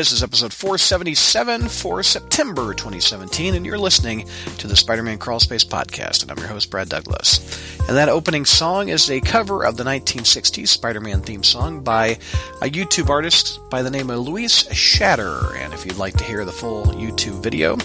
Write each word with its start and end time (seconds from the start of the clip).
This 0.00 0.12
is 0.12 0.22
episode 0.22 0.54
477 0.54 1.68
for 1.68 2.02
September 2.02 2.72
2017, 2.72 3.54
and 3.54 3.66
you're 3.66 3.76
listening 3.76 4.26
to 4.56 4.66
the 4.66 4.74
Spider 4.74 5.02
Man 5.02 5.18
Crawlspace 5.18 5.66
podcast, 5.66 6.22
and 6.22 6.30
I'm 6.30 6.38
your 6.38 6.46
host, 6.46 6.70
Brad 6.70 6.88
Douglas. 6.88 7.38
And 7.80 7.98
that 7.98 8.08
opening 8.08 8.46
song 8.46 8.88
is 8.88 9.10
a 9.10 9.20
cover 9.20 9.62
of 9.62 9.76
the 9.76 9.84
1960s 9.84 10.68
Spider 10.68 11.02
Man 11.02 11.20
theme 11.20 11.42
song 11.42 11.82
by 11.84 12.18
a 12.62 12.70
YouTube 12.70 13.10
artist 13.10 13.60
by 13.68 13.82
the 13.82 13.90
name 13.90 14.08
of 14.08 14.20
Luis 14.20 14.72
Shatter. 14.72 15.54
And 15.56 15.74
if 15.74 15.84
you'd 15.84 15.98
like 15.98 16.16
to 16.16 16.24
hear 16.24 16.46
the 16.46 16.50
full 16.50 16.86
YouTube 16.86 17.42
video, 17.42 17.76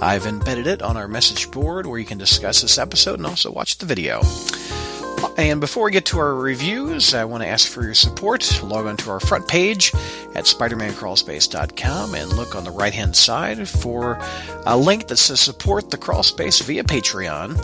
I've 0.00 0.26
embedded 0.26 0.68
it 0.68 0.82
on 0.82 0.96
our 0.96 1.08
message 1.08 1.50
board 1.50 1.86
where 1.86 1.98
you 1.98 2.06
can 2.06 2.16
discuss 2.16 2.62
this 2.62 2.78
episode 2.78 3.18
and 3.18 3.26
also 3.26 3.50
watch 3.50 3.78
the 3.78 3.86
video. 3.86 4.22
And 5.38 5.60
before 5.60 5.84
we 5.84 5.90
get 5.90 6.06
to 6.06 6.18
our 6.18 6.34
reviews, 6.34 7.14
I 7.14 7.24
want 7.24 7.42
to 7.42 7.48
ask 7.48 7.68
for 7.70 7.82
your 7.82 7.94
support. 7.94 8.62
Log 8.62 8.86
on 8.86 8.96
to 8.98 9.10
our 9.10 9.20
front 9.20 9.46
page 9.46 9.92
at 10.34 10.44
SpidermanCrawlspace.com 10.44 12.14
and 12.14 12.32
look 12.32 12.54
on 12.54 12.64
the 12.64 12.70
right 12.70 12.94
hand 12.94 13.14
side 13.14 13.68
for 13.68 14.18
a 14.64 14.76
link 14.76 15.08
that 15.08 15.18
says 15.18 15.40
support 15.40 15.90
the 15.90 15.98
crawlspace 15.98 16.62
via 16.62 16.84
Patreon. 16.84 17.60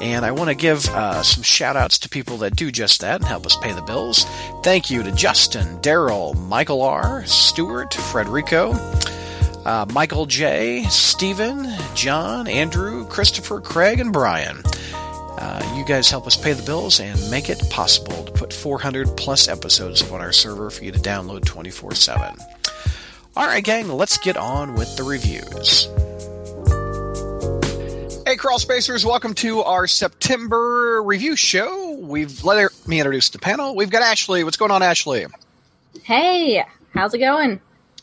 And 0.00 0.24
I 0.24 0.32
want 0.32 0.48
to 0.48 0.56
give 0.56 0.88
uh, 0.88 1.22
some 1.22 1.44
shout 1.44 1.76
outs 1.76 2.00
to 2.00 2.08
people 2.08 2.38
that 2.38 2.56
do 2.56 2.72
just 2.72 3.00
that 3.02 3.20
and 3.20 3.24
help 3.24 3.46
us 3.46 3.56
pay 3.56 3.72
the 3.72 3.82
bills. 3.82 4.24
Thank 4.64 4.90
you 4.90 5.04
to 5.04 5.12
Justin, 5.12 5.78
Daryl, 5.80 6.36
Michael 6.48 6.82
R., 6.82 7.24
Stuart, 7.24 7.92
Frederico, 7.92 8.74
uh, 9.64 9.86
Michael 9.92 10.26
J., 10.26 10.82
Stephen, 10.90 11.72
John, 11.94 12.48
Andrew, 12.48 13.06
Christopher, 13.06 13.60
Craig, 13.60 14.00
and 14.00 14.12
Brian. 14.12 14.62
Uh, 15.42 15.60
you 15.76 15.84
guys 15.84 16.08
help 16.08 16.24
us 16.28 16.36
pay 16.36 16.52
the 16.52 16.62
bills 16.62 17.00
and 17.00 17.18
make 17.28 17.50
it 17.50 17.60
possible 17.68 18.22
to 18.22 18.30
put 18.30 18.52
400 18.52 19.16
plus 19.16 19.48
episodes 19.48 20.00
up 20.00 20.12
on 20.12 20.20
our 20.20 20.30
server 20.30 20.70
for 20.70 20.84
you 20.84 20.92
to 20.92 21.00
download 21.00 21.44
24 21.44 21.96
7. 21.96 22.36
All 23.36 23.46
right, 23.46 23.64
gang, 23.64 23.88
let's 23.88 24.18
get 24.18 24.36
on 24.36 24.74
with 24.74 24.96
the 24.96 25.02
reviews. 25.02 25.88
Hey, 28.24 28.36
Crawl 28.36 28.60
Spacers, 28.60 29.04
welcome 29.04 29.34
to 29.34 29.64
our 29.64 29.88
September 29.88 31.02
review 31.02 31.34
show. 31.34 31.98
We've 32.00 32.44
let 32.44 32.70
me 32.86 33.00
introduce 33.00 33.30
the 33.30 33.40
panel. 33.40 33.74
We've 33.74 33.90
got 33.90 34.02
Ashley. 34.02 34.44
What's 34.44 34.56
going 34.56 34.70
on, 34.70 34.84
Ashley? 34.84 35.26
Hey, 36.04 36.64
how's 36.94 37.14
it 37.14 37.18
going? 37.18 37.60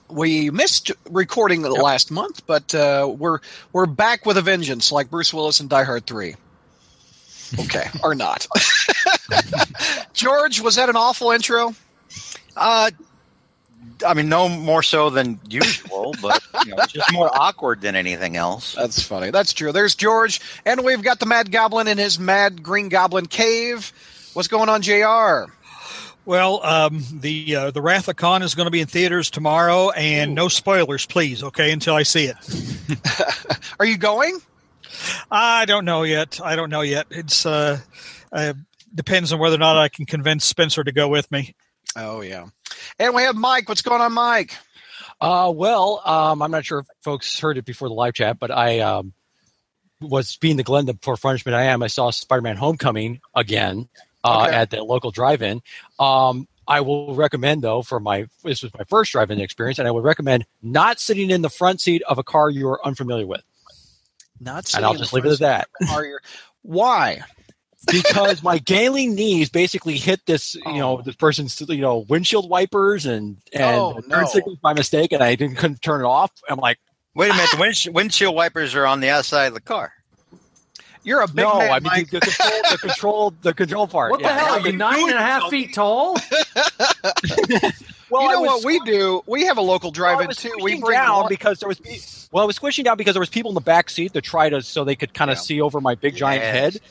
We 0.09 0.49
missed 0.49 0.91
recording 1.09 1.61
last 1.61 2.11
month, 2.11 2.45
but 2.45 2.75
uh, 2.75 3.09
we're 3.17 3.39
we're 3.71 3.85
back 3.85 4.25
with 4.25 4.35
a 4.35 4.41
vengeance, 4.41 4.91
like 4.91 5.09
Bruce 5.09 5.33
Willis 5.33 5.61
in 5.61 5.69
Die 5.69 5.83
Hard 5.85 6.05
Three. 6.05 6.35
Okay, 7.57 7.85
or 8.03 8.13
not. 8.15 8.47
George, 10.13 10.61
was 10.61 10.75
that 10.75 10.89
an 10.89 10.95
awful 10.95 11.31
intro? 11.31 11.73
Uh, 12.55 12.91
I 14.05 14.13
mean, 14.13 14.29
no 14.29 14.47
more 14.47 14.83
so 14.83 15.09
than 15.09 15.39
usual, 15.49 16.15
but 16.21 16.41
you 16.65 16.75
know, 16.75 16.83
just 16.87 17.11
more 17.11 17.29
awkward 17.33 17.81
than 17.81 17.95
anything 17.95 18.35
else. 18.35 18.75
That's 18.75 19.01
funny. 19.01 19.31
That's 19.31 19.53
true. 19.53 19.71
There's 19.71 19.95
George, 19.95 20.41
and 20.65 20.83
we've 20.83 21.01
got 21.01 21.19
the 21.19 21.25
Mad 21.25 21.51
Goblin 21.51 21.87
in 21.87 21.97
his 21.97 22.19
Mad 22.19 22.63
Green 22.63 22.89
Goblin 22.89 23.25
cave. 23.25 23.91
What's 24.33 24.47
going 24.47 24.69
on, 24.69 24.81
Jr.? 24.81 25.51
Well, 26.25 26.63
um, 26.63 27.03
the 27.11 27.55
uh, 27.55 27.71
the 27.71 27.81
Wrath 27.81 28.07
of 28.07 28.15
Khan 28.15 28.43
is 28.43 28.53
going 28.55 28.67
to 28.67 28.71
be 28.71 28.81
in 28.81 28.87
theaters 28.87 29.29
tomorrow, 29.29 29.89
and 29.91 30.31
Ooh. 30.31 30.35
no 30.35 30.47
spoilers, 30.47 31.05
please. 31.05 31.43
Okay, 31.43 31.71
until 31.71 31.95
I 31.95 32.03
see 32.03 32.25
it. 32.25 32.35
Are 33.79 33.85
you 33.85 33.97
going? 33.97 34.39
I 35.31 35.65
don't 35.65 35.85
know 35.85 36.03
yet. 36.03 36.39
I 36.43 36.55
don't 36.55 36.69
know 36.69 36.81
yet. 36.81 37.07
It's 37.09 37.45
uh, 37.45 37.79
uh, 38.31 38.53
depends 38.93 39.33
on 39.33 39.39
whether 39.39 39.55
or 39.55 39.59
not 39.59 39.77
I 39.77 39.89
can 39.89 40.05
convince 40.05 40.45
Spencer 40.45 40.83
to 40.83 40.91
go 40.91 41.07
with 41.07 41.31
me. 41.31 41.55
Oh 41.95 42.21
yeah, 42.21 42.47
and 42.97 43.13
we 43.13 43.23
have 43.23 43.35
Mike. 43.35 43.69
What's 43.69 43.81
going 43.81 44.01
on, 44.01 44.13
Mike? 44.13 44.55
Uh, 45.21 45.51
well, 45.53 46.01
um, 46.05 46.41
I'm 46.41 46.51
not 46.51 46.65
sure 46.65 46.79
if 46.79 46.87
folks 47.01 47.39
heard 47.39 47.57
it 47.57 47.65
before 47.65 47.89
the 47.89 47.93
live 47.93 48.13
chat, 48.13 48.39
but 48.39 48.51
I 48.51 48.79
um, 48.79 49.13
was 50.01 50.37
being 50.37 50.55
the 50.55 50.63
Glenn 50.63 50.85
the 50.85 50.93
poor 50.93 51.17
punishment 51.17 51.55
I 51.55 51.63
am. 51.63 51.83
I 51.83 51.87
saw 51.87 52.09
Spider-Man: 52.09 52.57
Homecoming 52.57 53.19
again 53.35 53.89
uh, 54.23 54.45
okay. 54.47 54.55
at 54.55 54.69
the 54.69 54.83
local 54.83 55.11
drive-in. 55.11 55.61
Um, 55.99 56.47
I 56.67 56.81
will 56.81 57.15
recommend 57.15 57.63
though 57.63 57.81
for 57.81 57.99
my 57.99 58.27
this 58.43 58.61
was 58.61 58.71
my 58.77 58.83
first 58.87 59.11
drive-in 59.11 59.41
experience, 59.41 59.79
and 59.79 59.87
I 59.87 59.91
would 59.91 60.03
recommend 60.03 60.45
not 60.61 60.99
sitting 60.99 61.31
in 61.31 61.41
the 61.41 61.49
front 61.49 61.81
seat 61.81 62.03
of 62.07 62.17
a 62.17 62.23
car 62.23 62.49
you 62.49 62.67
are 62.69 62.85
unfamiliar 62.85 63.25
with. 63.25 63.41
Not 64.39 64.73
and 64.73 64.85
I'll 64.85 64.93
just 64.93 65.13
leave 65.13 65.25
it 65.25 65.31
at 65.31 65.39
that. 65.39 65.67
Why? 66.61 67.23
because 67.91 68.43
my 68.43 68.57
gailing 68.57 69.15
knees 69.15 69.49
basically 69.49 69.97
hit 69.97 70.25
this, 70.25 70.55
you 70.55 70.61
oh. 70.65 70.77
know, 70.77 71.01
this 71.01 71.15
person's, 71.15 71.59
you 71.61 71.81
know, 71.81 72.05
windshield 72.09 72.49
wipers 72.49 73.05
and 73.05 73.37
and 73.53 73.75
oh, 73.75 74.01
no. 74.07 74.25
signals 74.25 74.57
by 74.59 74.73
mistake, 74.73 75.11
and 75.11 75.23
I 75.23 75.35
didn't 75.35 75.57
couldn't 75.57 75.81
turn 75.81 76.01
it 76.01 76.07
off. 76.07 76.31
I'm 76.49 76.59
like, 76.59 76.79
wait 77.15 77.29
a 77.29 77.33
minute, 77.33 77.49
ah! 77.53 77.55
the 77.55 77.61
wind, 77.61 77.95
windshield 77.95 78.35
wipers 78.35 78.75
are 78.75 78.85
on 78.85 78.99
the 78.99 79.09
outside 79.09 79.45
of 79.45 79.53
the 79.53 79.61
car. 79.61 79.93
You're 81.03 81.21
a 81.21 81.27
big 81.27 81.37
no, 81.37 81.59
man, 81.59 81.71
I 81.71 81.79
mean 81.79 82.07
the, 82.11 82.19
the, 82.19 82.25
control, 82.25 82.61
the 82.71 82.77
control, 82.77 83.33
the 83.41 83.53
control 83.53 83.87
part. 83.87 84.11
What 84.11 84.21
yeah. 84.21 84.33
the 84.33 84.39
hell? 84.39 84.53
Are 84.55 84.59
you 84.59 84.73
nine 84.73 85.09
and 85.09 85.17
a 85.17 85.21
half 85.21 85.49
feet 85.49 85.73
tall? 85.73 86.15
well, 88.11 88.23
you 88.23 88.31
know 88.31 88.41
what 88.41 88.65
we 88.65 88.79
do? 88.81 89.21
We 89.25 89.45
have 89.45 89.57
a 89.57 89.61
local 89.61 89.91
drive-in 89.91 90.27
well, 90.27 90.35
too. 90.35 90.51
We 90.61 90.79
bring 90.81 90.91
down 90.91 91.21
one. 91.21 91.29
because 91.29 91.59
there 91.59 91.69
was 91.69 91.79
well, 92.31 92.43
I 92.43 92.47
was 92.47 92.57
squishing 92.57 92.83
down 92.83 92.95
because 92.97 93.15
there 93.15 93.19
was 93.19 93.29
people 93.29 93.49
in 93.49 93.55
the 93.55 93.61
back 93.61 93.89
seat 93.89 94.13
to 94.13 94.21
try 94.21 94.49
to 94.49 94.61
so 94.61 94.83
they 94.83 94.95
could 94.95 95.15
kind 95.15 95.31
of 95.31 95.37
yeah. 95.37 95.41
see 95.41 95.61
over 95.61 95.81
my 95.81 95.95
big 95.95 96.15
giant 96.15 96.43
yes. 96.43 96.53
head. 96.55 96.81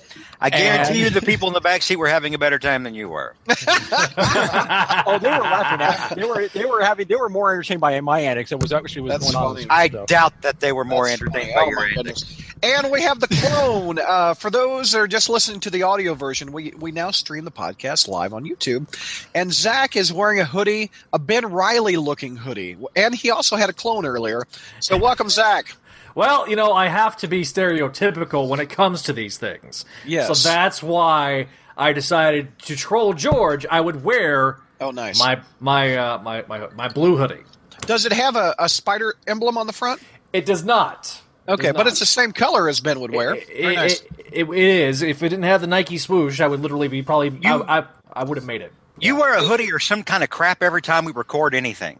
I 0.41 0.51
guarantee 0.51 0.91
and... 0.91 0.99
you, 0.99 1.11
the 1.11 1.25
people 1.25 1.47
in 1.47 1.55
the 1.55 1.61
back 1.61 1.83
seat 1.83 1.97
were 1.97 2.09
having 2.09 2.35
a 2.35 2.39
better 2.39 2.59
time 2.59 2.83
than 2.83 2.95
you 2.95 3.09
were. 3.09 3.35
oh, 3.49 5.19
they 5.21 5.29
were 5.29 5.39
laughing 5.39 5.81
at. 5.81 6.15
They 6.17 6.25
were 6.25 6.49
they 6.49 6.65
were 6.65 6.83
having 6.83 7.07
they 7.07 7.15
were 7.15 7.29
more 7.29 7.53
entertained 7.53 7.81
by 7.81 8.01
my 8.01 8.21
antics. 8.21 8.51
It 8.51 8.61
was 8.61 8.73
actually 8.73 9.03
was 9.03 9.13
That's 9.13 9.33
going 9.33 9.55
funny. 9.55 9.65
on. 9.65 9.71
I 9.71 9.89
doubt 10.07 10.43
that 10.43 10.59
they 10.59 10.73
were 10.73 10.85
more 10.85 11.09
That's 11.09 11.23
entertained 11.23 11.55
funny. 11.55 11.67
by 11.67 11.67
oh, 11.67 11.71
your 11.71 11.99
antics. 11.99 12.25
And 12.63 12.91
we 12.91 13.03
have 13.03 13.21
the 13.21 13.29
clone. 13.29 13.99
uh, 14.01 14.35
for 14.35 14.51
those 14.51 14.93
that 14.93 14.99
are 14.99 15.07
just 15.07 15.29
listening 15.29 15.61
to 15.61 15.71
the 15.71 15.85
audio 15.85 16.15
version, 16.15 16.53
we 16.53 16.73
we 16.73 16.91
now 16.91 17.11
stream 17.11 17.45
the 17.45 17.53
podcast 17.53 18.09
live 18.09 18.33
on 18.33 18.45
YouTube. 18.45 18.87
And 19.35 19.53
Zach 19.53 19.97
is 19.97 20.13
wearing 20.13 20.41
a 20.41 20.45
hoodie, 20.45 20.91
a 21.13 21.19
Ben 21.19 21.47
Riley 21.47 21.97
looking 21.97 22.37
hoodie, 22.37 22.77
and 22.97 23.15
he 23.15 23.31
also 23.31 23.57
had 23.57 23.71
a 23.71 23.73
clone 23.73 24.07
earlier. 24.07 24.45
So 24.81 24.97
welcome, 24.97 25.28
Zach. 25.31 25.77
Well, 26.15 26.49
you 26.49 26.57
know, 26.57 26.73
I 26.73 26.89
have 26.89 27.17
to 27.19 27.29
be 27.29 27.43
stereotypical 27.43 28.49
when 28.49 28.61
it 28.61 28.71
comes 28.71 29.03
to 29.03 29.13
these 29.13 29.39
things. 29.39 29.85
Yes. 30.05 30.27
So 30.27 30.49
that's 30.49 30.83
why 30.83 31.47
I 31.77 31.93
decided 31.93 32.59
to 32.61 32.77
troll 32.77 33.13
George. 33.13 33.65
I 33.71 33.81
would 33.81 34.03
wear 34.03 34.59
oh 34.81 34.91
nice 34.91 35.19
my 35.19 35.41
my 35.61 35.97
uh, 35.97 36.19
my, 36.19 36.45
my 36.49 36.69
my 36.75 36.89
blue 36.89 37.17
hoodie. 37.17 37.45
Does 37.83 38.05
it 38.05 38.13
have 38.13 38.37
a, 38.37 38.55
a 38.59 38.69
spider 38.69 39.15
emblem 39.27 39.57
on 39.57 39.67
the 39.67 39.73
front? 39.73 40.03
It 40.33 40.45
does 40.45 40.65
not. 40.65 41.23
Okay, 41.49 41.73
but 41.73 41.87
it's 41.87 42.01
the 42.01 42.07
same 42.07 42.33
color 42.33 42.69
as 42.69 42.81
Ben 42.81 43.01
would 43.01 43.11
wear. 43.11 43.35
It, 43.35 43.49
it, 43.49 43.75
nice. 43.75 44.03
it, 44.31 44.49
it 44.49 44.59
is. 44.59 45.01
If 45.01 45.23
it 45.23 45.31
didn't 45.31 45.45
have 45.45 45.63
the 45.63 45.67
Nike 45.67 45.97
swoosh, 45.97 46.41
I 46.41 46.47
would 46.47 46.61
literally 46.61 46.89
be 46.89 47.03
probably. 47.03 47.29
You, 47.29 47.63
I, 47.63 47.79
I, 47.79 47.85
I 48.13 48.25
would 48.25 48.37
have 48.37 48.45
made 48.45 48.61
it. 48.61 48.73
You 49.01 49.15
yeah. 49.15 49.21
wear 49.21 49.35
a 49.37 49.43
hoodie 49.43 49.73
or 49.73 49.79
some 49.79 50.03
kind 50.03 50.23
of 50.23 50.29
crap 50.29 50.63
every 50.63 50.83
time 50.83 51.07
we 51.07 51.13
record 51.13 51.55
anything. 51.55 51.99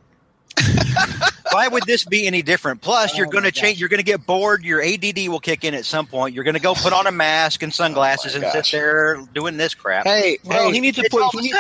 Why 1.53 1.69
would 1.69 1.85
this 1.85 2.05
be 2.05 2.27
any 2.27 2.43
different? 2.43 2.81
Plus, 2.81 3.17
you're 3.17 3.27
oh 3.27 3.31
going 3.31 3.45
to 3.45 3.53
change. 3.53 3.81
You're 3.81 3.89
going 3.89 3.99
to 3.99 4.05
get 4.05 4.27
bored. 4.27 4.65
Your 4.65 4.83
ADD 4.83 5.29
will 5.29 5.41
kick 5.41 5.65
in 5.65 5.75
at 5.75 5.85
some 5.85 6.07
point. 6.07 6.35
You're 6.35 6.45
going 6.45 6.55
to 6.55 6.61
go 6.61 6.75
put 6.75 6.93
on 6.93 7.07
a 7.07 7.13
mask 7.13 7.63
and 7.63 7.73
sunglasses 7.73 8.33
oh 8.33 8.37
and 8.37 8.43
gosh. 8.43 8.71
sit 8.71 8.79
there 8.79 9.23
doing 9.35 9.57
this 9.57 9.75
crap. 9.75 10.05
Hey, 10.05 10.39
well, 10.45 10.69
hey, 10.69 10.73
he 10.73 10.81
needs 10.81 10.97
to 10.99 11.09
put. 11.11 11.33
He 11.33 11.41
needs, 11.41 11.59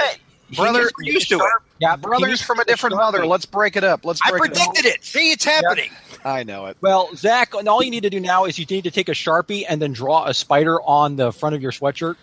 brothers 0.55 0.93
used 1.01 1.29
to 1.29 1.37
it. 1.37 1.45
Yeah, 1.79 1.97
brothers 1.97 2.43
from 2.43 2.59
a 2.59 2.65
different 2.65 2.97
mother. 2.97 3.27
Let's 3.27 3.47
break 3.47 3.77
it 3.77 3.85
up. 3.85 4.05
Let's. 4.05 4.21
Break 4.29 4.43
I 4.43 4.47
predicted 4.47 4.87
it, 4.87 4.97
it. 4.97 5.05
See, 5.05 5.33
it's 5.33 5.45
happening. 5.45 5.91
Yep. 6.13 6.27
I 6.27 6.43
know 6.43 6.67
it. 6.67 6.77
Well, 6.81 7.11
Zach, 7.15 7.55
and 7.55 7.69
all 7.69 7.83
you 7.83 7.91
need 7.91 8.03
to 8.03 8.11
do 8.11 8.21
now 8.21 8.45
is 8.45 8.59
you 8.59 8.67
need 8.69 8.85
to 8.85 8.91
take 8.91 9.09
a 9.09 9.13
sharpie 9.13 9.65
and 9.69 9.81
then 9.81 9.93
draw 9.93 10.27
a 10.27 10.35
spider 10.35 10.81
on 10.83 11.17
the 11.17 11.33
front 11.33 11.55
of 11.55 11.63
your 11.63 11.73
sweatshirt. 11.73 12.17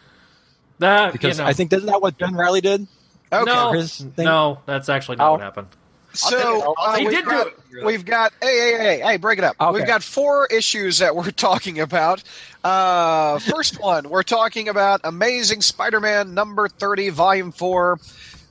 That 0.80 1.14
because 1.14 1.38
you 1.38 1.44
know. 1.44 1.50
I 1.50 1.54
think 1.54 1.72
isn't 1.72 1.86
that 1.86 2.02
what 2.02 2.18
Ben 2.18 2.36
Riley 2.36 2.62
did? 2.62 2.88
Okay. 3.32 3.46
No, 3.46 3.74
no, 4.18 4.60
that's 4.66 4.90
actually 4.90 5.18
not 5.18 5.30
oh. 5.30 5.32
what 5.34 5.42
happened. 5.42 5.68
So 6.16 6.76
uh, 6.78 6.98
he 6.98 7.08
did 7.08 7.26
got, 7.26 7.46
do 7.70 7.80
it. 7.80 7.86
We've 7.86 8.06
got 8.06 8.34
hey 8.42 8.48
hey 8.48 8.78
hey 8.78 9.02
hey 9.02 9.18
break 9.18 9.38
it 9.38 9.44
up. 9.44 9.56
Okay. 9.60 9.78
We've 9.78 9.88
got 9.88 10.04
four 10.04 10.48
issues 10.48 11.00
that 11.00 11.16
we're 11.16 11.32
talking 11.32 11.80
about. 11.80 12.24
Uh, 12.64 13.40
first 13.40 13.80
one, 13.80 14.10
we're 14.10 14.24
talking 14.24 14.70
about 14.70 15.02
Amazing 15.04 15.62
Spider-Man 15.62 16.34
number 16.34 16.68
thirty, 16.68 17.10
volume 17.10 17.52
four. 17.52 18.00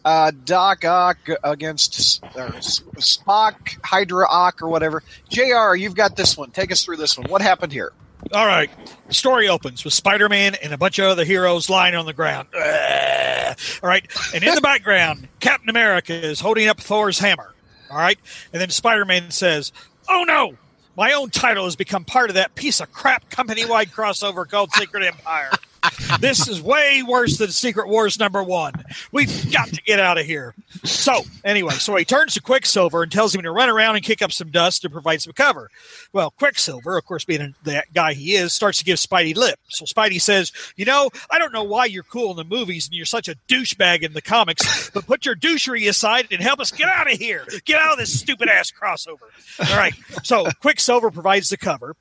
Uh, 0.04 0.30
Doc 0.44 0.84
Ock 0.84 1.16
against 1.42 2.22
uh, 2.22 2.50
Spock, 2.98 3.82
Hydra 3.82 4.26
Ock, 4.28 4.60
or 4.60 4.68
whatever. 4.68 5.02
Jr., 5.30 5.76
you've 5.76 5.94
got 5.94 6.14
this 6.14 6.36
one. 6.36 6.50
Take 6.50 6.70
us 6.70 6.84
through 6.84 6.98
this 6.98 7.16
one. 7.16 7.30
What 7.30 7.40
happened 7.40 7.72
here? 7.72 7.90
All 8.32 8.46
right. 8.46 8.70
The 9.08 9.14
story 9.14 9.48
opens 9.48 9.84
with 9.84 9.94
Spider 9.94 10.28
Man 10.28 10.56
and 10.62 10.72
a 10.72 10.78
bunch 10.78 10.98
of 10.98 11.06
other 11.06 11.24
heroes 11.24 11.68
lying 11.68 11.94
on 11.94 12.06
the 12.06 12.12
ground. 12.12 12.48
All 12.54 13.88
right. 13.88 14.04
And 14.34 14.44
in 14.44 14.54
the 14.54 14.60
background, 14.62 15.28
Captain 15.40 15.68
America 15.68 16.14
is 16.14 16.40
holding 16.40 16.68
up 16.68 16.80
Thor's 16.80 17.18
hammer. 17.18 17.53
All 17.94 18.00
right. 18.00 18.18
And 18.52 18.60
then 18.60 18.70
Spider 18.70 19.04
Man 19.04 19.30
says, 19.30 19.72
Oh 20.08 20.24
no, 20.26 20.54
my 20.96 21.12
own 21.12 21.30
title 21.30 21.64
has 21.64 21.76
become 21.76 22.04
part 22.04 22.28
of 22.28 22.34
that 22.34 22.56
piece 22.56 22.80
of 22.80 22.90
crap 22.92 23.30
company 23.30 23.64
wide 23.64 23.90
crossover 23.92 24.48
called 24.48 24.72
Secret 24.72 25.04
Empire. 25.04 25.50
This 26.20 26.48
is 26.48 26.60
way 26.60 27.02
worse 27.02 27.38
than 27.38 27.50
Secret 27.50 27.88
Wars 27.88 28.18
number 28.18 28.42
one. 28.42 28.72
We've 29.12 29.52
got 29.52 29.68
to 29.68 29.82
get 29.82 30.00
out 30.00 30.18
of 30.18 30.26
here. 30.26 30.54
So, 30.84 31.22
anyway, 31.44 31.74
so 31.74 31.94
he 31.96 32.04
turns 32.04 32.34
to 32.34 32.42
Quicksilver 32.42 33.02
and 33.02 33.12
tells 33.12 33.34
him 33.34 33.42
to 33.42 33.50
run 33.50 33.68
around 33.68 33.96
and 33.96 34.04
kick 34.04 34.22
up 34.22 34.32
some 34.32 34.50
dust 34.50 34.82
to 34.82 34.90
provide 34.90 35.22
some 35.22 35.32
cover. 35.32 35.70
Well, 36.12 36.30
Quicksilver, 36.30 36.96
of 36.96 37.04
course, 37.04 37.24
being 37.24 37.54
the 37.62 37.84
guy 37.92 38.14
he 38.14 38.34
is, 38.34 38.52
starts 38.52 38.78
to 38.78 38.84
give 38.84 38.98
Spidey 38.98 39.36
lip. 39.36 39.58
So 39.68 39.84
Spidey 39.84 40.20
says, 40.20 40.52
You 40.76 40.84
know, 40.84 41.10
I 41.30 41.38
don't 41.38 41.52
know 41.52 41.64
why 41.64 41.86
you're 41.86 42.02
cool 42.02 42.30
in 42.30 42.36
the 42.36 42.44
movies 42.44 42.86
and 42.86 42.94
you're 42.94 43.06
such 43.06 43.28
a 43.28 43.36
douchebag 43.48 44.02
in 44.02 44.12
the 44.12 44.22
comics, 44.22 44.90
but 44.90 45.06
put 45.06 45.26
your 45.26 45.36
douchery 45.36 45.88
aside 45.88 46.28
and 46.30 46.40
help 46.40 46.60
us 46.60 46.70
get 46.70 46.88
out 46.88 47.10
of 47.10 47.18
here. 47.18 47.46
Get 47.64 47.80
out 47.80 47.92
of 47.92 47.98
this 47.98 48.18
stupid 48.18 48.48
ass 48.48 48.70
crossover. 48.70 49.28
All 49.70 49.76
right. 49.76 49.94
So 50.22 50.46
Quicksilver 50.60 51.10
provides 51.10 51.48
the 51.48 51.56
cover 51.56 51.96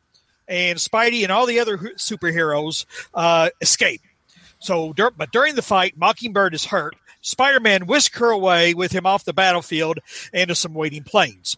and 0.53 0.77
Spidey 0.77 1.23
and 1.23 1.31
all 1.31 1.47
the 1.47 1.59
other 1.59 1.77
superheroes 1.77 2.85
uh, 3.15 3.50
escape. 3.59 4.01
So, 4.59 4.94
but 4.94 5.31
during 5.31 5.55
the 5.55 5.61
fight, 5.61 5.97
Mockingbird 5.97 6.53
is 6.53 6.65
hurt. 6.65 6.95
Spider-Man 7.21 7.88
whisks 7.88 8.19
her 8.19 8.29
away 8.29 8.73
with 8.73 8.91
him 8.91 9.05
off 9.05 9.25
the 9.25 9.33
battlefield 9.33 10.00
into 10.31 10.53
some 10.53 10.73
waiting 10.73 11.03
planes. 11.03 11.57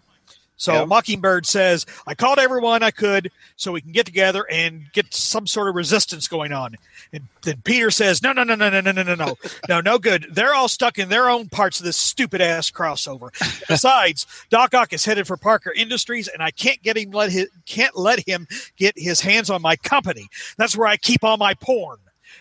So 0.57 0.74
yep. 0.74 0.88
Mockingbird 0.88 1.46
says, 1.46 1.86
I 2.07 2.16
called 2.16 2.40
everyone 2.40 2.81
I 2.84 2.92
could 2.92 3.31
so 3.57 3.72
we 3.72 3.81
can 3.81 3.92
get 3.92 4.06
together 4.06 4.46
and 4.50 4.92
get 4.94 5.13
some 5.13 5.48
sort 5.48 5.68
of 5.68 5.75
resistance 5.75 6.28
going 6.28 6.54
on. 6.54 6.75
And 7.12 7.28
then 7.42 7.62
Peter 7.63 7.92
says, 7.92 8.22
No, 8.22 8.31
no, 8.31 8.44
no, 8.44 8.56
no, 8.56 8.69
no, 8.69 8.80
no, 8.81 8.92
no, 8.92 9.04
no, 9.04 9.16
no, 9.16 9.36
no, 9.69 9.81
no 9.81 10.00
good. 10.00 10.28
They're 10.31 10.54
all 10.54 10.68
stuck 10.68 10.98
in 10.98 11.10
their 11.10 11.30
own 11.30 11.50
parts 11.50 11.80
of 11.80 11.86
this 11.86 11.98
stupid 11.98 12.42
ass 12.42 12.72
crossover. 12.72 13.30
Besides, 13.68 14.25
Doc 14.50 14.74
Ock 14.74 14.94
is 14.94 15.06
headed 15.06 15.28
for 15.28 15.38
Parker 15.38 15.74
Industries, 15.74 16.28
and 16.28 16.42
I 16.42 16.52
can't 16.52 16.81
get 16.81 16.98
him 16.98 17.12
let 17.12 17.31
his, 17.31 17.50
can't 17.66 17.98
let 17.98 18.25
him 18.28 18.48
get 18.78 18.94
his 18.98 19.22
hands 19.22 19.50
on 19.50 19.62
my 19.62 19.75
company. 19.75 20.30
That's 20.58 20.78
where 20.78 20.88
I 20.88 20.98
keep 20.98 21.24
all 21.24 21.38
my 21.38 21.54
porn. 21.54 21.98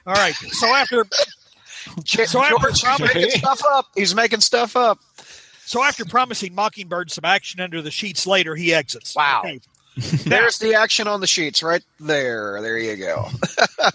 All 0.06 0.14
right. 0.14 0.34
So 0.34 0.67
after 0.67 1.06
so 2.05 2.43
after 2.43 2.70
George, 2.70 3.00
making 3.00 3.31
stuff 3.31 3.62
up. 3.67 3.87
He's 3.94 4.14
making 4.14 4.40
stuff 4.40 4.76
up. 4.76 4.99
So 5.66 5.82
after 5.82 6.05
promising 6.05 6.55
Mockingbird 6.55 7.11
some 7.11 7.25
action 7.25 7.61
under 7.61 7.82
the 7.82 7.90
sheets 7.90 8.26
later, 8.26 8.55
he 8.55 8.75
exits. 8.75 9.14
Wow. 9.14 9.43
Okay. 9.44 9.61
There's 9.96 10.58
the 10.58 10.75
action 10.75 11.06
on 11.06 11.20
the 11.20 11.26
sheets 11.26 11.62
right 11.62 11.82
there. 12.00 12.61
There 12.61 12.76
you 12.76 12.96
go. 12.96 13.28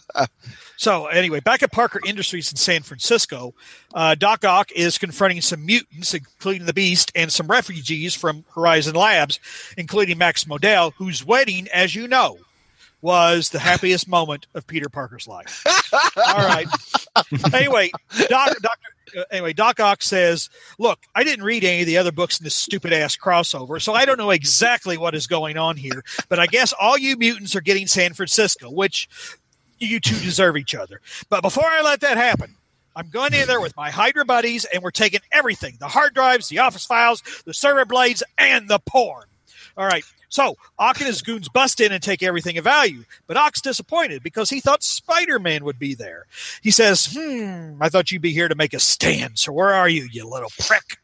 so 0.78 1.08
anyway, 1.08 1.42
back 1.42 1.62
at 1.62 1.74
Parker 1.74 2.00
Industries 2.06 2.52
in 2.52 2.58
San 2.58 2.84
Francisco, 2.84 3.54
uh, 3.94 4.16
Doc 4.16 4.46
Ock 4.46 4.72
is 4.72 4.98
confronting 4.98 5.42
some 5.42 5.66
mutants, 5.66 6.14
including 6.14 6.66
the 6.66 6.74
Beast, 6.74 7.12
and 7.16 7.32
some 7.34 7.48
refugees 7.48 8.16
from 8.16 8.46
Horizon 8.56 8.96
Labs, 8.96 9.42
including 9.78 10.18
Max 10.18 10.46
Modell, 10.46 10.94
whose 10.94 11.26
wedding, 11.26 11.68
as 11.74 11.96
you 11.96 12.08
know, 12.08 12.38
was 13.02 13.50
the 13.50 13.60
happiest 13.60 14.08
moment 14.08 14.48
of 14.54 14.68
Peter 14.68 14.88
Parker's 14.88 15.28
life. 15.28 15.66
All 16.16 16.48
right. 16.48 16.68
anyway, 17.54 17.92
Doc, 18.30 18.56
Doctor. 18.62 18.88
Uh, 19.18 19.24
anyway, 19.32 19.54
Doc 19.54 19.80
Ock 19.80 20.02
says, 20.02 20.50
"Look, 20.78 21.00
I 21.16 21.24
didn't 21.24 21.46
read 21.46 21.64
any 21.64 21.82
of 21.82 21.88
the 21.88 21.98
other 21.98 22.12
books 22.12 22.40
in 22.40 22.44
this 22.44 22.56
stupid 22.56 22.94
ass 22.94 23.16
crossover, 23.18 23.82
so 23.82 23.94
I 23.94 24.06
don't 24.06 24.18
know 24.18 24.32
exactly 24.32 24.98
what 24.98 25.16
is 25.16 25.28
going 25.28 25.58
on 25.58 25.78
here. 25.78 26.04
But 26.28 26.40
I 26.40 26.48
guess 26.48 26.74
all 26.80 26.98
you 26.98 27.18
mutants 27.18 27.56
are 27.56 27.62
getting 27.62 27.88
San 27.88 28.14
Francisco, 28.14 28.70
which 28.70 29.10
you 29.80 30.00
two 30.00 30.20
deserve 30.20 30.58
each 30.58 30.76
other. 30.76 31.02
But 31.30 31.42
before 31.42 31.66
I 31.66 31.82
let 31.82 32.02
that 32.02 32.18
happen." 32.18 32.56
I'm 32.96 33.10
going 33.10 33.34
in 33.34 33.48
there 33.48 33.62
with 33.62 33.78
my 33.78 33.92
Hydra 33.92 34.26
buddies, 34.26 34.66
and 34.66 34.84
we're 34.84 34.92
taking 34.92 35.22
everything 35.32 35.78
the 35.80 35.88
hard 35.88 36.14
drives, 36.14 36.50
the 36.50 36.60
office 36.60 36.86
files, 36.86 37.24
the 37.46 37.54
server 37.54 37.86
blades, 37.86 38.24
and 38.38 38.68
the 38.68 38.80
porn. 38.80 39.29
All 39.80 39.88
right. 39.88 40.04
So 40.28 40.58
Ock 40.78 40.98
and 40.98 41.08
his 41.08 41.22
goons 41.22 41.48
bust 41.48 41.80
in 41.80 41.94
and 41.94 42.04
take 42.04 42.22
everything 42.22 42.58
of 42.58 42.66
value. 42.66 43.06
But 43.28 43.38
Ock's 43.38 43.62
disappointed 43.62 44.22
because 44.22 44.50
he 44.50 44.60
thought 44.60 44.84
Spider 44.84 45.40
Man 45.40 45.64
would 45.64 45.80
be 45.80 45.96
there. 45.96 46.26
He 46.62 46.70
says, 46.70 47.18
Hmm, 47.18 47.82
I 47.82 47.88
thought 47.88 48.12
you'd 48.12 48.22
be 48.22 48.34
here 48.34 48.50
to 48.50 48.56
make 48.56 48.74
a 48.74 48.80
stand. 48.80 49.40
So 49.40 49.54
where 49.54 49.74
are 49.74 49.88
you, 49.88 50.10
you 50.12 50.28
little 50.28 50.52
prick? 50.60 50.98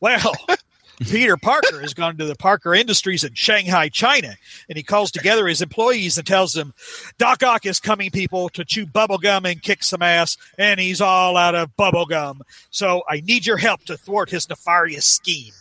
Well, 0.00 0.34
Peter 1.00 1.36
Parker 1.36 1.80
has 1.80 1.94
gone 1.94 2.16
to 2.16 2.24
the 2.24 2.34
Parker 2.34 2.74
Industries 2.74 3.22
in 3.22 3.34
Shanghai, 3.34 3.90
China, 3.90 4.34
and 4.68 4.76
he 4.76 4.82
calls 4.82 5.12
together 5.12 5.46
his 5.46 5.62
employees 5.62 6.18
and 6.18 6.26
tells 6.26 6.54
them, 6.54 6.74
Doc 7.18 7.42
Ock 7.42 7.66
is 7.66 7.78
coming, 7.78 8.10
people, 8.10 8.48
to 8.50 8.64
chew 8.64 8.86
bubblegum 8.86 9.48
and 9.48 9.62
kick 9.62 9.84
some 9.84 10.02
ass, 10.02 10.36
and 10.58 10.80
he's 10.80 11.02
all 11.02 11.36
out 11.36 11.54
of 11.54 11.76
bubblegum. 11.76 12.40
So 12.70 13.02
I 13.08 13.20
need 13.20 13.46
your 13.46 13.58
help 13.58 13.84
to 13.84 13.96
thwart 13.96 14.30
his 14.30 14.48
nefarious 14.48 15.06
scheme 15.06 15.52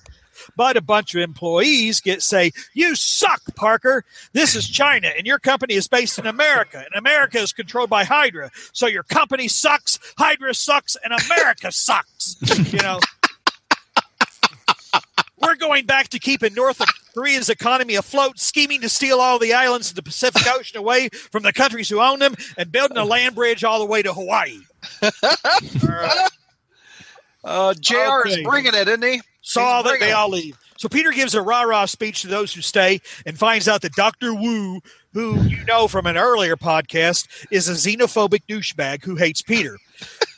but 0.56 0.78
a 0.78 0.82
bunch 0.82 1.16
of 1.16 1.22
employees 1.22 2.02
get 2.02 2.22
say, 2.22 2.52
"You 2.74 2.96
suck, 2.96 3.42
Parker. 3.56 4.04
This 4.34 4.56
is 4.56 4.68
China, 4.68 5.12
and 5.16 5.26
your 5.26 5.40
company 5.40 5.76
is 5.76 5.88
based 5.88 6.20
in 6.20 6.26
America, 6.28 6.78
and 6.78 6.96
America 6.96 7.40
is 7.40 7.54
controlled 7.54 7.90
by 7.90 8.04
Hydra. 8.04 8.52
So 8.74 8.88
your 8.88 9.04
company 9.04 9.48
sucks, 9.48 10.00
Hydra 10.18 10.54
sucks, 10.54 10.96
and 11.04 11.14
America 11.14 11.72
sucks." 11.72 12.36
You 12.76 12.80
know. 12.80 13.00
We're 15.42 15.56
going 15.56 15.86
back 15.86 16.08
to 16.10 16.20
keeping 16.20 16.54
North 16.54 16.82
Korea's 17.14 17.50
economy 17.50 17.96
afloat, 17.96 18.40
scheming 18.40 18.82
to 18.82 18.90
steal 18.90 19.20
all 19.20 19.38
the 19.38 19.54
islands 19.54 19.90
in 19.90 19.96
the 19.96 20.02
Pacific 20.02 20.42
Ocean 20.48 20.78
away 20.78 21.10
from 21.10 21.44
the 21.44 21.54
countries 21.54 21.88
who 21.90 22.02
own 22.02 22.20
them, 22.20 22.36
and 22.58 22.72
building 22.72 22.98
a 22.98 23.06
land 23.06 23.36
bridge 23.36 23.64
all 23.64 23.80
the 23.80 23.86
way 23.86 24.02
to 24.02 24.14
Hawaii. 24.14 24.60
Uh, 27.46 27.76
JR 27.76 28.22
okay. 28.22 28.30
is 28.32 28.44
bringing 28.44 28.74
it, 28.74 28.88
isn't 28.88 29.04
he? 29.04 29.22
Saw 29.48 29.84
that 29.84 30.00
they 30.00 30.12
all 30.12 30.30
leave. 30.30 30.58
So 30.78 30.90
Peter 30.90 31.12
gives 31.12 31.36
a 31.36 31.42
rah 31.42 31.62
rah 31.62 31.86
speech 31.86 32.24
to 32.24 32.28
those 32.28 32.52
who 32.52 32.62
stay 32.62 33.00
and 33.28 33.38
finds 33.38 33.68
out 33.68 33.84
that 33.84 33.94
Dr. 33.94 34.34
Wu, 34.34 34.82
who 35.14 35.40
you 35.44 35.64
know 35.66 35.88
from 35.88 36.08
an 36.08 36.18
earlier 36.18 36.58
podcast, 36.58 37.28
is 37.52 37.70
a 37.70 37.74
xenophobic 37.74 38.42
douchebag 38.50 39.06
who 39.06 39.16
hates 39.16 39.44
Peter. 39.44 39.78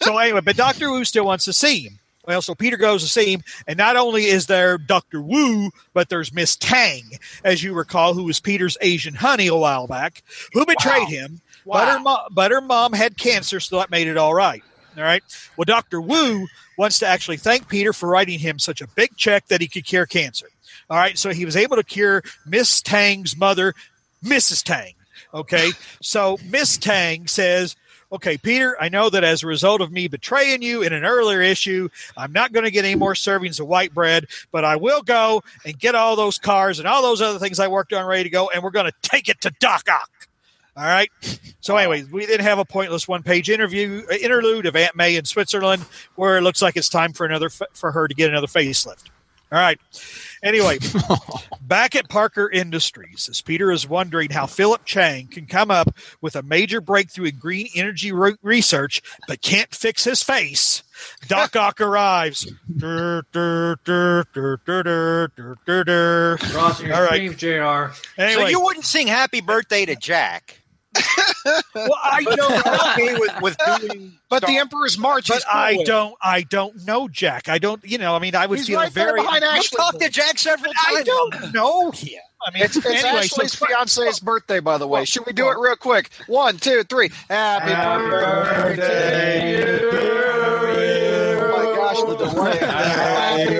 so 0.01 0.17
anyway, 0.17 0.41
but 0.41 0.57
Dr. 0.57 0.91
Wu 0.91 1.05
still 1.05 1.25
wants 1.25 1.45
to 1.45 1.53
see 1.53 1.79
him. 1.79 1.99
Well, 2.27 2.41
so 2.41 2.53
Peter 2.53 2.75
goes 2.75 3.01
to 3.01 3.07
see 3.07 3.31
him, 3.31 3.43
and 3.65 3.77
not 3.77 3.95
only 3.95 4.25
is 4.25 4.47
there 4.47 4.77
Dr. 4.77 5.21
Wu, 5.21 5.71
but 5.93 6.09
there's 6.09 6.33
Miss 6.33 6.57
Tang, 6.57 7.03
as 7.45 7.63
you 7.63 7.73
recall, 7.73 8.13
who 8.13 8.25
was 8.25 8.41
Peter's 8.41 8.77
Asian 8.81 9.13
honey 9.13 9.47
a 9.47 9.55
while 9.55 9.87
back, 9.87 10.21
who 10.51 10.65
betrayed 10.65 11.03
wow. 11.03 11.05
him. 11.05 11.41
Wow. 11.63 11.77
But, 11.77 11.93
her 11.93 11.99
mo- 11.99 12.27
but 12.29 12.51
her 12.51 12.61
mom 12.61 12.91
had 12.91 13.17
cancer, 13.17 13.61
so 13.61 13.77
that 13.77 13.89
made 13.89 14.07
it 14.07 14.17
all 14.17 14.33
right. 14.33 14.61
All 14.97 15.03
right. 15.03 15.23
Well, 15.55 15.65
Dr. 15.65 16.01
Wu 16.01 16.47
wants 16.77 16.99
to 16.99 17.07
actually 17.07 17.37
thank 17.37 17.67
Peter 17.67 17.93
for 17.93 18.07
writing 18.07 18.39
him 18.39 18.59
such 18.59 18.81
a 18.81 18.87
big 18.87 19.15
check 19.17 19.47
that 19.47 19.61
he 19.61 19.67
could 19.67 19.85
cure 19.85 20.05
cancer. 20.05 20.47
All 20.89 20.97
right. 20.97 21.17
So 21.17 21.31
he 21.31 21.45
was 21.45 21.55
able 21.55 21.75
to 21.75 21.83
cure 21.83 22.23
Miss 22.45 22.81
Tang's 22.81 23.35
mother, 23.35 23.73
Mrs. 24.23 24.63
Tang. 24.63 24.93
Okay. 25.33 25.71
So 26.01 26.37
Miss 26.45 26.77
Tang 26.77 27.27
says, 27.27 27.75
okay, 28.11 28.37
Peter, 28.37 28.77
I 28.79 28.87
know 28.87 29.09
that 29.09 29.23
as 29.23 29.43
a 29.43 29.47
result 29.47 29.81
of 29.81 29.91
me 29.91 30.07
betraying 30.07 30.61
you 30.61 30.83
in 30.83 30.93
an 30.93 31.03
earlier 31.03 31.41
issue, 31.41 31.89
I'm 32.15 32.31
not 32.31 32.53
going 32.53 32.63
to 32.63 32.71
get 32.71 32.85
any 32.85 32.95
more 32.95 33.13
servings 33.13 33.59
of 33.59 33.67
white 33.67 33.93
bread, 33.93 34.27
but 34.51 34.63
I 34.63 34.75
will 34.75 35.01
go 35.01 35.43
and 35.65 35.77
get 35.77 35.95
all 35.95 36.15
those 36.15 36.37
cars 36.37 36.79
and 36.79 36.87
all 36.87 37.01
those 37.01 37.21
other 37.21 37.39
things 37.39 37.59
I 37.59 37.67
worked 37.67 37.93
on 37.93 38.05
ready 38.05 38.23
to 38.23 38.29
go, 38.29 38.49
and 38.49 38.63
we're 38.63 38.69
going 38.69 38.89
to 38.89 38.97
take 39.01 39.27
it 39.27 39.41
to 39.41 39.51
Doc 39.59 39.87
Ock. 39.91 40.26
All 40.77 40.85
right. 40.85 41.09
So, 41.59 41.75
anyways, 41.75 42.11
we 42.11 42.27
then 42.27 42.39
have 42.39 42.59
a 42.59 42.65
pointless 42.65 43.07
one-page 43.07 43.49
interview 43.49 44.03
uh, 44.11 44.13
interlude 44.13 44.67
of 44.67 44.75
Aunt 44.75 44.95
May 44.95 45.15
in 45.15 45.25
Switzerland, 45.25 45.83
where 46.15 46.37
it 46.37 46.41
looks 46.41 46.61
like 46.61 46.77
it's 46.77 46.87
time 46.87 47.13
for 47.13 47.25
another 47.25 47.49
for 47.49 47.91
her 47.91 48.07
to 48.07 48.13
get 48.13 48.29
another 48.29 48.45
facelift. 48.45 49.05
All 49.51 49.57
right. 49.57 49.79
Anyway, 50.43 50.77
back 51.61 51.95
at 51.95 52.09
Parker 52.09 52.49
Industries, 52.49 53.27
as 53.29 53.41
Peter 53.41 53.71
is 53.71 53.87
wondering 53.87 54.29
how 54.29 54.45
Philip 54.45 54.83
Chang 54.85 55.27
can 55.27 55.47
come 55.47 55.71
up 55.71 55.95
with 56.21 56.35
a 56.35 56.43
major 56.43 56.81
breakthrough 56.81 57.29
in 57.29 57.37
green 57.37 57.69
energy 57.73 58.11
re- 58.11 58.35
research, 58.43 59.01
but 59.27 59.41
can't 59.41 59.73
fix 59.73 60.03
his 60.03 60.21
face. 60.21 60.83
Doc 61.27 61.55
Ock 61.55 61.81
arrives. 61.81 62.51
Dur, 62.75 63.23
dur, 63.31 63.77
dur, 63.83 64.25
Cross 66.37 66.83
your 66.83 66.93
All 66.93 67.03
right. 67.03 67.35
Jr. 67.35 67.93
Anyway, 68.21 68.43
so 68.43 68.47
you 68.47 68.61
wouldn't 68.61 68.85
sing 68.85 69.07
"Happy 69.07 69.41
Birthday" 69.41 69.85
to 69.85 69.95
Jack 69.95 70.59
well, 71.75 71.89
I 72.03 72.23
don't 72.23 72.67
okay 72.67 73.13
with, 73.19 73.41
with 73.41 73.57
doing, 73.65 74.13
but 74.29 74.45
the 74.45 74.57
Emperor's 74.57 74.97
March. 74.97 75.27
But 75.27 75.43
I 75.51 75.83
don't, 75.83 76.15
I 76.21 76.43
don't 76.43 76.85
know 76.85 77.07
Jack. 77.07 77.49
I 77.49 77.57
don't, 77.57 77.83
you 77.83 77.97
know. 77.97 78.15
I 78.15 78.19
mean, 78.19 78.35
I 78.35 78.45
would 78.45 78.59
He's 78.59 78.67
feel 78.67 78.79
right 78.79 78.91
very. 78.91 79.21
I've 79.21 79.69
talked 79.71 79.99
to 80.01 80.09
Jack 80.09 80.37
several 80.39 80.73
times. 80.73 80.97
I 80.97 81.03
don't 81.03 81.53
know 81.53 81.91
him. 81.91 82.19
I 82.45 82.53
mean, 82.53 82.63
it's, 82.63 82.77
it's 82.77 82.85
anyway, 82.85 83.25
Ashley's 83.25 83.57
so, 83.57 83.65
fiance's 83.65 84.19
birthday, 84.19 84.59
by 84.59 84.77
the 84.77 84.87
way. 84.87 85.05
Should 85.05 85.25
we 85.25 85.33
do 85.33 85.49
it 85.49 85.57
real 85.57 85.75
quick? 85.75 86.11
One, 86.27 86.57
two, 86.57 86.83
three. 86.83 87.09
Happy, 87.29 87.71
Happy 87.71 88.09
birthday, 88.09 89.57
birthday 89.57 89.81
you. 89.81 89.89
Oh 91.41 91.57
my 91.57 91.75
gosh, 91.75 92.01
the 92.01 92.15
delay. 92.15 93.56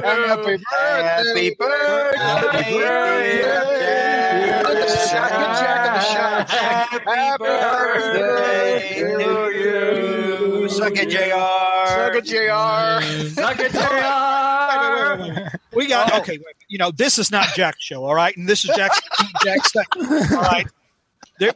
Happy 0.00 0.42
birthday. 0.42 0.64
Happy 0.70 1.54
birthday. 1.58 2.18
Happy 2.18 2.72
birthday. 2.78 4.62
Good 4.62 4.88
Jack 5.12 5.84
in 5.86 5.92
the 5.92 6.00
shot. 6.00 6.50
Happy 6.50 6.98
birthday 7.38 8.94
to 8.98 9.28
you. 9.52 10.68
Suck 10.68 10.96
it, 10.96 11.08
JR. 11.10 11.86
Suck 11.88 12.14
it, 12.16 12.24
JR. 12.24 13.02
Suck 13.28 13.60
it, 13.60 13.72
JR. 13.72 15.58
We 15.74 15.86
got, 15.86 16.12
okay, 16.20 16.38
you 16.68 16.78
know, 16.78 16.90
this 16.90 17.18
is 17.18 17.30
not 17.30 17.48
Jack's 17.54 17.82
show, 17.82 18.04
all 18.04 18.14
right? 18.14 18.36
And 18.36 18.48
this 18.48 18.64
is 18.64 18.74
Jack's, 18.76 19.00
Jack's 19.44 19.74
all 19.96 20.40
right? 20.40 20.66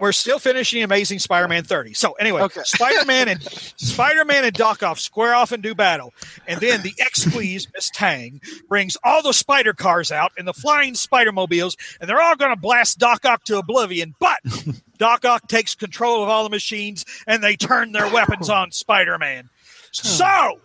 We're 0.00 0.12
still 0.12 0.38
finishing 0.38 0.82
Amazing 0.82 1.18
Spider-Man 1.20 1.64
30. 1.64 1.94
So 1.94 2.12
anyway, 2.12 2.42
Okay. 2.42 2.62
Spider-Man 2.64 3.28
and 3.28 3.42
Spider-Man 3.42 4.44
and 4.44 4.52
Doc 4.52 4.82
Ock 4.82 4.98
square 4.98 5.34
off 5.34 5.52
and 5.52 5.62
do 5.62 5.74
battle, 5.74 6.12
and 6.46 6.60
then 6.60 6.82
the 6.82 6.94
X 6.98 7.22
Squeeze 7.24 7.68
Miss 7.74 7.90
Tang 7.90 8.40
brings 8.68 8.96
all 9.04 9.22
the 9.22 9.32
spider 9.32 9.72
cars 9.72 10.10
out 10.10 10.32
and 10.36 10.46
the 10.48 10.52
flying 10.54 10.94
spider 10.94 11.32
mobiles, 11.32 11.76
and 12.00 12.08
they're 12.10 12.20
all 12.20 12.36
going 12.36 12.54
to 12.54 12.60
blast 12.60 12.98
Doc 12.98 13.24
Ock 13.24 13.44
to 13.44 13.58
oblivion. 13.58 14.14
But 14.18 14.38
Doc 14.98 15.24
Ock 15.24 15.46
takes 15.48 15.74
control 15.74 16.22
of 16.22 16.28
all 16.28 16.42
the 16.44 16.50
machines, 16.50 17.04
and 17.26 17.42
they 17.44 17.54
turn 17.56 17.92
their 17.92 18.10
weapons 18.12 18.48
on 18.50 18.72
Spider-Man. 18.72 19.48
So, 19.92 20.60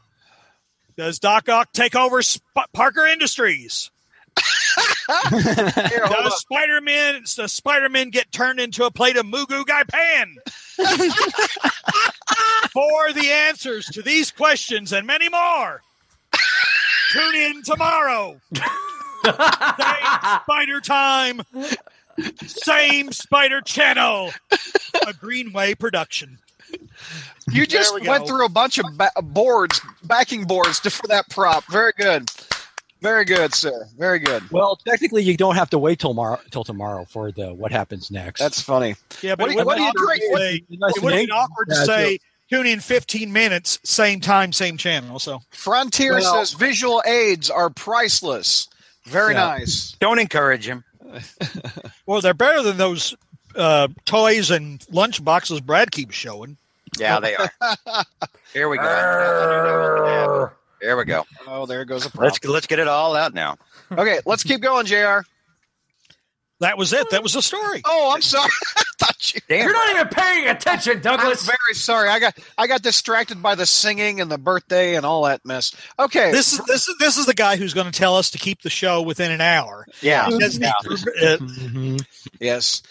does 0.97 1.19
Doc 1.19 1.47
Ock 1.47 1.71
take 1.73 1.95
over 1.95 2.21
Sp- 2.25 2.43
Parker 2.73 3.05
Industries? 3.05 3.90
Here. 5.89 6.05
Does 6.07 6.39
Spider 6.39 6.79
Man 6.81 7.23
does 7.35 7.51
Spider 7.51 7.89
Man 7.89 8.09
get 8.09 8.31
turned 8.31 8.59
into 8.59 8.85
a 8.85 8.91
plate 8.91 9.17
of 9.17 9.25
Moo 9.25 9.45
Goo 9.45 9.65
Gai 9.65 9.83
Pan? 9.83 10.37
For 12.71 13.11
the 13.13 13.29
answers 13.29 13.87
to 13.87 14.01
these 14.01 14.31
questions 14.31 14.93
and 14.93 15.05
many 15.05 15.27
more, 15.29 15.81
tune 17.11 17.35
in 17.35 17.61
tomorrow. 17.63 18.39
Same 19.25 19.35
Spider 20.43 20.79
Time, 20.81 21.41
same 22.45 23.11
Spider 23.11 23.61
Channel, 23.61 24.31
a 25.07 25.13
Greenway 25.13 25.75
production. 25.75 26.39
You 27.51 27.65
just 27.65 27.93
we 27.93 28.07
went 28.07 28.23
go. 28.23 28.27
through 28.27 28.45
a 28.45 28.49
bunch 28.49 28.77
of 28.77 28.85
ba- 28.97 29.11
boards, 29.21 29.81
backing 30.03 30.45
boards 30.45 30.79
to, 30.81 30.89
for 30.89 31.07
that 31.07 31.29
prop. 31.29 31.65
Very 31.65 31.91
good. 31.97 32.31
Very 33.01 33.25
good, 33.25 33.53
sir. 33.55 33.87
Very 33.97 34.19
good. 34.19 34.43
Well, 34.51 34.75
technically, 34.87 35.23
you 35.23 35.35
don't 35.35 35.55
have 35.55 35.69
to 35.71 35.79
wait 35.79 35.99
till 35.99 36.11
tomorrow, 36.11 36.39
till 36.51 36.63
tomorrow 36.63 37.05
for 37.09 37.31
the 37.31 37.53
what 37.53 37.71
happens 37.71 38.11
next. 38.11 38.39
That's 38.39 38.61
funny. 38.61 38.95
Yeah, 39.21 39.35
but 39.35 39.45
What 39.45 39.47
do 39.47 39.51
you- 39.53 39.57
would 39.57 39.65
what 39.65 39.77
do 39.77 39.83
you 39.83 39.91
drink? 39.95 40.21
to 40.21 40.37
say- 40.37 40.63
it 40.69 41.03
would 41.03 41.13
and 41.13 41.25
be 41.27 41.31
awkward 41.31 41.69
to 41.69 41.75
say 41.85 42.19
tune 42.49 42.67
in 42.67 42.79
15 42.79 43.33
minutes, 43.33 43.79
same 43.83 44.19
time, 44.21 44.53
same 44.53 44.77
channel. 44.77 45.17
So 45.19 45.41
Frontier 45.49 46.13
Well- 46.13 46.45
says 46.45 46.53
visual 46.53 47.01
aids 47.05 47.49
are 47.49 47.69
priceless. 47.71 48.67
Very 49.05 49.33
Yeah. 49.33 49.45
nice. 49.57 49.95
Don't 49.99 50.19
encourage 50.19 50.67
him. 50.67 50.83
Well, 52.05 52.19
they're 52.21 52.33
better 52.33 52.61
than 52.61 52.77
those 52.77 53.15
uh, 53.55 53.87
toys 54.05 54.51
and 54.51 54.85
lunch 54.91 55.23
boxes 55.23 55.59
Brad 55.61 55.91
keeps 55.91 56.15
showing. 56.15 56.57
Yeah, 56.99 57.19
they 57.19 57.35
are. 57.35 57.51
Here 58.53 58.67
we 58.69 58.77
go. 58.77 60.51
Here 60.81 60.97
we 60.97 61.05
go. 61.05 61.25
Oh, 61.47 61.65
there 61.65 61.85
goes 61.85 62.05
a 62.05 62.09
prop. 62.09 62.23
Let's 62.31 62.43
let's 62.45 62.67
get 62.67 62.79
it 62.79 62.87
all 62.87 63.15
out 63.15 63.33
now. 63.33 63.57
Okay, 63.91 64.19
let's 64.25 64.43
keep 64.43 64.61
going, 64.61 64.85
Jr. 64.85 65.19
That 66.59 66.77
was 66.77 66.93
it. 66.93 67.09
That 67.09 67.23
was 67.23 67.33
the 67.33 67.41
story. 67.41 67.81
Oh, 67.85 68.11
I'm 68.13 68.21
sorry. 68.21 68.49
I 68.77 68.83
thought 68.99 69.33
you. 69.33 69.41
Damn. 69.49 69.63
You're 69.63 69.73
not 69.73 69.89
even 69.95 70.07
paying 70.09 70.47
attention, 70.47 71.01
Douglas. 71.01 71.11
I'm 71.11 71.29
Douglas. 71.31 71.45
very 71.47 71.73
sorry. 71.75 72.09
I 72.09 72.19
got 72.19 72.37
I 72.57 72.67
got 72.67 72.83
distracted 72.83 73.41
by 73.41 73.55
the 73.55 73.65
singing 73.65 74.21
and 74.21 74.31
the 74.31 74.37
birthday 74.37 74.95
and 74.95 75.03
all 75.05 75.23
that 75.23 75.41
mess. 75.43 75.73
Okay, 75.99 76.31
This 76.31 76.53
is 76.53 76.59
this 76.65 76.87
is 76.87 76.95
this 76.99 77.17
is 77.17 77.25
the 77.25 77.33
guy 77.33 77.55
who's 77.55 77.73
going 77.73 77.87
to 77.91 77.97
tell 77.97 78.15
us 78.15 78.29
to 78.31 78.37
keep 78.37 78.61
the 78.61 78.69
show 78.69 79.01
within 79.01 79.31
an 79.31 79.41
hour. 79.41 79.85
Yeah. 80.01 80.27
He 80.29 80.37
doesn't- 80.37 80.63
uh, 80.65 80.69
Mhm. 81.37 82.05
yes. 82.39 82.83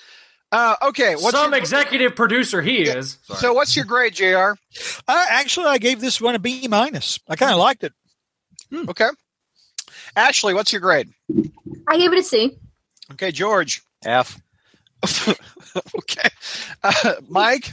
Uh, 0.52 0.74
okay, 0.82 1.14
what's 1.14 1.30
Some 1.30 1.52
your, 1.52 1.58
executive 1.60 2.16
producer 2.16 2.60
he 2.60 2.78
is. 2.82 3.18
Sorry. 3.22 3.38
so 3.40 3.52
what's 3.52 3.76
your 3.76 3.84
grade, 3.84 4.14
Jr. 4.14 4.54
uh, 5.06 5.26
actually, 5.30 5.66
I 5.66 5.78
gave 5.78 6.00
this 6.00 6.20
one 6.20 6.34
a 6.34 6.38
B 6.40 6.66
minus. 6.68 7.20
I 7.28 7.36
kind 7.36 7.52
of 7.52 7.58
liked 7.58 7.84
it. 7.84 7.92
Okay, 8.72 9.08
Ashley, 10.16 10.54
what's 10.54 10.72
your 10.72 10.80
grade? 10.80 11.08
I 11.88 11.98
gave 11.98 12.12
it 12.12 12.18
a 12.18 12.22
C. 12.22 12.56
Okay, 13.12 13.30
George. 13.30 13.82
F. 14.04 14.40
okay, 15.96 16.28
uh, 16.82 17.14
Mike, 17.28 17.72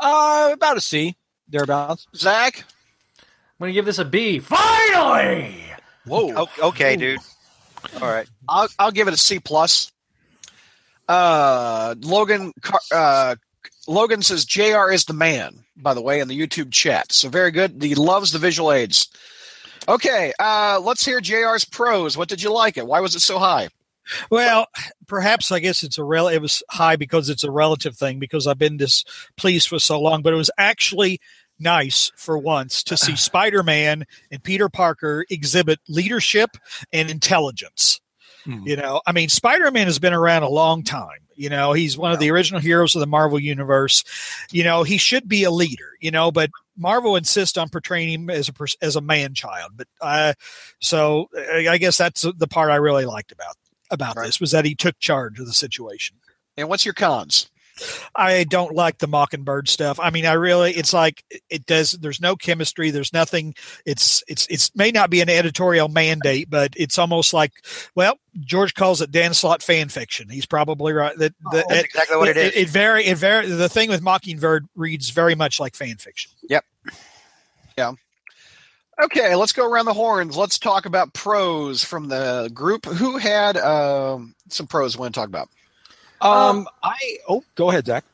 Uh, 0.00 0.50
about 0.52 0.76
a 0.76 0.80
C, 0.80 1.16
thereabouts. 1.48 2.06
Zach. 2.16 2.64
I'm 3.20 3.24
going 3.60 3.68
to 3.70 3.74
give 3.74 3.84
this 3.84 3.98
a 3.98 4.04
B. 4.04 4.40
Finally! 4.40 5.62
Whoa. 6.06 6.32
O- 6.46 6.68
Okay, 6.68 6.96
dude. 6.96 7.20
All 8.02 8.08
right. 8.08 8.26
I'll 8.48 8.68
I'll 8.78 8.90
give 8.90 9.08
it 9.08 9.14
a 9.14 9.16
C 9.16 9.38
plus. 9.38 9.92
Uh, 11.08 11.94
Logan 12.00 12.52
uh, 12.92 13.36
Logan 13.86 14.22
says 14.22 14.44
Jr. 14.44 14.90
is 14.90 15.04
the 15.04 15.12
man. 15.12 15.64
By 15.76 15.94
the 15.94 16.02
way, 16.02 16.20
in 16.20 16.28
the 16.28 16.38
YouTube 16.38 16.72
chat, 16.72 17.12
so 17.12 17.28
very 17.28 17.50
good. 17.50 17.82
He 17.82 17.94
loves 17.94 18.30
the 18.30 18.38
visual 18.38 18.72
aids. 18.72 19.08
Okay, 19.88 20.32
uh, 20.38 20.80
let's 20.82 21.04
hear 21.04 21.20
Jr.'s 21.20 21.64
pros. 21.64 22.16
What 22.16 22.28
did 22.28 22.42
you 22.42 22.50
like 22.50 22.78
it? 22.78 22.86
Why 22.86 23.00
was 23.00 23.14
it 23.14 23.20
so 23.20 23.38
high? 23.38 23.68
Well, 24.30 24.66
perhaps 25.06 25.50
I 25.50 25.58
guess 25.58 25.82
it's 25.82 25.98
a 25.98 26.04
rel. 26.04 26.28
It 26.28 26.40
was 26.40 26.62
high 26.70 26.96
because 26.96 27.28
it's 27.28 27.44
a 27.44 27.50
relative 27.50 27.96
thing 27.96 28.18
because 28.18 28.46
I've 28.46 28.58
been 28.58 28.76
displeased 28.76 29.68
for 29.68 29.78
so 29.78 30.00
long. 30.00 30.22
But 30.22 30.32
it 30.32 30.36
was 30.36 30.50
actually 30.58 31.20
nice 31.58 32.10
for 32.16 32.38
once 32.38 32.82
to 32.84 32.96
see 32.96 33.16
Spider-Man 33.16 34.06
and 34.30 34.42
Peter 34.42 34.68
Parker 34.68 35.24
exhibit 35.30 35.80
leadership 35.88 36.50
and 36.92 37.10
intelligence. 37.10 38.00
Hmm. 38.44 38.66
You 38.66 38.76
know, 38.76 39.00
I 39.06 39.12
mean, 39.12 39.28
Spider-Man 39.28 39.86
has 39.86 39.98
been 39.98 40.12
around 40.12 40.42
a 40.42 40.48
long 40.48 40.82
time. 40.82 41.18
You 41.36 41.48
know, 41.48 41.72
he's 41.72 41.98
one 41.98 42.12
of 42.12 42.20
the 42.20 42.30
original 42.30 42.60
heroes 42.60 42.94
of 42.94 43.00
the 43.00 43.06
Marvel 43.06 43.40
universe. 43.40 44.04
You 44.52 44.62
know, 44.62 44.82
he 44.84 44.98
should 44.98 45.28
be 45.28 45.42
a 45.44 45.50
leader. 45.50 45.90
You 46.00 46.10
know, 46.10 46.30
but 46.30 46.50
Marvel 46.76 47.16
insists 47.16 47.56
on 47.58 47.68
portraying 47.68 48.08
him 48.10 48.30
as 48.30 48.48
a 48.48 48.52
as 48.82 48.96
a 48.96 49.00
man 49.00 49.34
child. 49.34 49.72
But 49.76 49.88
uh, 50.00 50.34
so 50.80 51.28
I 51.36 51.68
I 51.70 51.78
guess 51.78 51.98
that's 51.98 52.22
the 52.36 52.46
part 52.48 52.70
I 52.70 52.76
really 52.76 53.04
liked 53.04 53.32
about 53.32 53.56
about 53.90 54.16
Right. 54.16 54.26
this 54.26 54.40
was 54.40 54.52
that 54.52 54.64
he 54.64 54.74
took 54.74 54.98
charge 54.98 55.40
of 55.40 55.46
the 55.46 55.52
situation. 55.52 56.16
And 56.56 56.68
what's 56.68 56.84
your 56.84 56.94
cons? 56.94 57.50
I 58.14 58.44
don't 58.44 58.74
like 58.74 58.98
the 58.98 59.06
Mockingbird 59.06 59.68
stuff. 59.68 59.98
I 60.00 60.10
mean, 60.10 60.26
I 60.26 60.32
really, 60.32 60.72
it's 60.72 60.92
like 60.92 61.24
it 61.50 61.66
does. 61.66 61.92
There's 61.92 62.20
no 62.20 62.36
chemistry. 62.36 62.90
There's 62.90 63.12
nothing. 63.12 63.54
It's 63.84 64.22
it's 64.28 64.46
it's 64.48 64.74
may 64.74 64.90
not 64.90 65.10
be 65.10 65.20
an 65.20 65.28
editorial 65.28 65.88
mandate, 65.88 66.50
but 66.50 66.74
it's 66.76 66.98
almost 66.98 67.32
like, 67.32 67.52
well, 67.94 68.18
George 68.40 68.74
calls 68.74 69.00
it 69.00 69.10
Dan 69.10 69.34
Slott 69.34 69.62
fan 69.62 69.88
fiction. 69.88 70.28
He's 70.28 70.46
probably 70.46 70.92
right. 70.92 71.16
That, 71.18 71.34
that 71.52 71.66
That's 71.68 71.84
exactly 71.84 72.16
what 72.16 72.28
it 72.28 72.36
is. 72.36 72.52
It, 72.52 72.56
it 72.56 72.68
very 72.68 73.04
it 73.04 73.18
very 73.18 73.48
the 73.48 73.68
thing 73.68 73.88
with 73.88 74.02
Mockingbird 74.02 74.66
reads 74.74 75.10
very 75.10 75.34
much 75.34 75.58
like 75.60 75.74
fan 75.74 75.96
fiction. 75.96 76.32
Yep. 76.48 76.64
Yeah. 77.76 77.92
Okay, 79.02 79.34
let's 79.34 79.52
go 79.52 79.68
around 79.68 79.86
the 79.86 79.92
horns. 79.92 80.36
Let's 80.36 80.56
talk 80.56 80.86
about 80.86 81.14
pros 81.14 81.82
from 81.82 82.06
the 82.06 82.48
group. 82.54 82.86
Who 82.86 83.18
had 83.18 83.56
um, 83.56 84.36
some 84.48 84.68
pros? 84.68 84.96
We 84.96 85.00
want 85.00 85.14
to 85.14 85.20
talk 85.20 85.28
about? 85.28 85.48
Um, 86.20 86.68
I 86.82 87.18
oh, 87.28 87.44
go 87.54 87.70
ahead, 87.70 87.86
Zach. 87.86 88.04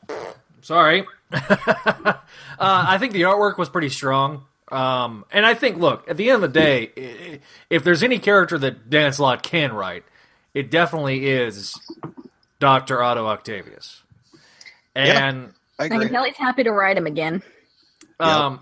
Sorry. 0.61 1.05
uh, 1.33 2.13
I 2.59 2.97
think 2.97 3.13
the 3.13 3.21
artwork 3.21 3.57
was 3.57 3.69
pretty 3.69 3.89
strong. 3.89 4.45
Um, 4.71 5.25
and 5.31 5.45
I 5.45 5.53
think, 5.53 5.77
look, 5.77 6.09
at 6.09 6.17
the 6.17 6.29
end 6.29 6.43
of 6.43 6.53
the 6.53 6.59
day, 6.59 7.39
if 7.69 7.83
there's 7.83 8.03
any 8.03 8.19
character 8.19 8.57
that 8.57 8.89
Dan 8.89 9.11
Slott 9.11 9.43
can 9.43 9.73
write, 9.73 10.03
it 10.53 10.71
definitely 10.71 11.27
is 11.29 11.77
Dr. 12.59 13.01
Otto 13.01 13.27
Octavius. 13.27 14.03
And 14.95 15.53
I 15.79 15.83
I 15.83 15.85
agree. 15.85 15.99
can 15.99 16.09
tell 16.09 16.23
he's 16.23 16.35
happy 16.35 16.63
to 16.63 16.71
write 16.71 16.97
him 16.97 17.05
again. 17.07 17.41
Um, 18.19 18.61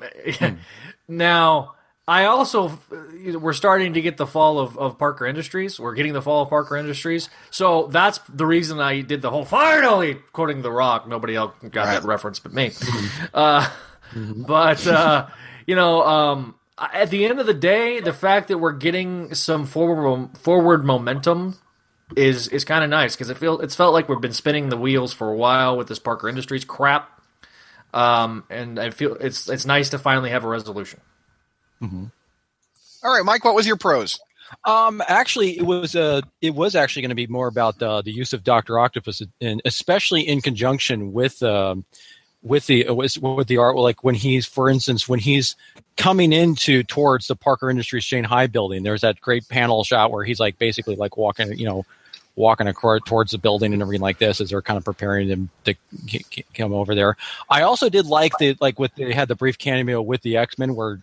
now, 1.08 1.76
I 2.10 2.26
also 2.26 2.80
we're 3.24 3.54
starting 3.54 3.94
to 3.94 4.02
get 4.02 4.18
the 4.18 4.26
fall 4.26 4.58
of, 4.58 4.76
of 4.80 4.98
Parker 4.98 5.28
Industries. 5.28 5.80
We're 5.80 5.94
getting 5.94 6.14
the 6.14 6.24
fall 6.24 6.42
of 6.42 6.50
Parker 6.50 6.76
Industries, 6.76 7.30
so 7.52 7.86
that's 7.86 8.18
the 8.28 8.48
reason 8.48 8.80
I 8.80 9.02
did 9.02 9.22
the 9.22 9.30
whole 9.30 9.46
finally 9.46 10.16
quoting 10.34 10.64
The 10.64 10.72
Rock. 10.72 11.08
Nobody 11.08 11.36
else 11.36 11.54
got 11.70 11.86
that 11.86 12.04
reference 12.06 12.40
but 12.40 12.52
me. 12.52 12.72
uh, 13.34 13.70
but 14.36 14.88
uh, 14.88 15.28
you 15.68 15.76
know, 15.76 16.04
um, 16.04 16.56
at 16.80 17.12
the 17.12 17.26
end 17.26 17.40
of 17.40 17.46
the 17.46 17.54
day, 17.54 18.00
the 18.00 18.12
fact 18.12 18.48
that 18.48 18.58
we're 18.58 18.72
getting 18.72 19.36
some 19.36 19.68
forward 19.68 20.36
forward 20.40 20.84
momentum 20.84 21.60
is 22.16 22.48
is 22.48 22.66
kind 22.66 22.84
of 22.84 22.90
nice 22.90 23.16
because 23.16 23.30
it 23.30 23.38
feel 23.38 23.60
it's 23.60 23.76
felt 23.76 23.94
like 23.94 24.10
we've 24.10 24.20
been 24.20 24.34
spinning 24.34 24.70
the 24.70 24.78
wheels 24.78 25.14
for 25.14 25.30
a 25.30 25.36
while 25.36 25.78
with 25.78 25.88
this 25.88 26.00
Parker 26.00 26.28
Industries 26.28 26.66
crap. 26.66 27.22
Um, 27.94 28.46
and 28.50 28.80
I 28.80 28.90
feel 28.90 29.14
it's 29.14 29.48
it's 29.48 29.68
nice 29.68 29.90
to 29.90 30.00
finally 30.00 30.32
have 30.32 30.44
a 30.44 30.48
resolution. 30.48 31.02
All 33.04 33.14
right, 33.14 33.24
Mike. 33.24 33.46
What 33.46 33.56
was 33.56 33.66
your 33.68 33.78
pros? 33.78 34.20
Um, 34.66 35.02
actually, 35.08 35.58
it 35.58 35.66
was 35.66 35.96
uh, 35.96 36.22
it 36.42 36.56
was 36.56 36.76
actually 36.76 37.04
going 37.04 37.10
to 37.10 37.16
be 37.16 37.28
more 37.28 37.48
about 37.48 37.82
uh, 37.82 38.02
the 38.02 38.12
use 38.12 38.34
of 38.34 38.44
Doctor 38.44 38.80
Octopus, 38.80 39.22
and 39.40 39.62
especially 39.66 40.28
in 40.28 40.42
conjunction 40.42 41.14
with 41.14 41.42
um, 41.44 41.86
with 42.42 42.68
the 42.68 42.88
uh, 42.88 42.94
with 42.94 43.18
with 43.20 43.48
the 43.48 43.58
art. 43.58 43.76
Like 43.76 44.04
when 44.04 44.16
he's, 44.16 44.46
for 44.46 44.70
instance, 44.70 45.08
when 45.08 45.20
he's 45.20 45.56
coming 45.98 46.34
into 46.34 46.84
towards 46.84 47.28
the 47.28 47.36
Parker 47.36 47.70
Industries 47.70 48.04
Shanghai 48.04 48.48
building, 48.48 48.84
there's 48.84 49.02
that 49.02 49.22
great 49.22 49.48
panel 49.48 49.84
shot 49.84 50.12
where 50.12 50.24
he's 50.24 50.40
like 50.40 50.58
basically 50.58 50.96
like 50.96 51.16
walking, 51.16 51.54
you 51.58 51.66
know, 51.66 51.86
walking 52.36 52.68
across 52.68 53.02
towards 53.06 53.32
the 53.32 53.38
building 53.38 53.74
and 53.74 53.82
everything 53.82 54.02
like 54.02 54.18
this 54.18 54.42
as 54.42 54.50
they're 54.50 54.62
kind 54.62 54.78
of 54.78 54.86
preparing 54.86 55.28
him 55.28 55.50
to 55.66 55.76
c- 56.08 56.26
c- 56.32 56.46
come 56.54 56.74
over 56.74 56.96
there. 56.96 57.18
I 57.50 57.64
also 57.64 57.90
did 57.90 58.06
like 58.06 58.38
the 58.40 58.58
like 58.60 58.80
with 58.80 58.96
they 58.96 59.14
had 59.14 59.28
the 59.28 59.36
brief 59.36 59.58
cameo 59.58 60.02
with 60.02 60.22
the 60.22 60.38
X 60.38 60.58
Men 60.58 60.74
where 60.74 61.02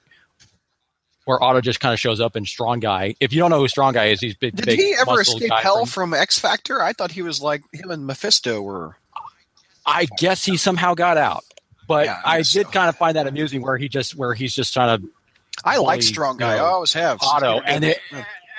where 1.27 1.43
Otto 1.43 1.61
just 1.61 1.81
kind 1.81 1.93
of 1.93 2.01
shows 2.01 2.21
up 2.21 2.37
and 2.37 2.47
Strong 2.47 2.81
Guy. 2.81 3.15
If 3.21 3.33
you 3.33 3.41
don't 3.41 3.51
know 3.51 3.59
who 3.59 3.69
Strong 3.69 3.93
Guy 3.95 4.07
is, 4.07 4.21
he's 4.21 4.35
big. 4.35 4.57
Did 4.57 4.65
big 4.67 4.79
he 4.79 4.95
ever 4.99 5.21
escape 5.21 5.51
hell 5.53 5.85
from- 5.85 6.13
from 6.13 6.15
X 6.15 6.39
Factor? 6.39 6.81
I 6.83 6.93
thought 6.95 7.11
he 7.13 7.21
was 7.23 7.41
like 7.43 7.63
him 7.75 7.91
and 7.91 8.07
Mephisto 8.07 8.63
were. 8.63 8.97
I 9.85 10.07
guess 10.19 10.45
he 10.45 10.57
somehow 10.57 10.95
got 10.95 11.17
out. 11.19 11.45
But 11.87 12.07
Yeah, 12.07 12.21
I 12.25 12.35
I, 12.35 12.39
did 12.39 12.49
so. 12.49 12.63
kind 12.65 12.89
of 12.89 12.97
find 12.97 13.17
that 13.17 13.27
amusing 13.27 13.61
where 13.63 13.77
he 13.77 13.89
just 13.89 14.15
where 14.17 14.35
he's 14.35 14.55
just 14.55 14.73
trying 14.73 15.01
to 15.01 15.09
I 15.65 15.77
like 15.79 16.03
strong 16.03 16.37
guy. 16.37 16.53
you 16.55 16.59
know, 16.59 16.65
I 16.65 16.69
always 16.69 16.93
have. 16.95 17.19
Otto, 17.23 17.61
and 17.61 17.85
it, 17.85 17.99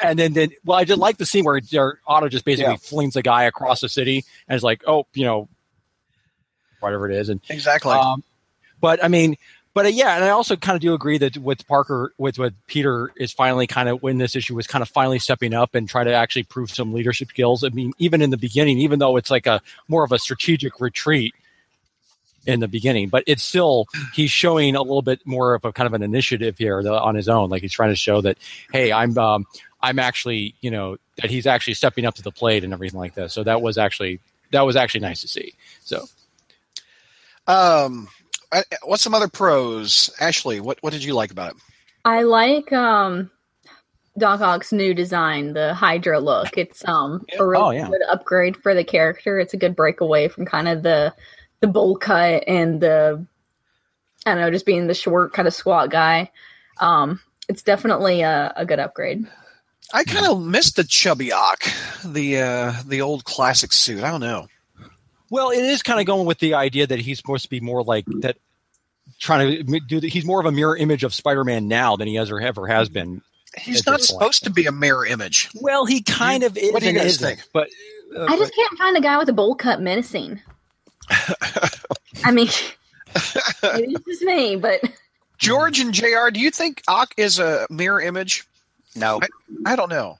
and 0.01 0.17
then 0.19 0.33
then 0.33 0.51
well, 0.65 0.77
I 0.77 0.83
did 0.83 0.97
like 0.97 1.17
the 1.17 1.25
scene 1.25 1.43
where 1.45 1.59
where 1.71 2.00
Otto 2.07 2.27
just 2.29 2.43
basically 2.45 2.71
Yeah. 2.74 2.77
flings 2.77 3.15
a 3.15 3.21
guy 3.21 3.43
across 3.43 3.81
the 3.81 3.89
city 3.89 4.24
and 4.47 4.55
is 4.55 4.63
like, 4.63 4.83
oh, 4.88 5.05
you 5.13 5.25
know, 5.25 5.47
whatever 6.79 7.09
it 7.09 7.15
is, 7.17 7.29
and 7.29 7.41
exactly. 7.50 7.91
um, 7.93 8.24
but 8.81 9.03
I 9.03 9.07
mean, 9.09 9.36
but 9.77 9.86
uh, 9.86 9.89
yeah, 9.89 10.15
and 10.15 10.24
I 10.25 10.29
also 10.29 10.55
kind 10.55 10.75
of 10.75 10.81
do 10.81 10.96
agree 10.96 11.19
that 11.19 11.38
with 11.38 11.67
Parker, 11.67 12.12
with 12.17 12.39
what 12.39 12.55
Peter 12.65 13.12
is 13.15 13.31
finally 13.31 13.67
kind 13.67 13.88
of 13.88 14.01
when 14.01 14.17
this 14.17 14.36
issue 14.36 14.55
was 14.55 14.65
kind 14.65 14.81
of 14.81 14.89
finally 14.89 15.19
stepping 15.19 15.53
up 15.53 15.75
and 15.75 15.88
trying 15.88 16.07
to 16.07 16.13
actually 16.13 16.46
prove 16.46 16.72
some 16.72 16.93
leadership 16.93 17.29
skills. 17.29 17.63
I 17.63 17.69
mean, 17.69 17.93
even 18.00 18.24
in 18.24 18.31
the 18.31 18.38
beginning, 18.38 18.79
even 18.79 18.98
though 18.98 19.17
it's 19.17 19.29
like 19.29 19.46
a 19.46 19.62
more 19.88 20.03
of 20.03 20.12
a 20.12 20.17
strategic 20.17 20.79
retreat 20.79 21.36
in 22.48 22.60
the 22.60 22.67
beginning, 22.67 23.10
but 23.10 23.24
it's 23.27 23.43
still 23.43 23.86
he's 24.15 24.31
showing 24.31 24.75
a 24.75 24.81
little 24.81 25.03
bit 25.03 25.22
more 25.25 25.53
of 25.53 25.63
a 25.63 25.72
kind 25.72 25.86
of 25.86 25.93
an 25.93 26.01
initiative 26.01 26.57
here 26.57 26.81
on 26.89 27.13
his 27.13 27.29
own. 27.29 27.51
Like 27.51 27.62
he's 27.62 27.72
trying 27.72 27.91
to 27.91 27.96
show 27.96 28.19
that, 28.22 28.39
hey, 28.72 28.91
I'm 28.91 29.15
um, 29.19 29.46
I'm 29.79 30.00
actually 30.00 30.55
you 30.60 30.72
know 30.72 30.98
that 31.22 31.29
he's 31.29 31.46
actually 31.46 31.75
stepping 31.75 32.03
up 32.03 32.15
to 32.15 32.24
the 32.24 32.31
plate 32.31 32.63
and 32.63 32.74
everything 32.74 33.00
like 33.00 33.13
that. 33.13 33.29
So 33.29 33.43
that 33.43 33.62
was 33.62 33.77
actually 33.77 34.22
that 34.50 34.62
was 34.62 34.75
actually 34.75 35.01
nice 35.01 35.22
to 35.22 35.27
see. 35.27 35.53
So. 35.84 36.07
um, 37.46 38.07
What's 38.84 39.04
some 39.04 39.13
other 39.13 39.27
pros? 39.27 40.10
Ashley, 40.20 40.60
what 40.60 40.77
what 40.82 40.94
did 40.94 41.04
you 41.04 41.13
like 41.13 41.32
about 41.32 41.51
it? 41.51 41.58
I 42.06 42.24
like 42.24 42.72
um 42.72 43.30
Doc 44.18 44.42
Ock's 44.42 44.72
new 44.72 44.94
design, 44.94 45.54
the 45.54 45.74
Hydra 45.74 46.20
look. 46.20 46.58
It's 46.58 46.88
um 46.88 47.25
a 47.38 47.46
really 47.46 47.63
Oh, 47.63 47.70
yeah. 47.72 47.88
good 47.89 48.01
upgrade 48.10 48.58
for 48.58 48.74
the 48.74 48.84
character. 48.84 49.39
It's 49.39 49.54
a 49.54 49.58
good 49.58 49.75
breakaway 49.75 50.27
from 50.27 50.46
kind 50.46 50.68
of 50.68 50.84
the 50.84 51.13
the 51.60 51.68
bowl 51.68 51.98
cut 51.98 52.44
and 52.48 52.80
the 52.82 53.25
I 54.25 54.32
don't 54.34 54.42
know, 54.42 54.51
just 54.51 54.66
being 54.66 54.88
the 54.88 54.94
short 54.94 55.34
kind 55.34 55.48
of 55.48 55.54
squat 55.54 55.89
guy. 55.89 56.32
Um, 56.80 57.20
it's 57.48 57.63
definitely 57.63 58.22
a, 58.22 58.54
a 58.56 58.66
good 58.66 58.80
upgrade. 58.80 59.25
I 59.94 60.04
kind 60.04 60.25
of 60.27 60.42
missed 60.42 60.75
the 60.75 60.84
chubby 60.84 61.32
Ock, 61.32 61.63
the 62.04 62.39
uh, 62.42 62.74
the 62.86 63.01
old 63.01 63.24
classic 63.24 63.72
suit. 63.72 64.04
I 64.04 64.12
don't 64.12 64.20
know. 64.22 64.48
Well, 65.29 65.50
it 65.50 65.63
is 65.63 65.84
kind 65.84 66.00
of 66.00 66.05
going 66.05 66.25
with 66.25 66.39
the 66.39 66.53
idea 66.53 66.88
that 66.88 67.00
he's 67.00 67.17
supposed 67.17 67.43
to 67.43 67.50
be 67.50 67.60
more 67.60 67.84
like 67.84 68.05
that, 68.19 68.38
trying 69.19 69.65
to 69.65 69.79
do. 69.81 70.00
The, 70.00 70.10
he's 70.10 70.25
more 70.25 70.39
of 70.39 70.46
a 70.46 70.51
mirror 70.51 70.77
image 70.77 71.03
of 71.03 71.13
Spider-Man 71.13 71.67
now 71.67 71.96
than 71.96 72.07
he 72.07 72.17
ever 72.17 72.39
ever 72.39 72.67
has 72.67 72.89
been. 72.89 73.22
He's 73.57 73.86
not 73.86 74.01
supposed 74.01 74.43
to 74.43 74.50
be 74.50 74.65
a 74.65 74.72
mirror 74.72 75.05
image. 75.05 75.50
Well, 75.55 75.86
he 75.86 76.01
kind 76.01 76.43
of 76.43 76.57
is. 76.57 76.72
what 76.72 76.84
do 76.84 76.89
you 76.89 76.98
guys 76.98 77.17
think? 77.17 77.41
But 77.53 77.69
uh, 78.15 78.25
I 78.25 78.38
just 78.38 78.53
can't 78.53 78.77
find 78.77 78.96
a 78.96 79.01
guy 79.01 79.17
with 79.17 79.29
a 79.29 79.34
bowl 79.34 79.55
cut 79.55 79.81
menacing. 79.81 80.39
I 81.10 82.31
mean, 82.31 82.50
maybe 83.63 83.93
it's 83.93 84.05
just 84.05 84.22
me, 84.24 84.55
but 84.57 84.81
George 85.38 85.79
and 85.79 85.93
Jr. 85.93 86.29
Do 86.31 86.39
you 86.39 86.51
think 86.51 86.81
Ock 86.88 87.13
is 87.17 87.39
a 87.39 87.65
mirror 87.69 88.01
image? 88.01 88.46
No, 88.96 89.22
I 89.65 89.75
don't 89.75 89.89
know. 89.89 90.19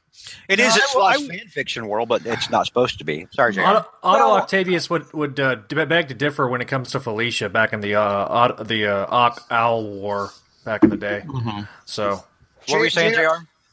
It 0.50 0.59
is 0.59 0.75
No, 0.75 0.81
a 1.01 1.05
I- 1.05 1.15
slash 1.15 1.29
I- 1.29 1.38
fan 1.38 1.47
fiction 1.47 1.88
world, 1.88 2.09
but 2.09 2.25
it's 2.25 2.50
not 2.50 2.65
supposed 2.65 2.97
to 2.99 3.03
be. 3.03 3.27
Sorry, 3.32 3.53
Jay. 3.53 3.63
Otto, 3.63 3.88
Otto 4.03 4.25
Well- 4.27 4.36
Octavius 4.38 4.89
would 4.89 5.12
would 5.13 5.39
uh, 5.39 5.56
beg 5.69 6.08
to 6.10 6.13
differ 6.13 6.47
when 6.47 6.62
it 6.62 6.67
comes 6.67 6.91
to 6.91 6.99
Felicia 6.99 7.49
back 7.49 7.73
in 7.73 7.82
the 7.82 7.95
uh, 7.95 8.01
Otto, 8.01 8.63
the 8.63 8.88
uh, 8.88 9.06
Ock 9.10 9.45
Owl 9.51 9.84
War 9.84 10.32
back 10.65 10.84
in 10.84 10.89
the 10.89 10.97
day. 10.97 11.23
So 11.86 12.23
What 12.67 12.80
were 12.80 12.84
you 12.86 12.89
saying, 12.89 13.13
Jr.? 13.13 13.21
Jr.? 13.21 13.27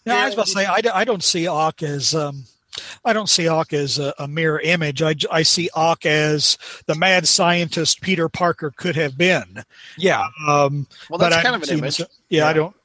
Yeah, 0.06 0.16
I 0.16 0.24
was 0.26 0.34
about 0.34 0.46
to 0.46 0.52
say 0.52 0.66
I, 0.66 0.80
d- 0.80 0.90
I 0.90 1.04
don't 1.04 1.24
see 1.24 1.46
Ock 1.46 1.82
as 1.82 2.14
um, 2.14 2.44
I 3.04 3.12
don't 3.14 3.28
see 3.28 3.48
Ock 3.48 3.72
as 3.72 3.98
a, 3.98 4.12
a 4.18 4.28
mirror 4.28 4.60
image. 4.60 5.02
I 5.02 5.42
see 5.44 5.70
Ock 5.74 6.04
as 6.04 6.58
the 6.86 6.94
mad 6.94 7.26
scientist 7.26 8.00
Peter 8.02 8.28
Parker 8.28 8.70
could 8.76 8.96
have 8.96 9.16
been. 9.16 9.64
yeah, 9.96 10.26
Um, 10.46 10.86
Well, 11.08 11.18
that's 11.18 11.36
kind 11.36 11.44
don't 11.46 11.54
of 11.54 11.62
an 11.62 11.68
see 11.68 11.72
him 11.74 11.78
image. 11.78 12.00
as- 12.00 12.08
yeah, 12.28 12.46
I 12.48 12.52
don't. 12.52 12.76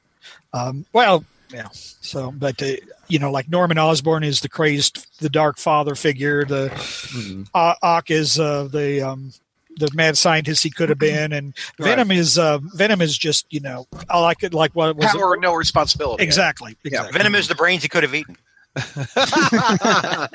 Um, 0.54 0.86
well, 0.94 1.24
yeah. 1.52 1.68
So, 1.72 2.32
but 2.32 2.60
uh, 2.62 2.76
you 3.10 3.18
know, 3.18 3.30
like 3.30 3.48
Norman 3.48 3.78
Osborn 3.78 4.24
is 4.24 4.40
the 4.40 4.48
crazed, 4.48 5.06
the 5.20 5.28
Dark 5.28 5.58
Father 5.58 5.94
figure. 5.94 6.44
The 6.44 6.68
Mhm. 6.70 7.48
uh, 7.54 7.74
Ock 7.82 8.10
is 8.10 8.38
uh, 8.40 8.64
the 8.70 9.02
um, 9.02 9.32
the 9.76 9.88
mad 9.94 10.18
scientist 10.18 10.62
he 10.62 10.70
could 10.70 10.88
have 10.88 10.98
been, 10.98 11.32
and 11.32 11.54
Venom 11.78 12.10
is 12.10 12.38
uh, 12.38 12.58
Venom 12.74 13.00
is 13.00 13.16
just 13.16 13.46
you 13.50 13.60
know 13.60 13.86
I 14.08 14.18
like 14.20 14.42
it 14.42 14.54
like 14.54 14.72
what 14.72 14.96
was 14.96 15.14
it? 15.14 15.40
No 15.40 15.54
responsibility. 15.54 16.22
exactly 16.22 16.76
exactly. 16.84 17.12
Venom 17.18 17.34
is 17.34 17.48
the 17.48 17.54
brains 17.54 17.82
he 17.82 17.88
could 17.88 18.02
have 18.02 18.14
eaten. 18.14 18.36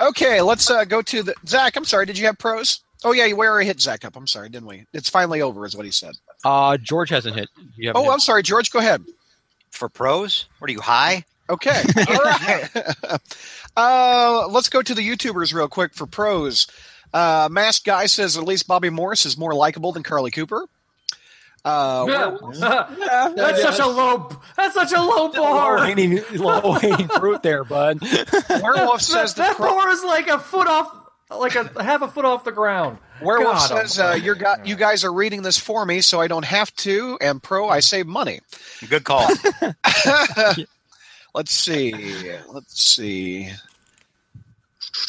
okay, 0.00 0.40
let's 0.40 0.70
uh, 0.70 0.84
go 0.84 1.02
to 1.02 1.22
the 1.22 1.34
Zach. 1.46 1.76
I'm 1.76 1.84
sorry. 1.84 2.06
Did 2.06 2.18
you 2.18 2.26
have 2.26 2.38
pros? 2.38 2.80
Oh 3.04 3.12
yeah, 3.12 3.26
we 3.32 3.46
already 3.46 3.66
hit 3.66 3.80
Zach 3.80 4.04
up. 4.04 4.16
I'm 4.16 4.26
sorry, 4.26 4.48
didn't 4.48 4.68
we? 4.68 4.86
It's 4.92 5.08
finally 5.08 5.42
over, 5.42 5.64
is 5.66 5.76
what 5.76 5.86
he 5.86 5.92
said. 5.92 6.14
uh, 6.44 6.76
George 6.76 7.10
hasn't 7.10 7.36
hit. 7.36 7.48
Oh, 7.94 8.02
hit- 8.04 8.12
I'm 8.12 8.20
sorry, 8.20 8.42
George. 8.42 8.70
Go 8.70 8.78
ahead. 8.78 9.02
For 9.70 9.88
pros? 9.88 10.46
What 10.58 10.68
are 10.70 10.72
you 10.72 10.80
high? 10.82 11.24
Okay. 11.50 11.82
All 12.08 12.16
right. 12.18 12.70
uh, 13.76 14.48
let's 14.48 14.68
go 14.68 14.82
to 14.82 14.94
the 14.94 15.06
YouTubers 15.06 15.52
real 15.52 15.68
quick 15.68 15.94
for 15.94 16.06
pros. 16.06 16.66
Uh, 17.12 17.48
Masked 17.50 17.84
Guy 17.84 18.06
says 18.06 18.36
at 18.36 18.44
least 18.44 18.66
Bobbi 18.66 18.90
Morse 18.90 19.26
is 19.26 19.36
more 19.36 19.54
likable 19.54 19.92
than 19.92 20.02
Carly 20.02 20.30
Cooper. 20.30 20.66
Uh, 21.64 22.04
that's 23.36 23.62
such 23.62 23.78
a 23.78 23.86
low 23.86 24.28
that's 24.56 24.74
such 24.74 24.90
a 24.90 25.00
low 25.00 25.26
low 25.26 25.32
bar. 25.32 25.78
hanging, 25.78 26.20
low 26.34 26.72
hanging 26.72 27.06
fruit 27.06 27.40
there, 27.44 27.62
bud. 27.62 28.00
Werewolf 28.50 29.00
says 29.00 29.34
that 29.34 29.50
the 29.50 29.54
pro- 29.62 29.70
bar 29.70 29.88
is 29.90 30.02
like 30.02 30.26
a 30.26 30.40
foot 30.40 30.66
off, 30.66 30.92
like 31.30 31.54
a 31.54 31.82
half 31.82 32.02
a 32.02 32.08
foot 32.08 32.24
off 32.24 32.42
the 32.44 32.50
ground. 32.50 32.98
Werewolf 33.22 33.68
God 33.68 33.86
says 33.86 33.98
uh, 34.00 34.18
you're 34.20 34.34
got, 34.34 34.66
you 34.66 34.74
guys 34.74 35.04
are 35.04 35.12
reading 35.12 35.42
this 35.42 35.56
for 35.56 35.86
me, 35.86 36.00
so 36.00 36.20
I 36.20 36.26
don't 36.26 36.44
have 36.44 36.74
to. 36.76 37.16
And 37.20 37.40
pro, 37.40 37.68
I 37.68 37.78
save 37.78 38.08
money. 38.08 38.40
Good 38.88 39.04
call. 39.04 39.28
Let's 41.34 41.52
see. 41.52 41.92
Let's 42.48 42.82
see. 42.82 43.50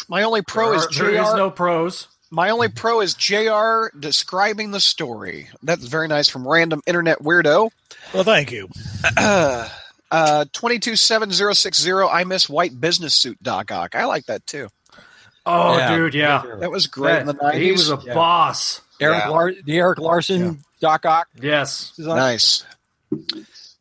My 0.08 0.24
only 0.24 0.42
pro 0.42 0.70
There 0.70 0.76
is 0.78 0.86
are- 0.86 0.90
there 1.12 1.22
is 1.24 1.30
Jr. 1.32 1.38
no 1.38 1.52
pros. 1.52 2.08
My 2.32 2.50
only 2.50 2.68
pro 2.70 3.02
is 3.02 3.14
Jr. 3.14 3.96
describing 4.00 4.72
the 4.72 4.80
story. 4.80 5.50
That's 5.62 5.86
very 5.86 6.08
nice 6.08 6.30
from 6.30 6.48
random 6.48 6.82
internet 6.88 7.20
weirdo. 7.20 7.70
Well, 8.14 8.24
thank 8.24 8.52
you. 8.52 8.70
uh, 9.18 10.46
twenty-two 10.52 10.96
seven 10.96 11.32
zero 11.32 11.54
six 11.54 11.80
zero. 11.80 12.08
I 12.10 12.24
miss 12.24 12.50
white 12.50 12.80
business 12.80 13.14
suit 13.14 13.38
Doc 13.44 13.72
Ock. 13.72 13.96
I 13.96 14.06
like 14.06 14.26
that 14.28 14.46
too. 14.48 14.70
Oh, 15.46 15.78
Yeah. 15.78 15.96
dude, 15.96 16.14
yeah. 16.14 16.44
That 16.60 16.72
was 16.72 16.88
great 16.88 17.20
in 17.20 17.28
the 17.28 17.34
That- 17.34 17.56
he 17.56 17.72
was 17.72 17.90
nineties. 17.90 18.12
a 18.12 18.14
boss. 18.16 18.82
Erik 19.00 19.18
Yeah. 19.20 19.28
Lar- 19.30 19.54
the 19.66 19.78
Erik 19.78 20.00
Larsen 20.00 20.64
Doc 20.80 21.06
Ock. 21.06 21.28
Yes. 21.40 21.92
Nice. 21.98 22.64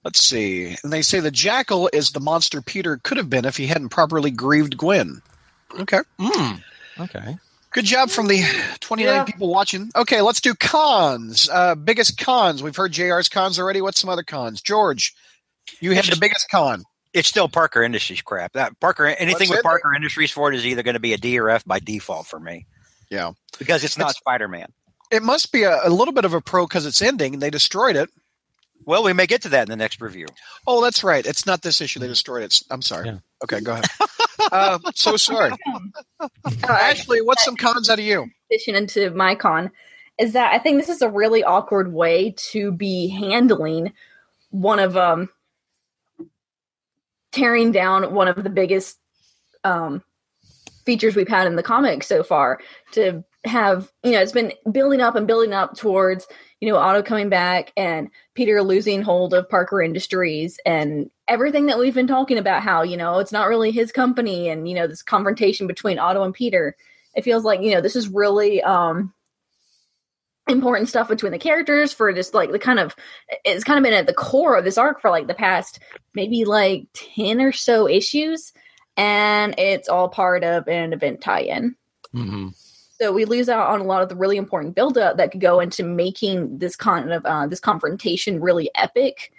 Let's 0.04 0.20
see. 0.20 0.76
And 0.82 0.92
they 0.92 1.02
say 1.02 1.20
the 1.20 1.30
jackal 1.30 1.88
is 1.92 2.10
the 2.10 2.20
monster 2.20 2.60
Peter 2.60 2.98
could 3.02 3.16
have 3.18 3.30
been 3.30 3.44
if 3.44 3.56
he 3.56 3.66
hadn't 3.68 3.90
properly 3.90 4.30
grieved 4.30 4.76
Gwen. 4.76 5.22
Okay. 5.78 6.00
Mm. 6.18 6.60
Okay. 7.00 7.36
Good 7.70 7.84
job 7.84 8.10
from 8.10 8.26
the 8.26 8.42
29 8.80 9.14
Yeah. 9.14 9.24
people 9.24 9.48
watching. 9.48 9.90
Okay, 9.96 10.20
let's 10.20 10.40
do 10.40 10.54
cons. 10.54 11.48
Uh, 11.48 11.74
biggest 11.74 12.18
cons. 12.18 12.62
We've 12.62 12.76
heard 12.76 12.92
JR's 12.92 13.28
cons 13.28 13.58
already. 13.58 13.80
What's 13.80 14.00
some 14.00 14.10
other 14.10 14.22
cons? 14.24 14.60
George, 14.60 15.14
you 15.80 15.92
had 15.92 16.04
the 16.04 16.18
biggest 16.20 16.50
con. 16.50 16.82
it's 17.14 17.28
still 17.28 17.48
Parker 17.48 17.82
Industries 17.82 18.20
crap. 18.22 18.52
That 18.54 18.78
Parker 18.80 19.06
anything 19.06 19.32
What's 19.48 19.50
with 19.50 19.58
it? 19.60 19.62
Parker 19.64 19.94
Industries 19.94 20.30
for 20.30 20.52
it 20.52 20.56
is 20.56 20.66
either 20.66 20.82
going 20.82 20.94
to 20.94 21.00
be 21.00 21.12
a 21.14 21.16
D 21.18 21.38
or 21.38 21.48
F 21.48 21.64
by 21.64 21.78
default 21.78 22.26
for 22.26 22.40
me 22.40 22.66
Yeah. 23.10 23.32
because 23.58 23.84
it's 23.84 23.96
not 23.96 24.14
Spider 24.16 24.48
Man. 24.48 24.66
It 25.10 25.22
must 25.22 25.52
be 25.52 25.62
a, 25.62 25.86
a 25.86 25.90
little 25.90 26.12
bit 26.14 26.24
of 26.24 26.34
a 26.34 26.40
pro 26.40 26.66
because 26.66 26.84
it's 26.86 27.00
ending 27.00 27.34
and 27.34 27.42
they 27.42 27.50
destroyed 27.50 27.96
it. 27.96 28.10
Well, 28.84 29.02
we 29.04 29.12
may 29.12 29.26
get 29.26 29.42
to 29.42 29.48
that 29.50 29.62
in 29.64 29.70
the 29.70 29.76
next 29.76 30.00
review. 30.00 30.26
Oh, 30.66 30.82
that's 30.82 31.04
right. 31.04 31.24
It's 31.24 31.46
not 31.46 31.62
this 31.62 31.80
issue. 31.80 32.00
They 32.00 32.08
destroyed 32.08 32.42
it. 32.42 32.60
I'm 32.70 32.82
sorry. 32.82 33.06
Yeah. 33.08 33.18
Okay, 33.44 33.60
go 33.60 33.72
ahead. 33.72 33.84
uh, 34.50 34.78
so 34.94 35.16
sorry. 35.16 35.52
uh, 36.20 36.28
Ashley, 36.68 37.20
what's 37.20 37.44
some 37.44 37.56
cons 37.56 37.88
out 37.88 37.98
of 37.98 38.04
you? 38.04 38.26
addition 38.52 38.74
into 38.74 39.10
my 39.10 39.34
con 39.34 39.70
is 40.18 40.34
that 40.34 40.52
I 40.52 40.58
think 40.58 40.78
this 40.78 40.88
is 40.88 41.02
a 41.02 41.08
really 41.08 41.42
awkward 41.42 41.92
way 41.92 42.34
to 42.50 42.70
be 42.72 43.08
handling 43.08 43.92
one 44.50 44.78
of 44.78 44.96
um 44.96 45.28
tearing 47.32 47.72
down 47.72 48.12
one 48.14 48.28
of 48.28 48.42
the 48.42 48.50
biggest 48.50 48.98
um 49.64 50.02
features 50.84 51.16
we've 51.16 51.28
had 51.28 51.46
in 51.46 51.56
the 51.56 51.62
comics 51.62 52.06
so 52.06 52.22
far 52.22 52.60
to 52.92 53.24
have 53.44 53.90
you 54.04 54.12
know 54.12 54.20
it's 54.20 54.32
been 54.32 54.52
building 54.70 55.00
up 55.00 55.16
and 55.16 55.26
building 55.26 55.52
up 55.52 55.74
towards 55.74 56.26
you 56.62 56.68
know 56.68 56.78
Otto 56.78 57.02
coming 57.02 57.28
back 57.28 57.72
and 57.76 58.08
Peter 58.34 58.62
losing 58.62 59.02
hold 59.02 59.34
of 59.34 59.50
Parker 59.50 59.82
Industries 59.82 60.60
and 60.64 61.10
everything 61.26 61.66
that 61.66 61.78
we've 61.78 61.92
been 61.92 62.06
talking 62.06 62.38
about 62.38 62.62
how 62.62 62.82
you 62.82 62.96
know 62.96 63.18
it's 63.18 63.32
not 63.32 63.48
really 63.48 63.72
his 63.72 63.90
company 63.90 64.48
and 64.48 64.68
you 64.68 64.76
know 64.76 64.86
this 64.86 65.02
confrontation 65.02 65.66
between 65.66 65.98
Otto 65.98 66.22
and 66.22 66.32
Peter. 66.32 66.76
It 67.16 67.24
feels 67.24 67.42
like 67.42 67.62
you 67.62 67.72
know 67.72 67.80
this 67.80 67.96
is 67.96 68.08
really 68.08 68.62
um 68.62 69.12
important 70.46 70.88
stuff 70.88 71.08
between 71.08 71.32
the 71.32 71.38
characters 71.38 71.92
for 71.92 72.12
just 72.12 72.32
like 72.32 72.52
the 72.52 72.60
kind 72.60 72.78
of 72.78 72.94
it's 73.44 73.64
kind 73.64 73.78
of 73.78 73.82
been 73.82 73.92
at 73.92 74.06
the 74.06 74.14
core 74.14 74.56
of 74.56 74.64
this 74.64 74.78
arc 74.78 75.00
for 75.00 75.10
like 75.10 75.26
the 75.26 75.34
past 75.34 75.80
maybe 76.14 76.44
like 76.44 76.86
10 77.16 77.40
or 77.40 77.50
so 77.50 77.88
issues 77.88 78.52
and 78.96 79.56
it's 79.58 79.88
all 79.88 80.08
part 80.08 80.44
of 80.44 80.68
an 80.68 80.92
event 80.92 81.20
tie-in. 81.20 81.74
Hmm 82.12 82.50
So 83.02 83.10
we 83.10 83.24
lose 83.24 83.48
out 83.48 83.68
on 83.68 83.80
a 83.80 83.84
lot 83.84 84.00
of 84.02 84.08
the 84.08 84.14
really 84.14 84.36
important 84.36 84.76
buildup 84.76 85.16
that 85.16 85.32
could 85.32 85.40
go 85.40 85.58
into 85.58 85.82
making 85.82 86.58
this 86.58 86.76
kind 86.76 87.12
of 87.12 87.26
uh, 87.26 87.48
this 87.48 87.58
confrontation 87.58 88.40
really 88.40 88.70
epic, 88.76 89.32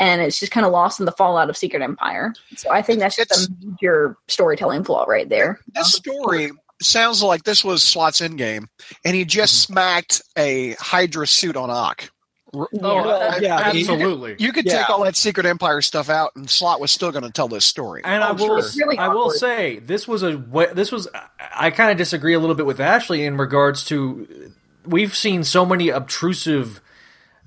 and 0.00 0.20
it's 0.20 0.40
just 0.40 0.50
kind 0.50 0.66
of 0.66 0.72
lost 0.72 0.98
in 0.98 1.06
the 1.06 1.12
fallout 1.12 1.48
of 1.48 1.56
Secret 1.56 1.80
Empire. 1.80 2.34
So 2.56 2.72
I 2.72 2.82
think 2.82 2.98
that's 2.98 3.14
just 3.14 3.30
It's- 3.30 3.46
a 3.46 3.66
major 3.66 4.16
storytelling 4.26 4.82
flaw 4.82 5.04
right 5.04 5.28
there. 5.28 5.60
This 5.74 5.92
story 5.92 6.50
sounds 6.82 7.22
like 7.22 7.44
this 7.44 7.64
was 7.64 7.84
Slott's 7.84 8.20
endgame, 8.20 8.66
and 9.04 9.14
he 9.14 9.24
just 9.24 9.62
smacked 9.62 10.20
a 10.36 10.72
Hydra 10.80 11.28
suit 11.28 11.56
on 11.56 11.70
Ock. 11.70 12.10
Oh, 12.54 12.68
Yeah. 12.72 13.38
yeah, 13.40 13.56
I 13.56 13.72
mean, 13.72 13.80
absolutely. 13.82 14.36
You 14.38 14.52
could 14.52 14.64
Yeah. 14.64 14.78
take 14.78 14.90
all 14.90 15.02
that 15.04 15.16
Secret 15.16 15.46
Empire 15.46 15.80
stuff 15.82 16.08
out, 16.08 16.32
and 16.36 16.48
Slott 16.48 16.80
was 16.80 16.90
still 16.92 17.10
going 17.12 17.24
to 17.24 17.30
tell 17.30 17.48
this 17.48 17.64
story. 17.64 18.02
And 18.04 18.22
I 18.22 18.30
Oh, 18.30 18.34
will, 18.34 18.62
sure. 18.62 18.86
Really 18.86 18.98
I 18.98 19.08
will 19.08 19.30
say 19.30 19.78
this 19.80 20.06
was 20.08 20.22
a 20.22 20.36
this 20.74 20.90
was. 20.92 21.08
I 21.56 21.70
kind 21.70 21.90
of 21.90 21.96
disagree 21.96 22.34
a 22.34 22.38
little 22.40 22.54
bit 22.54 22.66
with 22.66 22.80
Ashley 22.80 23.24
in 23.24 23.36
regards 23.36 23.84
to 23.86 24.52
we've 24.86 25.14
seen 25.16 25.44
so 25.44 25.64
many 25.66 25.88
obtrusive 25.88 26.80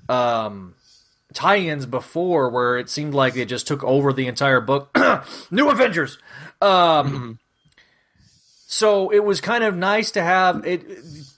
um, 0.08 0.74
tie-ins 1.34 1.86
before 1.86 2.48
where 2.50 2.78
it 2.78 2.88
seemed 2.90 3.14
like 3.14 3.34
they 3.34 3.44
just 3.44 3.66
took 3.66 3.84
over 3.84 4.12
the 4.12 4.26
entire 4.26 4.60
book. 4.60 4.96
New 5.50 5.68
Avengers. 5.70 6.18
Um, 6.60 7.38
So 8.70 9.08
it 9.10 9.24
was 9.24 9.40
kind 9.40 9.64
of 9.64 9.74
nice 9.76 10.10
to 10.12 10.22
have 10.22 10.66
it 10.66 10.82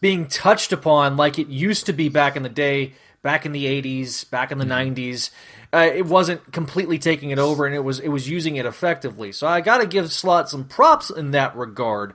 being 0.01 0.27
touched 0.27 0.73
upon 0.73 1.17
like 1.17 1.39
it 1.39 1.47
used 1.47 1.87
to 1.87 1.93
be 1.93 2.09
back 2.09 2.35
in 2.37 2.43
the 2.43 2.49
day, 2.49 2.95
back 3.23 3.45
in 3.47 3.53
the 3.53 3.67
80s, 3.67 4.29
back 4.31 4.51
in 4.53 4.59
the 4.59 4.65
90s. 4.65 5.31
Uh, 5.73 5.89
it 5.95 6.07
wasn't 6.07 6.53
completely 6.53 6.99
taking 6.99 7.31
it 7.31 7.39
over 7.39 7.65
and 7.67 7.75
it 7.75 7.81
was 7.85 8.01
it 8.01 8.09
was 8.09 8.29
using 8.29 8.57
it 8.57 8.67
effectively. 8.67 9.31
So 9.33 9.47
I 9.47 9.61
got 9.61 9.79
to 9.79 9.87
give 9.87 10.13
Slott 10.13 10.49
some 10.49 10.65
props 10.65 11.11
in 11.11 11.31
that 11.33 11.57
regard 11.57 12.13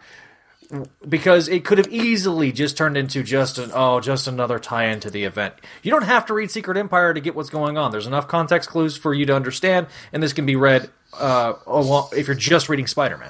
because 1.08 1.48
it 1.48 1.64
could 1.64 1.78
have 1.78 1.88
easily 1.88 2.52
just 2.52 2.76
turned 2.76 2.98
into 2.98 3.24
just 3.24 3.58
an 3.58 3.72
oh 3.74 4.00
just 4.02 4.28
another 4.28 4.60
tie-in 4.60 5.00
to 5.02 5.10
the 5.12 5.24
event. 5.24 5.54
You 5.84 5.92
don't 5.92 6.04
have 6.04 6.26
to 6.26 6.34
read 6.34 6.50
Secret 6.52 6.76
Empire 6.78 7.14
to 7.14 7.22
get 7.22 7.36
what's 7.36 7.50
going 7.50 7.78
on. 7.78 7.92
There's 7.92 8.08
enough 8.08 8.28
context 8.28 8.70
clues 8.70 8.98
for 8.98 9.14
you 9.14 9.26
to 9.28 9.36
understand 9.36 9.88
and 10.12 10.22
this 10.24 10.34
can 10.34 10.46
be 10.46 10.56
read 10.56 10.90
uh, 11.18 11.54
along, 11.68 12.10
if 12.18 12.28
you're 12.28 12.36
just 12.36 12.68
reading 12.68 12.88
Spider-Man. 12.88 13.30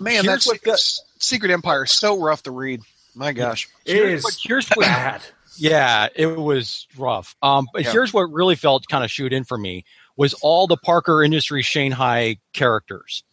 Man, 0.00 0.12
Here's 0.24 0.26
that's 0.26 0.46
what 0.46 0.60
the- 0.62 0.76
Secret 1.20 1.50
Empire 1.52 1.84
is 1.84 1.92
so 1.92 2.20
rough 2.20 2.42
to 2.42 2.50
read. 2.50 2.82
My 3.14 3.32
gosh. 3.32 3.68
It 3.86 3.94
Here's 3.94 4.18
is 4.18 4.24
what- 4.24 4.36
here's 4.42 4.68
what- 4.70 4.84
bad. 4.86 5.22
Yeah, 5.56 6.08
it 6.14 6.26
was 6.26 6.86
rough. 6.96 7.36
Um, 7.42 7.68
but 7.72 7.84
Yeah. 7.84 7.92
here's 7.92 8.12
what 8.12 8.24
really 8.32 8.56
felt 8.56 8.86
kind 8.88 9.04
of 9.04 9.10
shoot 9.10 9.32
in 9.32 9.44
for 9.44 9.58
me 9.58 9.84
was 10.16 10.34
all 10.34 10.66
the 10.66 10.76
Parker 10.76 11.22
Industries 11.22 11.66
Shanghai 11.66 12.38
characters, 12.52 13.24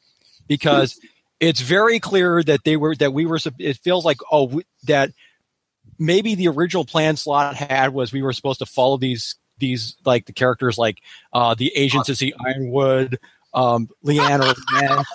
because 0.48 1.00
it's 1.40 1.62
very 1.62 2.00
clear 2.00 2.44
that 2.44 2.64
they 2.64 2.78
were 2.78 2.96
that 2.96 3.14
we 3.14 3.26
were. 3.26 3.40
It 3.60 3.78
feels 3.78 4.06
like 4.06 4.18
oh 4.32 4.44
we, 4.46 4.64
that 4.84 5.12
maybe 6.00 6.36
the 6.36 6.48
original 6.48 6.86
plan 6.86 7.18
Slott 7.18 7.56
had 7.56 7.94
was 7.94 8.12
we 8.12 8.22
were 8.22 8.34
supposed 8.34 8.60
to 8.60 8.66
follow 8.66 8.98
these 8.98 9.36
these 9.60 9.96
like 10.06 10.26
the 10.26 10.34
characters 10.34 10.78
like 10.78 11.00
uh, 11.34 11.54
the 11.54 11.72
agent 11.76 12.08
Cissy 12.08 12.34
Ironwood, 12.44 13.20
um, 13.54 13.90
Leanne 14.04 14.40
or 14.40 14.54
Leanne. 14.54 15.06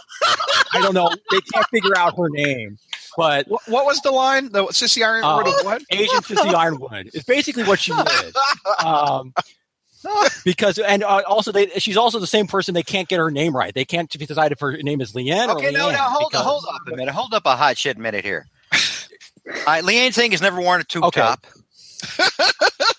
I 0.72 0.80
don't 0.80 0.94
know. 0.94 1.10
They 1.30 1.40
can't 1.52 1.66
figure 1.72 1.96
out 1.96 2.16
her 2.16 2.28
name, 2.28 2.78
but 3.16 3.48
What, 3.48 3.62
what 3.68 3.86
was 3.86 4.00
the 4.00 4.10
line? 4.10 4.50
The 4.52 4.70
Cissy 4.72 5.02
Ironwood 5.04 5.46
Uh, 5.46 5.58
of 5.58 5.64
what? 5.64 5.82
Agent 5.90 6.24
Cissy 6.24 6.48
Ironwood 6.48 7.10
is 7.14 7.24
basically 7.24 7.64
what 7.64 7.78
she 7.80 7.92
did. 7.92 8.34
Um, 8.84 9.32
because 10.44 10.78
and 10.78 11.02
uh, 11.02 11.22
also 11.26 11.50
they 11.50 11.66
she's 11.78 11.96
also 11.96 12.20
the 12.20 12.26
same 12.28 12.46
person 12.46 12.74
they 12.74 12.82
can't 12.84 13.08
get 13.08 13.18
her 13.18 13.30
name 13.30 13.56
right. 13.56 13.74
They 13.74 13.84
can't 13.84 14.08
decide 14.10 14.52
if 14.52 14.60
her 14.60 14.76
name 14.76 15.00
is 15.00 15.12
Leanne 15.14 15.48
or 15.48 15.56
Okay, 15.56 15.70
no, 15.72 15.88
Leanne 15.88 15.92
no, 15.94 15.98
hold, 15.98 16.30
because- 16.30 16.44
hold 16.46 16.64
up 16.72 16.80
a 16.92 16.96
minute. 16.96 17.12
Hold 17.12 17.34
up 17.34 17.44
a 17.46 17.56
hot 17.56 17.76
shit 17.76 17.98
minute 17.98 18.24
here. 18.24 18.46
All 18.72 19.52
right, 19.66 19.82
Leanne 19.84 20.12
Singh 20.12 20.30
has 20.32 20.40
never 20.42 20.60
worn 20.60 20.80
a 20.80 20.84
tube 20.84 21.04
Okay. 21.04 21.20
top. 21.20 21.44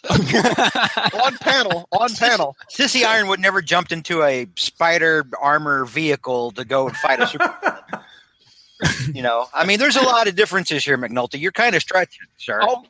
on 0.09 1.37
panel, 1.37 1.87
on 1.91 2.09
panel. 2.15 2.55
Cissy 2.69 3.05
Ironwood 3.05 3.39
never 3.39 3.61
jumped 3.61 3.91
into 3.91 4.23
a 4.23 4.47
spider 4.55 5.25
armor 5.39 5.85
vehicle 5.85 6.51
to 6.51 6.65
go 6.65 6.87
and 6.87 6.97
fight 6.97 7.19
a 7.21 7.27
super. 7.27 7.53
you 9.13 9.21
know, 9.21 9.47
I 9.53 9.65
mean, 9.65 9.79
there's 9.79 9.95
a 9.95 10.03
lot 10.03 10.27
of 10.27 10.35
differences 10.35 10.83
here, 10.83 10.97
McNulty. 10.97 11.39
You're 11.39 11.51
kind 11.51 11.75
of 11.75 11.81
stretching, 11.81 12.27
sir. 12.37 12.59
oh, 12.61 12.85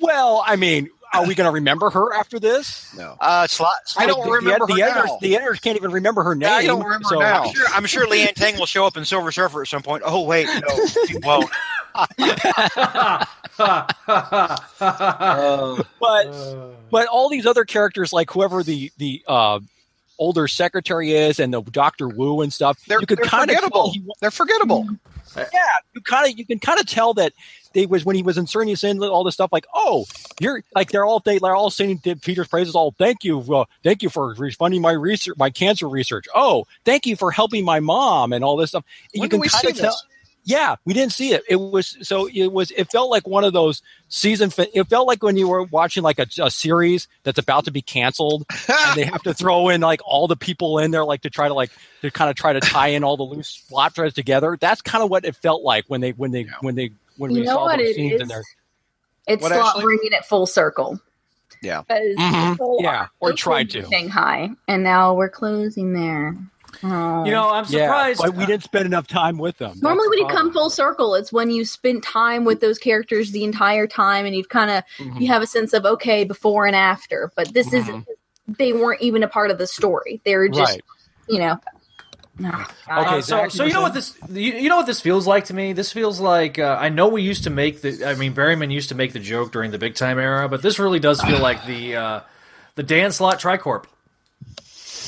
well, 0.00 0.42
I 0.46 0.56
mean, 0.56 0.88
are 1.12 1.26
we 1.26 1.34
going 1.34 1.48
to 1.48 1.52
remember 1.52 1.90
her 1.90 2.14
after 2.14 2.38
this? 2.38 2.94
No. 2.96 3.16
Uh, 3.20 3.46
Slott. 3.46 3.72
I 3.98 4.06
don't 4.06 4.24
the, 4.24 4.30
remember 4.30 4.66
the, 4.66 4.74
her 4.74 4.88
editors, 4.88 5.10
the 5.20 5.36
editors 5.36 5.60
can't 5.60 5.76
even 5.76 5.90
remember 5.90 6.22
her 6.22 6.34
name. 6.34 6.50
I 6.50 6.66
don't 6.66 6.82
remember 6.82 7.08
so 7.08 7.18
now. 7.18 7.44
I'm 7.44 7.54
sure, 7.54 7.66
I'm 7.72 7.86
sure 7.86 8.06
Leanne 8.06 8.34
Tang 8.34 8.58
will 8.58 8.66
show 8.66 8.86
up 8.86 8.96
in 8.96 9.04
Silver 9.04 9.32
Surfer 9.32 9.62
at 9.62 9.68
some 9.68 9.82
point. 9.82 10.02
Oh 10.06 10.24
wait, 10.24 10.46
no, 10.46 10.86
she 11.06 11.18
won't. 11.18 11.50
But 16.00 16.32
but 16.90 17.06
all 17.08 17.28
these 17.28 17.46
other 17.46 17.64
characters, 17.64 18.12
like 18.12 18.30
whoever 18.30 18.62
the 18.62 18.92
the 18.96 19.22
uh, 19.26 19.60
older 20.20 20.46
secretary 20.46 21.12
is, 21.12 21.40
and 21.40 21.52
the 21.52 21.62
Doctor 21.62 22.06
Wu 22.06 22.42
and 22.42 22.52
stuff, 22.52 22.84
They're, 22.86 23.00
you 23.00 23.06
could 23.06 23.18
they're 23.18 23.26
kind 23.26 23.50
of 23.50 23.56
forgettable. 23.56 23.92
They're 24.20 24.30
forgettable. 24.30 24.86
yeah, 25.36 25.44
you 25.94 26.00
kind 26.02 26.30
of 26.30 26.38
you 26.38 26.46
can 26.46 26.60
kind 26.60 26.78
of 26.78 26.86
tell 26.86 27.14
that 27.14 27.32
they 27.72 27.86
was 27.86 28.04
when 28.04 28.16
he 28.16 28.22
was 28.22 28.36
inserting 28.36 28.72
us 28.72 28.84
in 28.84 29.02
all 29.02 29.24
this 29.24 29.34
stuff 29.34 29.52
like 29.52 29.66
oh 29.74 30.04
you're 30.40 30.62
like 30.74 30.90
they're 30.90 31.04
all 31.04 31.20
they, 31.20 31.38
they're 31.38 31.54
all 31.54 31.70
singing 31.70 31.98
Peter's 31.98 32.48
praises 32.48 32.74
all 32.74 32.94
thank 32.98 33.24
you 33.24 33.40
uh, 33.54 33.64
thank 33.84 34.02
you 34.02 34.08
for 34.08 34.34
refunding 34.34 34.82
my 34.82 34.92
research 34.92 35.36
my 35.38 35.50
cancer 35.50 35.88
research 35.88 36.26
oh 36.34 36.66
thank 36.84 37.06
you 37.06 37.16
for 37.16 37.30
helping 37.30 37.64
my 37.64 37.80
mom 37.80 38.32
and 38.32 38.44
all 38.44 38.56
this 38.56 38.70
stuff 38.70 38.84
you 39.12 39.20
When 39.20 39.28
do 39.28 39.38
can 39.40 39.48
kind 39.48 39.66
of 39.66 39.76
tell 39.76 39.90
this? 39.92 40.04
Yeah 40.44 40.76
we 40.84 40.94
didn't 40.94 41.12
see 41.12 41.32
it 41.32 41.42
it 41.48 41.56
was 41.56 41.96
so 42.02 42.26
it 42.32 42.48
was 42.50 42.70
it 42.72 42.90
felt 42.90 43.10
like 43.10 43.26
one 43.28 43.44
of 43.44 43.52
those 43.52 43.82
season 44.08 44.48
fin- 44.50 44.68
it 44.74 44.84
felt 44.88 45.06
like 45.06 45.22
when 45.22 45.36
you 45.36 45.46
were 45.48 45.64
watching 45.64 46.02
like 46.02 46.18
a, 46.18 46.26
a 46.42 46.50
series 46.50 47.08
that's 47.24 47.38
about 47.38 47.66
to 47.66 47.70
be 47.70 47.82
canceled 47.82 48.44
and 48.68 48.96
they 48.96 49.04
have 49.04 49.22
to 49.22 49.34
throw 49.34 49.68
in 49.68 49.80
like 49.82 50.00
all 50.04 50.26
the 50.26 50.36
people 50.36 50.78
in 50.78 50.90
there 50.90 51.04
like 51.04 51.20
to 51.22 51.30
try 51.30 51.46
to 51.48 51.54
like 51.54 51.70
to 52.02 52.10
kind 52.10 52.30
of 52.30 52.36
try 52.36 52.52
to 52.54 52.60
tie 52.60 52.88
in 52.88 53.04
all 53.04 53.16
the 53.16 53.22
loose 53.22 53.58
plot 53.68 53.94
threads 53.94 54.14
together 54.14 54.56
that's 54.60 54.80
kind 54.80 55.04
of 55.04 55.10
what 55.10 55.24
it 55.24 55.36
felt 55.36 55.62
like 55.62 55.84
when 55.88 56.00
they 56.00 56.10
when 56.12 56.30
they 56.30 56.46
when 56.62 56.74
they 56.74 56.90
when 57.18 57.30
You 57.32 57.40
we 57.40 57.46
know 57.46 57.52
saw 57.54 57.64
what 57.66 57.78
those 57.78 57.94
scenes 57.94 58.14
is? 58.14 58.20
in 58.22 58.28
there 58.28 58.42
It's 59.26 59.42
What, 59.42 59.52
Slott 59.52 59.66
Ashley? 59.76 59.82
bringing 59.84 60.12
it 60.12 60.24
full 60.24 60.46
circle. 60.46 60.98
Yeah. 61.62 61.82
Because 61.82 62.16
Mhm. 62.16 62.80
Yeah, 62.80 63.08
or 63.20 63.28
opened 63.28 63.38
tried 63.38 63.70
to. 63.70 63.86
Shanghai, 63.90 64.48
and 64.66 64.82
now 64.82 65.12
we're 65.12 65.28
closing 65.28 65.92
there. 65.92 66.34
Oh. 66.82 67.24
You 67.24 67.30
know, 67.32 67.50
I'm 67.50 67.64
surprised. 67.66 68.20
yeah 68.24 68.30
we 68.30 68.46
didn't 68.46 68.62
spend 68.64 68.86
enough 68.86 69.06
time 69.06 69.36
with 69.38 69.58
them 69.58 69.78
Normally, 69.82 70.06
That's 70.08 70.10
when 70.10 70.18
you 70.30 70.34
come 70.34 70.52
full 70.52 70.70
circle, 70.70 71.14
it's 71.14 71.32
when 71.32 71.50
you 71.50 71.64
spent 71.64 72.02
time 72.02 72.44
with 72.44 72.60
those 72.60 72.78
characters 72.78 73.32
the 73.32 73.44
entire 73.44 73.86
time, 73.86 74.24
and 74.26 74.34
you've 74.34 74.48
kind 74.48 74.70
of 74.70 74.84
Mhm. 74.98 75.20
you 75.20 75.26
have 75.28 75.42
a 75.42 75.46
sense 75.46 75.72
of 75.72 75.84
okay, 75.84 76.24
before 76.24 76.66
and 76.66 76.74
after. 76.76 77.30
But 77.36 77.52
this 77.52 77.68
Mhm. 77.70 77.78
isn't. 77.80 78.06
They 78.58 78.72
weren't 78.72 79.00
even 79.02 79.22
a 79.22 79.28
part 79.28 79.50
of 79.50 79.58
the 79.58 79.66
story. 79.66 80.20
They 80.24 80.36
were 80.36 80.48
just, 80.48 80.72
right 80.72 80.82
you 81.28 81.38
know. 81.38 81.60
No, 82.38 82.48
Okay, 82.48 82.66
Uh, 82.88 83.20
so, 83.20 83.48
so 83.48 83.64
you 83.64 83.68
you 83.68 83.74
know 83.74 83.82
what 83.82 83.92
this 83.92 84.16
you, 84.30 84.52
you 84.54 84.68
know 84.70 84.76
what 84.76 84.86
this 84.86 85.00
feels 85.02 85.26
like 85.26 85.44
to 85.46 85.54
me. 85.54 85.74
This 85.74 85.92
feels 85.92 86.20
like 86.20 86.58
uh, 86.58 86.78
I 86.80 86.88
know 86.88 87.06
we 87.08 87.20
used 87.22 87.44
to 87.44 87.50
make 87.50 87.82
the. 87.82 88.02
I 88.06 88.14
mean, 88.14 88.34
Berryman 88.34 88.72
used 88.72 88.88
to 88.88 88.94
make 88.94 89.12
the 89.12 89.18
joke 89.18 89.52
during 89.52 89.70
the 89.72 89.78
big 89.78 89.94
time 89.94 90.18
era, 90.18 90.48
but 90.48 90.62
this 90.62 90.78
really 90.78 90.98
does 91.00 91.20
feel 91.20 91.38
like 91.38 91.66
the 91.66 91.96
uh, 91.96 92.20
the 92.76 92.82
Dan 92.82 93.12
Slott 93.12 93.38
Tricorp. 93.40 93.84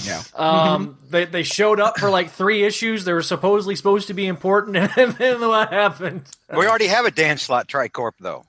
Yeah. 0.05 0.23
Um, 0.35 0.99
they 1.11 1.25
they 1.25 1.43
showed 1.43 1.81
up 1.81 1.99
for 1.99 2.11
like 2.11 2.31
three 2.31 2.63
issues. 2.65 3.05
They 3.05 3.13
were 3.13 3.23
supposedly 3.23 3.77
supposed 3.77 4.09
to 4.09 4.15
be 4.15 4.27
important, 4.27 4.77
and 4.97 5.13
then 5.13 5.41
what 5.41 5.73
happened? 5.73 6.25
We 6.55 6.67
already 6.67 6.87
have 6.89 7.05
a 7.07 7.11
Dan 7.11 7.39
Slott 7.39 7.69
tricorp 7.69 8.13
though. 8.21 8.45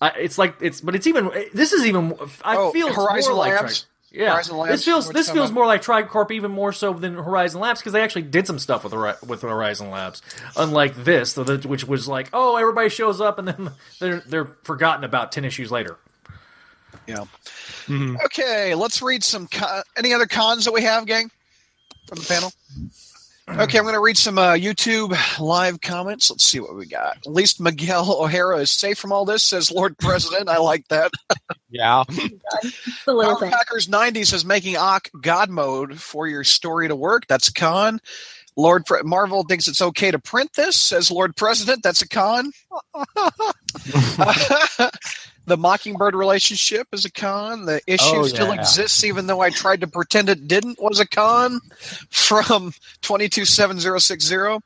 I, 0.00 0.10
it's 0.10 0.38
like 0.38 0.56
it's, 0.60 0.80
but 0.80 0.94
it's 0.94 1.06
even. 1.06 1.30
This 1.52 1.72
is 1.72 1.84
even. 1.86 2.14
I 2.44 2.56
Oh, 2.56 2.70
feel 2.72 2.92
Horizon 2.92 3.32
more 3.34 3.38
like 3.46 3.60
Labs? 3.60 3.80
Tri- 3.80 3.88
yeah, 4.20 4.32
Horizon 4.32 4.56
Labs? 4.56 4.70
this 4.72 4.84
feels 4.84 5.08
this 5.10 5.28
feels 5.30 5.50
up? 5.50 5.54
more 5.54 5.66
like 5.66 5.82
Tricorp 5.82 6.30
even 6.30 6.50
more 6.52 6.72
so 6.72 6.92
than 6.92 7.14
Horizon 7.14 7.60
Labs 7.60 7.80
because 7.80 7.92
they 7.92 8.00
actually 8.00 8.22
did 8.22 8.46
some 8.46 8.58
stuff 8.58 8.84
with 8.84 8.94
with 9.28 9.42
Horizon 9.42 9.90
Labs. 9.90 10.22
Unlike 10.56 11.04
this, 11.04 11.32
the- 11.34 11.44
the- 11.44 11.68
which 11.68 11.84
was 11.84 12.06
like, 12.08 12.30
oh, 12.32 12.56
everybody 12.56 12.88
shows 12.90 13.20
up 13.20 13.38
and 13.38 13.48
then 13.48 13.70
they're 13.98 14.20
they're 14.20 14.44
forgotten 14.62 15.02
about 15.04 15.32
ten 15.32 15.44
issues 15.44 15.70
later. 15.72 15.96
Yeah. 17.08 17.24
Mhm. 17.86 18.22
Okay, 18.26 18.74
let's 18.74 19.00
read 19.02 19.24
some. 19.24 19.46
Con- 19.48 19.82
any 19.96 20.12
other 20.12 20.26
cons 20.26 20.66
that 20.66 20.72
we 20.72 20.82
have, 20.82 21.06
gang, 21.06 21.30
from 22.06 22.18
the 22.18 22.24
panel? 22.26 22.52
Okay, 23.48 23.78
I'm 23.78 23.84
going 23.84 23.94
to 23.94 24.00
read 24.00 24.18
some 24.18 24.38
uh, 24.38 24.52
YouTube 24.52 25.16
live 25.40 25.80
comments. 25.80 26.30
Let's 26.30 26.44
see 26.44 26.60
what 26.60 26.76
we 26.76 26.84
got. 26.84 27.16
At 27.26 27.32
least 27.32 27.62
Miguel 27.62 28.20
O'Hara 28.22 28.58
is 28.58 28.70
safe 28.70 28.98
from 28.98 29.10
all 29.10 29.24
this, 29.24 29.42
says 29.42 29.72
Lord 29.72 29.96
President. 29.96 30.50
I 30.50 30.58
like 30.58 30.86
that. 30.88 31.12
yeah 31.70 32.04
It's 32.10 32.14
the 33.06 33.14
little 33.14 33.32
Power 33.36 33.40
thing. 33.40 33.50
Packers 33.50 33.88
90 33.88 34.24
says 34.24 34.44
making 34.44 34.76
Ock 34.76 35.08
God 35.22 35.48
mode 35.48 35.98
for 35.98 36.26
your 36.26 36.44
story 36.44 36.88
to 36.88 36.96
work. 36.96 37.26
That's 37.26 37.48
a 37.48 37.54
con. 37.54 38.00
Lord 38.54 38.84
Pre- 38.84 39.00
Marvel 39.02 39.44
thinks 39.44 39.66
it's 39.66 39.80
okay 39.80 40.10
to 40.10 40.18
print 40.18 40.52
this, 40.52 40.76
says 40.76 41.10
Lord 41.10 41.34
President. 41.34 41.82
That's 41.82 42.02
a 42.02 42.08
con. 42.08 42.52
the 45.48 45.56
Mockingbird 45.56 46.14
relationship 46.14 46.86
is 46.92 47.04
a 47.04 47.10
con. 47.10 47.64
The 47.66 47.80
issue 47.86 48.16
Oh, 48.16 48.26
still 48.26 48.52
exists, 48.52 49.02
even 49.04 49.26
though 49.26 49.40
I 49.40 49.50
tried 49.50 49.80
to 49.80 49.86
pretend 49.88 50.28
it 50.28 50.46
didn't, 50.46 50.80
was 50.80 51.00
a 51.00 51.06
con 51.06 51.60
from 52.10 52.72
227060. 53.02 54.58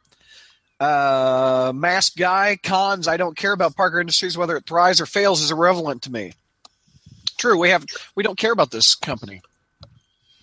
Uh, 0.80 1.72
masked 1.74 2.16
guy 2.18 2.58
cons. 2.62 3.08
I 3.08 3.16
don't 3.16 3.36
care 3.36 3.52
about 3.52 3.76
Parker 3.76 4.00
Industries 4.00 4.36
whether 4.36 4.56
it 4.56 4.66
thrives 4.66 5.00
or 5.00 5.06
fails 5.06 5.40
is 5.40 5.50
irrelevant 5.52 6.02
to 6.02 6.12
me. 6.12 6.32
True, 7.38 7.56
we 7.58 7.70
have 7.70 7.86
we 8.16 8.22
don't 8.22 8.36
care 8.38 8.52
about 8.52 8.70
this 8.72 8.94
company. 8.96 9.40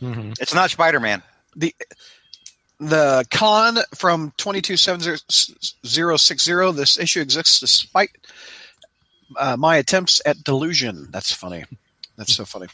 Mm-hmm. 0.02 0.32
It's 0.40 0.54
not 0.54 0.72
Spider 0.72 1.00
Man. 1.02 1.22
the 1.56 1.76
the 2.80 3.26
con 3.30 3.78
from 3.94 4.32
227060 4.38 6.72
this 6.72 6.98
issue 6.98 7.20
exists 7.20 7.60
despite 7.60 8.12
uh, 9.38 9.58
my 9.58 9.78
attempts 9.78 10.22
at 10.26 10.44
delusion. 10.44 11.08
That's 11.12 11.32
funny. 11.34 11.66
That's 12.18 12.36
so 12.36 12.44
funny. 12.44 12.68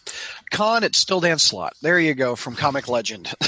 Con 0.50 0.84
it's 0.84 0.98
still 0.98 1.20
Dan 1.20 1.38
Slott 1.38 1.74
there 1.84 2.00
you 2.00 2.16
go 2.16 2.36
from 2.36 2.56
comic 2.56 2.88
legend. 2.88 3.32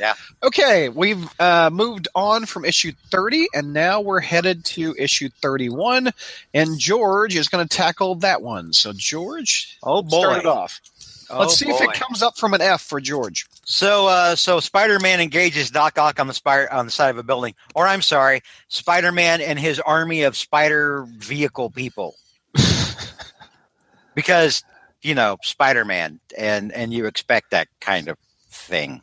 Yeah. 0.00 0.14
okay 0.42 0.88
we've 0.88 1.28
uh, 1.38 1.68
moved 1.70 2.08
on 2.14 2.46
from 2.46 2.64
issue 2.64 2.92
30 3.10 3.48
and 3.54 3.74
now 3.74 4.00
we're 4.00 4.20
headed 4.20 4.64
to 4.64 4.94
issue 4.98 5.28
31 5.42 6.10
and 6.54 6.78
george 6.78 7.36
is 7.36 7.48
going 7.48 7.68
to 7.68 7.76
tackle 7.76 8.14
that 8.16 8.40
one. 8.40 8.72
So 8.72 8.92
george 8.96 9.76
Oh 9.82 10.02
boy. 10.02 10.18
start 10.20 10.38
it 10.38 10.46
off 10.46 10.80
Oh, 11.30 11.40
let's 11.40 11.56
see 11.56 11.68
if 11.68 11.80
it 11.80 11.92
comes 11.94 12.22
up 12.22 12.36
from 12.36 12.54
an 12.54 12.60
f 12.60 12.82
for 12.82 13.00
george 13.00 13.46
So, 13.64 14.06
uh, 14.08 14.34
so 14.36 14.60
Spider-Man 14.60 15.20
engages 15.20 15.70
Doc 15.70 15.98
Ock 15.98 16.20
on 16.20 16.26
the 16.26 16.34
spire 16.34 16.68
on 16.70 16.84
the 16.86 16.90
side 16.92 17.10
of 17.10 17.18
a 17.18 17.22
building, 17.22 17.54
or 17.74 17.86
I'm 17.86 18.02
sorry, 18.02 18.42
Spider-Man 18.68 19.40
and 19.40 19.58
his 19.58 19.80
army 19.80 20.22
of 20.22 20.36
spider 20.36 21.06
vehicle 21.16 21.70
people, 21.70 22.14
because 24.14 24.62
you 25.02 25.14
know 25.14 25.36
Spider-Man, 25.42 26.20
and 26.36 26.72
and 26.72 26.92
you 26.92 27.06
expect 27.06 27.50
that 27.50 27.68
kind 27.80 28.08
of 28.08 28.16
thing. 28.50 29.00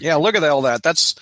yeah 0.00 0.16
look 0.16 0.34
at 0.34 0.42
all 0.44 0.62
that 0.62 0.82
that's 0.82 1.14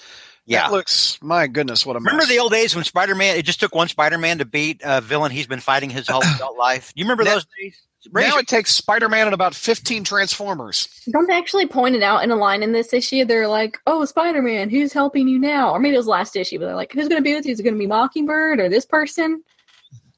Yeah. 0.44 0.62
That 0.62 0.72
looks, 0.72 1.18
my 1.22 1.46
goodness, 1.46 1.86
what 1.86 1.96
a 1.96 1.98
Remember 2.00 2.18
mess. 2.22 2.28
the 2.28 2.38
old 2.38 2.52
days 2.52 2.74
when 2.74 2.84
Spider-Man? 2.84 3.36
It 3.36 3.44
just 3.44 3.60
took 3.60 3.74
one 3.74 3.88
Spider-Man 3.88 4.38
to 4.38 4.44
beat 4.44 4.80
a 4.84 5.00
villain 5.00 5.30
he's 5.30 5.46
been 5.46 5.60
fighting 5.60 5.88
his 5.90 6.08
whole 6.08 6.22
adult 6.36 6.56
life. 6.58 6.92
You 6.94 7.04
remember 7.04 7.24
Now- 7.24 7.34
those 7.34 7.46
days? 7.60 7.80
Now 8.12 8.36
it 8.38 8.46
takes 8.48 8.74
Spider-Man 8.74 9.26
and 9.28 9.34
about 9.34 9.54
15 9.54 10.04
Transformers. 10.04 10.88
Don't 11.10 11.26
they 11.28 11.36
actually 11.36 11.66
point 11.66 11.94
it 11.94 12.02
out 12.02 12.24
in 12.24 12.30
a 12.30 12.36
line 12.36 12.62
in 12.62 12.72
this 12.72 12.92
issue? 12.92 13.24
They're 13.24 13.48
like, 13.48 13.78
"Oh, 13.86 14.04
Spider 14.04 14.42
Man, 14.42 14.70
who's 14.70 14.92
helping 14.92 15.28
you 15.28 15.38
now?" 15.38 15.70
Or 15.72 15.78
maybe 15.78 15.94
it 15.94 15.98
was 15.98 16.06
last 16.06 16.34
issue, 16.36 16.58
but 16.58 16.66
they're 16.66 16.76
like, 16.76 16.92
"Who's 16.92 17.08
going 17.08 17.20
to 17.20 17.24
be 17.24 17.34
with 17.34 17.46
you? 17.46 17.52
Is 17.52 17.60
it 17.60 17.64
going 17.64 17.74
to 17.74 17.78
be 17.78 17.86
Mockingbird 17.86 18.60
or 18.60 18.68
this 18.68 18.86
person?" 18.86 19.42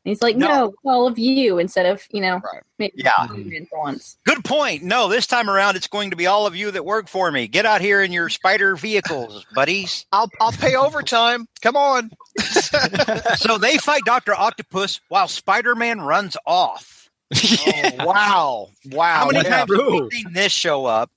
And 0.06 0.10
he's 0.10 0.20
like, 0.20 0.36
No. 0.36 0.48
"No, 0.48 0.74
all 0.90 1.06
of 1.06 1.18
you," 1.18 1.58
instead 1.58 1.86
of 1.86 2.02
you 2.10 2.20
know, 2.20 2.34
Right. 2.34 2.62
maybe 2.78 2.92
Yeah. 2.96 3.26
Once. 3.72 4.16
Good 4.24 4.44
point. 4.44 4.82
No, 4.82 5.08
this 5.08 5.26
time 5.26 5.48
around 5.48 5.76
it's 5.76 5.86
going 5.88 6.10
to 6.10 6.16
be 6.16 6.26
all 6.26 6.46
of 6.46 6.54
you 6.54 6.70
that 6.70 6.84
work 6.84 7.08
for 7.08 7.30
me. 7.32 7.48
Get 7.48 7.64
out 7.64 7.80
here 7.80 8.02
in 8.02 8.12
your 8.12 8.28
spider 8.28 8.76
vehicles, 8.76 9.46
buddies. 9.54 10.04
I'll 10.12 10.30
I'll 10.40 10.52
pay 10.52 10.74
overtime. 10.76 11.48
Come 11.62 11.76
on. 11.76 12.10
so 13.36 13.56
they 13.58 13.78
fight 13.78 14.02
Doctor 14.04 14.34
Octopus 14.34 15.00
while 15.08 15.28
Spider-Man 15.28 16.00
runs 16.00 16.36
off. 16.46 17.03
Oh, 17.32 17.90
wow. 18.00 18.68
Wow. 18.90 19.14
How 19.14 19.26
many 19.26 19.48
yeah. 19.48 19.64
times 19.64 19.70
have 19.70 19.86
we 19.86 20.10
seen 20.10 20.32
this 20.32 20.52
show 20.52 20.86
up 20.86 21.10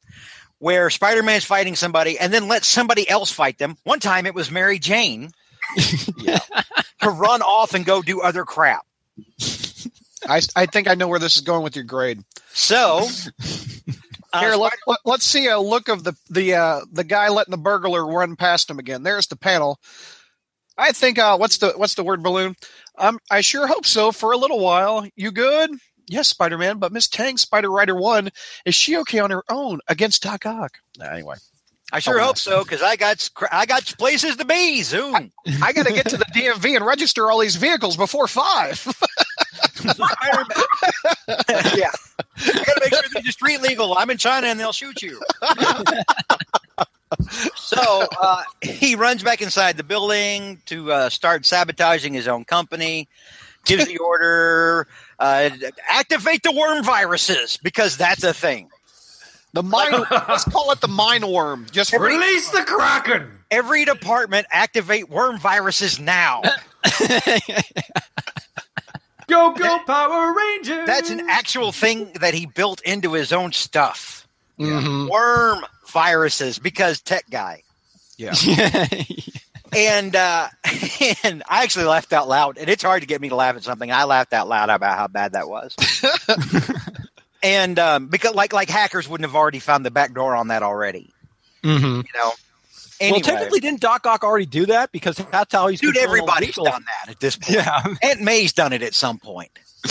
where 0.59 0.89
Spider-Man's 0.89 1.45
fighting 1.45 1.75
somebody 1.75 2.17
and 2.17 2.33
then 2.33 2.47
let 2.47 2.63
somebody 2.63 3.09
else 3.09 3.31
fight 3.31 3.57
them? 3.57 3.77
One 3.83 3.99
time 3.99 4.25
it 4.25 4.35
was 4.35 4.51
Mary 4.51 4.79
Jane 4.79 5.31
to 5.77 7.09
run 7.09 7.41
off 7.41 7.73
and 7.73 7.85
go 7.85 8.01
do 8.01 8.21
other 8.21 8.45
crap. 8.45 8.85
I, 10.27 10.41
I 10.55 10.65
think 10.65 10.87
I 10.87 10.95
know 10.95 11.07
where 11.07 11.19
this 11.19 11.35
is 11.35 11.41
going 11.41 11.63
with 11.63 11.75
your 11.75 11.85
grade. 11.85 12.23
So 12.49 13.07
uh, 14.33 14.39
Here, 14.39 14.55
let, 14.55 14.73
Spider- 14.73 14.99
let, 15.05 15.15
us 15.19 15.23
see 15.23 15.47
a 15.47 15.59
look 15.59 15.89
of 15.89 16.03
the 16.03 16.13
the 16.29 16.55
uh, 16.55 16.81
the 16.91 17.03
guy 17.03 17.29
letting 17.29 17.51
the 17.51 17.57
burglar 17.57 18.05
run 18.05 18.35
past 18.35 18.69
him 18.69 18.79
again. 18.79 19.03
There's 19.03 19.27
the 19.27 19.35
panel. 19.35 19.79
I 20.77 20.91
think 20.91 21.17
uh, 21.17 21.37
what's 21.37 21.57
the 21.57 21.71
what's 21.71 21.95
the 21.95 22.03
word 22.03 22.23
balloon? 22.23 22.55
Um, 22.97 23.19
I 23.29 23.41
sure 23.41 23.67
hope 23.67 23.85
so. 23.85 24.11
For 24.11 24.31
a 24.31 24.37
little 24.37 24.59
while, 24.59 25.07
you 25.15 25.31
good? 25.31 25.71
Yes, 26.07 26.27
Spider 26.27 26.57
Man. 26.57 26.77
But 26.77 26.91
Miss 26.91 27.07
Tang, 27.07 27.37
Spider 27.37 27.69
Rider 27.69 27.95
One, 27.95 28.29
is 28.65 28.75
she 28.75 28.97
okay 28.97 29.19
on 29.19 29.31
her 29.31 29.43
own 29.49 29.79
against 29.87 30.23
Doc 30.23 30.45
Ock? 30.45 30.79
Nah, 30.97 31.05
anyway, 31.07 31.35
I 31.91 31.99
sure 31.99 32.19
hope 32.19 32.37
so 32.37 32.63
because 32.63 32.81
I 32.81 32.95
got 32.95 33.29
I 33.51 33.65
got 33.65 33.83
places 33.97 34.37
to 34.37 34.45
be 34.45 34.81
soon. 34.83 35.31
I 35.61 35.73
got 35.73 35.85
to 35.85 35.93
get 35.93 36.07
to 36.09 36.17
the 36.17 36.25
DMV 36.33 36.75
and 36.75 36.85
register 36.85 37.29
all 37.31 37.39
these 37.39 37.55
vehicles 37.55 37.97
before 37.97 38.27
five. 38.27 38.85
Yeah, 41.27 41.91
I 42.37 42.63
got 42.63 42.73
to 42.73 42.79
make 42.81 42.93
sure 42.93 43.03
they're 43.13 43.31
street 43.31 43.61
legal. 43.61 43.95
I'm 43.97 44.09
in 44.09 44.17
China 44.17 44.47
and 44.47 44.59
they'll 44.59 44.73
shoot 44.73 45.01
you. 45.01 45.21
so 47.55 48.05
uh, 48.21 48.43
he 48.61 48.95
runs 48.95 49.23
back 49.23 49.41
inside 49.41 49.77
the 49.77 49.83
building 49.83 50.61
to 50.65 50.91
uh, 50.91 51.09
start 51.09 51.45
sabotaging 51.45 52.13
his 52.13 52.27
own 52.27 52.43
company. 52.43 53.07
Gives 53.65 53.85
the 53.85 53.97
order 53.97 54.87
uh, 55.19 55.49
activate 55.89 56.43
the 56.43 56.51
worm 56.51 56.83
viruses 56.83 57.57
because 57.57 57.97
that's 57.97 58.23
a 58.23 58.33
thing. 58.33 58.69
the 59.53 59.63
mine. 59.63 59.91
let's 60.11 60.43
call 60.45 60.71
it 60.71 60.81
the 60.81 60.87
mine 60.87 61.27
worm. 61.27 61.65
Just 61.71 61.91
for 61.91 61.99
Release 62.01 62.49
the 62.51 62.63
Kraken! 62.63 63.31
Every 63.49 63.85
department 63.85 64.45
activate 64.51 65.09
worm 65.09 65.37
viruses 65.39 65.99
now. 65.99 66.41
Go, 69.27 69.51
go, 69.51 69.79
Power 69.85 70.33
Rangers! 70.33 70.85
That's 70.87 71.09
an 71.09 71.29
actual 71.29 71.73
thing 71.73 72.11
that 72.21 72.33
he 72.33 72.45
built 72.45 72.79
into 72.81 73.11
his 73.11 73.33
own 73.33 73.51
stuff. 73.51 74.25
Mhm. 74.57 75.09
Worm 75.09 75.65
viruses 75.89 76.59
because 76.59 77.01
tech 77.01 77.25
guy. 77.29 77.63
yeah. 78.17 78.33
And 79.77 80.15
uh, 80.15 80.47
and 81.23 81.43
I 81.47 81.61
actually 81.63 81.85
laughed 81.85 82.11
out 82.11 82.27
loud, 82.27 82.57
and 82.57 82.67
it's 82.67 82.81
hard 82.81 83.01
to 83.03 83.07
get 83.07 83.21
me 83.21 83.29
to 83.29 83.35
laugh 83.35 83.55
at 83.55 83.63
something. 83.63 83.91
I 83.91 84.05
laughed 84.05 84.33
out 84.33 84.47
loud 84.47 84.71
about 84.71 84.97
how 84.97 85.05
bad 85.07 85.33
that 85.33 85.47
was. 85.47 85.75
and 87.43 87.77
um, 87.77 88.07
because 88.07 88.33
like 88.33 88.53
like 88.53 88.69
hackers 88.71 89.07
wouldn't 89.07 89.29
have 89.29 89.35
already 89.35 89.59
found 89.59 89.85
the 89.85 89.91
back 89.91 90.15
door 90.15 90.35
on 90.35 90.47
that 90.47 90.63
already, 90.63 91.11
Mhm. 91.63 91.97
you 91.97 92.03
know. 92.15 92.31
Anyway, 92.99 93.17
Well, 93.17 93.21
technically, 93.21 93.59
didn't 93.59 93.79
Doc 93.81 94.07
Ock 94.07 94.23
already 94.23 94.47
do 94.47 94.65
that? 94.65 94.91
Because 94.91 95.17
that's 95.31 95.53
how 95.53 95.67
he's 95.67 95.79
dude, 95.79 95.95
everybody's 95.97 96.55
done 96.55 96.83
that 96.83 97.11
at 97.11 97.19
this 97.19 97.35
point. 97.35 97.57
Yeah. 97.57 97.83
Aunt 98.01 98.21
May's 98.21 98.53
done 98.53 98.73
it 98.73 98.81
at 98.81 98.95
some 98.95 99.19
point. 99.19 99.51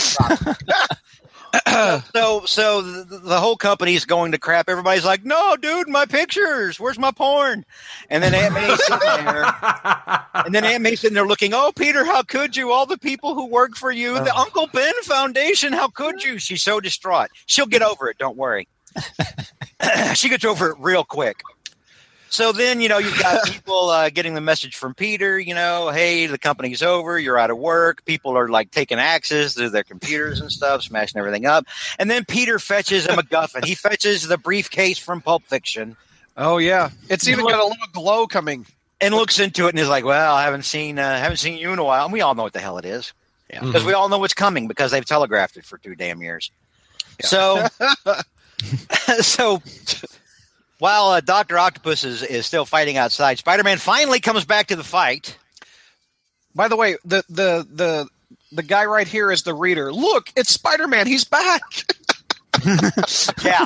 so 2.13 2.43
so 2.45 2.81
the, 2.81 3.19
the 3.19 3.39
whole 3.39 3.55
company's 3.55 4.05
going 4.05 4.31
to 4.31 4.37
crap. 4.37 4.69
Everybody's 4.69 5.05
like, 5.05 5.23
"No, 5.23 5.55
dude, 5.55 5.87
my 5.87 6.05
pictures. 6.05 6.79
Where's 6.79 6.99
my 6.99 7.11
porn?" 7.11 7.65
And 8.09 8.23
then 8.23 8.33
Aunt 8.33 8.53
May's 8.53 8.83
sitting 8.85 9.25
there, 9.25 9.55
and 10.33 10.53
then 10.53 10.65
Aunt 10.65 10.83
May's 10.83 11.01
sitting 11.01 11.15
there 11.15 11.27
looking, 11.27 11.53
"Oh, 11.53 11.71
Peter, 11.75 12.05
how 12.05 12.23
could 12.23 12.55
you? 12.55 12.71
All 12.71 12.85
the 12.85 12.97
people 12.97 13.35
who 13.35 13.45
work 13.45 13.75
for 13.75 13.91
you, 13.91 14.15
the 14.15 14.35
Uncle 14.35 14.67
Ben 14.73 14.93
Foundation, 15.03 15.73
how 15.73 15.87
could 15.89 16.23
you?" 16.23 16.39
She's 16.39 16.63
so 16.63 16.79
distraught. 16.79 17.29
She'll 17.45 17.65
get 17.65 17.81
over 17.81 18.09
it. 18.09 18.17
Don't 18.17 18.37
worry. 18.37 18.67
she 20.15 20.29
gets 20.29 20.45
over 20.45 20.71
it 20.71 20.77
real 20.79 21.03
quick. 21.03 21.41
So 22.29 22.51
then, 22.51 22.81
you 22.81 22.89
know, 22.89 22.97
you've 22.97 23.19
got 23.19 23.45
people 23.51 23.89
uh, 23.89 24.09
getting 24.09 24.33
the 24.33 24.41
message 24.41 24.75
from 24.75 24.93
Peter, 24.93 25.39
you 25.39 25.55
know, 25.55 25.89
hey, 25.89 26.27
the 26.27 26.37
company's 26.37 26.81
over, 26.81 27.17
you're 27.17 27.37
out 27.37 27.49
of 27.49 27.57
work. 27.57 28.03
People 28.05 28.37
are 28.37 28.49
like 28.49 28.71
taking 28.71 28.99
axes 28.99 29.55
to 29.55 29.69
their 29.69 29.83
computers 29.83 30.41
and 30.41 30.51
stuff, 30.51 30.83
smashing 30.83 31.19
everything 31.19 31.45
up. 31.45 31.65
And 31.99 32.09
then 32.09 32.25
Peter 32.25 32.59
fetches 32.59 33.05
a 33.05 33.09
MacGuffin. 33.09 33.65
he 33.65 33.75
fetches 33.75 34.27
the 34.27 34.37
briefcase 34.37 34.97
from 34.99 35.21
Pulp 35.21 35.43
Fiction 35.43 35.95
Oh 36.37 36.59
yeah. 36.59 36.91
It's 37.09 37.27
even 37.27 37.45
got 37.45 37.59
a 37.59 37.65
little 37.65 37.87
glow 37.91 38.27
coming. 38.27 38.65
and 39.01 39.13
looks 39.13 39.39
into 39.39 39.65
it 39.65 39.69
and 39.69 39.79
is 39.79 39.89
like, 39.89 40.05
well, 40.05 40.33
I 40.33 40.43
haven't 40.43 40.65
seen, 40.65 40.99
uh, 40.99 41.17
haven't 41.17 41.37
seen 41.37 41.57
you 41.57 41.73
in 41.73 41.79
a 41.79 41.83
while. 41.83 42.05
And 42.05 42.13
we 42.13 42.21
all 42.21 42.35
know 42.35 42.43
what 42.43 42.53
the 42.53 42.59
hell 42.59 42.77
it 42.77 42.85
is 42.85 43.13
because 43.49 43.83
we 43.83 43.93
all 43.93 44.09
know 44.09 44.19
what's 44.19 44.33
coming 44.33 44.67
because 44.67 44.91
they've 44.91 45.05
telegraphed 45.05 45.57
it 45.57 45.65
for 45.65 45.77
two 45.77 45.95
damn 45.95 46.21
years. 46.21 46.51
So, 47.21 47.65
so 49.21 49.61
while 50.79 51.07
uh, 51.09 51.21
Doctor 51.21 51.57
Octopus 51.57 52.03
is, 52.03 52.23
is 52.23 52.45
still 52.45 52.65
fighting 52.65 52.97
outside, 52.97 53.37
Spider 53.37 53.63
Man 53.63 53.77
finally 53.77 54.19
comes 54.19 54.45
back 54.45 54.67
to 54.67 54.75
the 54.75 54.83
fight. 54.83 55.37
By 56.55 56.67
the 56.67 56.75
way, 56.75 56.97
the 57.05 57.23
the 57.29 57.67
the 57.71 58.07
the 58.51 58.63
guy 58.63 58.85
right 58.85 59.07
here 59.07 59.31
is 59.31 59.43
the 59.43 59.53
reader. 59.53 59.91
Look, 59.93 60.31
it's 60.35 60.51
Spider 60.51 60.87
Man. 60.87 61.07
He's 61.07 61.23
back. 61.23 61.61
Yeah, 63.43 63.65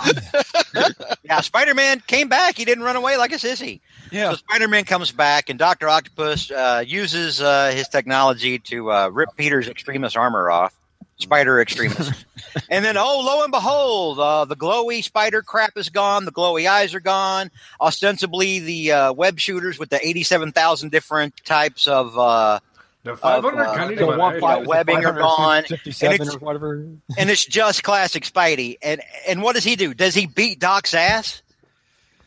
yeah. 1.24 1.40
Spider 1.42 1.74
Man 1.74 2.02
came 2.06 2.28
back. 2.28 2.58
He 2.58 2.66
didn't 2.66 2.84
run 2.84 2.98
away 2.98 3.16
like 3.16 3.32
a 3.32 3.38
sissy. 3.38 3.80
Yeah. 4.12 4.32
So 4.32 4.36
Spider 4.38 4.68
Man 4.68 4.84
comes 4.84 5.12
back, 5.14 5.50
and 5.50 5.58
Doctor 5.58 5.88
Octopus 5.88 6.52
uh, 6.52 6.84
uses 6.86 7.42
uh, 7.42 7.72
his 7.74 7.88
technology 7.88 8.60
to 8.60 8.92
uh, 8.92 9.08
rip 9.08 9.30
Peter's 9.38 9.70
Extremis 9.70 10.18
armor 10.18 10.52
off. 10.52 10.74
Spider 11.22 11.62
Extremis, 11.62 12.12
and 12.70 12.84
then 12.84 12.98
oh, 12.98 13.22
lo 13.26 13.44
and 13.44 13.52
behold, 13.52 14.20
uh, 14.20 14.46
the 14.46 14.56
glowy 14.56 15.04
spider 15.04 15.42
crap 15.42 15.78
is 15.78 15.90
gone. 15.90 16.26
The 16.26 16.32
glowy 16.32 16.70
eyes 16.70 16.94
are 16.96 17.00
gone. 17.00 17.52
Ostensibly, 17.80 18.60
the 18.60 18.92
uh, 18.92 19.14
web 19.14 19.40
shooters 19.40 19.78
with 19.80 19.90
the 19.90 20.06
eighty-seven 20.06 20.52
thousand 20.52 20.92
different 20.92 21.44
types 21.46 21.88
of 21.88 22.18
uh, 22.18 22.60
The 23.04 23.16
500 23.16 23.62
uh, 23.64 23.76
candy 23.76 23.96
the 23.96 24.06
one 24.08 24.40
five- 24.40 24.66
webbing 24.68 25.06
are 25.06 25.14
gone, 25.14 25.64
57 25.64 26.14
and 26.14 26.22
it's- 26.22 26.36
or 26.36 26.40
whatever. 26.40 26.86
and 27.18 27.30
it's 27.30 27.46
just 27.46 27.84
classic 27.84 28.24
Spidey. 28.24 28.78
And 28.82 29.02
and 29.28 29.42
what 29.42 29.56
does 29.56 29.64
he 29.64 29.76
do? 29.76 29.94
Does 29.94 30.14
he 30.16 30.26
beat 30.28 30.60
Doc's 30.60 30.94
ass? 30.94 31.42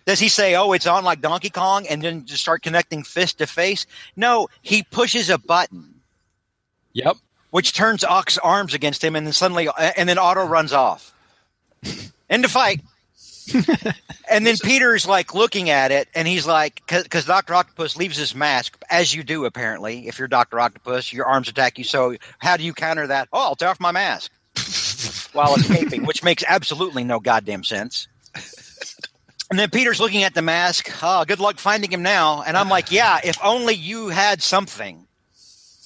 Does 0.06 0.20
he 0.20 0.28
say, 0.28 0.54
"Oh, 0.54 0.72
it's 0.72 0.86
on 0.86 1.02
like 1.04 1.20
Donkey 1.22 1.48
Kong," 1.50 1.86
and 1.86 2.02
then 2.02 2.26
just 2.26 2.42
start 2.42 2.62
connecting 2.62 3.02
fist 3.04 3.38
to 3.38 3.46
face? 3.46 3.86
No, 4.16 4.48
he 4.62 4.82
pushes 4.82 5.30
a 5.30 5.38
button, 5.38 6.00
Yep. 6.92 7.16
Which 7.54 7.72
turns 7.72 8.02
Ock's 8.02 8.36
arms 8.36 8.74
against 8.74 9.04
him, 9.04 9.14
and 9.14 9.24
then 9.24 9.32
suddenly, 9.32 9.68
uh, 9.68 9.92
and 9.96 10.08
then 10.08 10.18
Otto 10.18 10.44
runs 10.44 10.72
off. 10.72 11.14
End 12.28 12.44
of 12.44 12.50
fight. 12.50 12.80
and 14.28 14.44
then 14.44 14.56
Peter's 14.60 15.06
like 15.06 15.34
looking 15.34 15.70
at 15.70 15.92
it, 15.92 16.08
and 16.16 16.26
he's 16.26 16.48
like, 16.48 16.82
because 16.88 17.26
Doctor 17.26 17.54
Octopus 17.54 17.96
leaves 17.96 18.16
his 18.16 18.34
mask, 18.34 18.76
as 18.90 19.14
you 19.14 19.22
do 19.22 19.44
apparently. 19.44 20.08
If 20.08 20.18
you're 20.18 20.26
Doctor 20.26 20.58
Octopus, 20.58 21.12
your 21.12 21.26
arms 21.26 21.48
attack 21.48 21.78
you. 21.78 21.84
So 21.84 22.16
how 22.38 22.56
do 22.56 22.64
you 22.64 22.74
counter 22.74 23.06
that? 23.06 23.28
Oh, 23.32 23.44
I'll 23.44 23.54
tear 23.54 23.68
off 23.68 23.78
my 23.78 23.92
mask 23.92 24.32
while 25.32 25.54
escaping, 25.54 26.06
which 26.06 26.24
makes 26.24 26.42
absolutely 26.48 27.04
no 27.04 27.20
goddamn 27.20 27.62
sense. 27.62 28.08
And 29.48 29.60
then 29.60 29.70
Peter's 29.70 30.00
looking 30.00 30.24
at 30.24 30.34
the 30.34 30.42
mask. 30.42 30.90
Oh, 31.04 31.24
good 31.24 31.38
luck 31.38 31.58
finding 31.58 31.92
him 31.92 32.02
now. 32.02 32.42
And 32.42 32.56
I'm 32.56 32.68
like, 32.68 32.90
yeah, 32.90 33.20
if 33.22 33.38
only 33.44 33.74
you 33.74 34.08
had 34.08 34.42
something. 34.42 35.03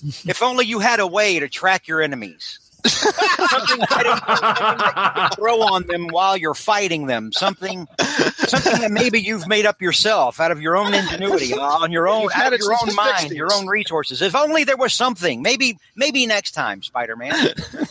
If 0.27 0.43
only 0.43 0.67
you 0.67 0.79
had 0.79 1.01
a 1.01 1.07
way 1.07 1.39
to 1.41 1.49
track 1.49 1.89
your 1.89 2.01
enemies. 2.01 2.59
something, 2.87 3.85
I 3.91 4.03
don't 4.05 4.29
know, 4.29 4.35
something 4.37 5.37
throw 5.37 5.61
on 5.63 5.87
them 5.89 6.09
while 6.09 6.37
you're 6.37 6.55
fighting 6.55 7.07
them. 7.07 7.33
Something, 7.33 7.89
something 7.99 8.81
that 8.81 8.93
maybe 8.93 9.21
you've 9.21 9.49
made 9.49 9.67
up 9.67 9.83
yourself 9.83 10.39
out 10.39 10.53
of 10.53 10.61
your 10.61 10.77
own 10.77 10.95
ingenuity, 10.95 11.53
uh, 11.59 11.61
on 11.61 11.91
your 11.91 12.09
own, 12.09 12.29
out 12.35 12.47
of 12.49 12.53
it 12.53 12.61
your 12.61 12.73
own 12.73 12.95
mind, 12.95 13.31
60s. 13.31 13.37
your 13.37 13.53
own 13.53 13.67
resources. 13.67 14.23
If 14.23 14.37
only 14.37 14.63
there 14.65 14.77
was 14.77 14.95
something. 14.95 15.43
Maybe, 15.43 15.79
maybe 15.97 16.25
next 16.27 16.53
time, 16.53 16.83
Spider-Man. 16.83 17.55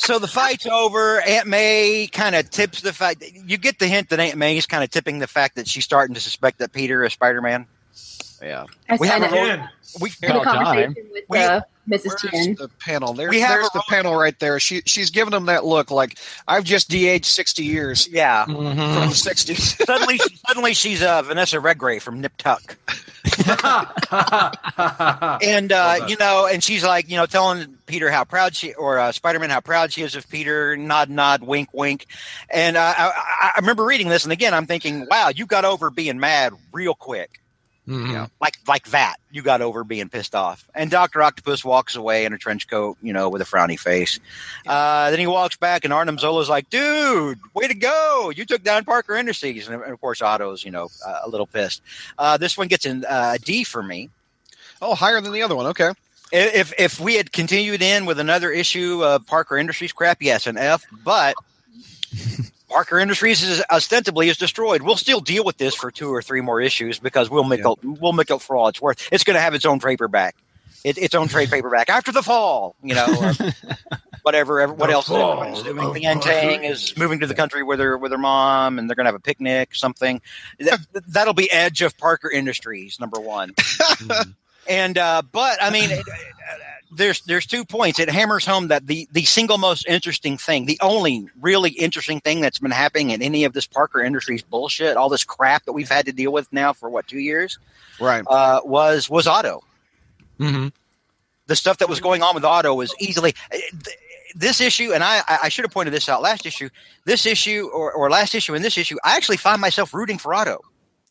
So 0.00 0.18
the 0.18 0.26
fight's 0.26 0.66
over. 0.66 1.20
Aunt 1.20 1.46
May 1.46 2.08
kind 2.10 2.34
of 2.34 2.48
tips 2.48 2.80
the 2.80 2.92
fact. 2.92 3.22
You 3.44 3.58
get 3.58 3.78
the 3.78 3.86
hint 3.86 4.08
that 4.08 4.18
Aunt 4.18 4.38
May 4.38 4.56
is 4.56 4.64
kind 4.64 4.82
of 4.82 4.88
tipping 4.88 5.18
the 5.18 5.26
fact 5.26 5.56
that 5.56 5.68
she's 5.68 5.84
starting 5.84 6.14
to 6.14 6.20
suspect 6.20 6.58
that 6.58 6.72
Peter 6.72 7.04
is 7.04 7.12
Spider 7.12 7.42
Man. 7.42 7.66
Yeah. 8.42 8.64
I 8.88 8.96
We 8.96 9.06
said 9.06 9.22
have 9.22 9.32
a 9.32 9.36
it 9.36 9.42
Again. 9.42 9.68
We 10.00 10.10
in 10.22 10.30
a 10.30 10.40
About 10.40 10.44
time. 10.44 10.64
conversation 10.64 11.08
with 11.12 11.24
We- 11.28 11.38
uh, 11.38 11.60
Mrs. 11.88 12.06
Where's 12.22 12.44
Tien. 12.46 12.54
the 12.54 12.68
panel? 12.78 13.14
There, 13.14 13.28
We 13.30 13.40
have 13.40 13.50
there's 13.50 13.70
the 13.70 13.82
panel 13.88 14.14
right 14.14 14.38
there. 14.38 14.60
She 14.60 14.82
she's 14.86 15.10
giving 15.10 15.32
them 15.32 15.46
that 15.46 15.64
look 15.64 15.90
like 15.90 16.18
I've 16.46 16.62
just 16.62 16.88
de-aged 16.88 17.24
sixty 17.24 17.64
years 17.64 18.06
yeah. 18.08 18.44
from 18.44 18.54
Mhm. 18.56 19.08
the 19.08 19.14
sixties. 19.14 19.76
suddenly, 19.86 20.20
suddenly 20.46 20.74
she's 20.74 21.02
uh, 21.02 21.22
Vanessa 21.22 21.58
Redgrave 21.58 22.02
from 22.02 22.20
Nip 22.20 22.32
Tuck, 22.38 22.76
and 25.42 25.72
uh, 25.72 26.04
you 26.06 26.16
know, 26.16 26.46
and 26.46 26.62
she's 26.62 26.84
like, 26.84 27.08
you 27.10 27.16
know, 27.16 27.26
telling 27.26 27.74
Peter 27.86 28.10
how 28.10 28.24
proud 28.24 28.54
she 28.54 28.72
or 28.74 28.98
uh, 28.98 29.10
Spider 29.12 29.38
Man 29.38 29.50
how 29.50 29.60
proud 29.60 29.92
she 29.92 30.02
is 30.02 30.14
of 30.14 30.28
Peter. 30.28 30.76
Nod, 30.76 31.10
nod, 31.10 31.42
wink, 31.42 31.70
wink. 31.72 32.06
And 32.50 32.76
uh, 32.76 32.94
I, 32.96 33.06
I- 33.16 33.50
I 33.56 33.58
remember 33.60 33.84
reading 33.84 34.08
this, 34.08 34.24
and 34.24 34.32
again, 34.32 34.54
I'm 34.54 34.66
thinking, 34.66 35.06
wow, 35.10 35.30
you 35.34 35.44
got 35.46 35.64
over 35.64 35.90
being 35.90 36.20
mad 36.20 36.52
real 36.72 36.94
quick. 36.94 37.40
Mhm. 37.88 38.12
Yeah. 38.12 38.26
like 38.40 38.58
like 38.68 38.84
that. 38.90 39.16
You 39.30 39.42
got 39.42 39.62
over 39.62 39.82
being 39.84 40.08
pissed 40.08 40.34
off. 40.34 40.68
And 40.74 40.90
Doctor 40.90 41.22
Octopus 41.22 41.64
walks 41.64 41.96
away 41.96 42.24
in 42.24 42.32
a 42.32 42.38
trench 42.38 42.68
coat, 42.68 42.96
you 43.02 43.12
know, 43.12 43.28
with 43.28 43.42
a 43.42 43.44
frowny 43.44 43.78
face. 43.78 44.20
Uh, 44.66 45.10
then 45.10 45.18
he 45.18 45.26
walks 45.26 45.56
back, 45.56 45.84
and 45.84 45.92
Arnim 45.92 46.18
Zola's 46.18 46.48
like, 46.48 46.68
"Dude, 46.70 47.38
way 47.54 47.66
to 47.68 47.74
go! 47.74 48.30
You 48.34 48.44
took 48.44 48.62
down 48.62 48.84
Parker 48.84 49.16
Industries." 49.16 49.66
And, 49.68 49.82
of 49.82 50.00
course, 50.00 50.20
Otto's, 50.22 50.64
you 50.64 50.70
know, 50.70 50.88
uh, 51.06 51.20
a 51.24 51.28
little 51.28 51.46
pissed. 51.46 51.82
Uh, 52.18 52.36
this 52.36 52.56
one 52.56 52.68
gets 52.68 52.84
an, 52.84 53.04
uh, 53.06 53.32
a 53.34 53.38
D 53.38 53.64
for 53.64 53.82
me. 53.82 54.10
Oh, 54.82 54.94
higher 54.94 55.20
than 55.20 55.32
the 55.32 55.42
other 55.42 55.56
one. 55.56 55.66
Okay. 55.66 55.90
If 56.32 56.72
if 56.78 57.00
we 57.00 57.16
had 57.16 57.32
continued 57.32 57.82
in 57.82 58.06
with 58.06 58.20
another 58.20 58.52
issue 58.52 59.02
of 59.04 59.26
Parker 59.26 59.58
Industries 59.58 59.92
crap, 59.92 60.18
yes, 60.22 60.46
an 60.46 60.56
F. 60.56 60.84
But 61.04 61.34
Parker 62.70 62.98
Industries 62.98 63.42
is 63.42 63.62
ostensibly 63.70 64.28
is 64.28 64.36
destroyed. 64.38 64.82
We'll 64.82 64.96
still 64.96 65.20
deal 65.20 65.44
with 65.44 65.58
this 65.58 65.74
for 65.74 65.90
two 65.90 66.08
or 66.14 66.22
three 66.22 66.40
more 66.40 66.60
issues 66.60 66.98
because 66.98 67.28
we'll 67.28 67.44
make 67.44 67.60
Yeah. 67.60 67.72
it 67.72 67.78
we'll 68.00 68.12
make 68.12 68.30
it 68.30 68.40
for 68.40 68.56
all 68.56 68.68
it's 68.68 68.80
worth. 68.80 69.06
It's 69.12 69.24
going 69.24 69.34
to 69.34 69.40
have 69.40 69.54
its 69.54 69.64
own 69.66 69.80
paperback, 69.80 70.36
it, 70.84 70.96
its 70.96 71.14
own 71.14 71.28
trade 71.28 71.50
paperback 71.52 71.88
after 71.90 72.12
the 72.12 72.22
fall. 72.22 72.76
You 72.82 72.94
know, 72.94 73.06
whatever. 74.22 74.60
ever- 74.60 74.72
What 74.72 74.86
The 74.86 74.92
else? 74.94 75.04
is 75.06 75.10
fall 75.10 75.52
doing? 75.62 75.78
of 75.80 75.94
The 75.94 76.00
Yang 76.02 76.20
Tang 76.20 76.64
is 76.64 76.96
moving 76.96 77.20
to 77.20 77.26
the 77.26 77.34
country 77.34 77.62
with 77.62 77.80
her 77.80 77.98
with 77.98 78.12
her 78.12 78.18
mom, 78.18 78.78
and 78.78 78.88
they're 78.88 78.94
going 78.94 79.04
to 79.06 79.08
have 79.08 79.14
a 79.16 79.20
picnic. 79.20 79.74
Something 79.74 80.20
that, 80.60 80.78
that'll 81.08 81.34
be 81.34 81.50
edge 81.50 81.82
of 81.82 81.98
Parker 81.98 82.30
Industries 82.30 82.98
number 83.00 83.20
one. 83.20 83.52
Mhm. 84.00 84.34
And 84.68 84.96
uh, 84.98 85.22
but 85.32 85.60
I 85.60 85.70
mean, 85.70 85.90
it- 85.90 86.04
there's 86.92 87.20
there's 87.22 87.46
two 87.46 87.64
points. 87.64 87.98
It 87.98 88.10
hammers 88.10 88.44
home 88.44 88.68
that 88.68 88.86
the 88.86 89.08
the 89.12 89.24
single 89.24 89.58
most 89.58 89.86
interesting 89.86 90.36
thing, 90.36 90.66
the 90.66 90.78
only 90.82 91.28
really 91.40 91.70
interesting 91.70 92.20
thing 92.20 92.40
that's 92.40 92.58
been 92.58 92.70
happening 92.70 93.10
in 93.10 93.22
any 93.22 93.44
of 93.44 93.52
this 93.52 93.66
Parker 93.66 94.00
Industries 94.02 94.42
bullshit, 94.42 94.96
all 94.96 95.08
this 95.08 95.24
crap 95.24 95.64
that 95.66 95.72
we've 95.72 95.88
had 95.88 96.06
to 96.06 96.12
deal 96.12 96.32
with 96.32 96.52
now 96.52 96.72
for 96.72 96.88
what 96.90 97.06
two 97.06 97.18
years, 97.20 97.58
Right. 98.00 98.24
uh, 98.26 98.60
was 98.64 99.08
was 99.08 99.26
Otto. 99.26 99.62
Mhm. 100.38 100.72
The 101.46 101.56
stuff 101.56 101.78
that 101.78 101.88
was 101.88 102.00
going 102.00 102.22
on 102.22 102.34
with 102.34 102.44
Otto 102.44 102.74
was 102.74 102.94
easily. 103.00 103.34
This 104.36 104.60
issue, 104.60 104.92
and 104.92 105.02
I, 105.02 105.22
I 105.42 105.48
should 105.48 105.64
have 105.64 105.72
pointed 105.72 105.92
this 105.92 106.08
out 106.08 106.22
last 106.22 106.46
issue. 106.46 106.68
This 107.04 107.26
issue, 107.26 107.68
or, 107.74 107.90
or 107.92 108.08
last 108.10 108.32
issue, 108.34 108.54
and 108.54 108.64
this 108.64 108.78
issue, 108.78 108.96
I 109.02 109.16
actually 109.16 109.38
find 109.38 109.60
myself 109.60 109.92
rooting 109.92 110.18
for 110.18 110.32
Otto. 110.32 110.60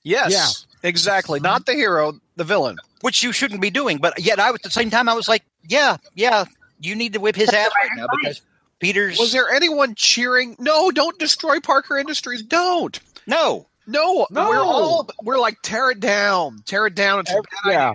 Yes. 0.10 0.32
Yeah. 0.32 0.90
Exactly. 0.90 1.40
Not 1.40 1.66
the 1.66 1.74
hero, 1.74 2.14
the 2.36 2.44
villain. 2.44 2.78
which 3.02 3.22
you 3.24 3.32
shouldn't 3.32 3.62
be 3.62 3.70
doing. 3.70 3.98
But 3.98 4.20
yet, 4.20 4.40
I 4.40 4.52
was 4.52 4.60
at 4.60 4.64
the 4.64 4.70
same 4.72 4.90
time, 4.90 5.08
I 5.10 5.14
was 5.14 5.28
like, 5.28 5.44
yeah, 5.68 5.98
yeah, 6.16 6.46
you 6.80 6.96
need 6.96 7.14
to 7.14 7.20
whip 7.20 7.36
his 7.36 7.50
ass 7.50 7.70
right 7.82 7.90
now 7.96 8.08
because 8.22 8.42
Peter's 8.80 9.20
Was 9.20 9.32
there 9.34 9.50
anyone 9.50 9.94
cheering? 9.96 10.56
No, 10.58 10.90
don't 10.92 11.18
destroy 11.20 11.60
Parker 11.60 11.98
Industries. 11.98 12.42
Don't. 12.44 13.00
no. 13.28 13.68
No, 13.88 14.28
No. 14.30 14.50
we're 14.50 14.60
all 14.62 15.10
we're 15.24 15.40
like 15.40 15.58
tear 15.64 15.90
it 15.92 16.00
down, 16.00 16.62
tear 16.66 16.86
it 16.86 16.94
down. 16.96 17.22
It's 17.22 17.32
a 17.32 17.42
bad 17.64 17.72
Yeah. 17.72 17.94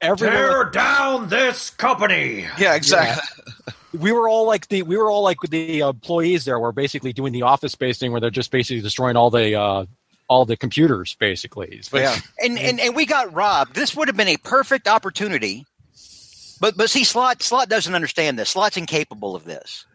Everyone, 0.00 0.36
Tear 0.36 0.64
down 0.70 1.28
this 1.28 1.68
company. 1.70 2.46
yeah, 2.56 2.74
exactly. 2.74 3.22
we 3.98 4.10
were 4.12 4.26
all 4.28 4.46
like 4.46 4.68
the 4.68 4.82
we 4.84 4.96
were 4.96 5.10
all 5.10 5.22
like 5.22 5.36
the 5.50 5.80
employees 5.80 6.44
there 6.46 6.58
were 6.58 6.72
basically 6.72 7.12
doing 7.12 7.32
the 7.34 7.42
office 7.42 7.72
space 7.72 7.98
thing 7.98 8.10
where 8.12 8.20
they're 8.20 8.30
just 8.30 8.50
basically 8.50 8.80
destroying 8.80 9.16
all 9.16 9.28
the 9.30 9.54
uh, 9.54 9.84
all 10.28 10.44
the 10.44 10.56
computers 10.56 11.16
basically. 11.18 11.80
But 11.90 12.02
Yeah. 12.02 12.18
And, 12.42 12.58
and 12.58 12.78
and 12.80 12.94
we 12.94 13.06
got 13.06 13.32
robbed. 13.34 13.74
This 13.74 13.96
would 13.96 14.08
have 14.08 14.16
been 14.16 14.28
a 14.28 14.36
perfect 14.36 14.86
opportunity. 14.88 15.64
But 16.60 16.76
but 16.76 16.90
see, 16.90 17.04
Slott 17.04 17.42
Slott 17.42 17.68
doesn't 17.68 17.94
understand 17.94 18.38
this. 18.38 18.50
Slott's 18.50 18.76
incapable 18.76 19.34
of 19.34 19.44
this. 19.44 19.86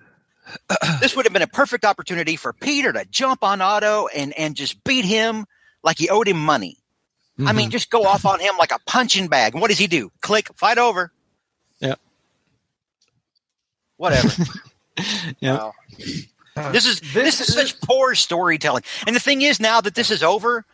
this 0.99 1.15
would 1.15 1.25
have 1.25 1.33
been 1.33 1.41
a 1.41 1.47
perfect 1.47 1.85
opportunity 1.85 2.35
for 2.35 2.51
Peter 2.53 2.91
to 2.91 3.05
jump 3.05 3.43
on 3.43 3.61
Otto 3.61 4.07
and 4.07 4.33
and 4.37 4.55
just 4.55 4.83
beat 4.83 5.05
him 5.05 5.45
like 5.83 5.97
he 5.97 6.09
owed 6.09 6.27
him 6.27 6.37
money. 6.37 6.77
I 7.39 7.41
Mhm. 7.51 7.55
mean, 7.55 7.69
just 7.71 7.89
go 7.89 8.03
off 8.03 8.25
on 8.25 8.39
him 8.39 8.55
like 8.59 8.71
a 8.71 8.79
punching 8.85 9.27
bag. 9.27 9.53
And 9.53 9.61
what 9.61 9.69
does 9.69 9.79
he 9.79 9.87
do? 9.87 10.11
Click, 10.21 10.49
fight 10.55 10.77
over. 10.77 11.11
Yeah. 11.79 11.95
Whatever. 13.97 14.29
Yeah. 15.39 15.53
Wow. 15.57 15.73
This 16.71 16.85
is 16.85 16.99
this 17.13 17.41
is 17.41 17.53
such 17.53 17.79
poor 17.81 18.15
storytelling. 18.15 18.83
And 19.07 19.15
the 19.15 19.19
thing 19.19 19.41
is, 19.41 19.59
now 19.59 19.81
that 19.81 19.95
this 19.95 20.11
is 20.11 20.23
over, 20.23 20.65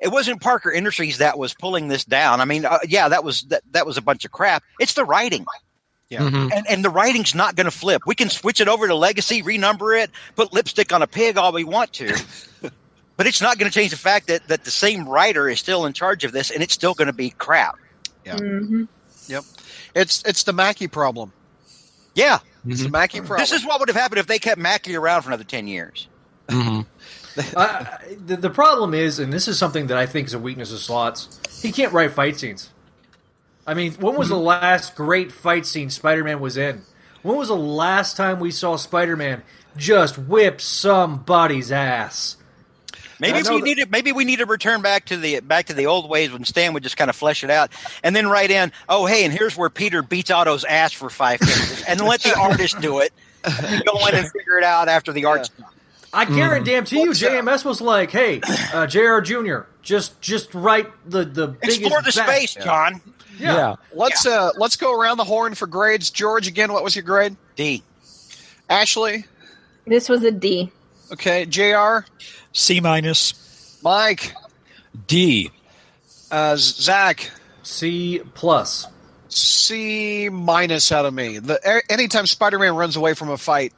it 0.00 0.08
wasn't 0.08 0.40
Parker 0.40 0.70
Industries 0.70 1.18
that 1.18 1.38
was 1.38 1.54
pulling 1.54 1.88
this 1.88 2.04
down. 2.04 2.40
I 2.40 2.44
mean, 2.44 2.64
uh, 2.64 2.78
yeah, 2.86 3.08
that 3.08 3.24
was 3.24 3.42
that, 3.44 3.62
that 3.72 3.86
was 3.86 3.96
a 3.96 4.02
bunch 4.02 4.24
of 4.24 4.30
crap. 4.32 4.62
It's 4.78 4.94
the 4.94 5.04
writing, 5.04 5.44
Mhm. 6.10 6.50
and 6.54 6.66
and 6.68 6.84
the 6.84 6.90
writing's 6.90 7.34
not 7.34 7.56
going 7.56 7.64
to 7.64 7.70
flip. 7.70 8.02
We 8.06 8.14
can 8.14 8.30
switch 8.30 8.60
it 8.60 8.68
over 8.68 8.86
to 8.86 8.94
Legacy, 8.94 9.42
renumber 9.42 10.00
it, 10.00 10.10
put 10.36 10.52
lipstick 10.52 10.92
on 10.92 11.02
a 11.02 11.06
pig 11.06 11.36
all 11.36 11.52
we 11.52 11.64
want 11.64 11.92
to. 11.94 12.14
But 13.18 13.26
it's 13.26 13.40
not 13.40 13.56
going 13.58 13.70
to 13.70 13.74
change 13.74 13.92
the 13.92 13.96
fact 13.96 14.26
that, 14.26 14.46
that 14.48 14.64
the 14.64 14.70
same 14.70 15.08
writer 15.08 15.48
is 15.48 15.58
still 15.58 15.86
in 15.86 15.94
charge 15.94 16.24
of 16.24 16.32
this, 16.32 16.50
and 16.50 16.62
it's 16.62 16.74
still 16.74 16.92
going 16.92 17.06
to 17.06 17.14
be 17.14 17.30
crap. 17.30 17.76
Yeah. 18.26 18.36
hmm 18.36 18.84
It's 19.94 20.22
it's 20.26 20.42
the 20.42 20.52
Mackie 20.52 20.86
problem. 20.86 21.32
Yeah, 22.16 22.38
It's 22.66 22.82
the 22.82 22.88
Mhm. 22.88 22.92
Mackie 22.92 23.18
problem. 23.20 23.38
this 23.38 23.52
is 23.52 23.64
what 23.64 23.78
would 23.78 23.88
have 23.88 23.96
happened 23.96 24.18
if 24.18 24.26
they 24.26 24.40
kept 24.40 24.58
Mackie 24.60 24.96
around 24.96 25.22
for 25.22 25.28
another 25.30 25.44
ten 25.44 25.68
years. 25.68 26.08
Mhm. 26.48 26.86
Uh, 27.54 27.84
the, 28.24 28.36
the 28.36 28.48
problem 28.50 28.94
is, 28.94 29.18
and 29.18 29.30
this 29.32 29.46
is 29.46 29.58
something 29.58 29.88
that 29.88 29.98
I 29.98 30.06
think 30.06 30.26
is 30.28 30.32
a 30.34 30.38
weakness 30.38 30.72
of 30.72 30.78
Slott's. 30.78 31.38
He 31.60 31.70
can't 31.70 31.92
write 31.92 32.12
fight 32.12 32.38
scenes. 32.38 32.70
I 33.66 33.74
mean, 33.74 33.92
when 33.94 34.14
was 34.16 34.30
the 34.30 34.38
last 34.38 34.94
great 34.94 35.30
fight 35.30 35.66
scene 35.66 35.90
Spider-Man 35.90 36.40
was 36.40 36.56
in? 36.56 36.82
When 37.22 37.36
was 37.36 37.48
the 37.48 37.56
last 37.56 38.16
time 38.16 38.40
we 38.40 38.50
saw 38.50 38.76
Spider-Man 38.76 39.42
just 39.76 40.16
whip 40.16 40.60
somebody's 40.62 41.70
ass? 41.70 42.36
Maybe 43.18 43.38
we 43.38 43.42
that- 43.42 43.62
need 43.62 43.74
to 43.78 43.86
maybe 43.86 44.12
we 44.12 44.24
need 44.24 44.40
to 44.40 44.46
return 44.46 44.82
back 44.82 45.06
to 45.06 45.16
the 45.16 45.40
back 45.40 45.66
to 45.66 45.74
the 45.74 45.86
old 45.86 46.08
ways 46.08 46.32
when 46.32 46.44
Stan 46.44 46.72
would 46.74 46.82
just 46.82 46.96
kind 46.96 47.08
of 47.10 47.16
flesh 47.16 47.42
it 47.44 47.50
out, 47.50 47.70
and 48.02 48.14
then 48.14 48.28
write 48.28 48.50
in, 48.50 48.72
oh 48.88 49.06
hey, 49.06 49.24
and 49.24 49.32
here's 49.32 49.56
where 49.56 49.70
Peter 49.70 50.02
beats 50.02 50.30
Otto's 50.30 50.64
ass 50.64 50.92
for 50.92 51.08
five 51.10 51.40
pages, 51.40 51.84
and 51.88 52.00
let 52.00 52.20
the 52.22 52.38
artist 52.38 52.80
do 52.80 53.00
it, 53.00 53.12
and 53.44 53.84
go 53.84 54.06
in 54.06 54.14
and 54.14 54.26
figure 54.30 54.58
it 54.58 54.64
out 54.64 54.88
after 54.88 55.12
the 55.12 55.24
art's 55.24 55.48
done. 55.50 55.66
I 56.12 56.24
guarantee 56.24 57.00
you, 57.00 57.08
What's 57.08 57.20
that? 57.20 57.30
JMS 57.44 57.64
was 57.64 57.80
like, 57.80 58.10
"Hey, 58.10 58.40
uh, 58.72 58.86
Jr. 58.86 59.20
Jr., 59.20 59.58
just 59.82 60.20
just 60.20 60.54
write 60.54 60.86
the 61.08 61.24
the 61.24 61.48
biggest 61.48 61.80
Explore 61.80 62.00
the 62.02 62.12
back- 62.16 62.28
space, 62.36 62.54
John. 62.54 63.00
Yeah. 63.38 63.54
yeah. 63.54 63.74
let's 63.92 64.24
uh 64.26 64.52
let's 64.56 64.76
go 64.76 64.98
around 64.98 65.18
the 65.18 65.24
horn 65.24 65.54
for 65.54 65.66
grades. 65.66 66.10
George, 66.10 66.46
again, 66.48 66.72
what 66.72 66.82
was 66.84 66.96
your 66.96 67.02
grade? 67.02 67.36
D. 67.54 67.82
Ashley, 68.70 69.24
This 69.86 70.08
was 70.08 70.22
a 70.24 70.30
D. 70.30 70.70
okay. 71.12 71.44
Jr. 71.46 71.98
C 72.56 72.80
minus. 72.80 73.78
Mike, 73.82 74.34
D. 75.06 75.50
uh, 76.30 76.56
Zach, 76.56 77.30
C 77.62 78.20
plus. 78.34 78.86
C 79.28 80.30
minus 80.30 80.90
out 80.90 81.04
of 81.04 81.12
me. 81.12 81.38
The 81.38 81.60
a- 81.62 81.92
anytime 81.92 82.24
Spider-Man 82.24 82.74
runs 82.74 82.96
away 82.96 83.12
from 83.12 83.28
a 83.28 83.36
fight, 83.36 83.74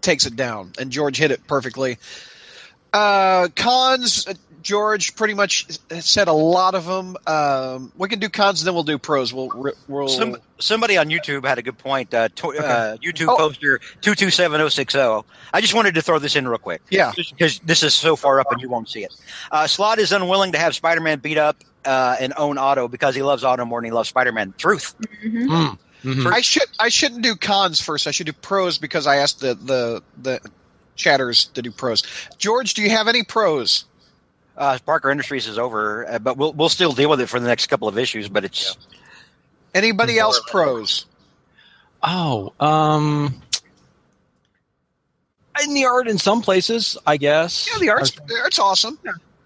takes 0.00 0.24
it 0.24 0.36
down, 0.36 0.72
and 0.78 0.90
George 0.90 1.18
hit 1.18 1.30
it 1.30 1.46
perfectly. 1.46 1.98
Uh, 2.92 3.48
cons, 3.56 4.26
uh, 4.26 4.34
George 4.62 5.14
pretty 5.14 5.34
much 5.34 5.66
said 6.00 6.26
a 6.28 6.32
lot 6.32 6.74
of 6.74 6.86
them. 6.86 7.16
Um, 7.26 7.92
we 7.96 8.08
can 8.08 8.18
do 8.18 8.28
cons, 8.28 8.60
and 8.62 8.66
then 8.66 8.74
we'll 8.74 8.82
do 8.84 8.98
pros. 8.98 9.32
We'll 9.32 9.74
we'll. 9.86 10.08
Some, 10.08 10.36
somebody 10.58 10.96
on 10.96 11.08
YouTube 11.08 11.44
had 11.46 11.58
a 11.58 11.62
good 11.62 11.78
point. 11.78 12.12
Uh, 12.12 12.28
to, 12.34 12.48
uh, 12.48 12.96
YouTube 12.96 13.26
Oh. 13.28 13.36
poster 13.36 13.80
two 14.00 14.14
two 14.16 14.30
seven 14.30 14.58
zero 14.58 14.68
six 14.68 14.92
zero. 14.92 15.24
I 15.52 15.60
just 15.60 15.74
wanted 15.74 15.94
to 15.94 16.02
throw 16.02 16.18
this 16.18 16.34
in 16.36 16.48
real 16.48 16.58
quick. 16.58 16.82
Yeah. 16.90 17.12
because 17.16 17.60
this 17.60 17.82
is 17.84 17.94
so 17.94 18.16
far 18.16 18.40
up 18.40 18.50
and 18.50 18.60
you 18.60 18.68
won't 18.68 18.88
see 18.88 19.04
it. 19.04 19.14
Uh, 19.52 19.66
Slott 19.68 19.98
is 20.00 20.10
unwilling 20.10 20.52
to 20.52 20.58
have 20.58 20.74
Spider 20.74 21.00
Man 21.00 21.20
beat 21.20 21.38
up 21.38 21.62
uh, 21.84 22.16
and 22.18 22.32
own 22.36 22.58
Otto 22.58 22.88
because 22.88 23.14
he 23.14 23.22
loves 23.22 23.44
Otto 23.44 23.64
more 23.64 23.80
than 23.80 23.84
he 23.84 23.92
loves 23.92 24.08
Spider 24.08 24.32
Man. 24.32 24.52
Truth. 24.58 24.96
Mm. 25.24 25.78
Mhm. 26.02 26.32
I 26.32 26.40
should 26.40 26.66
I 26.80 26.88
shouldn't 26.88 27.22
do 27.22 27.36
cons 27.36 27.80
first. 27.80 28.06
I 28.06 28.10
should 28.10 28.26
do 28.26 28.32
pros 28.32 28.78
because 28.78 29.06
I 29.06 29.16
asked 29.16 29.40
the 29.40 29.54
the 29.54 30.02
the 30.22 30.40
chatters 30.96 31.46
to 31.54 31.62
do 31.62 31.70
pros. 31.70 32.02
George, 32.38 32.74
do 32.74 32.82
you 32.82 32.90
have 32.90 33.06
any 33.08 33.22
pros? 33.22 33.84
Uh, 34.56 34.78
Parker 34.86 35.10
Industries 35.10 35.46
is 35.46 35.58
over, 35.58 36.08
uh, 36.08 36.18
but 36.18 36.36
we'll 36.38 36.52
we'll 36.54 36.70
still 36.70 36.92
deal 36.92 37.10
with 37.10 37.20
it 37.20 37.26
for 37.28 37.38
the 37.38 37.46
next 37.46 37.66
couple 37.66 37.88
of 37.88 37.98
issues. 37.98 38.28
But 38.28 38.44
it's 38.44 38.76
Anybody 39.74 40.18
else 40.18 40.40
pros? 40.50 41.04
Oh, 42.02 42.54
um, 42.60 43.42
in 45.62 45.74
the 45.74 45.84
art 45.84 46.08
in 46.08 46.18
some 46.18 46.40
places, 46.40 46.96
I 47.06 47.16
guess. 47.18 47.68
Yeah, 47.70 47.78
the 47.78 47.90
art's 47.90 48.10
the 48.12 48.38
art's 48.42 48.58
awesome. 48.58 48.98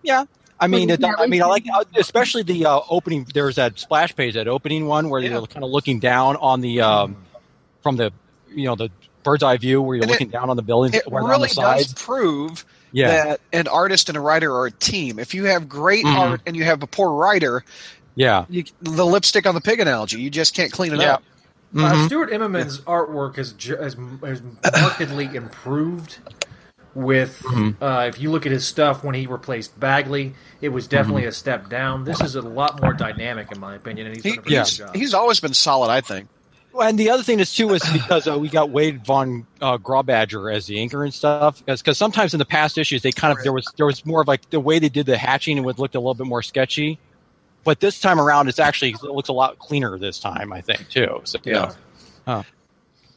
Yeah, 0.03 0.25
I 0.61 0.67
mean, 0.69 0.91
it, 0.91 1.03
I 1.05 1.27
mean, 1.27 1.43
I 1.43 1.47
like 1.47 1.65
like- 1.67 1.87
especially 1.97 2.43
the 2.45 2.67
uh, 2.67 2.81
opening. 2.89 3.27
There's 3.35 3.57
that 3.57 3.79
splash 3.79 4.15
page, 4.15 4.35
that 4.35 4.47
opening 4.49 4.87
one 4.87 5.09
where 5.11 5.21
Yeah. 5.21 5.31
you're 5.31 5.47
kind 5.47 5.65
of 5.65 5.71
looking 5.71 5.99
down 5.99 6.37
on 6.37 6.61
the 6.61 6.81
um, 6.83 7.17
from 7.83 7.97
the 7.97 8.13
you 8.55 8.67
know 8.67 8.77
the 8.77 8.91
bird's 9.23 9.43
eye 9.43 9.57
view 9.57 9.81
where 9.83 9.97
you're 9.97 10.03
And 10.05 10.11
it- 10.11 10.15
looking 10.15 10.29
down 10.31 10.51
on 10.51 10.57
the 10.57 10.63
buildings 10.63 10.95
It 10.95 11.11
where 11.11 11.23
really 11.23 11.35
on 11.35 11.41
the 11.43 11.49
sides. 11.49 11.93
does 11.93 12.03
prove 12.03 12.65
Yeah, 12.93 13.09
that 13.09 13.41
an 13.53 13.69
artist 13.69 14.09
and 14.09 14.17
a 14.19 14.21
writer 14.21 14.53
are 14.55 14.67
a 14.67 14.71
team. 14.71 15.19
If 15.19 15.35
you 15.35 15.45
have 15.45 15.69
great 15.69 16.05
Mhm. 16.05 16.17
art 16.19 16.41
and 16.47 16.57
you 16.57 16.65
have 16.65 16.83
a 16.83 16.87
poor 16.87 17.13
writer, 17.13 17.65
yeah, 18.17 18.45
you, 18.49 18.65
the 18.83 19.07
lipstick 19.07 19.47
on 19.47 19.55
the 19.55 19.61
pig 19.61 19.79
analogy, 19.81 20.21
you 20.21 20.31
just 20.31 20.55
can't 20.55 20.73
clean 20.73 20.93
it 20.95 21.01
Yeah. 21.01 21.15
up. 21.15 21.23
Uh, 21.77 21.79
Mhm. 21.93 22.07
Stuart 22.07 22.33
Immonen's 22.33 22.81
artwork 22.81 23.37
has, 23.37 23.55
has, 23.81 23.97
has 24.25 24.43
markedly 24.81 25.27
improved. 25.37 26.19
With 26.93 27.39
Mhm. 27.47 27.77
uh, 27.81 28.07
if 28.09 28.21
you 28.21 28.33
look 28.33 28.47
at 28.47 28.51
his 28.51 28.67
stuff 28.67 29.05
when 29.05 29.15
he 29.15 29.29
replaced 29.29 29.79
Bagley, 29.79 30.35
it 30.61 30.71
was 30.71 30.89
definitely 30.89 31.25
a 31.25 31.31
step 31.31 31.71
down. 31.71 32.03
This 32.03 32.21
is 32.21 32.35
a 32.35 32.43
lot 32.43 32.83
more 32.83 32.93
dynamic, 32.93 33.53
in 33.53 33.61
my 33.61 33.77
opinion, 33.77 34.09
and 34.09 34.17
he's 34.17 34.25
He, 34.25 34.31
done 34.31 34.39
a 34.41 34.43
pretty 34.43 34.57
he's, 34.59 34.77
good 34.79 34.87
job. 34.87 34.97
he's 34.97 35.15
always 35.15 35.39
been 35.39 35.55
solid, 35.55 35.89
I 35.89 36.01
think. 36.01 36.27
Well, 36.73 36.89
and 36.89 36.99
the 36.99 37.11
other 37.11 37.23
thing 37.23 37.41
is 37.41 37.55
too 37.55 37.75
is 37.75 37.83
because 37.93 38.29
uh, 38.29 38.39
we 38.39 38.49
got 38.49 38.71
Wade 38.71 39.05
von 39.05 39.47
uh, 39.61 39.79
Grawbadger 39.79 40.55
as 40.55 40.67
the 40.67 40.79
anchor 40.81 41.03
and 41.03 41.13
stuff. 41.13 41.65
Because 41.65 41.99
sometimes 41.99 42.33
in 42.33 42.39
the 42.39 42.45
past 42.45 42.79
issues 42.79 43.03
they 43.03 43.13
kind 43.13 43.37
of 43.37 43.43
there 43.43 43.53
was 43.53 43.67
there 43.77 43.87
was 43.87 44.07
more 44.07 44.23
of 44.23 44.29
like 44.29 44.49
the 44.51 44.61
way 44.61 44.79
they 44.79 44.89
did 44.89 45.07
the 45.07 45.19
hatching 45.19 45.59
and 45.59 45.69
it 45.69 45.79
looked 45.79 45.95
a 45.95 45.99
little 45.99 46.15
bit 46.15 46.27
more 46.27 46.43
sketchy. 46.43 46.99
But 47.65 47.81
this 47.81 48.01
time 48.01 48.21
around, 48.21 48.49
it's 48.49 48.59
actually 48.59 48.93
it 48.93 49.03
looks 49.03 49.29
a 49.29 49.33
lot 49.33 49.59
cleaner 49.59 49.99
this 49.99 50.19
time. 50.19 50.53
I 50.53 50.61
think 50.61 50.89
too. 50.89 51.21
So, 51.25 51.39
Yeah. 51.45 51.73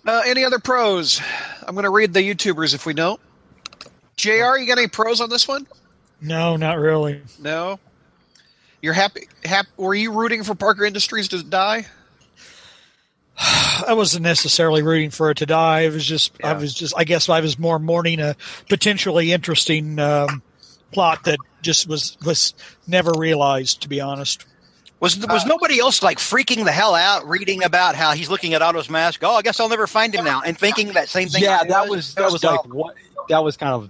Uh, 0.05 0.21
any 0.25 0.43
other 0.43 0.59
pros? 0.59 1.21
I'm 1.65 1.75
going 1.75 1.83
to 1.83 1.89
read 1.89 2.13
the 2.13 2.19
YouTubers 2.19 2.73
if 2.73 2.85
we 2.85 2.93
don't. 2.93 3.21
Jr. 4.17 4.57
You 4.57 4.67
got 4.67 4.77
any 4.77 4.87
pros 4.87 5.21
on 5.21 5.29
this 5.29 5.47
one? 5.47 5.65
No, 6.19 6.57
not 6.57 6.77
really. 6.77 7.21
No. 7.39 7.79
You're 8.81 8.93
happy? 8.93 9.29
Hap, 9.45 9.65
were 9.77 9.95
you 9.95 10.11
rooting 10.11 10.43
for 10.43 10.55
Parker 10.55 10.83
Industries 10.83 11.29
to 11.29 11.41
die? 11.41 11.85
I 13.38 13.93
wasn't 13.93 14.23
necessarily 14.23 14.84
rooting 14.84 15.09
for 15.09 15.31
it 15.31 15.38
to 15.38 15.45
die. 15.45 15.81
It 15.81 15.93
was 15.93 16.05
just, 16.05 16.34
I 16.43 16.53
was 16.53 16.73
just, 16.73 16.93
I 16.95 17.03
guess 17.03 17.29
I 17.29 17.41
was 17.41 17.57
more 17.57 17.79
mourning 17.79 18.19
a 18.19 18.36
potentially 18.69 19.31
interesting 19.31 19.97
um, 19.99 20.43
plot 20.91 21.23
that 21.25 21.39
just 21.61 21.88
was 21.88 22.17
was 22.23 22.53
never 22.88 23.11
realized. 23.17 23.81
To 23.81 23.89
be 23.89 23.99
honest, 24.01 24.45
was 24.99 25.17
was 25.27 25.45
nobody 25.45 25.79
else 25.79 26.03
like 26.03 26.19
freaking 26.19 26.65
the 26.65 26.71
hell 26.71 26.93
out 26.93 27.27
reading 27.27 27.63
about 27.63 27.95
how 27.95 28.11
he's 28.13 28.29
looking 28.29 28.53
at 28.53 28.61
Otto's 28.61 28.89
mask? 28.89 29.21
Oh, 29.23 29.36
I 29.36 29.41
guess 29.41 29.59
I'll 29.59 29.69
never 29.69 29.88
find 29.88 30.13
him 30.13 30.25
now, 30.25 30.41
and 30.45 30.57
thinking 30.57 30.93
that 30.93 31.09
same 31.09 31.29
thing. 31.29 31.43
yeah, 31.43 31.59
I 31.61 31.67
that 31.67 31.89
was 31.89 32.13
that 32.15 32.31
was 32.31 32.41
dumb. 32.41 32.55
like 32.55 32.73
what 32.73 32.95
that 33.29 33.43
was 33.43 33.57
kind 33.57 33.73
of 33.73 33.89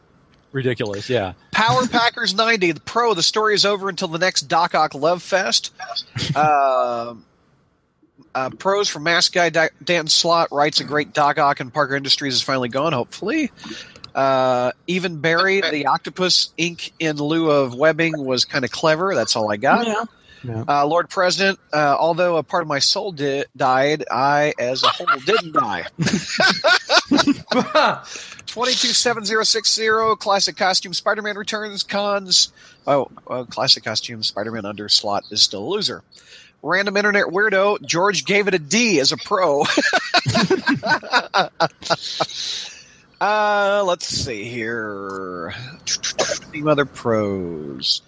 ridiculous. 0.54 1.10
Yeah. 1.10 1.34
Power 1.52 1.88
Packers 1.88 2.34
90, 2.34 2.74
the 2.74 2.80
pro, 2.80 3.14
the 3.14 3.24
story 3.24 3.56
is 3.56 3.66
over 3.66 3.90
until 3.90 4.08
the 4.08 4.20
next 4.20 4.42
Doc 4.44 4.76
Ock 4.76 4.94
Love 4.94 5.22
Fest. 5.22 5.74
Uh, 6.36 7.16
uh, 8.36 8.50
pros 8.52 8.90
from 8.90 9.04
Mask 9.04 9.34
Guy 9.34 9.50
Dan 9.84 10.08
Slott 10.08 10.50
writes 10.52 10.80
a 10.80 10.84
great 10.84 11.14
Doc 11.14 11.38
Ock 11.38 11.60
and 11.60 11.74
Parker 11.74 11.96
Industries 11.96 12.36
is 12.36 12.42
finally 12.42 12.70
gone, 12.70 12.94
hopefully. 12.94 13.52
Uh, 14.16 14.72
even 14.88 15.20
Barry, 15.20 15.62
the 15.62 15.88
octopus 15.88 16.54
ink 16.58 16.94
in 17.00 17.18
lieu 17.18 17.50
of 17.50 17.76
webbing 17.76 18.24
was 18.24 18.46
kind 18.46 18.64
of 18.64 18.72
clever. 18.72 19.16
That's 19.16 19.36
all 19.36 19.52
I 19.52 19.58
got. 19.58 19.88
Yeah. 19.88 20.04
Yeah. 20.44 20.64
Uh, 20.68 20.86
Lord 20.86 21.10
President, 21.10 21.58
uh, 21.72 21.96
although 21.98 22.36
a 22.36 22.44
part 22.44 22.64
of 22.64 22.68
my 22.68 22.80
soul 22.80 23.14
di- 23.14 23.46
died, 23.56 24.04
I, 24.12 24.54
as 24.60 24.84
a 24.84 24.90
whole, 24.90 25.08
didn't 25.26 25.54
die. 25.54 25.86
227060 28.46 30.18
classic 30.20 30.58
costume 30.58 30.94
spider-man 30.94 31.38
returns 31.38 31.84
cons 31.84 32.52
oh 32.86 33.10
uh, 33.28 33.46
classic 33.46 33.84
costume 33.84 34.22
spider-man 34.22 34.66
under 34.66 34.90
Slott 34.90 35.24
is 35.32 35.42
still 35.42 35.64
a 35.64 35.70
loser 35.70 36.04
random 36.64 36.98
internet 36.98 37.26
weirdo 37.28 37.80
george 37.86 38.26
gave 38.26 38.48
it 38.48 38.54
a 38.54 38.60
d 38.60 39.00
as 39.00 39.12
a 39.12 39.18
pro 39.18 39.62
uh 43.22 43.84
let's 43.86 44.08
see 44.08 44.44
here 44.46 45.54
any 46.54 46.68
other 46.68 46.86
pros 46.86 48.02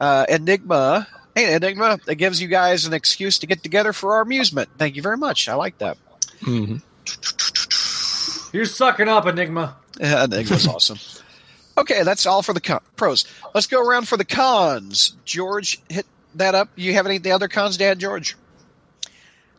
uh 0.00 0.24
enigma 0.28 1.06
hey 1.34 1.54
enigma 1.54 1.98
that 2.06 2.16
gives 2.16 2.40
you 2.42 2.48
guys 2.48 2.84
an 2.86 2.92
excuse 2.94 3.38
to 3.38 3.46
get 3.46 3.62
together 3.62 3.92
for 3.92 4.14
our 4.14 4.20
amusement 4.22 4.68
thank 4.78 4.96
you 4.96 5.02
very 5.02 5.16
much 5.16 5.48
i 5.48 5.54
like 5.54 5.78
that 5.78 5.96
Mhm. 6.42 6.82
You're 8.52 8.64
sucking 8.64 9.08
up, 9.08 9.26
Enigma. 9.26 9.76
Yeah, 10.00 10.22
Enigma's 10.24 10.68
awesome. 10.68 10.98
Okay, 11.76 12.04
that's 12.04 12.26
all 12.26 12.42
for 12.42 12.52
the 12.52 12.60
con- 12.60 12.80
pros. 12.94 13.24
Let's 13.54 13.66
go 13.66 13.84
around 13.84 14.06
for 14.06 14.16
the 14.16 14.24
cons. 14.24 15.16
George, 15.24 15.80
hit 15.88 16.06
that 16.34 16.54
up. 16.54 16.68
You 16.76 16.94
have 16.94 17.06
any 17.06 17.18
the 17.18 17.32
other 17.32 17.48
cons, 17.48 17.76
Dad? 17.76 17.98
George. 17.98 18.36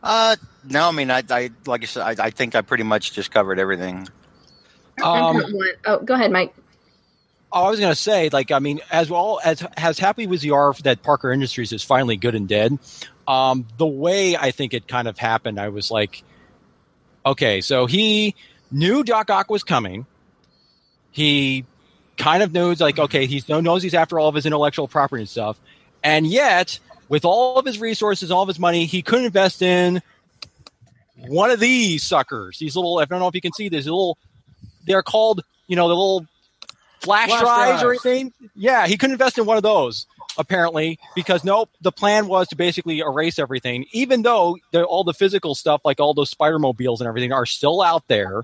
Uh, 0.02 0.36
no, 0.64 0.88
I 0.88 0.92
mean, 0.92 1.10
I, 1.10 1.22
I 1.28 1.50
like 1.66 1.82
I 1.82 1.86
said, 1.86 2.02
I, 2.02 2.26
I 2.26 2.30
think 2.30 2.54
I 2.54 2.62
pretty 2.62 2.84
much 2.84 3.12
just 3.12 3.30
covered 3.30 3.58
everything. 3.58 4.08
Um, 5.02 5.42
oh, 5.86 5.98
go 6.00 6.14
ahead, 6.14 6.30
Mike. 6.30 6.54
Oh, 7.52 7.64
I 7.64 7.70
was 7.70 7.80
going 7.80 7.90
to 7.90 8.00
say, 8.00 8.28
like, 8.28 8.52
I 8.52 8.60
mean, 8.60 8.80
as 8.90 9.10
well 9.10 9.40
as 9.44 9.66
as 9.76 9.98
happy 9.98 10.24
as 10.32 10.44
you 10.44 10.54
are 10.54 10.72
that 10.84 11.02
Parker 11.02 11.32
Industries 11.32 11.72
is 11.72 11.82
finally 11.82 12.16
good 12.16 12.34
and 12.34 12.48
dead, 12.48 12.78
um, 13.26 13.66
the 13.76 13.86
way 13.86 14.36
I 14.36 14.52
think 14.52 14.72
it 14.72 14.86
kind 14.86 15.08
of 15.08 15.18
happened, 15.18 15.58
I 15.58 15.68
was 15.70 15.90
like, 15.90 16.22
okay, 17.26 17.60
so 17.60 17.86
he 17.86 18.36
knew 18.70 19.02
Doc 19.02 19.30
Ock 19.30 19.50
was 19.50 19.64
coming. 19.64 20.06
He 21.10 21.64
kind 22.16 22.42
of 22.42 22.52
knows, 22.52 22.80
like, 22.80 22.98
okay, 22.98 23.26
he 23.26 23.42
knows 23.48 23.82
he's 23.82 23.94
after 23.94 24.18
all 24.20 24.28
of 24.28 24.34
his 24.34 24.46
intellectual 24.46 24.86
property 24.86 25.22
and 25.22 25.28
stuff, 25.28 25.60
and 26.02 26.26
yet, 26.26 26.78
with 27.08 27.24
all 27.24 27.58
of 27.58 27.66
his 27.66 27.78
resources, 27.78 28.30
all 28.30 28.42
of 28.42 28.48
his 28.48 28.58
money, 28.58 28.86
he 28.86 29.02
couldn't 29.02 29.26
invest 29.26 29.62
in 29.62 30.02
one 31.16 31.50
of 31.50 31.60
these 31.60 32.02
suckers. 32.02 32.58
These 32.58 32.76
little, 32.76 32.98
I 32.98 33.04
don't 33.04 33.20
know 33.20 33.28
if 33.28 33.34
you 33.34 33.40
can 33.40 33.52
see 33.52 33.68
these 33.68 33.86
little. 33.86 34.18
They're 34.86 35.02
called, 35.02 35.42
you 35.66 35.76
know, 35.76 35.88
the 35.88 35.94
little 35.94 36.26
flash, 37.00 37.28
Flash 37.28 37.40
drives 37.40 37.82
or 37.82 37.90
anything. 37.90 38.32
Yeah, 38.54 38.86
he 38.86 38.96
couldn't 38.96 39.14
invest 39.14 39.38
in 39.38 39.46
one 39.46 39.56
of 39.56 39.62
those 39.62 40.06
apparently 40.38 40.98
because 41.14 41.44
nope, 41.44 41.68
the 41.80 41.92
plan 41.92 42.28
was 42.28 42.48
to 42.48 42.56
basically 42.56 43.00
erase 43.00 43.38
everything. 43.38 43.84
Even 43.92 44.22
though 44.22 44.56
the, 44.72 44.84
all 44.84 45.04
the 45.04 45.12
physical 45.12 45.54
stuff, 45.54 45.82
like 45.84 46.00
all 46.00 46.14
those 46.14 46.30
spider 46.30 46.58
mobiles 46.58 47.00
and 47.00 47.08
everything, 47.08 47.32
are 47.32 47.46
still 47.46 47.82
out 47.82 48.06
there. 48.08 48.42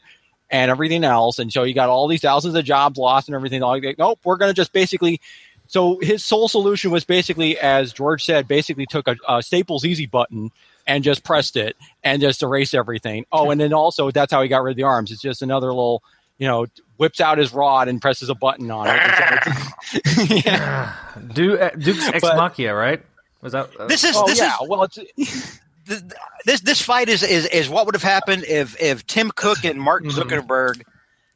And 0.49 0.71
everything 0.71 1.03
else, 1.03 1.41
and 1.41 1.53
so 1.53 1.65
you 1.65 1.75
got 1.75 1.89
all 1.89 2.07
these 2.07 2.21
thousands 2.21 2.55
of 2.55 2.65
jobs 2.65 2.97
lost 2.97 3.27
and 3.27 3.35
everything. 3.35 3.63
Like, 3.63 3.99
nope, 3.99 4.21
we're 4.23 4.37
going 4.37 4.49
to 4.49 4.55
just 4.55 4.73
basically 4.73 5.21
so 5.69 5.99
his 6.01 6.25
sole 6.25 6.49
solution 6.49 6.91
was 6.91 7.05
basically, 7.05 7.59
as 7.59 7.93
George 7.93 8.25
said, 8.25 8.47
basically 8.49 8.87
took 8.87 9.07
a, 9.09 9.17
a 9.29 9.43
Staples 9.43 9.85
Easy 9.85 10.07
button 10.07 10.51
and 10.87 11.03
just 11.05 11.25
pressed 11.25 11.57
it 11.57 11.77
and 12.05 12.21
just 12.23 12.43
erased 12.43 12.75
everything. 12.75 13.27
Oh, 13.33 13.51
and 13.51 13.61
then 13.61 13.73
also 13.73 14.11
that's 14.11 14.33
how 14.33 14.43
he 14.43 14.49
got 14.49 14.63
rid 14.63 14.73
of 14.73 14.77
the 14.77 14.85
arms. 14.85 15.11
It's 15.11 15.21
just 15.21 15.43
another 15.43 15.69
little, 15.69 16.03
you 16.39 16.47
know, 16.47 16.67
whips 16.97 17.21
out 17.21 17.39
his 17.39 17.53
rod 17.53 17.89
and 17.89 18.01
presses 18.01 18.29
a 18.29 18.35
button 18.35 18.71
on 18.71 18.87
it. 18.87 19.01
And 19.01 20.05
so 20.29 20.35
yeah. 20.35 20.95
Du- 21.35 21.59
uh, 21.59 21.71
Deus 21.71 22.09
Ex 22.09 22.21
But- 22.21 22.37
Machina, 22.37 22.75
right? 22.75 23.03
Was 23.43 23.53
that 23.53 23.69
uh, 23.79 23.87
This 23.87 24.03
is 24.05 24.15
Oh 24.17 24.27
this 24.27 24.39
yeah. 24.39 24.55
is 24.63 24.69
Well, 24.69 24.85
it's 24.85 24.99
this 26.45 26.61
this 26.63 26.83
fight 26.83 27.09
is, 27.09 27.23
is 27.23 27.47
is 27.47 27.69
what 27.69 27.87
would 27.87 27.95
have 27.95 28.03
happened 28.03 28.45
if 28.45 28.81
if 28.81 29.07
Tim 29.07 29.31
Cook 29.35 29.65
and 29.65 29.81
Mark 29.81 30.05
Mhm. 30.05 30.11
Zuckerberg 30.13 30.83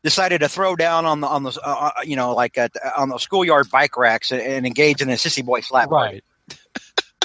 decided 0.03 0.41
to 0.41 0.49
throw 0.49 0.77
down 0.77 1.05
on 1.07 1.21
the 1.21 1.27
on 1.27 1.43
the 1.43 1.59
uh, 1.65 1.91
you 2.05 2.17
know 2.17 2.35
like 2.35 2.57
at, 2.59 2.73
on 2.97 3.09
the 3.09 3.19
schoolyard 3.19 3.71
bike 3.71 3.97
racks 3.97 4.31
and, 4.33 4.41
and 4.41 4.67
engage 4.67 5.03
in 5.03 5.11
a 5.11 5.15
sissy 5.15 5.45
boy 5.45 5.61
slap. 5.61 5.91
Right. 5.91 6.23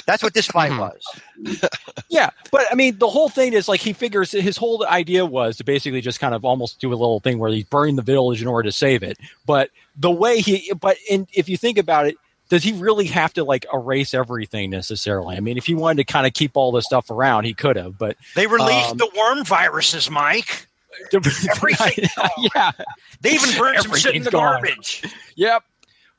That's 0.06 0.22
what 0.22 0.34
this 0.34 0.46
fight 0.46 0.70
Mhm. 0.70 0.78
was. 0.78 1.60
Yeah, 2.08 2.30
but 2.52 2.66
I 2.70 2.76
mean, 2.76 2.98
the 2.98 3.08
whole 3.08 3.28
thing 3.28 3.52
is 3.52 3.66
like 3.68 3.80
he 3.80 3.92
figures 3.92 4.30
his 4.30 4.56
whole 4.56 4.86
idea 4.86 5.26
was 5.26 5.56
to 5.56 5.64
basically 5.64 6.00
just 6.00 6.20
kind 6.20 6.34
of 6.34 6.44
almost 6.44 6.80
do 6.80 6.90
a 6.90 6.94
little 6.94 7.18
thing 7.18 7.38
where 7.40 7.50
he's 7.50 7.64
burning 7.64 7.96
the 7.96 8.02
village 8.02 8.40
in 8.40 8.46
order 8.48 8.68
to 8.68 8.72
save 8.72 9.02
it. 9.02 9.18
But 9.44 9.70
the 9.96 10.10
way 10.12 10.38
he, 10.40 10.72
but 10.80 10.96
in, 11.10 11.26
if 11.34 11.48
you 11.48 11.56
think 11.56 11.76
about 11.78 12.06
it, 12.06 12.16
does 12.48 12.62
he 12.62 12.72
really 12.74 13.06
have 13.06 13.32
to 13.34 13.42
like 13.44 13.66
erase 13.74 14.14
everything 14.14 14.70
necessarily? 14.70 15.36
I 15.36 15.40
mean, 15.40 15.58
if 15.58 15.66
he 15.66 15.74
wanted 15.74 16.06
to 16.06 16.12
kind 16.12 16.28
of 16.28 16.32
keep 16.32 16.52
all 16.54 16.70
this 16.70 16.84
stuff 16.84 17.10
around, 17.10 17.42
he 17.44 17.54
could 17.54 17.74
have. 17.74 17.98
But 17.98 18.16
They 18.36 18.46
released 18.46 18.92
Um, 18.92 18.98
the 18.98 19.10
worm 19.18 19.44
viruses, 19.44 20.08
Mike. 20.08 20.65
Everything's 21.12 22.10
yeah, 22.54 22.72
They 23.20 23.30
even 23.30 23.50
burned 23.58 23.78
some 23.82 23.94
shit 23.94 24.14
in 24.14 24.22
the 24.22 24.30
gone. 24.30 24.60
garbage. 24.62 25.02
Yep. 25.36 25.62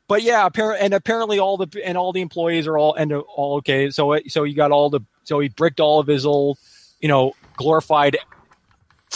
But 0.07 0.23
yeah, 0.23 0.47
appar- 0.47 0.77
and 0.79 0.93
apparently 0.93 1.37
all 1.39 1.57
the 1.57 1.81
and 1.83 1.97
all 1.97 2.13
the 2.13 2.21
employees 2.21 2.65
are 2.67 2.77
all 2.77 2.93
and 2.95 3.11
uh, 3.11 3.19
all 3.19 3.57
okay. 3.57 3.89
So 3.89 4.13
it, 4.13 4.31
so 4.31 4.43
you 4.43 4.55
got 4.55 4.71
all 4.71 4.89
the 4.89 5.01
so 5.23 5.39
he 5.39 5.49
bricked 5.49 5.79
all 5.81 5.99
of 5.99 6.07
his 6.07 6.25
old, 6.25 6.57
you 7.01 7.09
know, 7.09 7.33
glorified, 7.57 8.13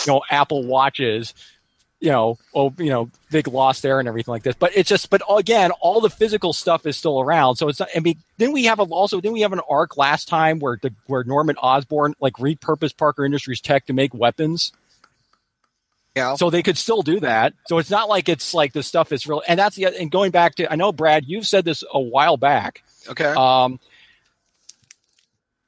you 0.05 0.11
know, 0.11 0.21
Apple 0.29 0.63
watches, 0.65 1.33
you 2.01 2.09
know, 2.09 2.37
oh, 2.53 2.73
you 2.77 2.89
know, 2.89 3.09
big 3.29 3.47
loss 3.47 3.79
there 3.79 3.99
and 3.99 4.07
everything 4.09 4.33
like 4.33 4.43
this. 4.43 4.55
But 4.55 4.75
it's 4.75 4.89
just, 4.89 5.09
but 5.09 5.21
again, 5.29 5.71
all 5.79 6.01
the 6.01 6.09
physical 6.09 6.51
stuff 6.51 6.85
is 6.85 6.97
still 6.97 7.21
around. 7.21 7.55
So 7.55 7.69
it's 7.69 7.79
not. 7.79 7.87
I 7.95 7.99
mean, 8.01 8.17
then 8.37 8.51
we 8.51 8.65
have 8.65 8.79
a, 8.79 8.83
also 8.83 9.21
then 9.21 9.31
we 9.31 9.41
have 9.41 9.53
an 9.53 9.61
arc 9.69 9.95
last 9.95 10.27
time 10.27 10.59
where 10.59 10.77
the 10.81 10.93
where 11.07 11.23
Norman 11.23 11.55
Osborn 11.55 12.15
like 12.19 12.33
repurposed 12.33 12.97
Parker 12.97 13.23
Industries 13.23 13.61
tech 13.61 13.85
to 13.85 13.93
make 13.93 14.13
weapons. 14.13 14.73
Yeah. 16.15 16.35
So 16.35 16.49
they 16.49 16.61
could 16.61 16.77
still 16.77 17.01
do 17.01 17.19
that. 17.21 17.53
So 17.67 17.77
it's 17.77 17.89
not 17.89 18.09
like 18.09 18.27
it's 18.27 18.53
like 18.53 18.73
the 18.73 18.83
stuff 18.83 19.11
is 19.11 19.25
real. 19.27 19.41
And 19.47 19.57
that's 19.57 19.75
the 19.77 19.85
and 19.85 20.11
going 20.11 20.31
back 20.31 20.55
to 20.55 20.71
I 20.71 20.75
know 20.75 20.91
Brad, 20.91 21.25
you've 21.25 21.47
said 21.47 21.63
this 21.65 21.83
a 21.91 21.99
while 21.99 22.37
back. 22.37 22.83
Okay. 23.09 23.25
Um, 23.25 23.79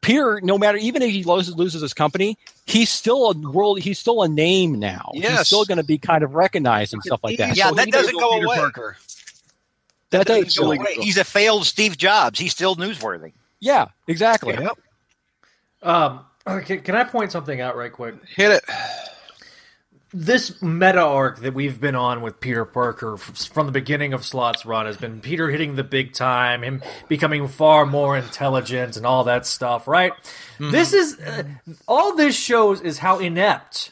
Peter, 0.02 0.42
no 0.44 0.58
matter 0.58 0.78
even 0.78 1.02
if 1.02 1.12
he 1.12 1.24
loses, 1.24 1.56
loses 1.56 1.82
his 1.82 1.94
company, 1.94 2.38
he's 2.66 2.92
still 2.92 3.32
a 3.32 3.38
world. 3.38 3.80
He's 3.80 3.98
still 4.00 4.22
a 4.22 4.28
name 4.28 4.78
now. 4.80 5.12
Yes. 5.14 5.38
He's 5.38 5.48
still 5.48 5.64
going 5.64 5.78
to 5.78 5.84
be 5.84 5.98
kind 5.98 6.26
of 6.26 6.36
recognized 6.36 6.94
and 6.94 7.02
stuff 7.02 7.22
like 7.24 7.38
that. 7.38 7.56
Yeah, 7.56 7.70
So 7.70 7.76
that 7.76 7.90
doesn't 7.90 8.20
go 8.20 8.34
Peter 8.34 8.46
away. 8.46 8.56
Parker. 8.58 8.98
that 10.10 10.28
Doesn't 10.28 10.62
go 10.62 10.74
away. 10.74 10.96
He's 11.00 11.18
a 11.18 11.24
failed 11.24 11.66
Steve 11.66 11.96
Jobs. 11.98 12.38
He's 12.38 12.52
still 12.52 12.76
newsworthy. 12.76 13.32
yeah, 13.62 13.88
exactly. 14.10 14.56
Yep. 14.56 14.78
Um, 15.84 16.26
okay, 16.46 16.78
can 16.78 16.96
I 16.96 17.06
point 17.06 17.32
something 17.32 17.62
out 17.62 17.78
right 17.78 17.92
quick? 17.92 18.16
Hit 18.28 18.52
it. 18.52 18.64
This 20.14 20.62
meta 20.62 21.02
arc 21.02 21.40
that 21.40 21.56
we've 21.56 21.82
been 21.82 21.96
on 21.96 22.22
with 22.22 22.40
Peter 22.40 22.66
Parker 22.66 23.18
from 23.18 23.66
the 23.66 23.72
beginning 23.72 24.14
of 24.14 24.24
Slott's 24.24 24.64
run 24.64 24.86
has 24.86 24.96
been 24.96 25.22
Peter 25.22 25.50
hitting 25.50 25.76
the 25.76 25.84
big 25.84 26.14
time, 26.14 26.64
him 26.64 26.84
becoming 27.08 27.48
far 27.48 27.88
more 27.88 28.16
intelligent, 28.16 28.96
and 28.96 29.08
all 29.08 29.24
that 29.24 29.48
stuff. 29.48 29.88
Right? 29.88 30.14
This 30.60 30.94
is 30.94 31.20
uh, 31.20 31.44
all 31.88 32.16
this 32.16 32.38
shows 32.38 32.80
is 32.82 33.00
how 33.00 33.18
inept 33.18 33.92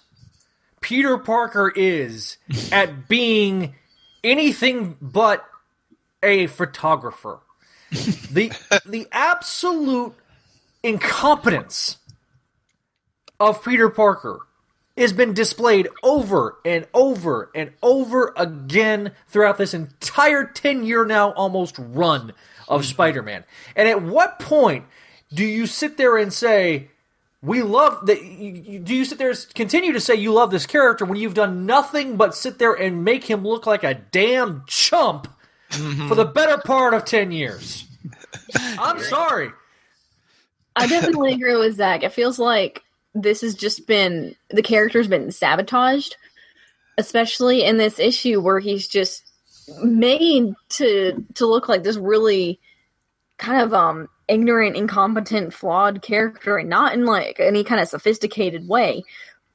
Peter 0.80 1.18
Parker 1.18 1.74
is 1.76 2.38
at 2.72 3.08
being 3.08 3.74
anything 4.24 4.98
but 5.02 5.44
a 6.22 6.46
photographer. 6.48 7.40
the 7.90 8.52
the 8.86 9.08
absolute 9.12 10.14
incompetence 10.84 11.98
of 13.40 13.64
Peter 13.66 13.90
Parker 13.90 14.42
has 14.98 15.14
been 15.14 15.34
displayed 15.34 15.88
over 16.04 16.58
and 16.66 16.86
over 16.94 17.50
and 17.56 17.72
over 17.82 18.34
again 18.36 19.14
throughout 19.28 19.58
this 19.58 19.74
entire 19.74 20.46
10 20.46 20.84
year 20.84 21.06
now 21.06 21.32
almost 21.32 21.76
run 21.80 22.34
of 22.68 22.82
mm-hmm. 22.82 22.90
Spider 22.90 23.22
Man. 23.22 23.44
And 23.76 23.88
at 23.88 24.02
what 24.02 24.40
point 24.40 24.86
do 25.34 25.46
you 25.46 25.66
sit 25.66 25.98
there 25.98 26.18
and 26.18 26.32
say, 26.32 26.90
we 27.42 27.62
love 27.62 28.06
that? 28.06 28.22
you- 28.24 28.64
you- 28.66 28.80
Do 28.80 28.94
you 28.94 29.06
sit 29.06 29.18
there 29.18 29.30
and 29.30 29.46
continue 29.56 29.94
to 29.94 30.00
say 30.00 30.16
you 30.16 30.34
love 30.34 30.52
this 30.52 30.66
character 30.66 31.06
when 31.06 31.18
you've 31.18 31.34
done 31.34 31.66
nothing 31.66 32.18
but 32.18 32.36
sit 32.36 32.60
there 32.60 32.74
and 32.74 33.04
make 33.04 33.24
him 33.24 33.44
look 33.44 33.66
like 33.66 33.84
a 33.84 33.94
damn 33.94 34.64
chump 34.68 35.28
mm-hmm. 35.72 36.08
for 36.08 36.16
the 36.16 36.26
better 36.26 36.58
part 36.58 36.94
of 36.94 37.06
10 37.06 37.32
years? 37.32 37.86
I'm 38.78 39.00
sorry. 39.00 39.52
I 40.76 40.88
definitely 40.88 41.34
agree 41.34 41.56
with 41.58 41.76
Zach. 41.76 42.04
It 42.04 42.14
feels 42.14 42.40
like 42.40 42.84
this 43.14 43.42
has 43.42 43.56
just 43.56 43.88
been 43.88 44.36
the 44.50 44.62
character's 44.62 45.08
been 45.08 45.32
sabotaged, 45.32 46.16
especially 46.98 47.64
in 47.64 47.78
this 47.78 48.00
issue 48.00 48.42
where 48.42 48.60
he's 48.60 48.88
just 48.88 49.24
made 49.84 50.54
to 50.70 51.26
to 51.36 51.46
look 51.46 51.70
like 51.70 51.84
this 51.84 51.98
really 51.98 52.60
kind 53.38 53.62
of 53.62 53.74
um 53.74 54.08
ignorant, 54.28 54.78
incompetent, 54.78 55.54
flawed 55.54 56.02
character, 56.02 56.58
and 56.58 56.70
not 56.70 56.94
in 56.94 57.06
like 57.06 57.40
any 57.40 57.64
kind 57.64 57.82
of 57.82 57.88
sophisticated 57.88 58.68
way. 58.68 59.04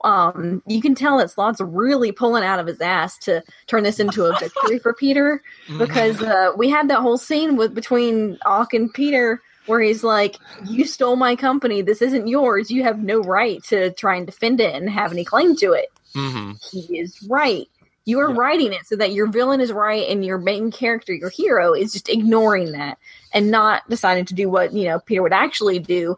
Um, 0.05 0.63
you 0.67 0.83
can 0.83 0.95
tell 0.95 1.19
that 1.19 1.31
Slott's 1.31 1.61
really 1.61 2.13
pulling 2.13 2.45
out 2.45 2.61
of 2.61 2.67
his 2.67 2.81
ass 2.83 3.17
to 3.21 3.43
turn 3.67 3.83
this 3.83 3.99
into 3.99 4.27
a 4.27 4.39
victory 4.39 4.79
for 4.79 4.93
Peter 4.93 5.43
because 5.79 6.23
uh, 6.23 6.53
we 6.57 6.69
had 6.69 6.89
that 6.89 7.01
whole 7.01 7.17
scene 7.17 7.57
with 7.57 7.75
between 7.75 8.39
Ock 8.45 8.75
and 8.75 8.93
Peter 8.93 9.41
where 9.67 9.81
he's 9.81 10.05
like, 10.05 10.37
"You 10.65 10.85
stole 10.85 11.17
my 11.17 11.37
company. 11.37 11.83
This 11.83 12.03
isn't 12.03 12.29
yours. 12.29 12.71
You 12.71 12.83
have 12.83 13.03
no 13.03 13.21
right 13.21 13.63
to 13.65 13.93
try 13.93 14.17
and 14.17 14.27
defend 14.27 14.61
it 14.61 14.75
and 14.75 14.89
have 14.91 15.13
any 15.13 15.25
claim 15.25 15.57
to 15.57 15.73
it." 15.73 15.91
Mm-hmm. 16.15 16.53
He 16.71 16.99
is 16.99 17.23
right. 17.29 17.69
You 18.05 18.21
are 18.21 18.33
writing 18.33 18.73
it 18.73 18.87
so 18.87 18.95
that 18.97 19.13
your 19.13 19.27
villain 19.27 19.61
is 19.61 19.73
right 19.73 20.09
and 20.09 20.25
your 20.25 20.39
main 20.39 20.71
character, 20.71 21.13
your 21.13 21.31
hero, 21.31 21.75
is 21.75 21.93
just 21.93 22.09
ignoring 22.09 22.73
that 22.73 22.99
and 23.33 23.51
not 23.51 23.89
deciding 23.91 24.27
to 24.27 24.35
do 24.35 24.49
what 24.49 24.73
you 24.73 24.85
know 24.85 25.01
Peter 25.01 25.23
would 25.23 25.33
actually 25.33 25.79
do. 25.79 26.17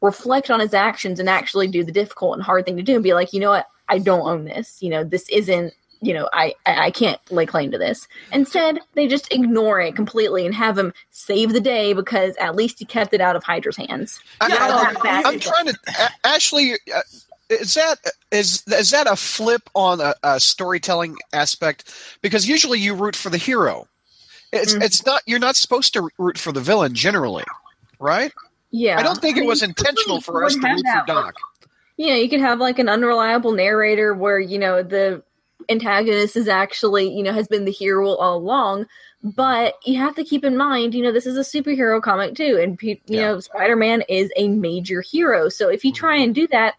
Reflect 0.00 0.50
on 0.50 0.60
his 0.60 0.74
actions 0.74 1.20
and 1.20 1.28
actually 1.28 1.68
do 1.68 1.84
the 1.84 1.92
difficult 1.92 2.34
and 2.34 2.42
hard 2.42 2.64
thing 2.64 2.76
to 2.76 2.82
do 2.82 2.94
and 2.94 3.04
be 3.04 3.14
like, 3.14 3.32
you 3.32 3.38
know 3.38 3.50
what, 3.50 3.68
I 3.88 3.98
don't 3.98 4.28
own 4.28 4.44
this. 4.44 4.82
You 4.82 4.90
know, 4.90 5.04
this 5.04 5.28
isn't 5.28 5.72
you 6.02 6.12
know, 6.12 6.28
I 6.32 6.54
I 6.66 6.86
I 6.86 6.90
can't 6.90 7.18
lay 7.30 7.46
claim 7.46 7.70
to 7.70 7.78
this. 7.78 8.06
Instead, 8.32 8.80
they 8.94 9.06
just 9.08 9.32
ignore 9.32 9.80
it 9.80 9.96
completely 9.96 10.44
and 10.44 10.54
have 10.54 10.76
him 10.76 10.92
save 11.10 11.52
the 11.52 11.60
day 11.60 11.92
because 11.94 12.36
at 12.36 12.56
least 12.56 12.78
he 12.80 12.84
kept 12.84 13.14
it 13.14 13.20
out 13.20 13.36
of 13.36 13.44
Hydra's 13.44 13.76
hands. 13.76 14.20
I, 14.40 14.48
Not 14.48 14.60
all 14.70 14.84
that 14.84 15.02
bad. 15.02 15.26
am 15.26 15.40
trying 15.40 15.66
to. 15.66 15.78
Ashley, 16.24 16.72
uh, 16.94 17.00
is 17.48 17.74
that 17.74 17.96
is 18.30 18.64
is 18.66 18.90
that 18.90 19.06
a 19.06 19.16
flip 19.16 19.70
on 19.74 20.00
a, 20.00 20.14
a 20.22 20.40
storytelling 20.40 21.16
aspect? 21.32 21.94
Because 22.20 22.46
usually 22.48 22.80
you 22.80 22.94
root 22.94 23.16
for 23.16 23.30
the 23.30 23.38
hero. 23.38 23.86
It's 24.52 24.74
Mhm. 24.74 24.82
it's 24.82 25.06
not. 25.06 25.22
You're 25.26 25.38
not 25.38 25.56
supposed 25.56 25.92
to 25.94 26.08
root 26.18 26.36
for 26.36 26.52
the 26.52 26.60
villain 26.60 26.94
generally, 26.94 27.44
right? 28.00 28.32
Yeah, 28.70 28.98
I 28.98 29.02
don't 29.02 29.20
think 29.20 29.36
it 29.36 29.40
mean, 29.40 29.48
was 29.48 29.62
intentional 29.62 30.20
for 30.20 30.44
us 30.44 30.54
to 30.54 30.60
root 30.60 30.84
for 30.86 31.04
Doc. 31.06 31.34
Yeah, 31.96 32.14
you 32.14 32.28
could 32.28 32.40
have 32.40 32.58
like 32.58 32.78
an 32.78 32.88
unreliable 32.88 33.52
narrator 33.52 34.14
where, 34.14 34.40
you 34.40 34.58
know, 34.58 34.82
the 34.82 35.22
antagonist 35.68 36.36
is 36.36 36.48
actually, 36.48 37.14
you 37.14 37.22
know, 37.22 37.32
has 37.32 37.48
been 37.48 37.64
the 37.64 37.70
hero 37.72 38.14
all 38.14 38.36
along. 38.38 38.86
But 39.22 39.74
you 39.84 39.98
have 39.98 40.16
to 40.16 40.24
keep 40.24 40.44
in 40.44 40.56
mind, 40.56 40.94
you 40.94 41.02
know, 41.02 41.12
this 41.12 41.26
is 41.26 41.36
a 41.36 41.40
superhero 41.40 42.02
comic 42.02 42.34
too. 42.34 42.58
And, 42.60 42.76
pe- 42.78 43.00
you 43.06 43.18
Yeah. 43.18 43.20
know, 43.32 43.40
Spider 43.40 43.76
Man 43.76 44.02
is 44.08 44.32
a 44.36 44.48
major 44.48 45.00
hero. 45.00 45.48
So 45.48 45.68
if 45.68 45.84
you 45.84 45.92
try 45.92 46.16
and 46.16 46.34
do 46.34 46.46
that, 46.48 46.74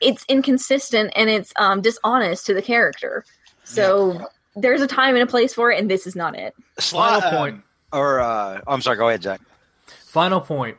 it's 0.00 0.24
inconsistent 0.28 1.12
and 1.16 1.28
it's 1.28 1.52
um, 1.56 1.82
dishonest 1.82 2.46
to 2.46 2.54
the 2.54 2.62
character. 2.62 3.24
So 3.64 4.26
there's 4.56 4.80
a 4.80 4.86
time 4.86 5.14
and 5.14 5.22
a 5.22 5.26
place 5.26 5.52
for 5.52 5.70
it, 5.70 5.78
and 5.78 5.90
this 5.90 6.06
is 6.06 6.16
not 6.16 6.34
it. 6.38 6.54
Slott 6.78 7.22
Final 7.22 7.38
point. 7.38 7.62
or 7.92 8.20
uh, 8.20 8.60
I'm 8.66 8.80
sorry. 8.80 8.96
Go 8.96 9.08
ahead, 9.08 9.22
Zach. 9.22 9.40
Final 10.06 10.40
point. 10.40 10.78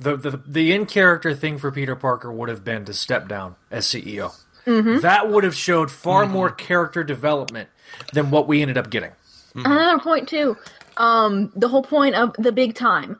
The, 0.00 0.16
the 0.16 0.42
the 0.46 0.72
in 0.72 0.86
character 0.86 1.34
thing 1.34 1.58
for 1.58 1.70
Peter 1.70 1.94
Parker 1.94 2.32
would 2.32 2.48
have 2.48 2.64
been 2.64 2.84
to 2.86 2.94
step 2.94 3.28
down 3.28 3.54
as 3.70 3.84
CEO. 3.86 4.34
Mm-hmm. 4.66 5.00
That 5.00 5.30
would 5.30 5.44
have 5.44 5.54
showed 5.54 5.90
far 5.90 6.24
mm-hmm. 6.24 6.32
more 6.32 6.50
character 6.50 7.02
development 7.02 7.68
than 8.12 8.30
what 8.30 8.48
we 8.48 8.62
ended 8.62 8.78
up 8.78 8.90
getting. 8.90 9.10
Mm-hmm. 9.54 9.66
Another 9.66 9.98
point 9.98 10.28
too. 10.28 10.56
Um, 10.96 11.52
the 11.56 11.68
whole 11.68 11.82
point 11.82 12.14
of 12.14 12.34
the 12.38 12.52
big 12.52 12.74
time. 12.74 13.18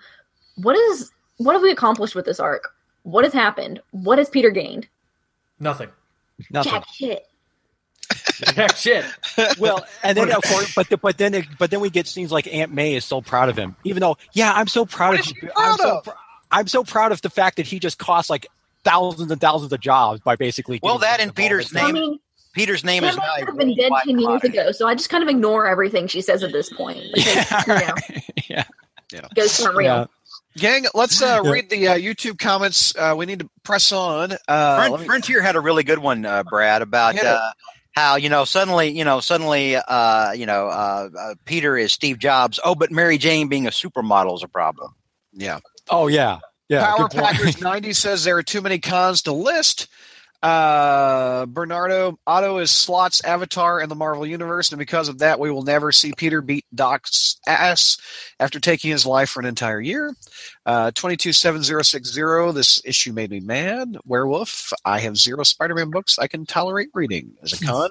What 0.56 0.76
is 0.76 1.10
what 1.38 1.54
have 1.54 1.62
we 1.62 1.70
accomplished 1.70 2.14
with 2.14 2.24
this 2.24 2.40
arc? 2.40 2.74
What 3.02 3.24
has 3.24 3.32
happened? 3.32 3.80
What 3.90 4.18
has 4.18 4.28
Peter 4.28 4.50
gained? 4.50 4.86
Nothing. 5.58 5.90
Nothing. 6.50 6.72
Jack 6.72 6.86
shit. 6.92 7.26
Jack 8.54 8.76
shit. 8.76 9.04
well, 9.58 9.84
and 10.02 10.16
then 10.16 10.30
of 10.32 10.42
course, 10.42 10.74
but 10.74 10.88
the, 10.88 10.96
but 10.96 11.18
then 11.18 11.34
it, 11.34 11.46
but 11.58 11.70
then 11.70 11.80
we 11.80 11.90
get 11.90 12.06
scenes 12.06 12.30
like 12.30 12.46
Aunt 12.52 12.72
May 12.72 12.94
is 12.94 13.04
so 13.04 13.20
proud 13.20 13.48
of 13.48 13.56
him, 13.56 13.76
even 13.84 14.00
though 14.00 14.16
yeah, 14.32 14.52
I'm 14.52 14.68
so 14.68 14.84
proud 14.84 15.10
What 15.10 15.20
of 15.20 15.26
is 15.26 15.26
she 15.26 15.34
you. 15.42 15.50
I'm 15.56 15.76
proud 15.76 15.78
so, 15.78 16.00
pr- 16.00 16.18
I'm 16.50 16.66
so 16.68 16.84
proud 16.84 17.12
of 17.12 17.22
the 17.22 17.30
fact 17.30 17.56
that 17.56 17.66
he 17.66 17.78
just 17.78 17.98
cost 17.98 18.28
like 18.28 18.46
thousands 18.84 19.30
and 19.30 19.40
thousands 19.40 19.72
of 19.72 19.80
jobs 19.80 20.20
by 20.20 20.36
basically. 20.36 20.80
Well, 20.82 20.98
that 20.98 21.20
him 21.20 21.28
and 21.28 21.36
Peter's 21.36 21.70
involved 21.72 21.90
I 21.90 21.92
name- 22.00 22.10
mean, 22.10 22.18
Peter's 22.54 22.84
name 22.84 23.02
is. 23.04 23.16
might 23.16 23.44
have 23.46 23.56
been 23.56 23.74
dead 23.76 23.90
ten 24.04 24.18
years 24.18 24.44
ago, 24.44 24.72
so 24.72 24.86
I 24.86 24.94
just 24.94 25.08
kind 25.08 25.22
of 25.22 25.28
ignore 25.30 25.66
everything 25.66 26.06
she 26.06 26.20
says 26.20 26.42
at 26.42 26.52
this 26.52 26.70
point. 26.72 27.00
Because, 27.14 27.66
you 27.66 27.74
know, 27.74 27.94
yeah, 28.48 29.28
ghosts 29.34 29.64
aren't 29.64 29.76
real. 29.76 29.86
yeah. 29.86 30.04
Gang, 30.58 30.84
let's 30.94 31.22
uh, 31.22 31.40
read 31.44 31.70
the 31.70 31.88
uh, 31.88 31.94
YouTube 31.96 32.38
comments. 32.38 32.94
Uh, 32.94 33.14
we 33.16 33.24
need 33.24 33.38
to 33.38 33.48
press 33.62 33.90
on. 33.90 34.32
Uh, 34.46 34.86
Fron- 34.88 35.00
me- 35.00 35.06
Frontier 35.06 35.40
had 35.40 35.56
a 35.56 35.60
really 35.60 35.82
good 35.82 35.98
one, 35.98 36.26
uh, 36.26 36.42
Brad, 36.42 36.82
about 36.82 37.14
Hit 37.14 37.24
uh, 37.24 37.52
how 37.92 38.16
you 38.16 38.28
know 38.28 38.44
suddenly 38.44 38.88
you 38.90 39.04
know 39.04 39.20
suddenly 39.20 39.76
uh, 39.76 40.32
you 40.32 40.44
know 40.44 40.66
uh, 40.66 41.08
uh, 41.18 41.34
Peter 41.46 41.74
is 41.78 41.92
Steve 41.92 42.18
Jobs. 42.18 42.60
Oh, 42.62 42.74
but 42.74 42.90
Mary 42.90 43.16
Jane 43.16 43.48
being 43.48 43.66
a 43.66 43.70
supermodel 43.70 44.36
is 44.36 44.42
a 44.42 44.48
problem. 44.48 44.94
Yeah. 45.32 45.60
Oh 45.88 46.06
yeah, 46.08 46.40
yeah. 46.68 46.94
Power. 46.94 47.08
Packers 47.08 47.60
90 47.60 47.92
says 47.92 48.24
there 48.24 48.36
are 48.36 48.42
too 48.42 48.60
many 48.60 48.78
cons 48.78 49.22
to 49.22 49.32
list. 49.32 49.88
Uh, 50.42 51.46
Bernardo 51.46 52.18
Otto 52.26 52.58
is 52.58 52.72
Slott's 52.72 53.22
avatar 53.22 53.80
in 53.80 53.88
the 53.88 53.94
Marvel 53.94 54.26
Universe, 54.26 54.72
and 54.72 54.78
because 54.78 55.08
of 55.08 55.20
that, 55.20 55.38
we 55.38 55.52
will 55.52 55.62
never 55.62 55.92
see 55.92 56.12
Peter 56.16 56.42
beat 56.42 56.66
Doc's 56.74 57.38
ass 57.46 57.96
after 58.40 58.58
taking 58.58 58.90
his 58.90 59.06
life 59.06 59.30
for 59.30 59.38
an 59.38 59.46
entire 59.46 59.80
year. 59.80 60.16
Uh, 60.66 60.90
227060, 60.90 62.52
this 62.52 62.82
issue 62.84 63.12
made 63.12 63.30
me 63.30 63.38
mad. 63.38 63.96
Werewolf, 64.04 64.72
I 64.84 64.98
have 64.98 65.16
zero 65.16 65.44
Spider 65.44 65.76
Man 65.76 65.90
books 65.90 66.18
I 66.18 66.26
can 66.26 66.44
tolerate 66.44 66.88
reading 66.92 67.34
as 67.40 67.52
a 67.52 67.64
con. 67.64 67.90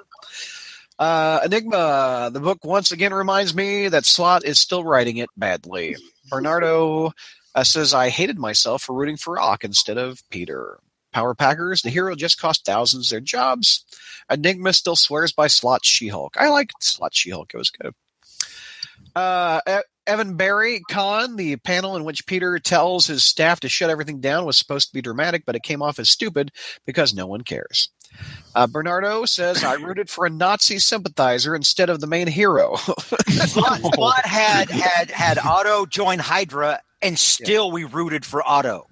Uh, 0.99 1.39
Enigma, 1.45 2.31
the 2.33 2.41
book 2.41 2.65
once 2.65 2.91
again 2.91 3.13
reminds 3.13 3.55
me 3.55 3.87
that 3.87 4.05
Slott 4.05 4.43
is 4.43 4.59
still 4.59 4.83
writing 4.83 5.17
it 5.17 5.29
badly. 5.37 5.95
Bernardo 6.29 7.13
uh, 7.55 7.63
says, 7.63 7.93
I 7.93 8.09
hated 8.09 8.39
myself 8.39 8.83
for 8.83 8.93
rooting 8.93 9.17
for 9.17 9.39
Ock 9.39 9.63
instead 9.63 9.97
of 9.97 10.27
Peter. 10.29 10.79
Power 11.11 11.35
Packers, 11.35 11.81
the 11.81 11.89
hero 11.89 12.15
just 12.15 12.39
cost 12.39 12.65
thousands 12.65 13.09
their 13.09 13.19
jobs. 13.19 13.85
Enigma 14.29 14.71
still 14.73 14.95
swears 14.95 15.33
by 15.33 15.47
Slott 15.47 15.83
She 15.83 16.07
Hulk. 16.07 16.35
I 16.39 16.49
like 16.49 16.71
Slott 16.79 17.13
She 17.13 17.31
Hulk, 17.31 17.53
it 17.53 17.57
was 17.57 17.69
good. 17.69 17.93
Uh, 19.13 19.59
Evan 20.07 20.35
Barry 20.35 20.81
Khan, 20.89 21.35
the 21.35 21.57
panel 21.57 21.95
in 21.95 22.03
which 22.03 22.25
Peter 22.25 22.59
tells 22.59 23.07
his 23.07 23.23
staff 23.23 23.59
to 23.59 23.69
shut 23.69 23.89
everything 23.89 24.19
down 24.19 24.45
was 24.45 24.57
supposed 24.57 24.87
to 24.87 24.93
be 24.93 25.01
dramatic, 25.01 25.43
but 25.45 25.55
it 25.55 25.63
came 25.63 25.81
off 25.81 25.99
as 25.99 26.09
stupid 26.09 26.51
because 26.85 27.13
no 27.13 27.27
one 27.27 27.41
cares. 27.41 27.89
Uh, 28.55 28.67
Bernardo 28.67 29.25
says, 29.25 29.63
I 29.63 29.75
rooted 29.75 30.09
for 30.09 30.25
a 30.25 30.29
Nazi 30.29 30.79
sympathizer 30.79 31.55
instead 31.55 31.89
of 31.89 32.01
the 32.01 32.07
main 32.07 32.27
hero. 32.27 32.75
Slott 33.27 34.25
had 34.25 34.69
had 34.69 35.11
had 35.11 35.37
Otto 35.37 35.85
join 35.85 36.19
Hydra, 36.19 36.81
and 37.01 37.17
still 37.17 37.71
we 37.71 37.83
rooted 37.83 38.25
for 38.25 38.47
Otto. 38.47 38.87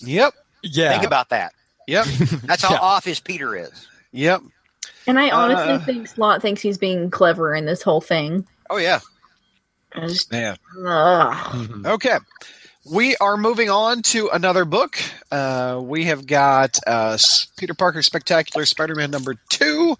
yep, 0.00 0.34
Yeah, 0.62 0.90
Think 0.92 1.04
about 1.04 1.28
that. 1.30 1.52
yep, 1.86 2.06
That's 2.44 2.62
how 2.62 2.74
Yeah. 2.74 2.80
off 2.80 3.04
his 3.04 3.20
Peter 3.20 3.54
is. 3.56 3.86
yep. 4.12 4.40
And 5.06 5.18
I 5.18 5.30
honestly 5.30 5.72
Uh, 5.74 5.78
think 5.80 6.08
Slott 6.08 6.42
thinks 6.42 6.60
he's 6.62 6.78
being 6.78 7.10
clever 7.10 7.54
in 7.54 7.64
this 7.66 7.82
whole 7.82 8.00
thing. 8.00 8.46
Oh 8.68 8.76
yeah. 8.76 9.00
Just, 9.96 10.32
Yeah. 10.32 10.54
ugh. 10.86 11.34
Mhm. 11.54 11.86
Okay. 11.86 12.18
We 12.86 13.14
are 13.16 13.36
moving 13.36 13.68
on 13.70 14.02
to 14.04 14.28
another 14.30 14.64
book. 14.64 14.96
Uh, 15.30 15.80
we 15.82 16.04
have 16.06 16.26
got 16.26 16.78
uh, 16.86 17.18
Peter 17.58 17.74
Parker 17.74 18.00
Spectacular 18.02 18.64
Spider 18.64 18.94
Man 18.94 19.10
number 19.10 19.34
two, 19.50 19.96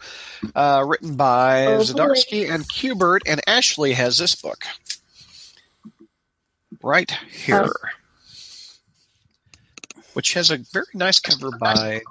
uh, 0.54 0.82
written 0.86 1.14
by 1.16 1.66
Oh, 1.66 1.78
boy. 1.78 1.82
Zdarsky 1.84 2.50
and 2.50 2.66
Kubert, 2.68 3.20
and 3.26 3.40
Ashley 3.46 3.92
has 3.92 4.16
this 4.16 4.34
book. 4.34 4.64
Right 6.82 7.10
here. 7.30 7.66
Oh. 7.66 7.72
Which 10.14 10.34
has 10.34 10.50
a 10.50 10.58
very 10.72 10.86
nice 10.94 11.20
cover 11.20 11.50
by 11.58 12.02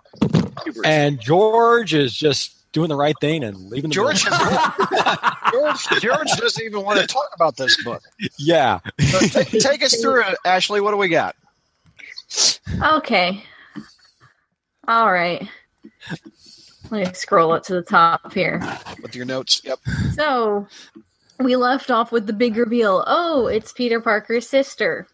and 0.86 1.20
George 1.20 1.94
is 1.94 2.14
just 2.16 2.72
doing 2.72 2.90
the 2.90 2.96
right 2.96 3.16
thing 3.20 3.44
and 3.44 3.70
leaving 3.70 3.90
the 3.90 3.96
George, 3.96 4.24
building. 4.26 4.48
George, 5.52 6.02
George 6.02 6.32
doesn't 6.38 6.64
even 6.64 6.84
want 6.84 7.00
to 7.00 7.08
talk 7.08 7.30
about 7.34 7.58
this 7.58 7.82
book. 7.84 8.02
yeah, 8.38 8.80
So 9.00 9.20
take, 9.20 9.50
take 9.50 9.84
us 9.84 10.00
through 10.00 10.22
it, 10.22 10.38
Ashley. 10.46 10.82
What 10.82 10.92
do 10.92 10.98
we 10.98 11.10
got? 11.10 11.36
Okay. 12.84 13.44
All 14.88 15.12
right. 15.12 15.48
Let 16.92 17.08
me 17.08 17.14
scroll 17.14 17.52
up 17.52 17.64
to 17.64 17.74
the 17.74 17.82
top 17.82 18.34
here. 18.34 18.62
With 19.02 19.16
your 19.16 19.26
notes. 19.26 19.62
Yep. 19.64 19.80
So 20.16 20.68
we 21.40 21.56
left 21.56 21.90
off 21.90 22.12
with 22.12 22.28
the 22.28 22.34
big 22.34 22.58
reveal. 22.58 23.04
Oh, 23.08 23.48
it's 23.48 23.72
Peter 23.72 24.02
Parker's 24.02 24.48
sister. 24.48 25.08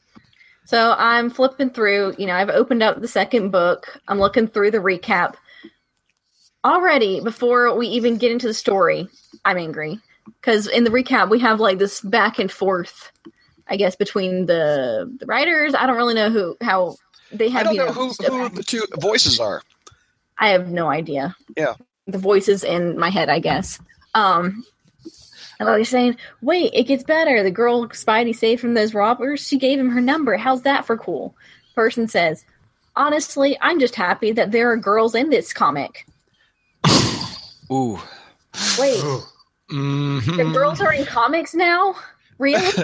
So 0.65 0.95
I'm 0.97 1.29
flipping 1.29 1.69
through, 1.69 2.15
you 2.17 2.25
know, 2.25 2.33
I've 2.33 2.49
opened 2.49 2.81
up 2.81 2.99
the 2.99 3.07
second 3.07 3.51
book. 3.51 3.99
I'm 4.07 4.19
looking 4.19 4.47
through 4.47 4.71
the 4.71 4.79
recap. 4.79 5.35
Already, 6.63 7.21
before 7.21 7.75
we 7.77 7.87
even 7.87 8.17
get 8.17 8.31
into 8.31 8.47
the 8.47 8.53
story, 8.53 9.07
I'm 9.43 9.57
angry. 9.57 9.99
Because 10.25 10.65
in 10.67 10.83
the 10.83 10.89
recap, 10.89 11.29
we 11.29 11.39
have 11.39 11.59
like 11.59 11.77
this 11.77 12.01
back 12.01 12.39
and 12.39 12.51
forth, 12.51 13.11
I 13.67 13.77
guess, 13.77 13.95
between 13.95 14.47
the, 14.47 15.15
the 15.19 15.27
writers. 15.27 15.75
I 15.75 15.85
don't 15.85 15.97
really 15.97 16.15
know 16.15 16.31
who, 16.31 16.57
how 16.61 16.95
they 17.31 17.49
have, 17.49 17.61
I 17.61 17.63
don't 17.65 17.73
you 17.75 17.79
know 17.81 17.85
know, 17.87 17.93
who, 17.93 18.07
who 18.07 18.49
the 18.49 18.63
two 18.63 18.83
voices 18.99 19.39
are. 19.39 19.61
I 20.39 20.49
have 20.49 20.69
no 20.69 20.87
idea. 20.89 21.35
Yeah. 21.55 21.75
The 22.07 22.17
voices 22.17 22.63
in 22.63 22.97
my 22.97 23.11
head, 23.11 23.29
I 23.29 23.37
guess. 23.37 23.79
Um 24.15 24.65
and 25.59 25.67
they're 25.67 25.83
saying, 25.85 26.17
wait, 26.41 26.71
it 26.73 26.83
gets 26.83 27.03
better. 27.03 27.43
The 27.43 27.51
girl 27.51 27.87
Spidey 27.89 28.35
saved 28.35 28.61
from 28.61 28.73
those 28.73 28.93
robbers, 28.93 29.45
she 29.45 29.57
gave 29.57 29.79
him 29.79 29.89
her 29.89 30.01
number. 30.01 30.37
How's 30.37 30.63
that 30.63 30.85
for 30.85 30.97
cool? 30.97 31.35
Person 31.75 32.07
says, 32.07 32.45
honestly, 32.95 33.57
I'm 33.61 33.79
just 33.79 33.95
happy 33.95 34.31
that 34.33 34.51
there 34.51 34.71
are 34.71 34.77
girls 34.77 35.15
in 35.15 35.29
this 35.29 35.53
comic. 35.53 36.05
Ooh. 37.71 37.99
Wait, 38.79 39.01
Mhm. 39.71 40.37
the 40.37 40.51
girls 40.53 40.79
are 40.79 40.93
in 40.93 41.05
comics 41.05 41.53
now? 41.55 41.95
Really? 42.37 42.63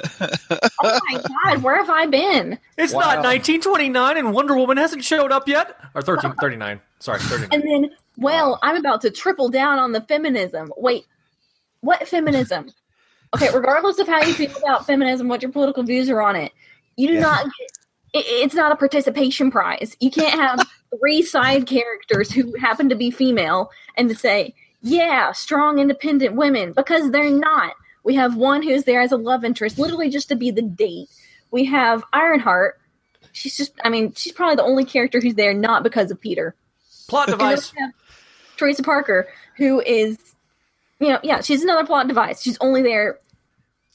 oh 0.84 1.00
my 1.10 1.22
god, 1.46 1.62
where 1.64 1.78
have 1.78 1.90
I 1.90 2.06
been? 2.08 2.58
It's 2.78 2.94
Wow. 2.94 3.02
not 3.02 3.18
1929 3.24 4.18
and 4.18 4.34
Wonder 4.34 4.56
Woman 4.56 4.78
hasn't 4.78 5.04
showed 5.04 5.32
up 5.32 5.48
yet. 5.48 5.78
Or 5.94 6.02
13, 6.02 6.34
39. 6.40 6.80
Sorry, 7.00 7.20
39. 7.20 7.50
And 7.52 7.64
then, 7.64 7.92
well, 8.18 8.60
I'm 8.64 8.78
about 8.78 9.02
to 9.02 9.12
triple 9.12 9.50
down 9.50 9.78
on 9.78 9.92
the 9.92 10.02
feminism. 10.02 10.72
Wait, 10.78 11.06
what 11.82 12.08
feminism? 12.08 12.72
Okay, 13.36 13.50
regardless 13.54 14.00
of 14.00 14.08
how 14.08 14.22
you 14.24 14.34
feel 14.34 14.52
about 14.58 14.86
feminism, 14.86 15.28
what 15.28 15.42
your 15.42 15.52
political 15.52 15.84
views 15.84 16.10
are 16.10 16.22
on 16.22 16.36
it, 16.36 16.52
you 16.98 17.08
do 17.08 17.14
Yeah. 17.16 17.20
not 17.22 17.44
get. 17.46 17.72
It, 18.14 18.26
it's 18.44 18.54
not 18.56 18.72
a 18.72 18.76
participation 18.76 19.52
prize. 19.52 19.96
You 20.00 20.12
can't 20.12 20.34
have 20.40 20.68
three 21.00 21.22
side 21.22 21.66
characters 21.66 22.32
who 22.32 22.54
happen 22.60 22.90
to 22.90 22.96
be 22.96 23.10
female 23.12 23.70
and 23.96 24.10
to 24.10 24.16
say, 24.16 24.54
"Yeah, 24.82 25.32
strong, 25.32 25.80
independent 25.80 26.36
women," 26.36 26.74
because 26.74 27.12
they're 27.12 27.30
not. 27.32 27.74
We 28.04 28.16
have 28.16 28.36
one 28.36 28.64
who's 28.64 28.84
there 28.84 29.02
as 29.02 29.12
a 29.12 29.18
love 29.18 29.46
interest, 29.46 29.78
literally 29.80 30.10
just 30.10 30.28
to 30.30 30.36
be 30.36 30.52
the 30.52 30.62
date. 30.64 31.08
We 31.52 31.66
have 31.66 32.04
Ironheart. 32.14 32.80
She's 33.32 33.56
just, 33.56 33.72
I 33.84 33.90
mean, 33.90 34.14
she's 34.14 34.34
probably 34.34 34.56
the 34.56 34.64
only 34.64 34.84
character 34.84 35.22
who's 35.22 35.36
there 35.36 35.54
not 35.54 35.84
because 35.84 36.12
of 36.12 36.20
Peter. 36.20 36.56
Plot 37.08 37.30
And 37.30 37.40
then 37.40 37.50
device. 37.50 37.72
we 37.74 37.82
have 37.82 37.92
Teresa 38.58 38.84
Parker, 38.84 39.28
who 39.56 39.80
is, 39.82 40.18
you 41.02 41.10
know, 41.10 41.20
yeah, 41.24 41.42
she's 41.42 41.64
another 41.64 41.86
plot 41.86 42.08
device. 42.08 42.42
She's 42.42 42.60
only 42.62 42.84
there, 42.84 43.18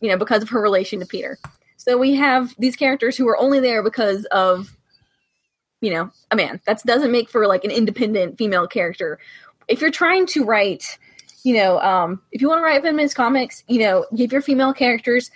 you 0.00 0.10
know, 0.10 0.18
because 0.18 0.42
of 0.42 0.50
her 0.50 0.60
relation 0.60 0.98
to 1.00 1.06
Peter. 1.06 1.38
So 1.76 1.96
we 1.96 2.16
have 2.16 2.54
these 2.58 2.74
characters 2.74 3.16
who 3.16 3.28
are 3.28 3.38
only 3.38 3.60
there 3.60 3.82
because 3.82 4.24
of, 4.26 4.76
you 5.80 5.92
know, 5.92 6.10
a 6.32 6.36
man. 6.36 6.60
That 6.66 6.82
doesn't 6.84 7.12
make 7.12 7.30
for 7.30 7.46
like 7.46 7.64
an 7.64 7.70
independent 7.70 8.36
female 8.36 8.66
character. 8.66 9.20
If 9.68 9.80
you're 9.80 9.92
trying 9.92 10.26
to 10.26 10.44
write, 10.44 10.98
you 11.44 11.54
know, 11.54 11.78
um, 11.78 12.22
if 12.32 12.42
you 12.42 12.48
want 12.48 12.58
to 12.58 12.64
write 12.64 12.82
feminist 12.82 13.14
comics, 13.14 13.62
you 13.68 13.78
know, 13.78 14.04
give 14.14 14.32
your 14.32 14.42
female 14.42 14.74
characters 14.74 15.30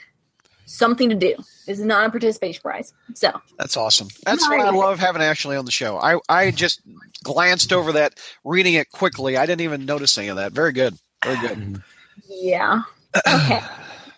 something 0.66 1.08
to 1.08 1.14
do. 1.14 1.36
This 1.66 1.78
is 1.78 1.84
not 1.84 2.06
a 2.06 2.10
participation 2.10 2.62
prize. 2.62 2.92
So 3.14 3.40
That's 3.58 3.76
awesome. 3.76 4.08
That's 4.24 4.48
why 4.48 4.58
I 4.58 4.70
love 4.70 4.98
having 4.98 5.22
Ashley 5.22 5.56
on 5.56 5.66
the 5.66 5.70
show. 5.70 5.98
I, 5.98 6.18
I 6.28 6.50
just 6.50 6.80
glanced 7.22 7.72
over 7.72 7.92
that, 7.92 8.18
reading 8.44 8.74
it 8.74 8.90
quickly. 8.90 9.36
I 9.36 9.46
didn't 9.46 9.62
even 9.62 9.84
notice 9.84 10.18
any 10.18 10.28
of 10.28 10.36
that. 10.36 10.52
Very 10.52 10.72
good. 10.72 10.96
Very 11.24 11.48
good. 11.48 11.82
yeah. 12.28 12.82
Okay. 13.26 13.60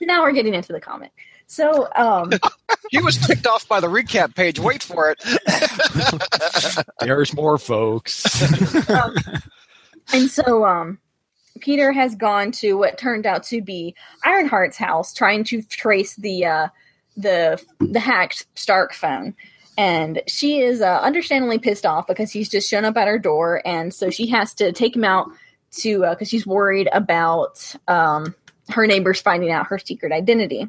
now 0.01 0.23
we're 0.23 0.33
getting 0.33 0.55
into 0.55 0.73
the 0.73 0.81
comic. 0.81 1.11
So, 1.47 1.89
um, 1.97 2.31
He 2.91 2.99
was 3.01 3.17
ticked 3.17 3.47
off 3.47 3.67
by 3.69 3.81
the 3.81 3.87
recap 3.87 4.35
page. 4.35 4.59
Wait 4.59 4.83
for 4.83 5.11
it. 5.11 5.23
There's 7.01 7.35
more 7.35 7.57
folks. 7.57 8.25
and 10.13 10.31
so, 10.31 10.67
um, 10.67 10.99
Peter 11.61 11.93
has 11.93 12.15
gone 12.15 12.53
to 12.53 12.75
what 12.75 12.99
turned 12.99 13.25
out 13.25 13.45
to 13.45 13.63
be 13.63 13.95
Ironheart's 14.27 14.77
house, 14.77 15.15
trying 15.15 15.45
to 15.45 15.63
trace 15.63 16.17
the 16.17 16.45
uh, 16.45 16.69
the 17.17 17.63
the 17.81 18.01
hacked 18.01 18.47
Stark 18.55 18.93
phone. 18.93 19.35
And 19.79 20.21
she 20.27 20.61
is 20.61 20.83
uh, 20.83 21.01
understandably 21.01 21.59
pissed 21.59 21.87
off 21.87 22.07
because 22.07 22.31
he's 22.31 22.51
just 22.51 22.69
shown 22.69 22.85
up 22.85 22.97
at 22.99 23.09
her 23.09 23.19
door, 23.19 23.63
and 23.65 23.95
so 23.95 24.11
she 24.11 24.27
has 24.29 24.53
to 24.55 24.73
take 24.73 24.95
him 24.95 25.05
out 25.05 25.29
to 25.73 26.01
because 26.11 26.29
she's 26.29 26.47
worried 26.47 26.89
about 26.93 27.75
um, 27.89 28.35
her 28.71 28.87
neighbors 28.87 29.21
finding 29.21 29.51
out 29.51 29.67
her 29.67 29.79
secret 29.79 30.13
identity. 30.13 30.69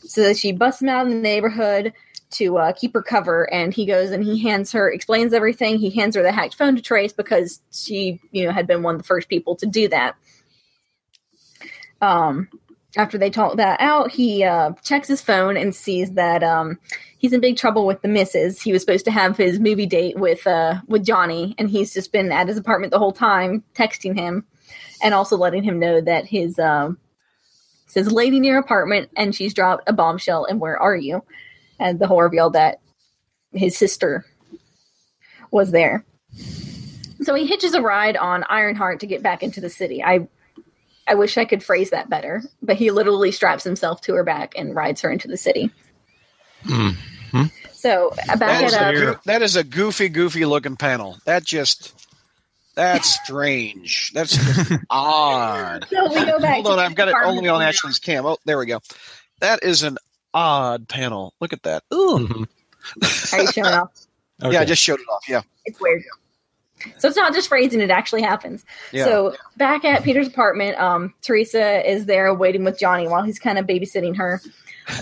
So 0.00 0.32
she 0.32 0.52
busts 0.52 0.82
him 0.82 0.88
out 0.88 1.06
in 1.06 1.12
the 1.12 1.20
neighborhood 1.20 1.92
to 2.32 2.56
uh, 2.56 2.72
keep 2.72 2.94
her 2.94 3.02
cover, 3.02 3.52
and 3.52 3.74
he 3.74 3.84
goes 3.84 4.10
and 4.10 4.24
he 4.24 4.40
hands 4.40 4.72
her, 4.72 4.90
explains 4.90 5.32
everything. 5.32 5.78
He 5.78 5.90
hands 5.90 6.16
her 6.16 6.22
the 6.22 6.32
hacked 6.32 6.54
phone 6.54 6.76
to 6.76 6.82
trace 6.82 7.12
because 7.12 7.60
she, 7.70 8.20
you 8.30 8.44
know, 8.44 8.52
had 8.52 8.66
been 8.66 8.82
one 8.82 8.94
of 8.94 9.02
the 9.02 9.06
first 9.06 9.28
people 9.28 9.54
to 9.56 9.66
do 9.66 9.88
that. 9.88 10.16
Um, 12.00 12.48
after 12.96 13.18
they 13.18 13.30
talk 13.30 13.56
that 13.56 13.80
out, 13.80 14.10
he 14.10 14.44
uh, 14.44 14.72
checks 14.82 15.08
his 15.08 15.22
phone 15.22 15.56
and 15.56 15.74
sees 15.74 16.12
that 16.12 16.42
um, 16.42 16.78
he's 17.18 17.32
in 17.32 17.40
big 17.40 17.56
trouble 17.56 17.86
with 17.86 18.02
the 18.02 18.08
missus. 18.08 18.60
He 18.60 18.72
was 18.72 18.82
supposed 18.82 19.04
to 19.06 19.10
have 19.10 19.36
his 19.36 19.58
movie 19.58 19.86
date 19.86 20.18
with 20.18 20.46
uh, 20.46 20.80
with 20.86 21.04
Johnny, 21.04 21.54
and 21.58 21.70
he's 21.70 21.94
just 21.94 22.12
been 22.12 22.32
at 22.32 22.48
his 22.48 22.58
apartment 22.58 22.90
the 22.90 22.98
whole 22.98 23.12
time, 23.12 23.64
texting 23.74 24.16
him. 24.18 24.44
and 25.02 25.14
also 25.14 25.36
letting 25.36 25.62
him 25.62 25.78
know 25.78 26.00
that 26.00 26.26
his 26.26 26.58
um 26.58 26.98
says 27.86 28.10
lady 28.10 28.40
near 28.40 28.58
apartment 28.58 29.10
and 29.16 29.34
she's 29.34 29.52
dropped 29.52 29.88
a 29.88 29.92
bombshell 29.92 30.46
and 30.46 30.60
where 30.60 30.78
are 30.78 30.96
you? 30.96 31.22
And 31.78 31.98
the 31.98 32.06
whole 32.06 32.22
reveal 32.22 32.50
that 32.50 32.80
his 33.52 33.76
sister 33.76 34.24
was 35.50 35.72
there. 35.72 36.04
So 37.22 37.34
he 37.34 37.46
hitches 37.46 37.74
a 37.74 37.82
ride 37.82 38.16
on 38.16 38.44
Ironheart 38.44 39.00
to 39.00 39.06
get 39.06 39.22
back 39.22 39.42
into 39.42 39.60
the 39.60 39.68
city. 39.68 40.02
I 40.02 40.26
I 41.06 41.14
wish 41.14 41.36
I 41.36 41.44
could 41.44 41.62
phrase 41.62 41.90
that 41.90 42.08
better, 42.08 42.42
but 42.62 42.76
he 42.76 42.90
literally 42.90 43.32
straps 43.32 43.64
himself 43.64 44.00
to 44.02 44.14
her 44.14 44.24
back 44.24 44.54
and 44.56 44.74
rides 44.74 45.00
her 45.02 45.10
into 45.10 45.28
the 45.28 45.36
city. 45.36 45.70
Mm-hmm. 46.64 47.42
So 47.72 48.10
uh, 48.28 48.36
back 48.36 48.60
That 48.60 48.64
is, 48.64 48.74
at 48.74 48.94
a, 48.94 49.10
uh, 49.10 49.14
that 49.24 49.42
is 49.42 49.56
a 49.56 49.64
goofy, 49.64 50.08
goofy 50.08 50.44
looking 50.44 50.76
panel. 50.76 51.18
That 51.24 51.44
just 51.44 51.92
that's 52.76 53.14
strange. 53.24 54.12
That's 54.14 54.38
odd. 54.90 55.86
so 55.90 56.08
we 56.08 56.24
go 56.24 56.38
back. 56.38 56.62
Hold 56.62 56.78
on, 56.78 56.78
I've 56.78 56.94
got 56.94 57.08
it 57.08 57.14
only 57.24 57.48
on. 57.48 57.60
Ashley's 57.62 57.98
cam. 57.98 58.24
Oh, 58.24 58.38
there 58.44 58.58
we 58.58 58.66
go. 58.66 58.80
That 59.40 59.64
is 59.64 59.82
an 59.82 59.98
odd 60.32 60.88
panel. 60.88 61.34
Look 61.40 61.52
at 61.52 61.64
that. 61.64 61.82
Ooh. 61.92 62.18
Mhm. 62.18 63.32
Are 63.32 63.40
you 63.40 63.52
showing 63.52 63.66
off? 63.66 63.90
Okay. 64.42 64.54
Yeah, 64.54 64.62
I 64.62 64.64
just 64.64 64.82
showed 64.82 64.98
it 64.98 65.06
off. 65.08 65.28
Yeah. 65.28 65.42
It's 65.66 65.80
weird. 65.80 66.02
So 66.98 67.08
it's 67.08 67.16
not 67.16 67.34
just 67.34 67.48
phrasing; 67.48 67.80
it 67.80 67.90
actually 67.90 68.22
happens. 68.22 68.64
Yeah. 68.92 69.04
So 69.04 69.36
back 69.56 69.84
at 69.84 70.02
Peter's 70.02 70.28
apartment, 70.28 70.78
um, 70.78 71.14
Teresa 71.22 71.88
is 71.88 72.06
there 72.06 72.32
waiting 72.34 72.64
with 72.64 72.78
Johnny 72.78 73.08
while 73.08 73.22
he's 73.22 73.38
kind 73.38 73.58
of 73.58 73.66
babysitting 73.66 74.16
her. 74.16 74.40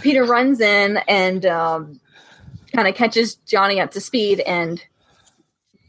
Peter 0.02 0.24
runs 0.24 0.60
in 0.60 0.98
and 1.08 1.46
um, 1.46 2.00
kind 2.74 2.86
of 2.86 2.94
catches 2.94 3.36
Johnny 3.36 3.80
up 3.80 3.92
to 3.92 4.00
speed, 4.00 4.40
and 4.40 4.84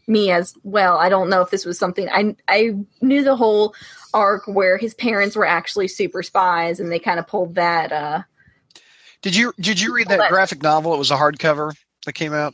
me 0.08 0.32
as 0.32 0.54
well. 0.64 0.98
I 0.98 1.10
don't 1.10 1.30
know 1.30 1.42
if 1.42 1.50
this 1.50 1.66
was 1.66 1.78
something 1.80 2.10
I 2.10 2.36
I 2.48 2.76
knew 3.02 3.24
the 3.24 3.36
whole 3.36 3.74
arc 4.14 4.46
where 4.46 4.78
his 4.78 4.94
parents 4.94 5.36
were 5.36 5.46
actually 5.46 5.88
super 5.88 6.24
spies, 6.24 6.80
and 6.80 6.92
they 6.92 7.00
kind 7.00 7.20
of 7.20 7.28
pulled 7.28 7.56
that. 7.56 7.92
Uh, 7.92 8.24
Did 9.22 9.36
you 9.36 9.54
did 9.60 9.80
you 9.80 9.94
read 9.94 10.08
Hold 10.08 10.20
that 10.20 10.30
graphic 10.30 10.62
novel? 10.62 10.94
It 10.94 10.98
was 10.98 11.12
a 11.12 11.18
hardcover 11.18 11.74
that 12.06 12.14
came 12.14 12.34
out. 12.34 12.54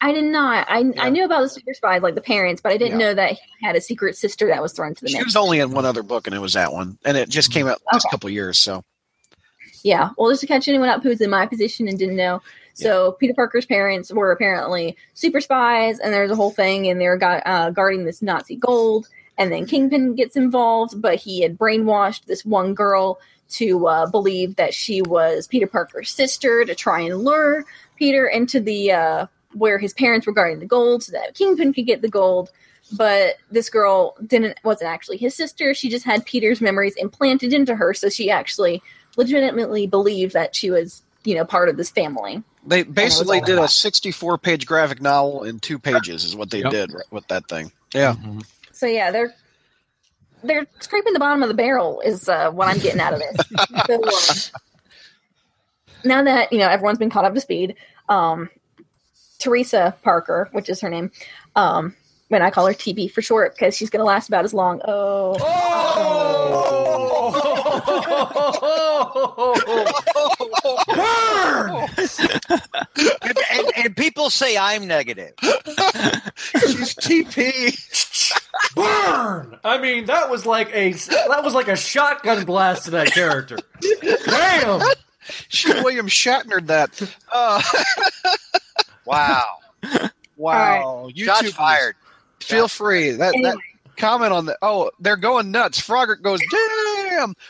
I 0.00 0.12
did 0.12 0.24
not. 0.24 0.66
I 0.68 0.80
Yeah. 0.80 1.02
I 1.02 1.08
knew 1.10 1.24
about 1.24 1.40
the 1.42 1.48
super 1.48 1.72
spies, 1.74 2.02
like 2.02 2.14
the 2.14 2.20
parents, 2.20 2.60
but 2.60 2.72
I 2.72 2.76
didn't 2.76 3.00
Yeah. 3.00 3.06
know 3.08 3.14
that 3.14 3.32
he 3.32 3.38
had 3.66 3.76
a 3.76 3.80
secret 3.80 4.16
sister 4.16 4.46
that 4.48 4.60
was 4.62 4.72
thrown 4.72 4.94
to 4.94 5.02
the 5.02 5.08
She 5.08 5.14
mix. 5.14 5.24
was 5.26 5.36
only 5.36 5.58
in 5.60 5.70
one 5.72 5.84
other 5.86 6.02
book, 6.02 6.26
and 6.26 6.34
it 6.36 6.40
was 6.40 6.52
that 6.52 6.72
one, 6.72 6.98
and 7.04 7.16
it 7.16 7.28
just 7.30 7.50
came 7.52 7.66
out 7.66 7.80
last 7.92 8.04
Okay. 8.04 8.10
couple 8.10 8.28
of 8.28 8.34
years. 8.34 8.58
So 8.58 8.84
Yeah, 9.82 10.10
well, 10.18 10.30
just 10.30 10.40
to 10.40 10.46
catch 10.48 10.66
anyone 10.68 10.88
up 10.88 11.02
who's 11.02 11.20
in 11.20 11.30
my 11.30 11.46
position 11.46 11.86
and 11.86 11.98
didn't 11.98 12.16
know. 12.16 12.42
So 12.74 13.12
Peter 13.12 13.32
Parker's 13.34 13.64
parents 13.66 14.12
were 14.12 14.32
apparently 14.32 14.96
super 15.14 15.40
spies, 15.40 15.98
and 16.00 16.12
there's 16.12 16.30
a 16.30 16.34
whole 16.34 16.50
thing, 16.50 16.88
and 16.88 17.00
they're 17.00 17.16
gu- 17.16 17.24
uh, 17.46 17.70
guarding 17.70 18.04
this 18.04 18.20
Nazi 18.20 18.56
gold. 18.56 19.06
And 19.38 19.52
then 19.52 19.64
Kingpin 19.66 20.14
gets 20.14 20.34
involved, 20.36 21.00
but 21.00 21.16
he 21.16 21.40
had 21.42 21.56
brainwashed 21.56 22.24
this 22.26 22.44
one 22.44 22.74
girl 22.74 23.18
to 23.50 23.86
uh, 23.86 24.06
believe 24.06 24.56
that 24.56 24.74
she 24.74 25.02
was 25.02 25.46
Peter 25.46 25.66
Parker's 25.66 26.10
sister 26.10 26.64
to 26.64 26.74
try 26.74 27.00
and 27.00 27.18
lure 27.22 27.64
Peter 27.96 28.26
into 28.26 28.58
the 28.60 28.92
uh, 28.92 29.26
where 29.56 29.78
his 29.78 29.92
parents 29.92 30.26
were 30.26 30.32
guarding 30.32 30.58
the 30.60 30.66
gold, 30.66 31.02
so 31.02 31.12
that 31.12 31.34
Kingpin 31.34 31.72
could 31.72 31.86
get 31.86 32.02
the 32.02 32.08
gold. 32.08 32.50
But 32.96 33.36
this 33.50 33.68
girl 33.68 34.14
didn't 34.24 34.58
wasn't 34.62 34.90
actually 34.90 35.16
his 35.16 35.34
sister. 35.34 35.74
She 35.74 35.88
just 35.88 36.04
had 36.04 36.24
Peter's 36.24 36.60
memories 36.60 36.94
implanted 36.96 37.52
into 37.52 37.74
her, 37.74 37.92
so 37.94 38.08
she 38.08 38.30
actually 38.30 38.82
legitimately 39.16 39.86
believed 39.88 40.34
that 40.34 40.54
she 40.54 40.70
was, 40.70 41.02
you 41.24 41.34
know, 41.34 41.44
part 41.44 41.68
of 41.68 41.76
this 41.76 41.90
family. 41.90 42.42
they 42.64 42.82
basically 42.84 43.40
did 43.40 43.58
a 43.58 43.66
64 43.68 44.38
page 44.38 44.66
graphic 44.66 45.00
novel 45.00 45.42
in 45.44 45.58
two 45.60 45.78
pages, 45.78 46.24
is 46.24 46.34
what 46.36 46.50
they 46.50 46.60
Yep. 46.62 46.70
did 46.70 46.94
with 47.10 47.26
that 47.28 47.48
thing. 47.48 47.72
Yeah. 47.94 48.14
Mhm. 48.14 48.44
So 48.72 48.86
yeah, 48.86 49.10
they're 49.10 49.34
they're 50.44 50.66
scraping 50.80 51.12
the 51.12 51.18
bottom 51.18 51.42
of 51.42 51.48
the 51.48 51.54
barrel 51.54 52.00
is 52.02 52.28
uh, 52.28 52.50
what 52.52 52.68
I'm 52.68 52.78
getting 52.78 53.00
out 53.00 53.14
of 53.14 53.20
this. 53.20 53.36
so, 53.86 54.52
um, 54.54 54.60
now 56.04 56.22
that 56.22 56.52
you 56.52 56.58
know 56.58 56.68
everyone's 56.68 56.98
been 56.98 57.10
caught 57.10 57.24
up 57.24 57.34
to 57.34 57.40
speed, 57.40 57.74
um, 58.08 58.48
Teresa 59.38 59.94
Parker, 60.02 60.48
which 60.52 60.68
is 60.68 60.80
her 60.80 60.88
name, 60.90 61.10
um, 61.54 61.94
when 62.28 62.42
I 62.42 62.50
call 62.50 62.66
her 62.66 62.72
TP 62.72 63.10
for 63.10 63.22
short 63.22 63.54
because 63.54 63.76
she's 63.76 63.90
going 63.90 64.00
to 64.00 64.04
last 64.04 64.28
about 64.28 64.44
as 64.44 64.52
long. 64.52 64.80
Oh, 64.86 65.34
and, 73.22 73.38
and, 73.52 73.72
and 73.76 73.96
people 73.96 74.30
say 74.30 74.56
I'm 74.56 74.86
negative. 74.86 75.34
She's 75.40 76.94
TP. 76.94 77.76
Burn! 78.74 79.58
I 79.64 79.78
mean, 79.78 80.06
that 80.06 80.30
was 80.30 80.46
like 80.46 80.70
a 80.74 80.92
that 80.92 81.42
was 81.42 81.54
like 81.54 81.68
a 81.68 81.76
shotgun 81.76 82.44
blast 82.44 82.86
to 82.86 82.90
that 82.92 83.12
character. 83.12 83.58
Damn! 84.24 84.82
She 85.48 85.72
William 85.72 86.06
Shatnered 86.06 86.66
that. 86.66 87.02
Uh, 87.32 87.62
Wow. 89.06 89.44
wow. 90.36 91.08
Shots 91.16 91.42
YouTubers, 91.48 91.52
fired. 91.52 91.96
Feel 92.40 92.68
free. 92.68 93.10
That 93.12 93.18
that 93.18 93.34
Anyway. 93.34 93.62
comment 93.96 94.32
on 94.32 94.46
the 94.46 94.58
oh, 94.62 94.90
they're 95.00 95.16
going 95.16 95.50
nuts. 95.50 95.80
Frogger 95.80 96.20
goes, 96.20 96.40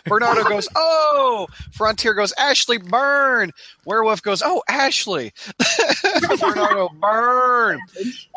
Bernardo 0.04 0.44
goes, 0.48 0.68
oh. 0.74 1.46
Frontier 1.72 2.14
goes, 2.14 2.32
Ashley, 2.38 2.78
burn. 2.78 3.52
Werewolf 3.84 4.22
goes, 4.22 4.42
oh, 4.44 4.62
Ashley. 4.68 5.32
Bernardo, 6.40 6.88
burn. 7.00 7.78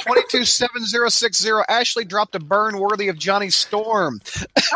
227060. 0.02 1.50
Ashley 1.68 2.06
dropped 2.06 2.36
a 2.36 2.40
burn 2.40 2.80
worthy 2.80 3.08
of 3.08 3.18
Johnny 3.18 3.50
Storm. 3.50 4.22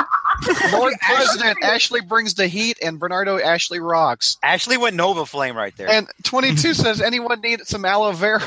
Lord 0.72 0.94
President, 1.02 1.58
Ashley 1.64 2.02
brings 2.02 2.34
the 2.34 2.48
heat, 2.48 2.78
and 2.82 3.00
Bernardo, 3.00 3.40
Ashley 3.40 3.80
rocks. 3.80 4.38
Ashley 4.44 4.78
went 4.78 4.96
Nova 4.96 5.26
Flame 5.26 5.56
right 5.56 5.76
there. 5.78 5.90
And 5.90 6.08
22 6.24 6.74
says, 6.74 7.02
anyone 7.02 7.42
need 7.42 7.62
some 7.66 7.86
aloe 7.86 8.12
vera? 8.14 8.42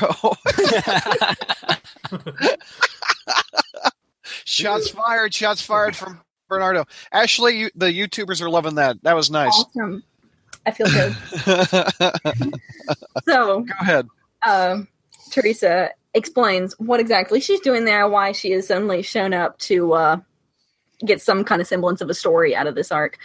shots 4.45 4.89
fired, 4.89 5.33
shots 5.33 5.61
fired 5.61 5.95
from 5.95 6.21
Bernardo. 6.47 6.85
Ashley, 7.11 7.57
you, 7.57 7.69
the 7.75 7.87
YouTubers 7.87 8.41
are 8.41 8.49
loving 8.49 8.75
that. 8.75 9.01
That 9.03 9.15
was 9.15 9.29
nice. 9.31 9.53
awesome! 9.53 10.03
I 10.65 10.71
feel 10.71 10.87
good. 10.87 12.53
So 13.25 13.61
go 13.61 13.73
ahead. 13.81 14.07
um, 14.45 14.87
Teresa 15.31 15.89
explains 16.13 16.73
what 16.79 16.99
exactly 16.99 17.39
she's 17.41 17.59
doing 17.59 17.85
there, 17.85 18.07
why 18.07 18.31
she 18.31 18.51
has 18.51 18.67
suddenly 18.67 19.01
shown 19.01 19.33
up 19.33 19.57
to 19.59 19.93
uh, 19.93 20.17
get 21.05 21.21
some 21.21 21.43
kind 21.43 21.61
of 21.61 21.67
semblance 21.67 22.01
of 22.01 22.09
a 22.09 22.13
story 22.13 22.55
out 22.55 22.67
of 22.67 22.75
this 22.75 22.91
arc. 22.91 23.17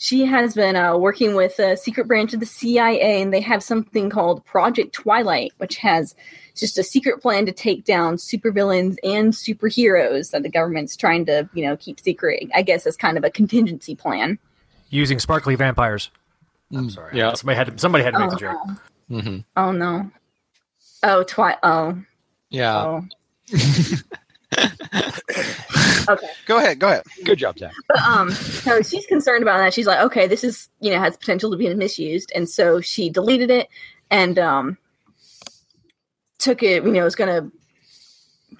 She 0.00 0.24
has 0.26 0.54
been 0.54 0.76
uh, 0.76 0.96
working 0.96 1.34
with 1.34 1.58
a 1.58 1.76
secret 1.76 2.06
branch 2.06 2.32
of 2.32 2.38
the 2.40 2.46
CIA, 2.46 3.20
and 3.20 3.34
they 3.34 3.40
have 3.40 3.64
something 3.64 4.08
called 4.10 4.44
Project 4.44 4.92
Twilight, 4.94 5.52
which 5.58 5.76
has 5.78 6.14
just 6.54 6.78
a 6.78 6.84
secret 6.84 7.20
plan 7.20 7.46
to 7.46 7.52
take 7.52 7.84
down 7.84 8.14
supervillains 8.16 8.96
and 9.02 9.32
superheroes 9.32 10.30
that 10.30 10.44
the 10.44 10.48
government's 10.48 10.96
trying 10.96 11.26
to, 11.26 11.48
you 11.52 11.64
know, 11.66 11.76
keep 11.76 11.98
secret. 11.98 12.48
I 12.54 12.62
guess 12.62 12.86
as 12.86 12.96
kind 12.96 13.18
of 13.18 13.24
a 13.24 13.30
contingency 13.30 13.96
plan. 13.96 14.38
Using 14.90 15.18
sparkly 15.18 15.56
vampires. 15.56 16.10
I'm 16.72 16.88
Mm, 16.88 16.92
sorry. 16.92 17.18
yeah. 17.18 17.34
Somebody 17.34 17.56
had 17.56 17.66
to, 17.66 17.78
somebody 17.78 18.04
had 18.04 18.14
to 18.14 18.20
make 18.20 18.28
Oh, 18.28 18.34
the 18.34 18.36
joke. 18.36 18.58
no. 19.08 19.20
hmm 19.20 19.38
Oh 19.56 19.72
no. 19.72 20.10
Oh, 21.02 21.22
twi. 21.24 21.56
Oh. 21.62 21.98
Yeah. 22.50 22.84
Oh. 22.86 23.04
okay. 26.08 26.28
Go 26.46 26.58
ahead. 26.58 26.78
Go 26.78 26.88
ahead. 26.88 27.02
Good 27.24 27.38
job, 27.38 27.58
Zach. 27.58 27.72
But, 27.88 28.00
um, 28.00 28.30
so 28.30 28.82
she's 28.82 29.06
concerned 29.06 29.42
about 29.42 29.58
that. 29.58 29.74
She's 29.74 29.86
like, 29.86 30.00
okay, 30.06 30.26
this 30.26 30.44
is 30.44 30.68
you 30.80 30.90
know 30.90 30.98
has 30.98 31.16
potential 31.16 31.50
to 31.50 31.56
be 31.56 31.72
misused, 31.74 32.32
and 32.34 32.48
so 32.48 32.80
she 32.80 33.10
deleted 33.10 33.50
it 33.50 33.68
and 34.10 34.38
um 34.38 34.78
took 36.38 36.62
it. 36.62 36.84
You 36.84 36.92
know, 36.92 37.04
was 37.04 37.16
going 37.16 37.50
to 37.50 37.52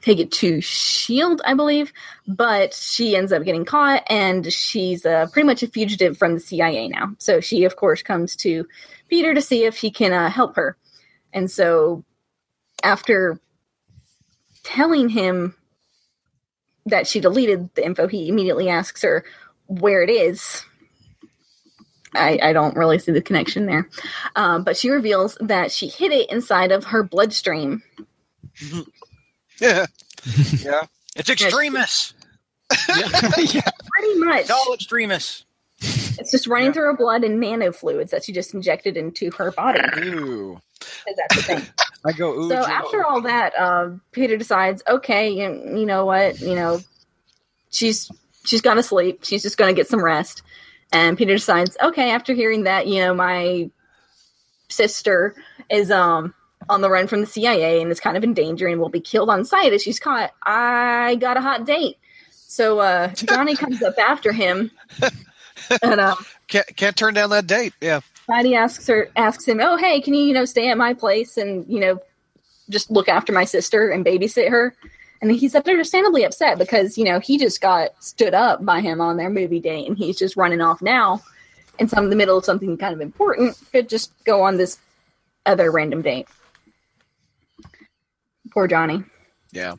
take 0.01 0.19
it 0.19 0.31
to 0.31 0.61
Shield, 0.61 1.43
I 1.45 1.55
believe, 1.55 1.93
but 2.27 2.75
she 2.75 3.17
ends 3.17 3.33
up 3.33 3.45
getting 3.45 3.65
caught, 3.65 4.03
and 4.09 4.53
she's 4.53 5.05
uh, 5.05 5.27
pretty 5.33 5.47
much 5.47 5.63
a 5.63 5.69
fugitive 5.69 6.17
from 6.17 6.35
the 6.35 6.41
CIA 6.41 6.89
now. 6.89 7.15
So 7.19 7.41
she, 7.41 7.65
of 7.65 7.77
course, 7.77 8.03
comes 8.03 8.37
to 8.37 8.67
Peter 9.09 9.35
to 9.35 9.41
see 9.41 9.65
if 9.65 9.77
he 9.79 9.91
can 9.91 10.13
uh, 10.13 10.31
help 10.31 10.57
her, 10.57 10.77
and 11.33 11.51
so 11.51 12.05
after 12.83 13.41
telling 14.63 15.09
him 15.09 15.55
that 16.89 17.07
she 17.07 17.21
deleted 17.21 17.69
the 17.75 17.85
info, 17.85 18.07
he 18.09 18.29
immediately 18.29 18.69
asks 18.69 19.03
her 19.03 19.25
where 19.67 20.03
it 20.03 20.11
is. 20.11 20.65
I, 22.15 22.39
I 22.43 22.53
don't 22.53 22.77
really 22.77 22.99
see 22.99 23.13
the 23.13 23.21
connection 23.21 23.67
there. 23.67 23.89
Um, 24.35 24.65
but 24.65 24.77
she 24.77 24.89
reveals 24.91 25.37
that 25.41 25.71
she 25.71 25.89
hid 25.89 26.11
it 26.13 26.31
inside 26.31 26.73
of 26.73 26.85
her 26.85 27.03
bloodstream. 27.03 27.83
Yeah. 29.61 29.87
yeah. 30.61 30.83
It's 31.17 31.29
Extremis. 31.29 32.15
yeah. 32.89 33.09
Pretty 33.31 34.19
much. 34.21 34.41
It's 34.43 34.51
all 34.51 34.73
Extremis. 34.73 35.45
It's 35.81 36.31
just 36.31 36.47
running 36.47 36.73
through 36.73 36.85
her 36.85 36.97
blood 36.97 37.25
and 37.25 37.43
nanofluids 37.43 38.11
that 38.11 38.23
she 38.23 38.33
just 38.33 38.55
injected 38.55 38.97
into 38.97 39.33
her 39.33 39.51
body. 39.51 39.81
Ooh. 40.01 40.61
'cause 40.81 41.15
That's 41.17 41.37
the 41.37 41.43
thing. 41.43 41.67
I 42.05 42.13
go, 42.13 42.33
ooh. 42.33 42.49
so 42.49 42.57
after 42.57 43.05
all 43.05 43.21
that, 43.23 43.53
uh, 43.59 43.91
Peter 44.13 44.37
decides, 44.37 44.83
okay, 44.89 45.31
you, 45.31 45.79
you 45.79 45.87
know 45.87 46.05
what, 46.05 46.41
you 46.41 46.55
know, 46.55 46.81
she's 47.71 48.11
she's 48.45 48.61
gonna 48.61 48.83
sleep. 48.83 49.25
She's 49.25 49.43
just 49.43 49.57
gonna 49.57 49.73
get 49.73 49.89
some 49.89 50.03
rest. 50.03 50.43
And 50.93 51.19
Peter 51.19 51.35
decides, 51.35 51.77
okay, 51.83 52.11
after 52.11 52.33
hearing 52.33 52.65
that, 52.65 52.87
you 52.87 53.01
know, 53.01 53.15
my 53.15 53.71
sister 54.69 55.35
is 55.71 55.91
um 55.91 56.35
on 56.69 56.81
the 56.81 56.91
run 56.91 57.07
from 57.07 57.21
the 57.21 57.27
CIA 57.27 57.81
and 57.81 57.91
is 57.91 58.01
kind 58.01 58.17
of 58.17 58.25
in 58.25 58.35
danger 58.35 58.67
and 58.67 58.81
will 58.81 58.89
be 58.89 59.01
killed 59.01 59.31
on 59.31 59.45
sight 59.45 59.73
if 59.73 59.83
she's 59.83 59.99
caught. 60.01 60.33
I 60.43 61.17
got 61.17 61.37
a 61.37 61.41
hot 61.41 61.65
date. 61.65 61.97
So 62.31 62.79
uh, 62.79 63.09
Johnny 63.15 63.57
comes 63.57 63.83
up 63.83 63.99
after 63.99 64.33
him, 64.33 64.71
and 65.83 66.01
um, 66.01 66.17
can't 66.47 66.67
can't 66.77 66.97
turn 66.97 67.15
down 67.15 67.31
that 67.31 67.47
date. 67.47 67.75
Yeah. 67.81 68.01
Patty 68.29 68.55
asks 68.55 68.87
her 68.87 69.09
asks 69.17 69.47
him, 69.47 69.61
"Oh, 69.61 69.77
hey, 69.77 70.01
can 70.01 70.15
you 70.15 70.23
you 70.23 70.35
know 70.35 70.45
stay 70.45 70.71
at 70.71 70.79
my 70.79 70.95
place 70.95 71.37
and 71.37 71.65
you 71.69 71.81
know 71.81 72.01
just 72.69 72.91
look 72.91 73.09
after 73.09 73.33
my 73.33 73.45
sister 73.45 73.91
and 73.91 74.05
babysit 74.05 74.49
her?" 74.51 74.75
And 75.21 75.33
he's 75.33 75.55
understandably 75.55 76.25
upset 76.25 76.59
because 76.59 76.99
you 76.99 77.05
know 77.05 77.21
he 77.21 77.39
just 77.39 77.61
got 77.61 77.91
stood 78.03 78.35
up 78.35 78.65
by 78.65 78.81
him 78.81 79.01
on 79.01 79.17
their 79.17 79.31
movie 79.31 79.61
date, 79.61 79.89
and 79.89 79.97
he's 79.97 80.19
just 80.19 80.37
running 80.37 80.61
off 80.61 80.83
now 80.83 81.23
in 81.79 81.89
some 81.89 82.05
in 82.05 82.11
the 82.11 82.17
middle 82.17 82.37
of 82.37 82.45
something 82.45 82.77
kind 82.77 82.95
of 82.95 83.01
important. 83.01 83.59
Could 83.73 83.89
just 83.89 84.13
go 84.25 84.43
on 84.43 84.57
this 84.57 84.79
other 85.47 85.71
random 85.71 86.03
date. 86.03 86.29
Poor 88.51 88.67
Johnny. 88.67 89.05
Yeah. 89.53 89.75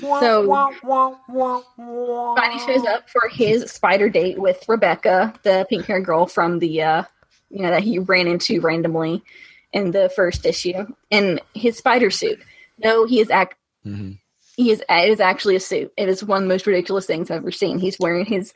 So 0.00 0.46
Spidey 0.78 2.66
shows 2.66 2.84
up 2.86 3.08
for 3.08 3.28
his 3.28 3.70
spider 3.70 4.10
date 4.10 4.38
with 4.38 4.62
Rebecca, 4.68 5.32
the 5.42 5.66
pink 5.70 5.86
haired 5.86 6.04
girl 6.04 6.26
from 6.26 6.58
the 6.58 6.82
uh 6.82 7.02
you 7.50 7.62
know 7.62 7.70
that 7.70 7.82
he 7.82 7.98
ran 7.98 8.26
into 8.26 8.60
randomly 8.60 9.22
in 9.72 9.90
the 9.90 10.08
first 10.16 10.46
issue, 10.46 10.86
in 11.10 11.40
his 11.54 11.76
spider 11.78 12.10
suit. 12.10 12.40
No, 12.82 13.06
he 13.06 13.20
is 13.20 13.30
act 13.30 13.54
Mm-hmm. 13.86 14.12
he 14.56 14.70
is 14.72 14.82
it 14.88 15.08
is 15.10 15.20
actually 15.20 15.54
a 15.56 15.60
suit. 15.60 15.92
It 15.96 16.08
is 16.08 16.24
one 16.24 16.42
of 16.42 16.48
the 16.48 16.54
most 16.54 16.66
ridiculous 16.66 17.06
things 17.06 17.30
I've 17.30 17.36
ever 17.38 17.52
seen. 17.52 17.78
He's 17.78 17.98
wearing 18.00 18.24
his 18.26 18.52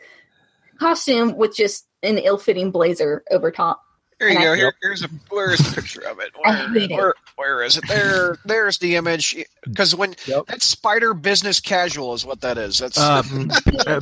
costume 0.79 1.37
with 1.37 1.55
just 1.55 1.87
an 2.03 2.19
ill 2.19 2.39
fitting 2.39 2.71
blazer 2.71 3.23
over 3.31 3.51
top. 3.51 3.83
Here 4.19 4.29
you 4.29 4.35
And 4.37 4.45
go. 4.45 4.53
I- 4.53 4.57
Here, 4.57 4.73
here's 4.83 5.03
a 5.05 5.09
where's 5.29 5.59
the 5.61 5.75
picture 5.81 6.03
of 6.07 6.19
it? 6.21 6.31
Where, 6.45 6.77
it. 6.77 6.91
where, 6.91 7.15
where 7.37 7.63
is 7.63 7.77
it? 7.79 7.87
There, 7.89 8.37
there's 8.45 8.79
the 8.79 8.97
image. 8.97 9.37
Because 9.65 9.95
when 9.95 10.15
Yep. 10.27 10.47
that's 10.49 10.67
Spider 10.67 11.15
Business 11.15 11.61
Casual 11.61 12.13
is 12.15 12.27
what 12.27 12.41
that 12.43 12.59
is. 12.59 12.79
That's 12.79 12.99
Uh, 12.99 13.23
uh, 13.87 14.01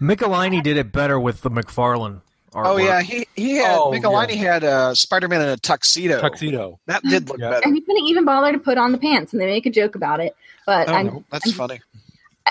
Michelinie 0.00 0.62
did 0.62 0.76
it 0.76 0.92
better 0.92 1.18
with 1.20 1.42
the 1.42 1.50
McFarlane 1.50 2.22
artwork. 2.52 2.66
oh 2.66 2.76
yeah. 2.78 3.00
He 3.02 3.26
he 3.36 3.52
had 3.56 3.78
Oh, 3.78 3.90
Michelinie 3.92 4.36
had 4.36 4.64
uh, 4.64 4.94
Spider 4.94 5.28
Man 5.28 5.42
in 5.42 5.48
a 5.48 5.56
tuxedo. 5.56 6.20
Tuxedo. 6.20 6.80
That 6.86 7.02
did 7.02 7.28
look 7.28 7.38
Yeah. 7.38 7.50
better. 7.50 7.66
And 7.66 7.74
he 7.74 7.80
couldn't 7.80 8.06
even 8.06 8.24
bother 8.24 8.52
to 8.52 8.58
put 8.58 8.78
on 8.78 8.92
the 8.92 8.98
pants, 8.98 9.32
and 9.32 9.40
they 9.40 9.46
make 9.46 9.66
a 9.66 9.70
joke 9.70 9.94
about 9.94 10.20
it. 10.20 10.34
But 10.66 10.88
Oh, 10.88 10.94
I, 10.94 11.02
no, 11.04 11.24
that's 11.30 11.52
funny. 11.52 11.80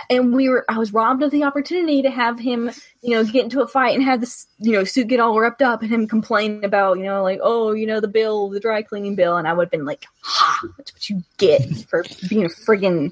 and 0.10 0.34
we 0.34 0.50
were 0.50 0.66
I 0.70 0.78
was 0.78 0.93
robbed 0.93 1.22
of 1.24 1.32
the 1.32 1.43
opportunity 1.43 2.02
to 2.04 2.10
have 2.10 2.39
him, 2.39 2.72
you 3.02 3.12
know, 3.12 3.24
get 3.24 3.43
into 3.43 3.62
a 3.62 3.68
fight 3.68 3.95
and 3.95 4.04
have 4.04 4.20
this, 4.22 4.47
you 4.60 4.72
know, 4.72 4.84
suit 4.84 5.08
get 5.08 5.20
all 5.20 5.38
ripped 5.38 5.62
up 5.62 5.82
and 5.82 5.91
him 5.91 6.08
complain 6.08 6.64
about, 6.64 6.97
you 6.97 7.04
know, 7.06 7.22
like, 7.24 7.39
oh, 7.43 7.74
you 7.74 7.86
know, 7.86 8.00
the 8.00 8.08
bill, 8.08 8.50
the 8.50 8.60
dry 8.60 8.82
cleaning 8.82 9.16
bill, 9.16 9.38
and 9.38 9.47
I 9.47 9.54
would 9.54 9.66
have 9.66 9.72
been 9.72 9.86
like, 9.86 10.06
ha, 10.22 10.60
that's 10.78 10.93
what 10.93 11.10
you 11.10 11.24
get 11.38 11.62
for 11.89 12.04
being 12.30 12.45
a 12.45 12.50
friggin' 12.50 13.12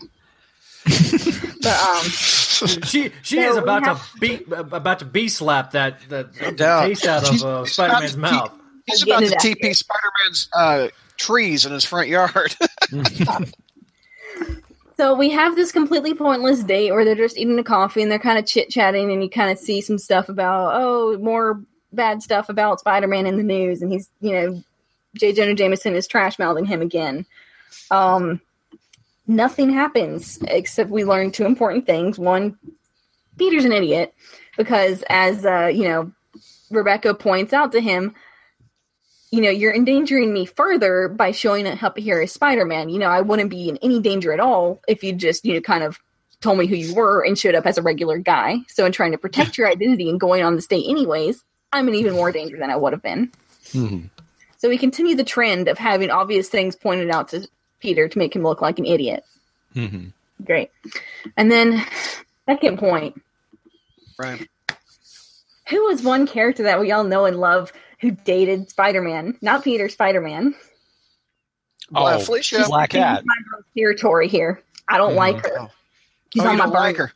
but 1.62 1.80
um 1.80 2.06
She 2.86 3.12
she 3.22 3.36
So 3.36 3.50
is 3.50 3.58
about 3.58 3.84
to 3.84 4.20
beat 4.20 4.52
about 4.52 5.00
to 5.00 5.06
bee 5.06 5.28
slap 5.28 5.72
that 5.72 6.00
that 6.10 6.58
doubt. 6.58 6.88
taste 6.88 7.06
out 7.06 7.30
of 7.30 7.44
uh, 7.44 7.66
Spider 7.66 8.00
Man's 8.00 8.16
about 8.16 8.30
to 8.30 8.36
mouth. 8.36 8.60
He's 8.86 9.04
about 9.04 9.20
to 9.20 9.36
TP 9.36 9.76
Spider 9.76 10.10
Man's 10.24 10.50
uh, 10.54 10.88
trees 11.18 11.66
in 11.66 11.74
his 11.74 11.86
front 11.86 12.08
yard. 12.10 12.56
So 14.98 15.14
we 15.14 15.30
have 15.30 15.56
this 15.56 15.72
completely 15.72 16.16
pointless 16.16 16.64
date 16.64 16.92
where 16.92 17.06
they're 17.06 17.14
just 17.14 17.38
eating 17.38 17.60
a 17.60 17.64
coffee 17.64 18.02
and 18.02 18.12
they're 18.12 18.18
kind 18.18 18.40
of 18.40 18.48
chit 18.48 18.70
chatting, 18.70 19.12
and 19.12 19.22
you 19.22 19.30
kind 19.30 19.52
of 19.52 19.60
see 19.60 19.80
some 19.80 20.00
stuff 20.00 20.28
about 20.28 20.72
oh 20.74 21.18
more 21.20 21.62
bad 21.94 22.24
stuff 22.24 22.50
about 22.50 22.80
Spider 22.80 23.08
Man 23.08 23.28
in 23.28 23.38
the 23.38 23.44
news, 23.44 23.84
and 23.84 23.92
he's 23.92 24.10
you 24.22 24.32
know 24.32 24.64
J. 25.16 25.34
Jonah 25.34 25.54
Jameson 25.54 25.94
is 25.96 26.08
trash 26.08 26.40
mouthing 26.40 26.66
him 26.66 26.82
again. 26.82 27.28
Um, 27.92 28.42
nothing 29.28 29.70
happens 29.70 30.40
except 30.48 30.90
we 30.90 31.04
learn 31.04 31.32
two 31.32 31.46
important 31.46 31.86
things. 31.86 32.18
One, 32.18 32.58
Peter's 33.38 33.66
an 33.66 33.72
idiot 33.72 34.14
because 34.58 35.04
as 35.10 35.46
uh, 35.46 35.68
you 35.74 35.84
know 35.84 36.12
Rebecca 36.72 37.14
points 37.14 37.54
out 37.54 37.72
to 37.74 37.82
him, 37.82 38.16
you 39.32 39.42
know, 39.42 39.50
you're 39.50 39.74
endangering 39.74 40.34
me 40.34 40.46
further 40.46 41.08
by 41.10 41.32
showing 41.32 41.68
up 41.68 41.98
here 41.98 42.22
as 42.22 42.32
Spider 42.32 42.66
Man. 42.66 42.90
You 42.90 43.00
know, 43.00 43.08
I 43.08 43.22
wouldn't 43.22 43.50
be 43.50 43.70
in 43.70 43.78
any 43.78 44.00
danger 44.00 44.32
at 44.32 44.40
all 44.40 44.82
if 44.88 45.04
you 45.04 45.14
just, 45.14 45.46
you 45.46 45.54
know, 45.56 45.62
kind 45.62 45.84
of 45.84 46.00
told 46.42 46.58
me 46.58 46.68
who 46.68 46.76
you 46.76 46.94
were 46.94 47.24
and 47.26 47.38
showed 47.38 47.56
up 47.56 47.66
as 47.66 47.78
a 47.78 47.82
regular 47.82 48.18
guy. 48.18 48.58
So, 48.68 48.86
in 48.86 48.92
trying 48.92 49.12
to 49.12 49.18
protect 49.18 49.58
your 49.58 49.68
identity 49.68 50.10
and 50.10 50.20
going 50.20 50.44
on 50.44 50.56
this 50.56 50.68
date 50.68 50.86
anyways, 50.88 51.44
I'm 51.74 51.88
in 51.88 51.96
even 51.96 52.14
more 52.14 52.32
danger 52.32 52.58
than 52.58 52.70
I 52.70 52.76
would 52.76 52.94
have 52.94 53.02
been. 53.02 53.32
Mhm. 53.74 54.10
So, 54.58 54.70
we 54.70 54.78
continue 54.78 55.16
the 55.16 55.24
trend 55.24 55.68
of 55.68 55.78
having 55.78 56.10
obvious 56.10 56.48
things 56.48 56.76
pointed 56.76 57.10
out 57.10 57.30
to 57.30 57.48
Peter 57.80 58.08
to 58.08 58.18
make 58.18 58.36
him 58.36 58.44
look 58.44 58.62
like 58.62 58.80
an 58.80 58.86
idiot. 58.86 59.24
Mhm. 59.76 60.12
Great. 60.44 60.72
And 61.36 61.52
then, 61.52 61.84
second 62.46 62.78
point 62.80 63.22
right. 64.20 64.48
who 65.70 65.84
was 65.86 66.02
one 66.04 66.28
character 66.28 66.64
that 66.64 66.80
we 66.80 66.92
all 66.92 67.04
know 67.04 67.26
and 67.26 67.40
love 67.40 67.72
who 68.00 68.12
dated 68.12 68.70
Spider 68.70 69.02
Man? 69.02 69.38
Not 69.42 69.64
Peter, 69.64 69.90
Spider 69.90 70.22
Man. 70.22 70.54
Well, 71.92 72.08
Oh, 72.08 72.20
Felicia. 72.20 72.64
Black 72.68 72.90
Cat. 72.92 73.24
territory 73.76 74.28
here. 74.28 74.62
I 74.88 74.98
don't 74.98 75.14
Mhm. 75.14 75.18
like 75.18 75.46
her. 75.46 75.60
Oh. 75.62 75.72
She's 76.34 76.44
oh, 76.44 76.48
on 76.48 76.54
you 76.54 76.58
my 76.60 76.66
don't 76.66 76.74
like 76.74 76.98
burner. 76.98 77.08
her. 77.08 77.14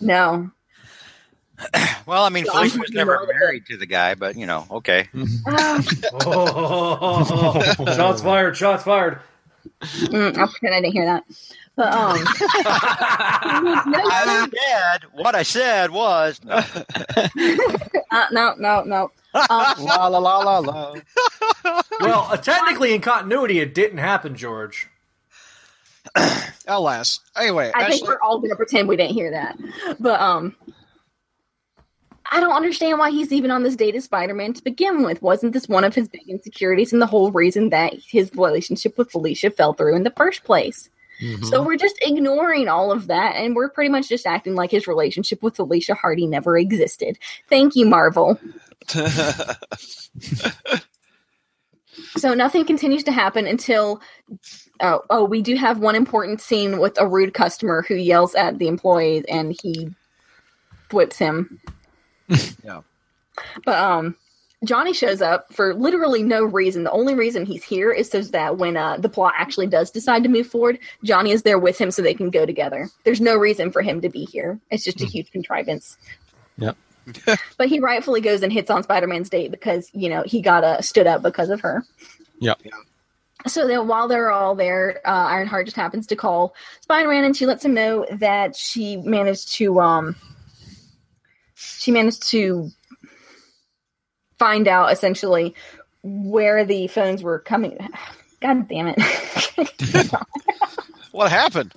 No. 0.00 0.50
Well, 2.06 2.24
I 2.24 2.28
mean, 2.28 2.44
So 2.44 2.52
Felicia 2.52 2.78
was 2.78 2.90
never 2.90 3.26
married 3.38 3.64
to 3.66 3.78
the 3.78 3.86
guy, 3.86 4.14
but 4.14 4.36
you 4.36 4.44
know, 4.44 4.66
okay. 4.70 5.08
Ah, 5.46 5.82
Oh, 6.26 7.74
shots 7.96 8.20
fired! 8.20 8.56
Shots 8.56 8.84
fired! 8.84 9.20
Mm, 9.84 10.38
I'll 10.38 10.48
pretend 10.48 10.74
I 10.74 10.80
didn't 10.80 10.92
hear 10.92 11.06
that. 11.06 11.24
But 11.76 11.92
um, 11.92 12.18
no, 12.18 12.24
I 14.04 14.48
said 14.52 15.02
what 15.14 15.34
I 15.34 15.42
said 15.42 15.90
was 15.90 16.40
no. 16.44 16.54
uh, 18.10 18.26
no, 18.32 18.54
no, 18.58 18.82
no. 18.82 19.10
Um, 19.34 19.84
La 19.84 20.06
la 20.06 20.18
la 20.18 20.38
la 20.38 20.58
la. 20.58 20.94
Well, 22.00 22.28
uh, 22.30 22.36
technically, 22.36 22.94
in 22.94 23.00
continuity, 23.00 23.58
it 23.58 23.74
didn't 23.74 23.98
happen, 23.98 24.36
George. 24.36 24.88
Alas. 26.68 27.18
Anyway, 27.36 27.72
I 27.74 27.88
think 27.88 28.06
we're 28.06 28.20
all 28.20 28.38
gonna 28.38 28.54
pretend 28.54 28.88
we 28.88 28.96
didn't 28.96 29.14
hear 29.14 29.32
that. 29.32 29.58
But 29.98 30.20
um, 30.20 30.54
I 32.34 32.40
don't 32.40 32.52
understand 32.52 32.98
why 32.98 33.10
he's 33.10 33.32
even 33.32 33.52
on 33.52 33.62
this 33.62 33.76
date 33.76 33.94
as 33.94 34.04
Spider-Man 34.04 34.54
to 34.54 34.64
begin 34.64 35.04
with. 35.04 35.22
Wasn't 35.22 35.52
this 35.52 35.68
one 35.68 35.84
of 35.84 35.94
his 35.94 36.08
big 36.08 36.28
insecurities 36.28 36.92
and 36.92 37.00
the 37.00 37.06
whole 37.06 37.30
reason 37.30 37.70
that 37.70 37.94
his 37.94 38.30
relationship 38.34 38.98
with 38.98 39.12
Felicia 39.12 39.50
fell 39.50 39.72
through 39.72 39.94
in 39.94 40.02
the 40.02 40.10
first 40.10 40.42
place? 40.42 40.90
Mhm. 41.22 41.44
So 41.44 41.62
we're 41.62 41.76
just 41.76 41.96
ignoring 42.02 42.66
all 42.66 42.90
of 42.90 43.06
that, 43.06 43.36
and 43.36 43.54
we're 43.54 43.70
pretty 43.70 43.88
much 43.88 44.08
just 44.08 44.26
acting 44.26 44.56
like 44.56 44.72
his 44.72 44.88
relationship 44.88 45.44
with 45.44 45.54
Felicia 45.54 45.94
Hardy 45.94 46.26
never 46.26 46.58
existed. 46.58 47.18
Thank 47.48 47.76
you, 47.76 47.86
Marvel. 47.86 48.38
So 52.16 52.34
nothing 52.34 52.64
continues 52.64 53.04
to 53.04 53.12
happen 53.12 53.46
until 53.46 54.00
oh, 54.80 55.02
oh, 55.10 55.24
we 55.24 55.42
do 55.42 55.56
have 55.56 55.78
one 55.78 55.94
important 55.94 56.40
scene 56.40 56.78
with 56.78 56.98
a 57.00 57.06
rude 57.06 57.34
customer 57.34 57.84
who 57.86 57.94
yells 57.94 58.34
at 58.34 58.58
the 58.58 58.68
employees 58.68 59.24
and 59.28 59.56
he 59.62 59.90
whips 60.92 61.18
him. 61.18 61.60
Yeah. 62.62 62.80
But 63.64 63.78
um 63.78 64.16
Johnny 64.64 64.92
shows 64.92 65.20
up 65.20 65.52
for 65.52 65.74
literally 65.74 66.22
no 66.22 66.44
reason. 66.44 66.84
The 66.84 66.90
only 66.90 67.14
reason 67.14 67.44
he's 67.46 67.64
here 67.64 67.92
is 67.92 68.10
so 68.10 68.22
that 68.22 68.56
when 68.56 68.76
uh, 68.76 68.96
the 68.96 69.08
plot 69.08 69.34
actually 69.36 69.66
does 69.66 69.90
decide 69.90 70.22
to 70.22 70.28
move 70.28 70.46
forward, 70.46 70.78
Johnny 71.02 71.32
is 71.32 71.42
there 71.42 71.58
with 71.58 71.78
him 71.78 71.90
so 71.90 72.02
they 72.02 72.14
can 72.14 72.30
go 72.30 72.46
together. 72.46 72.88
There's 73.04 73.20
no 73.20 73.36
reason 73.36 73.70
for 73.70 73.82
him 73.82 74.00
to 74.00 74.08
be 74.08 74.24
here. 74.24 74.58
It's 74.70 74.84
just 74.84 75.00
a 75.02 75.06
huge 75.06 75.30
contrivance. 75.30 75.96
Yep. 76.58 76.76
but 77.58 77.68
he 77.68 77.80
rightfully 77.80 78.20
goes 78.20 78.42
and 78.42 78.52
hits 78.52 78.70
on 78.70 78.82
Spider-Man's 78.82 79.28
date 79.28 79.50
because 79.50 79.90
you 79.92 80.08
know 80.08 80.22
he 80.24 80.40
got 80.40 80.64
uh, 80.64 80.80
stood 80.80 81.06
up 81.06 81.22
because 81.22 81.50
of 81.50 81.60
her. 81.60 81.84
Yep. 82.40 82.62
So 83.46 83.68
then, 83.68 83.86
while 83.88 84.08
they're 84.08 84.30
all 84.30 84.54
there, 84.54 85.02
uh, 85.04 85.26
Ironheart 85.26 85.66
just 85.66 85.76
happens 85.76 86.06
to 86.06 86.16
call 86.16 86.54
Spider-Man, 86.80 87.24
and 87.24 87.36
she 87.36 87.44
lets 87.44 87.62
him 87.62 87.74
know 87.74 88.06
that 88.10 88.56
she 88.56 88.96
managed 88.96 89.52
to 89.54 89.80
um 89.80 90.16
she 91.84 91.92
managed 91.92 92.22
to 92.30 92.70
find 94.38 94.66
out 94.66 94.90
essentially 94.90 95.54
where 96.02 96.64
the 96.64 96.86
phones 96.88 97.22
were 97.22 97.38
coming. 97.38 97.76
God 98.40 98.68
damn 98.68 98.94
it! 98.96 100.12
what 101.12 101.30
happened? 101.30 101.72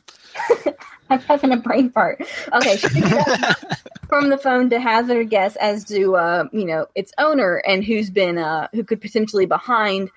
I'm 1.09 1.19
having 1.21 1.53
a 1.53 1.57
brain 1.57 1.89
fart. 1.91 2.21
Okay, 2.53 2.75
she 2.75 2.89
picked 2.89 3.13
up 3.13 3.57
from 4.09 4.29
the 4.29 4.37
phone 4.37 4.69
to 4.71 4.79
hazard 4.79 5.17
a 5.17 5.23
guess 5.25 5.55
as 5.57 5.85
to 5.85 6.17
uh, 6.17 6.45
you 6.51 6.65
know 6.65 6.87
its 6.95 7.13
owner 7.17 7.61
and 7.65 7.83
who's 7.83 8.09
been 8.09 8.37
uh, 8.37 8.67
who 8.73 8.83
could 8.83 8.99
potentially 8.99 9.45
behind 9.45 10.09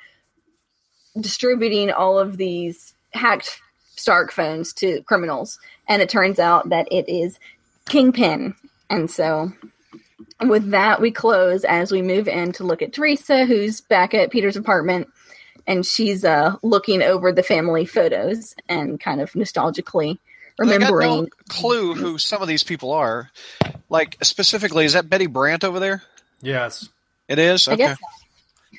distributing 1.21 1.91
all 1.91 2.19
of 2.19 2.37
these 2.37 2.95
hacked 3.13 3.61
Stark 4.01 4.33
phones 4.33 4.73
to 4.73 5.03
criminals. 5.03 5.59
And 5.87 6.01
it 6.01 6.09
turns 6.09 6.39
out 6.39 6.71
that 6.71 6.89
it 6.91 7.07
is 7.07 7.39
Kingpin, 7.87 8.55
And 8.89 9.11
so 9.11 9.53
with 10.45 10.71
that, 10.71 11.01
we 11.01 11.11
close 11.11 11.65
as 11.65 11.93
we 11.93 12.03
move 12.03 12.29
in 12.29 12.53
to 12.53 12.65
look 12.65 12.83
at 12.83 12.93
Teresa, 12.93 13.45
who's 13.45 13.81
back 13.81 14.15
at 14.15 14.31
Peter's 14.31 14.57
apartment, 14.57 15.09
and 15.67 15.85
she's 15.85 16.25
uh, 16.25 16.57
looking 16.63 17.03
over 17.03 17.33
the 17.33 17.43
family 17.43 17.85
photos 17.85 18.55
and 18.69 18.99
kind 19.01 19.21
of 19.21 19.33
nostalgically 19.33 20.19
I 20.61 20.65
got 20.65 20.69
no 20.69 20.73
remembering. 20.73 21.31
clue 21.49 21.95
who 21.95 22.19
some 22.19 22.43
of 22.43 22.49
these 22.49 22.63
people 22.65 22.93
are. 22.93 23.31
Like 23.89 24.17
specifically, 24.23 24.85
is 24.85 24.93
that 24.93 25.09
Betty 25.09 25.27
Brant 25.27 25.65
over 25.65 25.81
there? 25.81 26.03
Yes. 26.43 26.89
It 27.29 27.39
is. 27.39 27.67
I 27.69 27.73
Okay. 27.75 27.83
guess. 27.85 27.99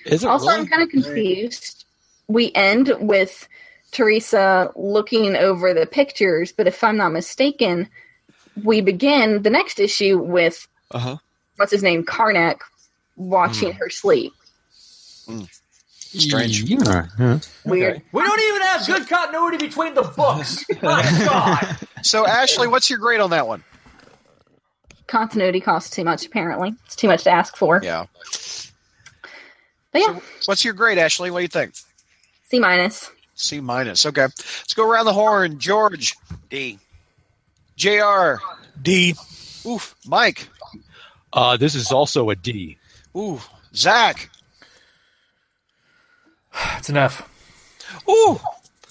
Is 0.06 0.24
it 0.24 0.28
Also, 0.30 0.48
really? 0.48 0.60
I'm 0.62 0.68
kind 0.68 0.84
of 0.84 0.90
confused. 0.90 1.86
We 2.28 2.52
end 2.54 2.92
with 3.00 3.48
Teresa 3.92 4.72
looking 4.76 5.36
over 5.36 5.74
the 5.74 5.86
pictures, 5.86 6.52
but 6.52 6.68
if 6.68 6.84
I'm 6.84 6.98
not 6.98 7.12
mistaken, 7.12 7.90
we 8.64 8.82
begin 8.82 9.42
the 9.42 9.50
next 9.50 9.80
issue 9.80 10.18
with 10.18 10.68
Uh 10.92 11.00
huh. 11.00 11.18
What's 11.62 11.72
his 11.72 11.84
name, 11.84 12.04
Karnak, 12.04 12.60
watching 13.16 13.72
hmm. 13.72 13.78
her 13.78 13.90
sleep. 13.90 14.34
Strange. 16.00 16.64
Yeah. 16.64 17.06
yeah. 17.20 17.40
Weird. 17.64 18.02
We 18.12 18.22
don't 18.22 18.40
even 18.42 18.62
have 18.64 18.86
good 18.86 19.08
continuity 19.08 19.58
between 19.58 19.94
the 19.94 20.02
books. 20.02 20.66
My 20.82 21.04
God. 21.26 21.78
So, 22.02 22.26
Ashley, 22.26 22.68
what's 22.68 22.90
your 22.90 23.00
grade 23.00 23.22
on 23.22 23.30
that 23.30 23.48
one? 23.48 23.64
Continuity 25.08 25.62
costs 25.62 25.92
too 25.92 26.04
much. 26.04 26.26
Apparently, 26.26 26.74
it's 26.86 26.96
too 26.96 27.08
much 27.08 27.24
to 27.24 27.30
ask 27.30 27.56
for. 27.56 27.80
Yeah. 27.84 28.08
But 29.94 30.02
yeah, 30.02 30.20
What's 30.46 30.66
your 30.66 30.74
grade, 30.74 30.98
Ashley? 30.98 31.32
What 31.32 31.40
do 31.40 31.44
you 31.44 31.48
think? 31.48 31.76
C 32.46 32.60
minus. 32.60 33.12
C 33.36 33.60
minus. 33.60 34.06
Okay. 34.06 34.22
Let's 34.22 34.74
go 34.74 34.90
around 34.90 35.06
the 35.06 35.14
horn. 35.14 35.60
George, 35.60 36.16
D. 36.50 36.80
Jr. 37.76 38.36
D. 38.82 39.16
Oof. 39.66 39.96
Mike. 40.06 40.48
Uh, 41.34 41.58
this 41.58 41.76
is 41.76 41.92
also 41.92 42.30
a 42.30 42.36
D. 42.36 42.78
Ooh. 43.16 43.40
Zach. 43.76 44.30
It's 46.78 46.90
an 46.90 46.98
F. 46.98 47.28
Ooh. 48.10 48.40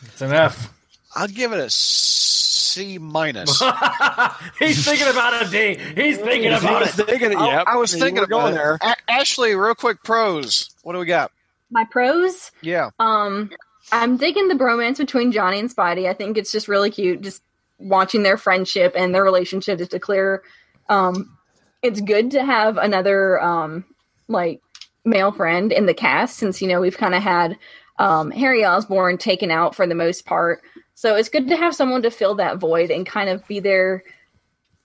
It's 0.05 0.23
an 0.23 0.33
F. 0.33 0.73
I'll 1.15 1.29
give 1.29 1.53
it 1.53 1.59
a 1.61 1.69
C 1.69 2.99
minus. 2.99 3.59
He's 4.59 4.85
thinking 4.85 5.09
about 5.09 5.47
a 5.47 5.51
D. 5.51 5.75
He's 5.95 6.19
thinking 6.19 6.53
about 6.53 6.83
it. 6.83 6.89
thinking, 6.91 7.37
I, 7.37 7.47
yep. 7.57 7.65
I 7.67 7.77
was 7.77 7.93
You 7.93 8.01
thinking 8.01 8.21
were 8.21 8.25
about 8.27 8.41
going 8.43 8.55
there. 8.55 8.79
A- 8.81 9.11
Ashley, 9.11 9.55
real 9.57 9.75
quick 9.75 10.03
pros. 10.05 10.71
What 10.83 10.93
do 10.95 11.01
we 11.01 11.07
got? 11.07 11.33
My 11.71 11.85
pros. 11.85 12.51
Yeah. 12.63 12.91
Um, 12.99 13.51
I'm 13.93 14.17
digging 14.17 14.49
the 14.49 14.55
bromance 14.55 14.99
between 14.99 15.33
Johnny 15.33 15.59
and 15.59 15.69
Spidey. 15.75 16.09
I 16.09 16.15
think 16.15 16.39
it's 16.39 16.53
just 16.53 16.69
really 16.69 16.91
cute, 16.91 17.21
just 17.23 17.43
watching 17.79 18.23
their 18.23 18.37
friendship 18.37 18.95
and 18.97 19.15
their 19.15 19.25
relationship. 19.25 19.79
Just 19.79 19.91
to 19.91 19.99
clear, 19.99 20.43
um, 20.89 21.37
it's 21.83 22.01
good 22.01 22.31
to 22.33 22.45
have 22.45 22.77
another 22.77 23.41
um, 23.41 23.85
like 24.29 24.61
male 25.05 25.33
friend 25.33 25.73
in 25.73 25.87
the 25.87 25.95
cast 25.95 26.37
since 26.37 26.61
you 26.61 26.69
know 26.69 26.81
we've 26.81 26.99
kind 26.99 27.15
of 27.15 27.23
had 27.23 27.57
um, 27.99 28.31
Harry 28.31 28.65
Osborn 28.65 29.19
taken 29.19 29.51
out 29.51 29.75
for 29.75 29.87
the 29.87 29.95
most 29.95 30.25
part. 30.25 30.63
So 30.95 31.17
it's 31.17 31.29
good 31.29 31.49
to 31.49 31.57
have 31.57 31.75
someone 31.75 32.03
to 32.03 32.11
fill 32.11 32.35
that 32.37 32.59
void 32.59 32.91
and 32.91 33.07
kind 33.07 33.31
of 33.31 33.47
be 33.47 33.61
there, 33.61 34.05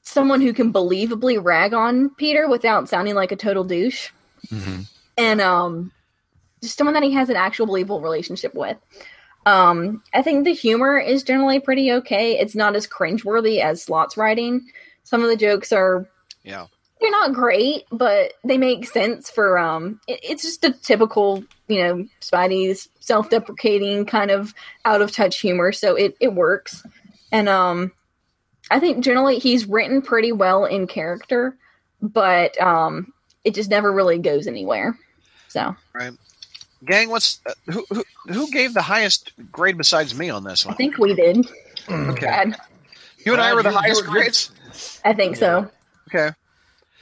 someone 0.01 0.41
who 0.41 0.53
can 0.53 0.71
believably 0.71 1.41
rag 1.43 1.73
on 1.73 2.09
Peter 2.15 2.47
without 2.47 2.87
sounding 2.87 3.15
like 3.15 3.31
a 3.31 3.35
total 3.37 3.63
douche, 3.63 4.11
and 5.17 5.41
um, 5.41 5.91
just 6.61 6.77
someone 6.77 6.93
that 6.93 7.03
he 7.03 7.11
has 7.11 7.29
an 7.29 7.35
actual 7.35 7.65
believable 7.65 8.01
relationship 8.01 8.53
with. 8.53 8.77
Um, 9.45 10.01
I 10.13 10.21
think 10.21 10.43
the 10.43 10.53
humor 10.53 10.97
is 10.97 11.21
generally 11.23 11.59
pretty 11.59 11.91
okay. 11.91 12.39
It's 12.39 12.55
not 12.55 12.75
as 12.75 12.87
cringeworthy 12.87 13.59
as 13.59 13.83
Slott's 13.83 14.17
writing. 14.17 14.65
Some 15.03 15.21
of 15.21 15.29
the 15.29 15.37
jokes 15.37 15.71
are 15.71 16.07
Yeah. 16.43 16.67
They're 16.99 17.11
not 17.11 17.33
great, 17.33 17.83
but 17.91 18.33
they 18.43 18.57
make 18.57 18.87
sense 18.87 19.29
for 19.29 19.57
um 19.57 19.99
it, 20.07 20.19
it's 20.23 20.43
just 20.43 20.63
a 20.63 20.71
typical, 20.71 21.43
you 21.67 21.83
know, 21.83 22.07
Spidey's 22.21 22.89
self-deprecating 22.99 24.05
kind 24.05 24.31
of 24.31 24.53
out 24.85 25.01
of 25.01 25.11
touch 25.11 25.39
humor, 25.39 25.71
so 25.71 25.95
it 25.95 26.15
it 26.19 26.33
works. 26.33 26.83
And 27.31 27.49
um 27.49 27.91
I 28.71 28.79
think 28.79 29.03
generally 29.03 29.39
he's 29.39 29.65
written 29.65 30.01
pretty 30.01 30.31
well 30.31 30.65
in 30.65 30.87
character, 30.87 31.57
but 32.01 32.59
um 32.61 33.13
it 33.43 33.53
just 33.53 33.69
never 33.69 33.91
really 33.91 34.17
goes 34.17 34.47
anywhere. 34.47 34.97
So, 35.49 35.75
right, 35.93 36.13
Gang, 36.83 37.09
what's 37.09 37.39
uh, 37.45 37.53
who, 37.71 37.85
who 37.89 38.03
who 38.27 38.51
gave 38.51 38.73
the 38.73 38.81
highest 38.81 39.31
grade 39.51 39.77
besides 39.77 40.17
me 40.17 40.29
on 40.29 40.43
this 40.43 40.65
one? 40.65 40.73
I 40.73 40.77
think 40.77 40.97
we 40.97 41.13
did. 41.13 41.45
Okay. 41.89 42.19
Brad. 42.21 42.55
You 43.25 43.33
and 43.33 43.41
I 43.41 43.53
were 43.53 43.63
the 43.63 43.71
highest 43.71 44.05
grades. 44.05 44.51
I 45.03 45.13
think 45.13 45.35
so. 45.35 45.69
Okay. 46.09 46.35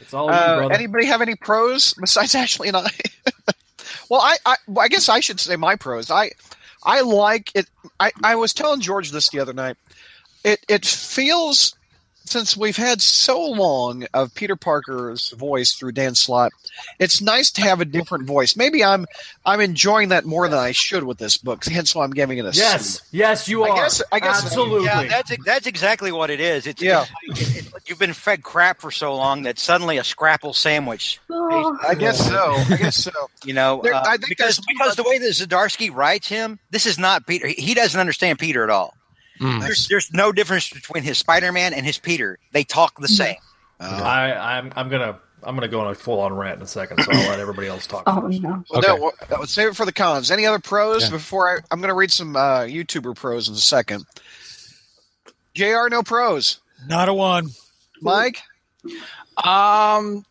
It's 0.03 0.13
all 0.13 0.27
you, 0.27 0.33
Uh, 0.33 0.57
brother. 0.57 0.73
anybody 0.73 1.05
have 1.07 1.21
any 1.21 1.35
pros 1.35 1.93
besides 1.93 2.35
Ashley 2.43 2.67
and 2.67 2.77
I? 2.77 2.89
well, 4.09 4.21
I, 4.21 4.37
I 4.45 4.55
I 4.79 4.87
guess 4.87 5.09
I 5.09 5.19
should 5.19 5.39
say 5.39 5.55
my 5.55 5.75
pros. 5.75 6.11
I 6.11 6.31
I 6.83 7.01
like 7.01 7.51
it. 7.55 7.67
I, 7.99 8.11
I 8.23 8.35
was 8.35 8.53
telling 8.53 8.81
George 8.81 9.11
this 9.11 9.29
the 9.29 9.39
other 9.39 9.53
night. 9.53 9.77
It 10.43 10.63
it 10.67 10.85
feels 10.85 11.75
since 12.25 12.55
we've 12.57 12.77
had 12.77 13.01
so 13.01 13.41
long 13.51 14.05
of 14.13 14.33
Peter 14.33 14.55
Parker's 14.55 15.31
voice 15.31 15.73
through 15.73 15.91
Dan 15.91 16.15
Slott, 16.15 16.51
it's 16.99 17.21
nice 17.21 17.51
to 17.51 17.61
have 17.61 17.81
a 17.81 17.85
different 17.85 18.25
voice. 18.25 18.55
Maybe 18.55 18.83
I'm 18.83 19.05
I'm 19.45 19.59
enjoying 19.61 20.09
that 20.09 20.25
more 20.25 20.47
than 20.47 20.57
I 20.59 20.71
should 20.71 21.03
with 21.03 21.17
this 21.17 21.37
book. 21.37 21.65
Hence 21.65 21.93
why 21.93 22.03
I'm 22.03 22.11
giving 22.11 22.37
it 22.37 22.45
a 22.45 22.51
yes, 22.53 23.01
yes, 23.11 23.47
you 23.47 23.63
I 23.63 23.69
are. 23.69 23.75
guess- 23.75 24.01
I 24.11 24.19
guess- 24.19 24.43
absolutely. 24.43 24.85
Yeah, 24.85 25.03
that's 25.07 25.31
that's 25.45 25.67
exactly 25.67 26.11
what 26.11 26.29
it 26.29 26.39
is. 26.39 26.65
It's 26.67 26.81
Yeah. 26.81 27.05
it's- 27.29 27.55
it- 27.57 27.67
you've 27.85 27.99
been 27.99 28.13
fed 28.13 28.43
crap 28.43 28.79
for 28.79 28.91
so 28.91 29.13
long 29.15 29.43
that 29.43 29.59
suddenly 29.59 29.97
a 29.97 30.03
scrapple 30.03 30.53
sandwich. 30.53 31.19
Oh, 31.29 31.77
I 31.87 31.95
guess 31.95 32.25
so. 32.25 32.53
I 32.69 32.77
guess 32.77 32.95
so. 32.95 33.11
You 33.45 33.53
know, 33.53 33.81
There- 33.83 33.93
uh, 33.93 34.01
I 34.05 34.15
think 34.17 34.29
because 34.29 34.59
because 34.65 34.95
the 34.95 35.03
way 35.03 35.17
that 35.19 35.27
Zdarsky 35.31 35.93
writes 35.93 36.29
him, 36.29 36.59
this 36.71 36.85
is 36.85 36.97
not 36.97 37.27
Peter. 37.27 37.47
He- 37.47 37.61
He 37.61 37.73
doesn't 37.73 37.99
understand 37.99 38.39
Peter 38.39 38.63
at 38.63 38.69
all. 38.69 38.95
Mm. 39.39 39.61
There's 39.61 39.87
there's 39.87 40.13
no 40.13 40.31
difference 40.31 40.69
between 40.69 41.03
his 41.03 41.17
Spider-Man 41.17 41.73
and 41.73 41.85
his 41.85 41.97
Peter. 41.97 42.37
They 42.51 42.63
talk 42.63 42.99
the 42.99 43.07
same. 43.07 43.35
Oh. 43.79 43.85
I, 43.85 44.57
I'm, 44.57 44.71
I'm 44.75 44.87
gonna, 44.89 45.19
I'm 45.41 45.55
gonna 45.55 45.67
go 45.67 45.81
on 45.81 45.91
a 45.91 45.95
full 45.95 46.19
on 46.21 46.33
rant 46.33 46.57
in 46.57 46.61
a 46.63 46.67
second, 46.67 47.03
so 47.03 47.11
I'll 47.11 47.29
let 47.29 47.39
everybody 47.39 47.67
else 47.67 47.87
talk. 47.87 48.03
oh 48.05 48.27
no. 48.27 48.63
Well, 48.69 48.79
Okay. 48.79 48.87
no, 48.87 48.95
well, 48.95 49.11
let's 49.39 49.51
save 49.51 49.69
it 49.69 49.75
for 49.75 49.85
the 49.85 49.91
cons. 49.91 50.31
Any 50.31 50.45
other 50.45 50.59
pros 50.59 51.03
Yeah. 51.03 51.09
before 51.09 51.49
I? 51.49 51.61
I'm 51.71 51.79
going 51.79 51.89
to 51.89 51.95
read 51.95 52.11
some 52.11 52.35
uh, 52.35 52.61
YouTuber 52.61 53.15
pros 53.15 53.49
in 53.49 53.55
a 53.55 53.57
second. 53.57 54.05
Jr. 55.55 55.87
No 55.89 56.03
pros. 56.03 56.59
Not 56.87 57.09
a 57.09 57.13
one. 57.13 57.49
Mike. 58.01 58.41
Um, 59.43 60.25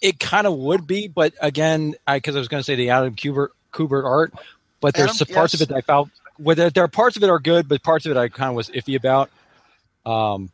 it 0.00 0.18
kind 0.18 0.46
of 0.46 0.56
would 0.56 0.86
be, 0.86 1.08
but 1.08 1.34
again, 1.40 1.94
I 2.06 2.18
because 2.18 2.36
I, 2.36 2.38
was 2.38 2.48
going 2.48 2.60
to 2.60 2.64
say 2.64 2.74
the 2.76 2.90
Adam 2.90 3.14
Kubert, 3.14 3.48
Kubert 3.72 4.04
art, 4.04 4.32
but 4.80 4.94
there's 4.94 5.10
Adam, 5.10 5.16
some 5.16 5.34
parts 5.34 5.54
yes. 5.54 5.60
of 5.62 5.66
it 5.66 5.68
that 5.72 5.78
I 5.78 5.80
felt. 5.82 6.08
Whether 6.38 6.70
there 6.70 6.84
are 6.84 6.88
parts 6.88 7.16
of 7.16 7.22
it 7.22 7.30
are 7.30 7.38
good, 7.38 7.68
but 7.68 7.82
parts 7.82 8.06
of 8.06 8.12
it 8.12 8.16
I 8.18 8.28
kind 8.28 8.50
of 8.50 8.56
was 8.56 8.68
iffy 8.70 8.96
about. 8.96 9.30
Um, 10.04 10.50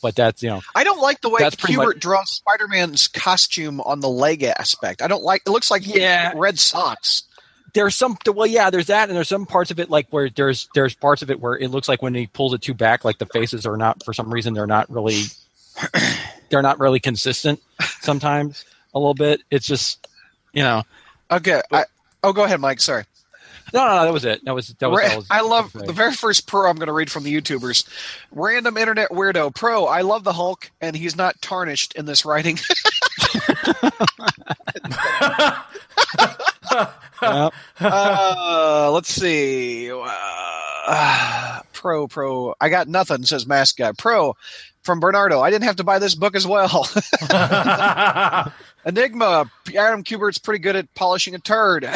but 0.00 0.14
that's 0.14 0.42
you 0.42 0.48
know, 0.50 0.62
I 0.74 0.84
don't 0.84 1.00
like 1.00 1.20
the 1.20 1.28
way 1.28 1.40
Kubert 1.40 1.76
much- 1.76 1.98
draws 1.98 2.30
Spider-Man's 2.30 3.08
costume 3.08 3.80
on 3.80 4.00
the 4.00 4.08
leg 4.08 4.42
aspect. 4.44 5.02
I 5.02 5.08
don't 5.08 5.24
like. 5.24 5.42
It 5.46 5.50
looks 5.50 5.70
like 5.70 5.86
Yeah. 5.86 6.32
red 6.36 6.58
socks. 6.58 7.24
there's 7.74 7.94
some 7.96 8.16
well, 8.26 8.46
yeah, 8.46 8.70
there's 8.70 8.86
that, 8.86 9.08
and 9.08 9.16
there's 9.16 9.28
some 9.28 9.44
parts 9.44 9.70
of 9.70 9.78
it 9.80 9.90
like 9.90 10.06
where 10.10 10.30
there's 10.30 10.68
there's 10.74 10.94
parts 10.94 11.22
of 11.22 11.30
it 11.30 11.40
where 11.40 11.54
it 11.58 11.70
looks 11.70 11.88
like 11.88 12.00
when 12.00 12.14
he 12.14 12.26
pulls 12.26 12.54
it 12.54 12.62
too 12.62 12.74
back, 12.74 13.04
like 13.04 13.18
the 13.18 13.26
faces 13.26 13.66
are 13.66 13.76
not 13.76 14.02
for 14.04 14.12
some 14.14 14.32
reason 14.32 14.54
they're 14.54 14.66
not 14.66 14.88
really 14.90 15.24
they're 16.48 16.62
not 16.62 16.78
really 16.78 17.00
consistent. 17.00 17.60
Sometimes 18.00 18.64
a 18.94 18.98
little 18.98 19.14
bit. 19.14 19.42
It's 19.50 19.66
just 19.66 20.06
you 20.52 20.62
know. 20.62 20.82
Okay. 21.30 21.60
I, 21.70 21.84
oh, 22.22 22.32
go 22.32 22.44
ahead, 22.44 22.60
Mike. 22.60 22.80
Sorry. 22.80 23.04
No, 23.74 23.86
no, 23.86 23.96
no, 23.96 24.04
that 24.04 24.12
was 24.12 24.24
it. 24.24 24.44
That 24.44 24.54
was 24.54 24.68
that 24.68 24.90
was. 24.90 25.00
Ra- 25.00 25.08
that 25.08 25.16
was 25.16 25.26
I 25.30 25.40
love 25.42 25.72
the 25.72 25.92
very 25.92 26.12
first 26.12 26.46
pro 26.46 26.68
I'm 26.68 26.76
going 26.76 26.86
to 26.88 26.92
read 26.92 27.10
from 27.10 27.24
the 27.24 27.34
YouTubers. 27.34 27.86
Random 28.32 28.76
internet 28.76 29.10
weirdo 29.10 29.54
pro. 29.54 29.84
I 29.84 30.00
love 30.02 30.24
the 30.24 30.32
Hulk, 30.32 30.70
and 30.80 30.96
he's 30.96 31.16
not 31.16 31.40
tarnished 31.42 31.94
in 31.94 32.06
this 32.06 32.24
writing. 32.24 32.58
Yeah. 37.20 37.50
uh, 37.80 38.90
let's 38.92 39.08
see. 39.12 39.90
Uh, 39.92 41.60
pro, 41.72 42.06
pro. 42.06 42.54
I 42.60 42.68
got 42.68 42.86
nothing, 42.88 43.24
says 43.24 43.46
Mask 43.46 43.76
Guy. 43.78 43.92
Pro 43.96 44.36
from 44.82 45.00
Bernardo. 45.00 45.40
I 45.40 45.50
didn't 45.50 45.64
have 45.64 45.76
to 45.76 45.84
buy 45.84 45.98
this 45.98 46.14
book 46.14 46.36
as 46.36 46.46
well. 46.46 46.88
Enigma. 48.86 49.50
Adam 49.76 50.04
Kubert's 50.04 50.38
pretty 50.38 50.60
good 50.60 50.76
at 50.76 50.94
polishing 50.94 51.34
a 51.34 51.38
turd. 51.38 51.88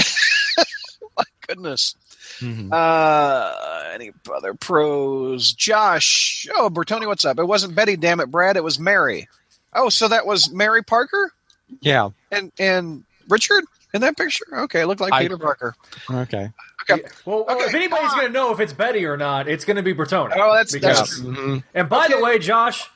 My 1.49 1.55
goodness. 1.55 1.95
Mhm. 2.41 2.73
Uh, 2.73 3.91
any 3.93 4.13
other 4.33 4.55
pros? 4.55 5.53
Josh. 5.53 6.47
Oh, 6.57 6.71
Bertoni, 6.71 7.07
what's 7.07 7.25
up? 7.25 7.39
It 7.39 7.45
wasn't 7.45 7.75
Betty, 7.75 7.97
damn 7.97 8.21
it, 8.21 8.31
Brad. 8.31 8.57
It 8.57 8.65
was 8.65 8.79
Mary. 8.79 9.29
Oh, 9.75 9.89
so 9.89 10.09
that 10.09 10.27
was 10.27 10.51
Mary 10.51 10.83
Parker 10.83 11.33
Yeah. 11.81 12.11
and 12.31 12.53
and 12.59 13.05
Richard 13.29 13.65
in 13.95 14.01
that 14.03 14.17
picture. 14.17 14.45
Okay, 14.53 14.81
it 14.83 14.87
looked 14.87 15.01
like 15.01 15.13
I- 15.13 15.23
Peter 15.23 15.39
Parker. 15.39 15.75
Okay. 16.11 16.51
Okay. 16.91 17.03
well, 17.25 17.45
Okay, 17.49 17.65
if 17.65 17.75
anybody's 17.75 18.11
gonna 18.11 18.29
know 18.29 18.53
if 18.53 18.59
it's 18.61 18.73
Betty 18.73 19.05
or 19.07 19.17
not, 19.17 19.47
it's 19.49 19.65
gonna 19.65 19.83
be 19.83 19.95
Bertone. 19.95 20.33
Oh, 20.37 20.53
that's 20.53 20.73
Because- 20.73 20.99
that's 20.99 21.21
true. 21.21 21.35
Mhm. 21.35 21.65
And 21.75 21.89
by 21.89 22.07
Okay. 22.07 22.15
the 22.15 22.21
way, 22.21 22.39
Josh, 22.41 22.89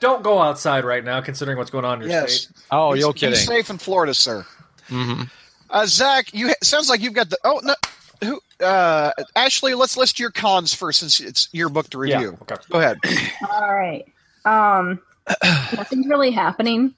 don't 0.00 0.22
go 0.22 0.40
outside 0.40 0.84
right 0.84 1.04
now, 1.04 1.20
considering 1.20 1.58
what's 1.58 1.70
going 1.70 1.84
on 1.84 2.02
in 2.02 2.08
your 2.08 2.20
Yes. 2.22 2.32
state. 2.42 2.56
Oh, 2.70 2.94
you're 2.94 3.12
be 3.12 3.20
kidding. 3.20 3.36
safe 3.38 3.68
in 3.70 3.78
Florida, 3.78 4.14
sir. 4.14 4.46
hmm 4.88 5.22
Uh, 5.70 5.86
Zach, 5.86 6.32
you 6.32 6.52
sounds 6.62 6.88
like 6.88 7.00
you've 7.00 7.14
got 7.14 7.30
the. 7.30 7.38
Oh 7.44 7.60
no, 7.62 7.74
who? 8.22 8.40
Uh, 8.64 9.12
Ashley, 9.34 9.74
let's 9.74 9.96
list 9.96 10.18
your 10.18 10.30
cons 10.30 10.74
first, 10.74 11.00
since 11.00 11.20
it's 11.20 11.48
your 11.52 11.68
book 11.68 11.90
to 11.90 11.98
review. 11.98 12.14
Yeah. 12.14 12.24
review. 12.26 12.38
Okay. 12.42 12.56
Go 12.70 12.78
ahead. 12.78 12.98
All 13.50 13.74
right. 13.74 14.04
Um, 14.44 15.00
nothing's 15.76 16.06
really 16.06 16.30
happening. 16.30 16.94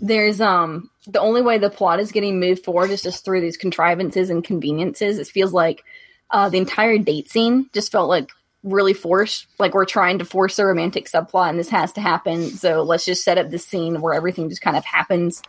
There's 0.00 0.40
um 0.40 0.90
the 1.06 1.20
only 1.20 1.42
way 1.42 1.58
the 1.58 1.70
plot 1.70 2.00
is 2.00 2.12
getting 2.12 2.40
moved 2.40 2.64
forward 2.64 2.90
is 2.90 3.02
just 3.02 3.24
through 3.24 3.40
these 3.40 3.56
contrivances 3.56 4.30
and 4.30 4.44
conveniences. 4.44 5.18
It 5.18 5.26
feels 5.26 5.52
like 5.52 5.84
uh, 6.30 6.48
the 6.48 6.58
entire 6.58 6.98
date 6.98 7.30
scene 7.30 7.70
just 7.72 7.92
felt 7.92 8.08
like 8.08 8.30
really 8.62 8.92
forced. 8.94 9.46
Like 9.58 9.74
we're 9.74 9.84
trying 9.84 10.18
to 10.18 10.24
force 10.24 10.58
a 10.58 10.66
romantic 10.66 11.06
subplot, 11.06 11.50
and 11.50 11.58
this 11.58 11.68
has 11.68 11.92
to 11.92 12.00
happen. 12.00 12.50
So 12.50 12.82
let's 12.82 13.04
just 13.04 13.24
set 13.24 13.38
up 13.38 13.50
this 13.50 13.64
scene 13.64 14.00
where 14.00 14.14
everything 14.14 14.48
just 14.48 14.62
kind 14.62 14.76
of 14.76 14.84
happens 14.84 15.42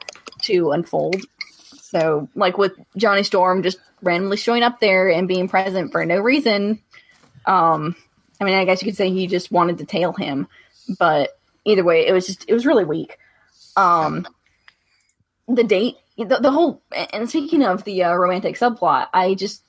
to 0.44 0.72
unfold. 0.72 1.22
So, 1.90 2.28
like 2.36 2.58
with 2.58 2.74
Johnny 2.98 3.24
Storm 3.24 3.64
just 3.64 3.80
randomly 4.02 4.36
showing 4.36 4.62
up 4.62 4.82
there 4.82 5.10
and 5.10 5.26
being 5.26 5.48
present 5.48 5.94
for 5.94 6.06
no 6.06 6.20
reason. 6.20 6.82
Um, 7.46 7.96
I 8.42 8.44
mean, 8.44 8.56
I 8.56 8.66
guess 8.66 8.82
you 8.82 8.88
could 8.88 8.98
say 8.98 9.10
he 9.10 9.26
just 9.26 9.54
wanted 9.54 9.78
to 9.78 9.86
tail 9.86 10.12
him, 10.12 10.48
but 11.00 11.40
either 11.64 11.86
way, 11.86 12.06
it 12.06 12.12
was 12.12 12.28
just 12.28 12.44
it 12.50 12.54
was 12.54 12.66
really 12.66 12.84
weak. 12.84 13.18
Um, 13.78 14.28
the 15.48 15.64
date, 15.64 15.96
the, 16.18 16.26
the 16.26 16.52
whole, 16.52 16.82
and 17.14 17.30
speaking 17.30 17.64
of 17.64 17.86
the 17.86 18.04
uh, 18.04 18.16
romantic 18.16 18.58
subplot, 18.58 19.08
I 19.14 19.34
just 19.34 19.64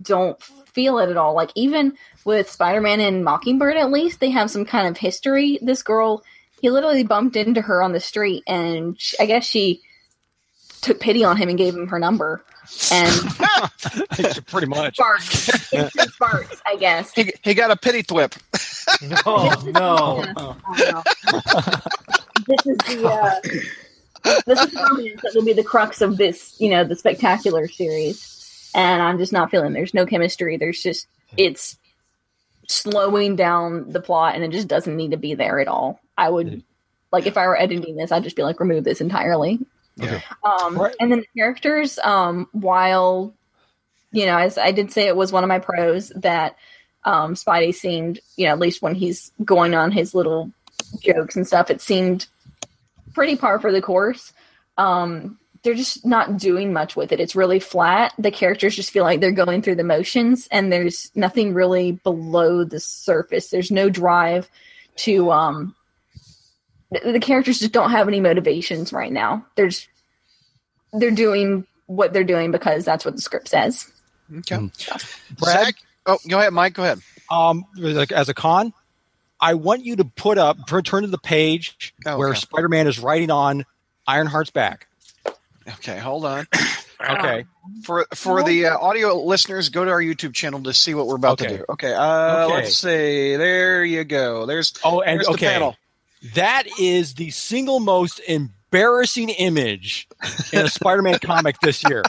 don't 0.00 0.42
feel 0.72 0.98
it 0.98 1.10
at 1.10 1.18
all. 1.18 1.34
Like 1.34 1.50
even 1.54 1.98
with 2.24 2.50
Spider-Man 2.50 3.00
and 3.00 3.24
Mockingbird, 3.24 3.76
at 3.76 3.90
least 3.90 4.20
they 4.20 4.30
have 4.30 4.50
some 4.50 4.64
kind 4.64 4.88
of 4.88 4.96
history. 4.96 5.58
This 5.60 5.82
girl, 5.82 6.22
he 6.62 6.70
literally 6.70 7.04
bumped 7.04 7.36
into 7.36 7.60
her 7.60 7.82
on 7.82 7.92
the 7.92 8.00
street, 8.00 8.42
and 8.46 8.98
sh 8.98 9.16
I 9.20 9.26
guess 9.26 9.44
she 9.44 9.82
took 10.80 11.00
pity 11.00 11.24
on 11.24 11.36
him 11.36 11.48
and 11.48 11.58
gave 11.58 11.74
him 11.74 11.88
her 11.88 11.98
number. 11.98 12.42
And 12.92 13.10
Pretty 14.46 14.66
much. 14.66 14.94
sparks, 14.96 15.72
instant 15.72 16.12
sparks, 16.12 16.60
I 16.66 16.76
guess. 16.76 17.12
He 17.14 17.32
he 17.42 17.54
got 17.54 17.70
a 17.70 17.76
pity 17.76 18.02
thwip. 18.02 18.36
No, 19.02 19.50
no. 19.70 20.56
Yeah. 20.78 21.02
this 22.46 22.66
is 22.66 22.76
the 22.78 23.06
uh, 23.06 23.40
this 24.46 24.60
is 24.60 24.70
the 24.72 24.86
romance 24.90 25.20
that 25.22 25.32
will 25.34 25.44
be 25.44 25.52
the 25.52 25.62
crux 25.62 26.00
of 26.00 26.16
this, 26.16 26.56
you 26.58 26.70
know, 26.70 26.84
the 26.84 26.96
spectacular 26.96 27.68
series. 27.68 28.70
And 28.74 29.02
I'm 29.02 29.18
just 29.18 29.32
not 29.32 29.50
feeling. 29.50 29.74
There's 29.74 29.92
no 29.92 30.06
chemistry. 30.06 30.56
There's 30.56 30.82
just 30.82 31.06
it's 31.36 31.76
slowing 32.66 33.36
down 33.36 33.90
the 33.90 34.00
plot, 34.00 34.34
and 34.34 34.42
it 34.44 34.50
just 34.52 34.68
doesn't 34.68 34.96
need 34.96 35.10
to 35.10 35.16
be 35.18 35.34
there 35.34 35.60
at 35.60 35.68
all. 35.68 36.00
I 36.16 36.30
would 36.30 36.62
like 37.12 37.26
if 37.26 37.36
I 37.36 37.46
were 37.46 37.60
editing 37.60 37.96
this, 37.96 38.10
I'd 38.10 38.24
just 38.24 38.36
be 38.36 38.42
like, 38.42 38.60
remove 38.60 38.84
this 38.84 39.00
entirely. 39.02 39.58
Yeah. 39.98 40.20
Um, 40.44 40.78
Right. 40.78 40.94
and 41.00 41.10
then 41.12 41.20
the 41.20 41.40
characters, 41.40 41.98
um, 42.00 42.48
while 42.52 43.34
you 44.10 44.24
know, 44.26 44.38
as 44.38 44.56
I 44.56 44.72
did 44.72 44.90
say, 44.90 45.06
it 45.06 45.16
was 45.16 45.32
one 45.32 45.44
of 45.44 45.48
my 45.48 45.58
pros 45.58 46.08
that 46.16 46.56
um, 47.04 47.34
Spidey 47.34 47.74
seemed, 47.74 48.20
you 48.36 48.46
know, 48.46 48.52
at 48.52 48.58
least 48.58 48.80
when 48.80 48.94
he's 48.94 49.32
going 49.44 49.74
on 49.74 49.90
his 49.92 50.14
little 50.14 50.50
jokes 51.00 51.36
and 51.36 51.46
stuff, 51.46 51.70
it 51.70 51.80
seemed 51.82 52.26
pretty 53.14 53.36
par 53.36 53.58
for 53.58 53.70
the 53.70 53.82
course. 53.82 54.32
Um, 54.78 55.38
they're 55.62 55.74
just 55.74 56.06
not 56.06 56.38
doing 56.38 56.72
much 56.72 56.96
with 56.96 57.12
it. 57.12 57.20
It's 57.20 57.36
really 57.36 57.58
flat. 57.58 58.14
The 58.18 58.30
characters 58.30 58.76
just 58.76 58.90
feel 58.92 59.04
like 59.04 59.20
they're 59.20 59.30
going 59.32 59.60
through 59.60 59.74
the 59.74 59.84
motions, 59.84 60.48
and 60.50 60.72
there's 60.72 61.10
nothing 61.14 61.52
really 61.52 61.92
below 61.92 62.64
the 62.64 62.80
surface. 62.80 63.48
There's 63.50 63.70
no 63.70 63.90
drive 63.90 64.48
to. 64.96 65.30
Um, 65.32 65.74
the, 66.90 67.12
the 67.12 67.20
characters 67.20 67.58
just 67.58 67.72
don't 67.72 67.90
have 67.90 68.08
any 68.08 68.20
motivations 68.20 68.92
right 68.92 69.12
now. 69.12 69.44
They're 69.56 69.68
just 69.68 69.88
they're 70.92 71.10
doing 71.10 71.66
what 71.86 72.12
they're 72.12 72.24
doing 72.24 72.50
because 72.50 72.84
that's 72.84 73.04
what 73.04 73.16
the 73.16 73.22
script 73.22 73.48
says. 73.48 73.90
Okay. 74.38 74.70
Brad? 75.38 75.64
Zach, 75.66 75.74
oh, 76.06 76.18
go 76.28 76.38
ahead, 76.38 76.52
Mike. 76.52 76.74
Go 76.74 76.82
ahead. 76.84 77.00
Um, 77.30 77.64
like 77.76 78.12
as 78.12 78.28
a 78.28 78.34
con, 78.34 78.72
I 79.40 79.54
want 79.54 79.84
you 79.84 79.96
to 79.96 80.04
put 80.04 80.38
up 80.38 80.66
turn 80.66 80.82
turn 80.82 81.02
to 81.02 81.08
the 81.08 81.18
page 81.18 81.94
Oh, 82.06 82.18
where 82.18 82.30
okay. 82.30 82.38
Spider-Man 82.38 82.86
is 82.86 82.98
writing 82.98 83.30
on 83.30 83.64
Ironheart's 84.08 84.50
back. 84.50 84.86
Okay, 85.68 85.98
hold 85.98 86.24
on. 86.24 86.46
Okay. 87.00 87.44
For 87.84 88.08
for 88.12 88.42
the 88.42 88.66
uh, 88.66 88.76
audio 88.76 89.14
listeners, 89.22 89.68
go 89.68 89.84
to 89.84 89.90
our 89.92 90.00
YouTube 90.00 90.34
channel 90.34 90.60
to 90.64 90.72
see 90.72 90.94
what 90.94 91.06
we're 91.06 91.14
about 91.14 91.38
to 91.38 91.46
do. 91.58 91.64
Okay, 91.68 91.92
uh, 91.94 92.46
Okay. 92.46 92.54
let's 92.54 92.76
see. 92.76 93.36
There 93.36 93.84
you 93.84 94.02
go. 94.02 94.46
There's 94.46 94.72
Oh, 94.82 95.00
and 95.02 95.16
there's 95.20 95.28
the 95.28 95.34
okay, 95.34 95.46
panel. 95.46 95.76
That 96.34 96.64
is 96.78 97.14
the 97.14 97.30
single 97.30 97.80
most 97.80 98.20
embarrassing 98.28 99.28
image 99.30 100.08
in 100.52 100.64
a 100.64 100.68
Spider-Man 100.68 101.18
comic 101.20 101.58
this 101.60 101.82
year. 101.88 102.02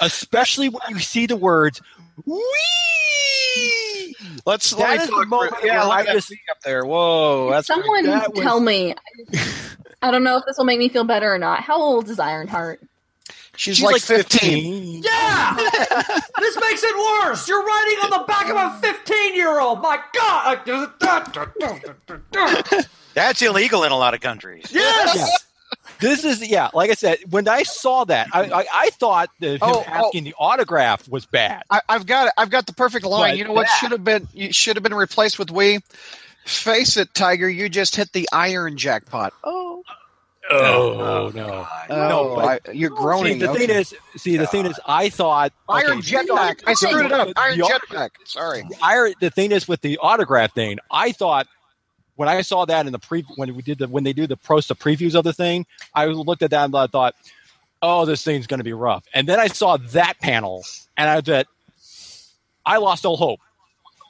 Especially 0.00 0.68
when 0.68 0.80
you 0.90 0.98
see 0.98 1.26
the 1.26 1.36
words 1.36 1.80
"Wee." 2.26 4.14
Let's 4.44 4.70
That 4.70 4.78
let 4.78 4.98
me 4.98 5.04
is 5.04 5.10
the 5.10 5.26
moment 5.26 5.56
for- 5.56 5.66
yeah, 5.66 5.84
I 5.84 6.00
at 6.00 6.06
that 6.06 6.12
just- 6.12 6.32
up 6.50 6.60
there. 6.64 6.84
Whoa, 6.84 7.50
that's 7.50 7.66
pretty- 7.66 7.82
Someone 7.82 8.04
that 8.06 8.34
was- 8.34 8.42
tell 8.42 8.60
me. 8.60 8.94
I 10.02 10.10
don't 10.10 10.22
know 10.22 10.36
if 10.36 10.44
this 10.46 10.58
will 10.58 10.66
make 10.66 10.78
me 10.78 10.88
feel 10.88 11.04
better 11.04 11.32
or 11.32 11.38
not. 11.38 11.60
How 11.60 11.76
old 11.80 12.08
is 12.10 12.18
Ironheart? 12.20 12.80
She's, 13.56 13.82
like, 13.82 14.00
15. 14.02 15.02
Yeah! 15.02 15.56
this 16.38 16.56
makes 16.60 16.82
it 16.82 16.96
worse. 17.24 17.48
You're 17.48 17.64
writing 17.64 17.98
on 18.04 18.10
the 18.10 18.24
back 18.26 18.48
of 18.50 18.56
a 18.56 18.78
15 18.80 19.34
year 19.34 19.60
old. 19.60 19.80
My 19.82 19.98
God. 20.14 20.60
That's 23.14 23.42
illegal 23.42 23.84
in 23.84 23.92
a 23.92 23.96
lot 23.96 24.14
of 24.14 24.20
countries. 24.20 24.66
yes. 24.70 25.44
This 25.98 26.24
is 26.24 26.46
yeah, 26.46 26.68
like 26.74 26.90
I 26.90 26.94
said, 26.94 27.18
when 27.30 27.48
I 27.48 27.62
saw 27.62 28.04
that, 28.04 28.28
I 28.32 28.42
I, 28.44 28.66
I 28.72 28.90
thought 28.90 29.30
that 29.40 29.52
him 29.54 29.58
Oh, 29.62 29.82
oh. 29.86 29.90
asking 30.06 30.24
the 30.24 30.34
autograph 30.38 31.08
was 31.08 31.24
bad. 31.24 31.62
I, 31.70 31.80
I've 31.88 32.04
got 32.06 32.26
it. 32.28 32.34
I've 32.36 32.50
got 32.50 32.66
the 32.66 32.74
perfect 32.74 33.06
line. 33.06 33.32
But 33.32 33.38
you 33.38 33.44
know 33.44 33.52
what 33.52 33.66
should 33.80 33.92
have 33.92 34.04
been? 34.04 34.28
Should 34.52 34.76
have 34.76 34.82
been 34.82 34.94
replaced 34.94 35.38
with 35.38 35.50
"we." 35.50 35.80
Face 36.44 36.96
it, 36.96 37.12
Tiger. 37.14 37.48
You 37.48 37.68
just 37.68 37.96
hit 37.96 38.12
the 38.12 38.28
iron 38.32 38.76
jackpot. 38.76 39.32
Oh, 39.42 39.82
Oh, 40.48 41.00
oh 41.00 41.32
no! 41.34 41.66
no, 41.90 42.34
but- 42.36 42.68
I, 42.68 42.72
you're 42.72 42.90
See, 42.90 42.96
groaning. 42.96 43.38
the 43.38 43.52
thing 43.54 43.70
is, 43.70 43.94
see, 44.16 44.36
the 44.36 44.46
thing 44.46 44.66
is, 44.66 44.78
I 44.86 45.08
thought 45.08 45.52
iron 45.68 45.98
okay, 45.98 46.00
jetpack. 46.00 46.62
I 46.66 46.74
screwed 46.74 47.06
it 47.06 47.12
up. 47.12 47.28
Iron 47.36 47.58
The- 47.58 47.64
jetpack. 47.64 48.10
Sorry. 48.24 48.62
I, 48.82 49.14
the 49.20 49.30
thing 49.30 49.50
is 49.52 49.66
with 49.66 49.80
the 49.80 49.98
autograph 49.98 50.54
thing, 50.54 50.78
I 50.90 51.12
thought 51.12 51.46
when 52.14 52.28
I 52.28 52.40
saw 52.42 52.64
that 52.64 52.86
in 52.86 52.92
the 52.92 52.98
pre 52.98 53.22
when 53.36 53.54
we 53.54 53.62
did 53.62 53.78
the 53.78 53.88
when 53.88 54.04
they 54.04 54.12
do 54.12 54.26
the 54.26 54.36
pros 54.36 54.68
the 54.68 54.76
previews 54.76 55.14
of 55.14 55.24
the 55.24 55.32
thing, 55.32 55.66
I 55.94 56.06
looked 56.06 56.42
at 56.42 56.50
that 56.50 56.64
and 56.66 56.76
I 56.76 56.86
thought, 56.86 57.14
oh, 57.82 58.04
this 58.04 58.22
thing's 58.22 58.46
going 58.46 58.58
to 58.58 58.64
be 58.64 58.72
rough. 58.72 59.04
And 59.12 59.28
then 59.28 59.38
I 59.40 59.48
saw 59.48 59.76
that 59.76 60.18
panel, 60.20 60.64
and 60.96 61.08
I 61.10 61.20
thought, 61.20 61.46
I 62.64 62.78
lost 62.78 63.04
all 63.04 63.16
hope. 63.16 63.40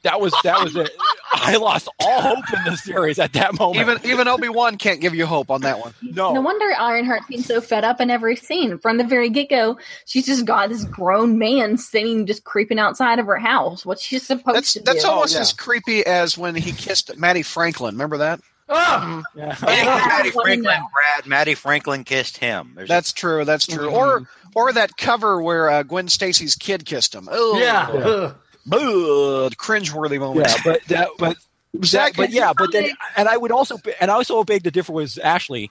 That 0.04 0.20
was 0.20 0.32
that 0.44 0.62
was 0.62 0.76
it. 0.76 0.90
I 1.38 1.56
lost 1.56 1.88
all 2.00 2.20
hope 2.22 2.44
in 2.52 2.64
the 2.64 2.76
series 2.76 3.18
at 3.18 3.32
that 3.34 3.58
moment. 3.58 3.76
Even 3.80 4.10
even 4.10 4.28
Obi 4.28 4.48
Wan 4.48 4.76
can't 4.78 5.00
give 5.00 5.14
you 5.14 5.26
hope 5.26 5.50
on 5.50 5.60
that 5.62 5.78
one. 5.78 5.94
no, 6.02 6.32
No 6.32 6.40
wonder 6.40 6.74
Ironheart 6.78 7.22
seems 7.28 7.46
so 7.46 7.60
fed 7.60 7.84
up 7.84 8.00
in 8.00 8.10
every 8.10 8.36
scene. 8.36 8.78
From 8.78 8.96
the 8.96 9.04
very 9.04 9.28
get 9.30 9.48
go, 9.48 9.78
she's 10.06 10.26
just 10.26 10.44
got 10.44 10.68
this 10.68 10.84
grown 10.84 11.38
man 11.38 11.76
sitting, 11.76 12.26
just 12.26 12.44
creeping 12.44 12.78
outside 12.78 13.18
of 13.18 13.26
her 13.26 13.38
house. 13.38 13.84
What's 13.86 14.02
she 14.02 14.18
supposed 14.18 14.56
That's 14.56 14.72
to 14.74 14.80
that's 14.80 14.88
do? 14.88 14.92
That's 14.94 15.04
almost 15.04 15.34
yeah. 15.34 15.40
as 15.40 15.52
creepy 15.52 16.04
as 16.06 16.36
when 16.38 16.54
he 16.54 16.72
kissed 16.72 17.16
Mattie 17.16 17.42
Franklin. 17.42 17.94
Remember 17.94 18.18
that? 18.18 18.40
Ah, 18.68 19.22
Yeah. 19.34 19.56
Yeah, 19.62 20.06
Mattie 20.08 20.30
Franklin. 20.30 20.80
Brad, 20.92 21.26
Mattie 21.26 21.54
Franklin 21.54 22.04
kissed 22.04 22.38
him. 22.38 22.72
There's 22.74 22.88
That's 22.88 23.12
true. 23.12 23.44
That's 23.44 23.66
true. 23.66 23.90
Or 23.90 24.28
or 24.54 24.72
that 24.72 24.96
cover 24.96 25.40
where 25.40 25.68
uh, 25.68 25.82
Gwen 25.82 26.08
Stacy's 26.08 26.56
kid 26.56 26.86
kissed 26.86 27.14
him. 27.14 27.28
Oh, 27.30 27.58
yeah. 27.58 27.88
Ugh. 27.90 28.36
Cringeworthy 28.68 30.18
moment. 30.18 30.48
Yeah, 30.48 30.56
but 30.64 30.84
that, 30.84 31.08
but 31.18 31.36
that, 31.92 32.16
but 32.16 32.30
yeah, 32.30 32.52
but 32.56 32.72
then, 32.72 32.90
and 33.16 33.28
I 33.28 33.36
would 33.36 33.52
also, 33.52 33.78
and 34.00 34.10
I 34.10 34.14
also 34.14 34.42
beg 34.44 34.64
to 34.64 34.70
differ 34.70 34.92
with 34.92 35.18
Ashley. 35.22 35.70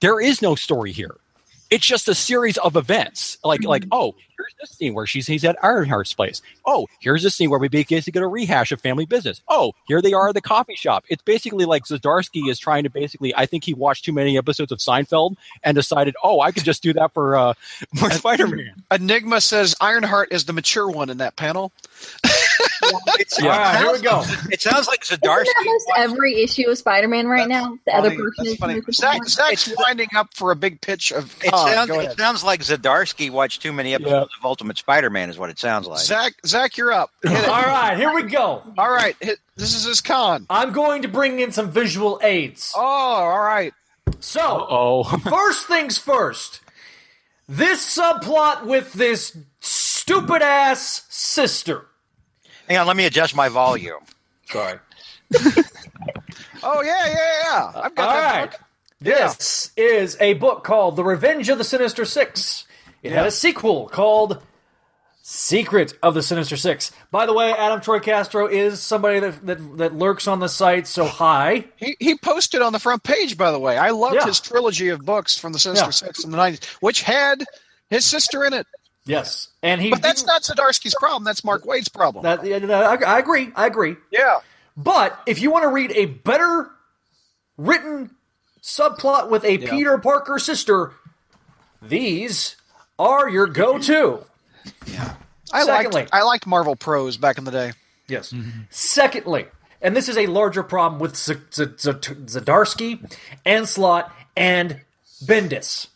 There 0.00 0.20
is 0.20 0.42
no 0.42 0.54
story 0.54 0.92
here. 0.92 1.16
It's 1.70 1.86
just 1.86 2.08
a 2.08 2.14
series 2.14 2.56
of 2.58 2.76
events. 2.76 3.38
Like, 3.44 3.64
like, 3.64 3.84
oh, 3.92 4.14
here's 4.36 4.54
this 4.60 4.70
scene 4.70 4.94
where 4.94 5.06
she's 5.06 5.26
he's 5.26 5.44
at 5.44 5.58
Ironheart's 5.58 6.14
place. 6.14 6.40
Oh, 6.64 6.86
here's 7.00 7.22
this 7.22 7.34
scene 7.34 7.50
where 7.50 7.58
we 7.58 7.68
basically 7.68 8.12
get 8.12 8.22
a 8.22 8.26
rehash 8.26 8.72
of 8.72 8.80
family 8.80 9.04
business. 9.04 9.42
Oh, 9.48 9.72
here 9.86 10.00
they 10.00 10.14
are 10.14 10.28
at 10.28 10.34
the 10.34 10.40
coffee 10.40 10.76
shop. 10.76 11.04
It's 11.08 11.22
basically 11.22 11.66
like 11.66 11.84
Zdarsky 11.84 12.48
is 12.48 12.58
trying 12.58 12.84
to 12.84 12.90
basically. 12.90 13.34
I 13.36 13.46
think 13.46 13.64
he 13.64 13.74
watched 13.74 14.04
too 14.04 14.12
many 14.12 14.38
episodes 14.38 14.72
of 14.72 14.78
Seinfeld 14.78 15.36
and 15.62 15.74
decided, 15.74 16.14
oh, 16.22 16.40
I 16.40 16.52
could 16.52 16.64
just 16.64 16.82
do 16.82 16.92
that 16.94 17.12
for 17.12 17.36
uh, 17.36 17.54
for 17.96 18.10
Spider 18.10 18.46
Man. 18.46 18.82
Enigma 18.90 19.40
says 19.40 19.74
Ironheart 19.80 20.32
is 20.32 20.46
the 20.46 20.52
mature 20.54 20.88
one 20.88 21.10
in 21.10 21.18
that 21.18 21.36
panel. 21.36 21.72
It's, 23.18 23.40
All 23.42 23.48
right, 23.48 23.76
here 23.78 23.92
we 23.92 24.00
go. 24.00 24.22
It 24.50 24.60
sounds 24.62 24.86
like 24.88 25.02
Isn't 25.02 25.20
Zdarsky. 25.22 25.44
that 25.44 25.62
most 25.64 25.86
every 25.96 26.42
issue 26.42 26.68
of 26.68 26.78
Spider-Man 26.78 27.26
right 27.26 27.48
That's 27.48 27.64
now? 27.64 27.78
The 27.86 27.94
other 27.94 28.10
person 28.10 28.32
That's 28.38 28.48
is 28.50 28.56
funny. 28.56 28.74
making 28.74 28.92
Zach, 28.94 29.12
someone- 29.12 29.28
Zach's 29.28 29.72
winding 29.78 30.08
up 30.16 30.34
for 30.34 30.50
a 30.50 30.56
big 30.56 30.80
pitch 30.80 31.12
of 31.12 31.34
It 31.42 31.50
Khan. 31.50 31.68
sounds, 31.72 31.90
it 31.90 32.16
sounds 32.18 32.44
like 32.44 32.60
Zdarsky 32.60 33.30
watched 33.30 33.62
too 33.62 33.72
many 33.72 33.94
episodes 33.94 34.30
of 34.38 34.44
Ultimate 34.44 34.78
Spider-Man, 34.78 35.30
is 35.30 35.38
what 35.38 35.50
it 35.50 35.58
sounds 35.58 35.86
like. 35.86 36.00
Zach, 36.00 36.34
Zach, 36.46 36.76
you're 36.76 36.92
up. 36.92 37.10
All 37.26 37.32
right, 37.32 37.96
here 37.96 38.12
we 38.14 38.22
go. 38.24 38.62
All 38.78 38.90
right, 38.90 39.16
hit, 39.20 39.38
this 39.56 39.74
is 39.74 39.84
his 39.84 40.00
con. 40.00 40.46
I'm 40.48 40.72
going 40.72 41.02
to 41.02 41.08
bring 41.08 41.40
in 41.40 41.52
some 41.52 41.70
visual 41.70 42.20
aids. 42.22 42.72
Oh, 42.76 42.80
all 42.80 43.40
right. 43.40 43.72
So, 44.20 44.66
Oh, 44.70 45.02
first 45.28 45.66
things 45.66 45.98
first. 45.98 46.60
This 47.48 47.96
subplot 47.98 48.64
with 48.66 48.92
this 48.92 49.36
stupid 49.60 50.42
ass 50.42 51.04
sister. 51.08 51.86
Hang 52.68 52.78
on, 52.78 52.86
let 52.86 52.96
me 52.96 53.06
adjust 53.06 53.34
my 53.34 53.48
volume. 53.48 54.00
Sorry. 54.46 54.78
Oh 56.60 56.82
yeah, 56.82 57.06
yeah, 57.06 57.32
yeah. 57.44 57.72
I've 57.82 57.94
got 57.94 58.08
All 58.08 58.14
that 58.20 58.36
right. 58.40 58.50
book. 58.50 58.60
This 59.00 59.70
is 59.76 60.16
a 60.20 60.32
book 60.34 60.64
called 60.64 60.96
The 60.96 61.04
Revenge 61.04 61.48
of 61.50 61.58
the 61.58 61.62
Sinister 61.64 62.04
Six. 62.04 62.66
It 63.02 63.12
had 63.12 63.26
a 63.26 63.30
sequel 63.30 63.88
called 63.88 64.42
Secret 65.22 65.94
of 66.02 66.14
the 66.14 66.22
Sinister 66.22 66.56
Six. 66.56 66.90
By 67.12 67.26
the 67.26 67.32
way, 67.32 67.52
Adam 67.52 67.80
Troy 67.80 68.00
Castro 68.00 68.48
is 68.48 68.80
somebody 68.80 69.20
that, 69.20 69.46
that, 69.46 69.76
that 69.78 69.94
lurks 69.94 70.26
on 70.26 70.40
the 70.40 70.48
site, 70.48 70.88
so 70.88 71.04
hi. 71.04 71.64
He 71.76 71.96
he 72.00 72.16
posted 72.18 72.60
on 72.60 72.72
the 72.72 72.80
front 72.80 73.04
page, 73.04 73.38
by 73.38 73.52
the 73.52 73.60
way. 73.60 73.78
I 73.78 73.90
loved 73.90 74.16
Yeah. 74.16 74.26
his 74.26 74.40
trilogy 74.40 74.88
of 74.88 75.04
books 75.04 75.38
from 75.38 75.52
the 75.52 75.60
Sinister 75.60 75.86
Yeah. 75.86 75.90
Six 75.90 76.24
in 76.24 76.32
the 76.32 76.36
nineties, 76.38 76.68
which 76.80 77.02
had 77.02 77.44
his 77.88 78.04
sister 78.04 78.44
in 78.44 78.52
it. 78.52 78.66
Yes. 79.08 79.48
And 79.62 79.80
he 79.80 79.90
But 79.90 80.02
that's 80.02 80.22
didn't- 80.22 80.28
not 80.28 80.42
Zdarsky's 80.42 80.94
problem. 81.00 81.24
That's 81.24 81.42
Mark 81.42 81.64
Waid's 81.64 81.88
problem. 81.88 82.22
that, 82.24 82.44
yeah, 82.44 82.58
I, 82.78 82.94
I 83.14 83.18
agree. 83.18 83.50
I 83.56 83.66
agree. 83.66 83.96
yeah. 84.12 84.38
But 84.76 85.18
if 85.26 85.40
you 85.40 85.50
want 85.50 85.64
to 85.64 85.68
read 85.68 85.90
a 85.96 86.04
better 86.06 86.70
written 87.56 88.10
subplot 88.62 89.28
with 89.30 89.44
a 89.44 89.58
Peter 89.58 89.98
Parker 89.98 90.38
sister, 90.38 90.92
these 91.82 92.56
are 92.98 93.28
your 93.28 93.46
go-to. 93.46 94.24
Yeah. 94.86 95.14
I 95.52 95.64
Secondly- 95.64 96.02
liked 96.02 96.14
I 96.14 96.22
liked 96.22 96.46
Marvel 96.46 96.76
Pros 96.76 97.16
back 97.16 97.38
in 97.38 97.44
the 97.44 97.50
day. 97.50 97.72
Yes. 98.08 98.32
Mm-hmm. 98.32 98.60
Secondly, 98.70 99.46
and 99.80 99.96
this 99.96 100.08
is 100.08 100.16
a 100.16 100.26
larger 100.26 100.62
problem 100.62 101.00
with 101.00 101.16
Z- 101.16 101.34
Z- 101.52 101.64
Z- 101.78 101.90
Zadarsky, 101.92 103.10
Anslot, 103.46 104.10
and 104.36 104.80
Bendis. 105.24 105.88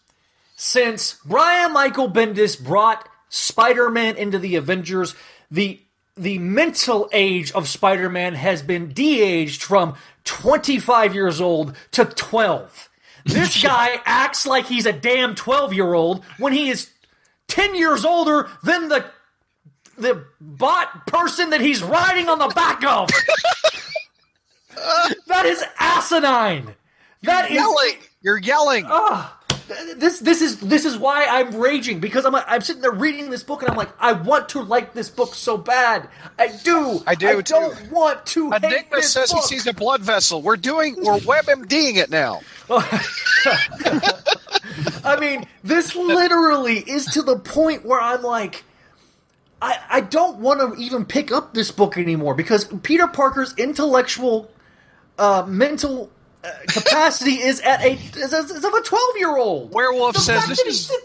Since 0.62 1.18
Brian 1.24 1.72
Michael 1.72 2.09
Bendis 2.09 2.56
brought 2.62 3.09
Spider-Man 3.30 4.14
into 4.14 4.39
the 4.39 4.55
Avengers, 4.55 5.16
the 5.51 5.80
the 6.16 6.39
mental 6.39 7.10
age 7.12 7.51
of 7.51 7.66
Spider-Man 7.66 8.34
has 8.34 8.62
been 8.62 8.93
de-aged 8.93 9.60
from 9.60 9.97
25 10.22 11.16
years 11.16 11.40
old 11.40 11.74
to 11.90 12.05
12. 12.05 12.89
This 13.24 13.60
guy 13.64 14.01
acts 14.05 14.47
like 14.47 14.66
he's 14.66 14.86
a 14.86 14.93
damn 14.93 15.34
12-year-old 15.34 16.24
when 16.39 16.52
he 16.52 16.70
is 16.70 16.93
10 17.48 17.74
years 17.74 18.05
older 18.05 18.48
than 18.62 18.89
the 18.89 19.05
the 19.98 20.24
bot 20.40 21.09
person 21.09 21.51
that 21.51 21.60
he's 21.60 21.82
riding 21.82 22.28
on 22.28 22.39
the 22.39 22.47
back 22.55 22.84
of. 22.84 23.09
that 25.26 25.44
is 25.44 25.64
asinine. 25.80 26.76
That 27.22 27.51
is 27.51 27.56
Yelling. 27.56 27.97
You're 28.22 28.39
yelling. 28.39 28.86
This. 29.68 30.20
This 30.20 30.43
is 30.43 30.60
this 30.60 30.84
is 30.84 30.97
why 30.97 31.26
I'm 31.26 31.56
raging 31.56 32.01
because 32.01 32.24
I'm 32.24 32.34
I'm 32.34 32.60
sitting 32.60 32.82
there 32.82 32.93
reading 32.93 33.30
this 33.30 33.43
book 33.43 33.62
and 33.62 33.70
I'm 33.70 33.76
like 33.76 33.90
I 33.98 34.12
want 34.12 34.51
to 34.51 34.62
like 34.62 34.94
this 34.94 35.10
book 35.10 35.34
so 35.34 35.56
bad. 35.56 36.09
I 36.39 36.48
do. 36.64 37.02
I 37.06 37.14
do, 37.14 37.28
I 37.28 37.34
too. 37.36 37.43
don't 37.43 37.90
want 37.90 38.24
to 38.26 38.51
hate 38.51 38.64
Enigma 38.64 38.97
this 38.97 39.12
says 39.12 39.32
book. 39.32 39.43
he 39.43 39.47
sees 39.47 39.66
a 39.66 39.72
blood 39.72 40.02
vessel. 40.02 40.43
We're 40.43 40.56
doing 40.56 40.97
we're 40.97 41.18
WebMDing 41.18 41.97
it 41.97 42.10
now. 42.10 42.40
I 45.05 45.18
mean, 45.18 45.47
this 45.64 45.94
literally 45.94 46.78
is 46.78 47.06
to 47.06 47.22
the 47.22 47.39
point 47.39 47.84
where 47.84 48.01
I'm 48.01 48.22
like, 48.22 48.64
I, 49.60 49.78
I 49.89 50.01
don't 50.01 50.39
want 50.39 50.60
to 50.60 50.80
even 50.80 51.05
pick 51.05 51.30
up 51.30 51.55
this 51.55 51.70
book 51.70 51.97
anymore 51.97 52.34
because 52.34 52.64
Peter 52.82 53.06
Parker's 53.06 53.55
intellectual, 53.56 54.51
uh, 55.18 55.44
mental 55.47 56.10
uh, 56.44 56.51
capacity 56.69 57.40
is 57.40 57.60
at 57.60 57.82
a 57.85 57.93
is, 57.94 58.32
is 58.32 58.64
of 58.64 58.74
a 58.74 58.82
twelve 58.82 59.16
year 59.16 59.36
old. 59.36 59.73
Werewolf 59.73 60.14
The 60.14 60.20
says 60.20 60.47
this 60.47 60.60
is 60.60 60.89
did- 60.89 61.01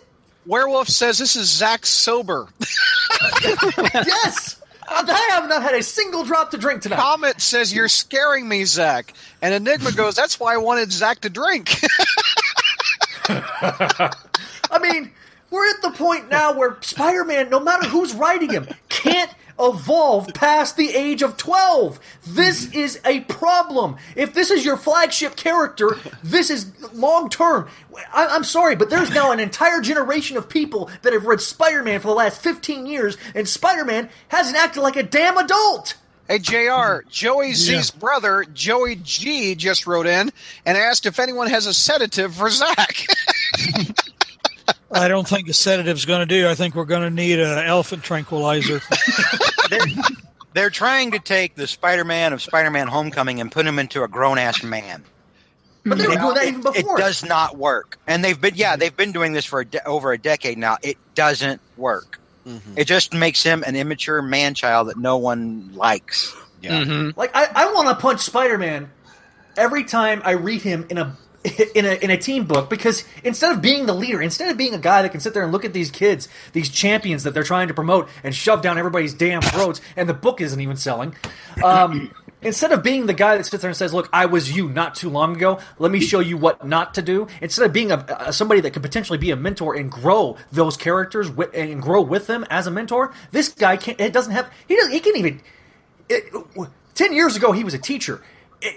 Werewolf 0.45 0.88
says 0.88 1.18
this 1.18 1.35
is 1.35 1.49
Zach 1.49 1.85
sober. 1.85 2.47
yes. 3.43 4.61
I 4.89 5.27
have 5.31 5.49
not 5.49 5.61
had 5.64 5.76
a 5.76 5.84
single 5.84 6.23
drop 6.23 6.51
to 6.51 6.57
drink 6.57 6.81
tonight. 6.81 6.95
Comet 6.99 7.41
says 7.41 7.73
you're 7.73 7.89
scaring 7.89 8.47
me, 8.47 8.64
Zach. 8.64 9.14
And 9.41 9.53
Enigma 9.53 9.91
goes, 9.91 10.15
that's 10.15 10.39
why 10.39 10.53
I 10.53 10.57
wanted 10.57 10.93
Zach 10.93 11.19
to 11.22 11.30
drink. 11.30 11.76
I 13.30 14.80
mean, 14.81 15.11
we're 15.51 15.69
at 15.69 15.81
the 15.81 15.91
point 15.91 16.30
now 16.30 16.53
where 16.53 16.77
Spider 16.81 17.26
Man, 17.26 17.49
no 17.49 17.59
matter 17.59 17.85
who's 17.88 18.14
writing 18.14 18.49
him, 18.49 18.68
can't 18.89 19.31
evolve 19.59 20.34
past 20.34 20.77
the 20.77 20.93
age 20.95 21.21
of 21.21 21.38
12. 21.38 21.99
This 22.25 22.65
mm-hmm. 22.65 22.79
is 22.79 22.99
a 23.05 23.21
problem. 23.21 23.97
If 24.15 24.34
this 24.34 24.51
is 24.51 24.65
your 24.65 24.77
flagship 24.77 25.35
character, 25.35 25.97
this 26.23 26.49
is 26.49 26.71
long 26.93 27.29
term. 27.29 27.67
I- 28.13 28.27
I'm 28.27 28.43
sorry, 28.43 28.75
but 28.75 28.89
there's 28.89 29.09
now 29.09 29.31
an 29.31 29.39
entire 29.39 29.81
generation 29.81 30.38
of 30.38 30.49
people 30.49 30.89
that 31.01 31.13
have 31.13 31.25
read 31.25 31.41
Spider 31.41 31.84
Man 31.84 31.99
for 31.99 32.07
the 32.07 32.13
last 32.13 32.41
15 32.41 32.85
years, 32.85 33.17
and 33.34 33.47
Spider 33.47 33.85
Man 33.85 34.09
hasn't 34.29 34.57
acted 34.57 34.81
like 34.81 34.95
a 34.95 35.03
damn 35.03 35.38
adult. 35.38 35.95
hey, 36.27 36.39
JR, 36.39 37.07
Joey 37.09 37.53
Z's 37.53 37.91
brother, 37.91 38.45
Joey 38.53 38.95
G, 38.95 39.55
just 39.55 39.88
wrote 39.88 40.07
in 40.07 40.31
and 40.65 40.77
asked 40.77 41.05
if 41.05 41.19
anyone 41.19 41.49
has 41.49 41.65
a 41.65 41.73
sedative 41.73 42.35
for 42.35 42.49
Zach. 42.49 43.07
I 44.91 45.07
don't 45.07 45.27
think 45.27 45.49
a 45.49 45.51
sedative's 45.51 46.05
going 46.05 46.22
to 46.22 46.26
do. 46.26 46.47
I 46.47 46.55
think 46.55 46.76
we're 46.76 46.85
going 46.85 47.01
to 47.01 47.09
need 47.09 47.39
an 47.39 47.57
elephant 47.65 48.03
tranquilizer. 48.03 48.81
They're, 49.69 49.80
they're 50.53 50.69
trying 50.69 51.11
to 51.11 51.19
take 51.19 51.55
the 51.55 51.68
Spider-Man 51.68 52.34
of 52.34 52.41
Spider-Man 52.41 52.88
Homecoming 52.88 53.41
and 53.41 53.51
put 53.51 53.65
him 53.65 53.80
into 53.80 54.03
a 54.03 54.07
grown-ass 54.07 54.64
man. 54.64 55.03
But 55.85 55.97
they 55.99 56.07
were 56.07 56.15
doing 56.15 56.34
that 56.34 56.43
It, 56.45 56.55
even 56.55 56.73
it 56.76 56.85
does 56.97 57.23
not 57.23 57.57
work, 57.57 57.97
and 58.07 58.23
they've 58.23 58.39
been 58.39 58.55
yeah 58.55 58.76
they've 58.76 58.95
been 58.95 59.14
doing 59.14 59.31
this 59.31 59.45
for 59.45 59.61
a 59.61 59.65
de- 59.65 59.85
over 59.85 60.11
a 60.11 60.18
decade 60.18 60.57
now. 60.57 60.77
It 60.84 60.97
doesn't 61.15 61.61
work. 61.77 62.19
Mm-hmm. 62.45 62.73
It 62.76 62.88
just 62.88 63.14
makes 63.14 63.41
him 63.41 63.64
an 63.65 63.77
immature 63.77 64.22
man 64.22 64.53
child 64.53 64.89
that 64.89 64.97
no 64.97 65.15
one 65.18 65.73
likes. 65.76 66.35
Mm-hmm. 66.61 67.18
Like 67.18 67.31
I, 67.34 67.47
I 67.55 67.73
want 67.73 67.88
to 67.88 67.95
punch 67.95 68.19
Spider 68.19 68.57
Man 68.57 68.89
every 69.55 69.85
time 69.85 70.22
I 70.26 70.31
read 70.31 70.61
him 70.61 70.85
in 70.89 70.97
a 70.97 71.15
in 71.76 71.86
a 71.86 71.95
in 72.03 72.10
a 72.10 72.18
team 72.18 72.45
book 72.45 72.69
because 72.69 73.03
instead 73.24 73.52
of 73.52 73.61
being 73.61 73.86
the 73.86 73.94
leader, 73.94 74.22
instead 74.22 74.49
of 74.49 74.57
being 74.57 74.74
a 74.74 74.80
guy 74.80 75.02
that 75.02 75.10
can 75.10 75.19
sit 75.19 75.34
there 75.34 75.44
and 75.44 75.52
look 75.52 75.65
at 75.65 75.74
these 75.74 75.91
kids, 75.91 76.28
these 76.53 76.69
champions 76.69 77.24
that 77.24 77.34
they're 77.34 77.44
trying 77.44 77.68
to 77.68 77.74
promote 77.74 78.10
and 78.24 78.36
shove 78.36 78.61
down 78.61 78.78
everybody's 78.78 79.14
damn 79.14 79.41
throats, 79.41 79.82
and 79.95 80.07
the 80.07 80.14
book 80.14 80.41
isn't 80.41 80.60
even 80.60 80.78
selling. 80.78 81.15
Um, 81.64 82.14
instead 82.41 82.72
of 82.72 82.84
being 82.84 83.06
the 83.06 83.14
guy 83.14 83.38
that 83.38 83.45
sits 83.45 83.61
there 83.61 83.69
and 83.69 83.78
says, 83.78 83.94
"Look, 83.94 84.10
I 84.14 84.26
was 84.26 84.56
you 84.56 84.69
not 84.69 84.95
too 84.95 85.10
long 85.10 85.36
ago. 85.36 85.60
Let 85.80 85.91
me 85.91 85.99
show 85.99 86.19
you 86.19 86.38
what 86.38 86.65
not 86.65 86.94
to 86.95 87.02
do." 87.02 87.28
Instead 87.41 87.65
of 87.65 87.74
being 87.74 87.91
a, 87.91 88.06
a 88.19 88.34
somebody 88.34 88.61
that 88.61 88.72
could 88.72 88.84
potentially 88.84 89.18
be 89.18 89.32
a 89.32 89.36
mentor 89.36 89.76
and 89.76 89.91
grow 89.91 90.38
those 90.52 90.78
characters 90.78 91.30
with, 91.30 91.53
and 91.53 91.82
grow 91.82 92.02
with 92.02 92.28
them 92.28 92.45
as 92.49 92.68
a 92.68 92.72
mentor, 92.72 93.14
this 93.32 93.49
guy 93.49 93.78
can't. 93.78 93.99
It 93.99 94.14
doesn't 94.14 94.34
have. 94.34 94.52
He 94.68 94.76
doesn't. 94.76 94.91
He 94.91 94.99
can't 94.99 95.18
even 95.18 95.41
it, 96.10 96.34
ten 96.95 97.14
years 97.14 97.36
ago 97.36 97.52
he 97.52 97.64
was 97.64 97.74
a 97.74 97.80
teacher. 97.80 98.22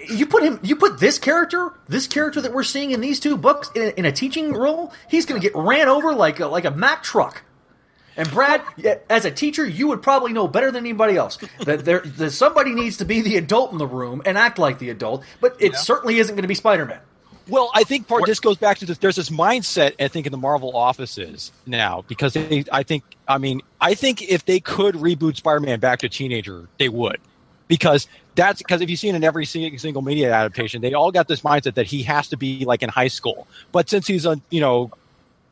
You 0.09 0.27
put 0.27 0.43
him, 0.43 0.59
you 0.61 0.75
put 0.75 0.99
this 0.99 1.17
character, 1.17 1.73
this 1.87 2.07
character 2.07 2.39
that 2.41 2.53
we're 2.53 2.63
seeing 2.63 2.91
in 2.91 3.01
these 3.01 3.19
two 3.19 3.35
books 3.35 3.71
in 3.75 3.81
a, 3.81 3.89
in 3.91 4.05
a 4.05 4.11
teaching 4.11 4.53
role, 4.53 4.93
he's 5.09 5.25
going 5.25 5.41
to 5.41 5.45
get 5.45 5.55
ran 5.55 5.89
over 5.89 6.13
like 6.13 6.39
a, 6.39 6.47
like 6.47 6.65
a 6.65 6.71
Mack 6.71 7.03
truck. 7.03 7.43
And 8.17 8.29
Brad, 8.29 8.61
as 9.09 9.25
a 9.25 9.31
teacher, 9.31 9.65
you 9.65 9.87
would 9.87 10.03
probably 10.03 10.33
know 10.33 10.47
better 10.47 10.69
than 10.69 10.83
anybody 10.83 11.15
else 11.15 11.37
that 11.61 11.85
there 11.85 12.01
that 12.01 12.31
somebody 12.31 12.75
needs 12.75 12.97
to 12.97 13.05
be 13.05 13.21
the 13.21 13.37
adult 13.37 13.71
in 13.71 13.77
the 13.77 13.87
room 13.87 14.21
and 14.25 14.37
act 14.37 14.59
like 14.59 14.79
the 14.79 14.89
adult. 14.89 15.23
But 15.39 15.55
it 15.59 15.75
certainly 15.75 16.19
isn't 16.19 16.35
going 16.35 16.43
to 16.43 16.47
be 16.47 16.55
Spider 16.55 16.85
Man. 16.85 16.99
Well, 17.47 17.71
I 17.73 17.83
think 17.83 18.07
part 18.07 18.25
this 18.25 18.39
goes 18.39 18.57
back 18.57 18.77
to 18.79 18.85
this. 18.85 18.97
There's 18.97 19.15
this 19.15 19.29
mindset 19.29 19.93
I 19.99 20.09
think 20.09 20.25
in 20.25 20.31
the 20.31 20.37
Marvel 20.37 20.75
offices 20.75 21.51
now 21.65 22.03
because 22.07 22.33
they, 22.33 22.65
I 22.71 22.83
think, 22.83 23.03
I 23.27 23.39
mean, 23.39 23.61
I 23.79 23.93
think 23.93 24.21
if 24.21 24.45
they 24.45 24.59
could 24.59 24.95
reboot 24.95 25.37
Spider-Man 25.37 25.79
back 25.79 25.99
to 25.99 26.09
teenager, 26.09 26.67
they 26.77 26.87
would, 26.87 27.19
because 27.71 28.09
that's 28.35 28.61
because 28.61 28.81
if 28.81 28.89
you've 28.89 28.99
seen 28.99 29.15
in 29.15 29.23
every 29.23 29.45
si- 29.45 29.77
single 29.77 30.01
media 30.01 30.33
adaptation, 30.33 30.81
they 30.81 30.93
all 30.93 31.09
got 31.09 31.29
this 31.29 31.39
mindset 31.39 31.75
that 31.75 31.85
he 31.85 32.03
has 32.03 32.27
to 32.27 32.35
be 32.35 32.65
like 32.65 32.83
in 32.83 32.89
high 32.89 33.07
school. 33.07 33.47
But 33.71 33.89
since 33.89 34.05
he's 34.05 34.25
a 34.25 34.41
you 34.49 34.59
know 34.59 34.91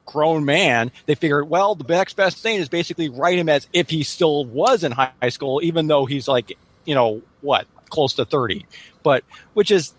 grown 0.05 0.43
man, 0.43 0.91
they 1.05 1.15
figured, 1.15 1.49
well, 1.49 1.75
the 1.75 1.85
next 1.85 2.17
best 2.17 2.39
thing 2.39 2.57
is 2.57 2.67
basically 2.67 3.07
write 3.07 3.39
him 3.39 3.47
as 3.47 3.69
if 3.71 3.89
he 3.89 4.03
still 4.03 4.43
was 4.43 4.83
in 4.83 4.91
high 4.91 5.29
school, 5.29 5.61
even 5.63 5.87
though 5.87 6.05
he's 6.05 6.27
like, 6.27 6.57
you 6.83 6.93
know, 6.93 7.21
what, 7.39 7.67
close 7.89 8.15
to 8.15 8.25
30. 8.25 8.65
But, 9.01 9.23
which 9.53 9.71
is, 9.71 9.93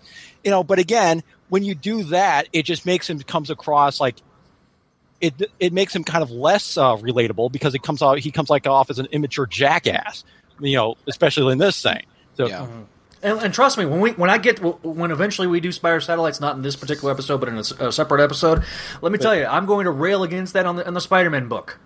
you 0.44 0.50
know, 0.50 0.64
but 0.64 0.80
again, 0.80 1.22
when 1.48 1.62
you 1.62 1.76
do 1.76 2.02
that, 2.04 2.48
it 2.52 2.64
just 2.64 2.84
makes 2.84 3.08
him 3.08 3.20
comes 3.20 3.50
across 3.50 4.00
like, 4.00 4.16
it, 5.20 5.50
it 5.60 5.72
makes 5.72 5.94
him 5.94 6.02
kind 6.02 6.24
of 6.24 6.30
less 6.32 6.76
uh, 6.76 6.96
relatable 6.96 7.52
because 7.52 7.76
it 7.76 7.82
comes 7.82 8.02
out 8.02 8.18
he 8.18 8.32
comes 8.32 8.50
like 8.50 8.66
off 8.66 8.90
as 8.90 8.98
an 8.98 9.06
immature 9.12 9.46
jackass 9.46 10.24
you 10.60 10.76
know, 10.76 10.96
especially 11.06 11.52
in 11.52 11.58
this 11.58 11.80
thing. 11.82 12.02
So 12.40 12.48
Yeah. 12.48 12.60
Mm-hmm. 12.60 12.82
And, 13.22 13.38
and 13.40 13.54
trust 13.54 13.76
me, 13.76 13.84
when 13.84 14.00
we 14.00 14.12
when 14.12 14.30
I 14.30 14.38
get 14.38 14.60
when 14.82 15.10
eventually 15.10 15.46
we 15.46 15.60
do 15.60 15.72
Spider 15.72 16.00
Satellites, 16.00 16.40
not 16.40 16.56
in 16.56 16.62
this 16.62 16.74
particular 16.74 17.12
episode, 17.12 17.38
but 17.38 17.50
in 17.50 17.58
a 17.58 17.92
separate 17.92 18.22
episode, 18.22 18.64
let 19.02 19.12
me 19.12 19.18
tell 19.18 19.36
you, 19.36 19.44
I'm 19.44 19.66
going 19.66 19.84
to 19.84 19.90
rail 19.90 20.22
against 20.22 20.54
that 20.54 20.64
on 20.64 20.76
the 20.76 20.86
on 20.86 20.94
the 20.94 21.02
Spider-Man 21.02 21.46
book 21.46 21.78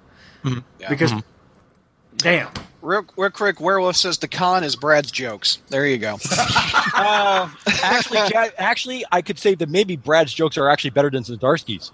mm-hmm. 0.45 0.61
because, 0.89 1.11
mm-hmm. 1.11 2.17
damn, 2.19 2.51
Real, 2.85 3.07
real 3.17 3.31
quick, 3.31 3.61
Werewolf 3.61 3.97
says 3.97 4.19
the 4.19 4.29
con 4.29 4.63
is 4.63 4.77
Brad's 4.77 5.11
jokes. 5.11 5.59
There 5.69 5.87
you 5.87 5.97
go. 5.97 6.19
uh, 6.95 7.49
actually, 7.83 8.19
actually, 8.59 9.05
I 9.11 9.23
could 9.23 9.39
say 9.39 9.55
that 9.55 9.71
maybe 9.71 9.97
Brad's 9.97 10.35
jokes 10.35 10.59
are 10.59 10.69
actually 10.69 10.91
better 10.91 11.09
than 11.09 11.23
Zdarsky's. 11.23 11.93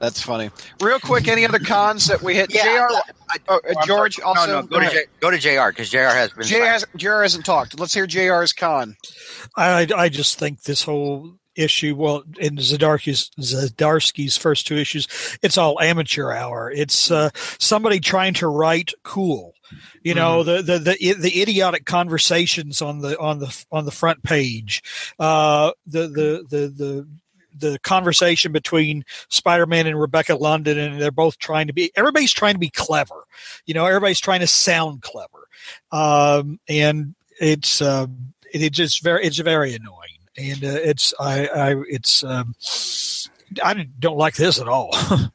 That's 0.00 0.22
funny. 0.22 0.50
Real 0.80 0.98
quick, 0.98 1.28
any 1.28 1.44
other 1.44 1.58
cons 1.58 2.06
that 2.06 2.22
we 2.22 2.34
hit? 2.34 2.52
Yeah, 2.52 2.88
Jr. 2.88 2.94
I- 3.28 3.36
oh, 3.48 3.60
uh, 3.68 3.86
George 3.86 4.16
sorry. 4.16 4.24
also. 4.24 4.46
no, 4.46 4.60
no, 4.62 4.66
go, 4.66 4.80
to 4.80 4.90
J, 4.90 5.04
go 5.20 5.30
to 5.30 5.38
Jr. 5.38 5.68
because 5.68 5.90
Jr. 5.90 5.98
has 5.98 6.30
been 6.32 6.46
Jr. 6.46 6.64
Has, 6.64 6.86
Jr. 6.96 7.20
hasn't 7.20 7.44
talked. 7.44 7.78
Let's 7.78 7.92
hear 7.92 8.06
Jr's 8.06 8.54
con. 8.54 8.96
I 9.56 9.86
I 9.94 10.08
just 10.08 10.38
think 10.38 10.62
this 10.62 10.82
whole 10.82 11.34
issue, 11.54 11.94
well, 11.94 12.24
in 12.38 12.56
Zdarsky's 12.56 13.30
Zdarsky's 13.38 14.38
first 14.38 14.66
two 14.66 14.76
issues, 14.76 15.06
it's 15.42 15.58
all 15.58 15.78
amateur 15.80 16.32
hour. 16.32 16.70
It's 16.70 17.10
uh, 17.10 17.28
somebody 17.58 18.00
trying 18.00 18.34
to 18.34 18.48
write 18.48 18.92
cool. 19.04 19.52
You 20.02 20.14
know 20.14 20.42
the, 20.42 20.62
the 20.62 20.78
the 20.78 21.12
the 21.12 21.42
idiotic 21.42 21.84
conversations 21.84 22.82
on 22.82 23.00
the 23.00 23.18
on 23.20 23.38
the 23.38 23.64
on 23.70 23.84
the 23.84 23.92
front 23.92 24.22
page, 24.24 24.82
uh, 25.18 25.72
the 25.86 26.08
the 26.08 26.46
the 26.48 26.68
the 26.68 27.08
the 27.60 27.78
conversation 27.80 28.52
between 28.52 29.04
Spider-Man 29.28 29.86
and 29.86 30.00
Rebecca 30.00 30.34
London, 30.34 30.78
and 30.78 31.00
they're 31.00 31.10
both 31.10 31.38
trying 31.38 31.66
to 31.68 31.72
be. 31.72 31.92
Everybody's 31.96 32.32
trying 32.32 32.54
to 32.54 32.58
be 32.60 32.70
clever. 32.70 33.26
You 33.66 33.74
know, 33.74 33.86
everybody's 33.86 34.20
trying 34.20 34.40
to 34.40 34.46
sound 34.46 35.02
clever, 35.02 35.48
um, 35.92 36.58
and 36.68 37.14
it's 37.40 37.80
uh, 37.80 38.06
it, 38.52 38.62
it's 38.62 38.76
just 38.76 39.02
very 39.02 39.24
it's 39.24 39.38
very 39.38 39.74
annoying, 39.74 40.18
and 40.36 40.64
uh, 40.64 40.80
it's 40.82 41.14
I, 41.20 41.46
I 41.46 41.82
it's 41.88 42.24
um, 42.24 42.54
I 43.62 43.88
don't 43.98 44.16
like 44.18 44.34
this 44.34 44.60
at 44.60 44.68
all. 44.68 44.90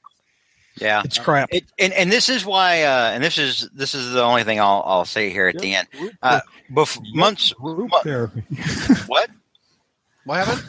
Yeah. 0.77 1.03
it's 1.05 1.17
crap. 1.17 1.49
It, 1.53 1.63
and 1.79 1.93
and 1.93 2.11
this 2.11 2.27
is 2.27 2.45
why, 2.45 2.83
uh, 2.83 3.11
and 3.13 3.23
this 3.23 3.37
is 3.37 3.69
this 3.73 3.95
is 3.95 4.11
the 4.11 4.21
only 4.21 4.43
thing 4.43 4.59
I'll 4.59 4.83
I'll 4.85 5.05
say 5.05 5.29
here 5.29 5.47
at 5.47 5.57
the 5.57 5.73
end. 5.73 5.87
Uh, 6.21 6.41
bef- 6.69 6.99
months, 7.13 7.53
Group 7.53 7.91
mo- 7.91 7.99
therapy. 8.03 8.43
what? 9.07 9.29
What 10.25 10.45
happened? 10.45 10.67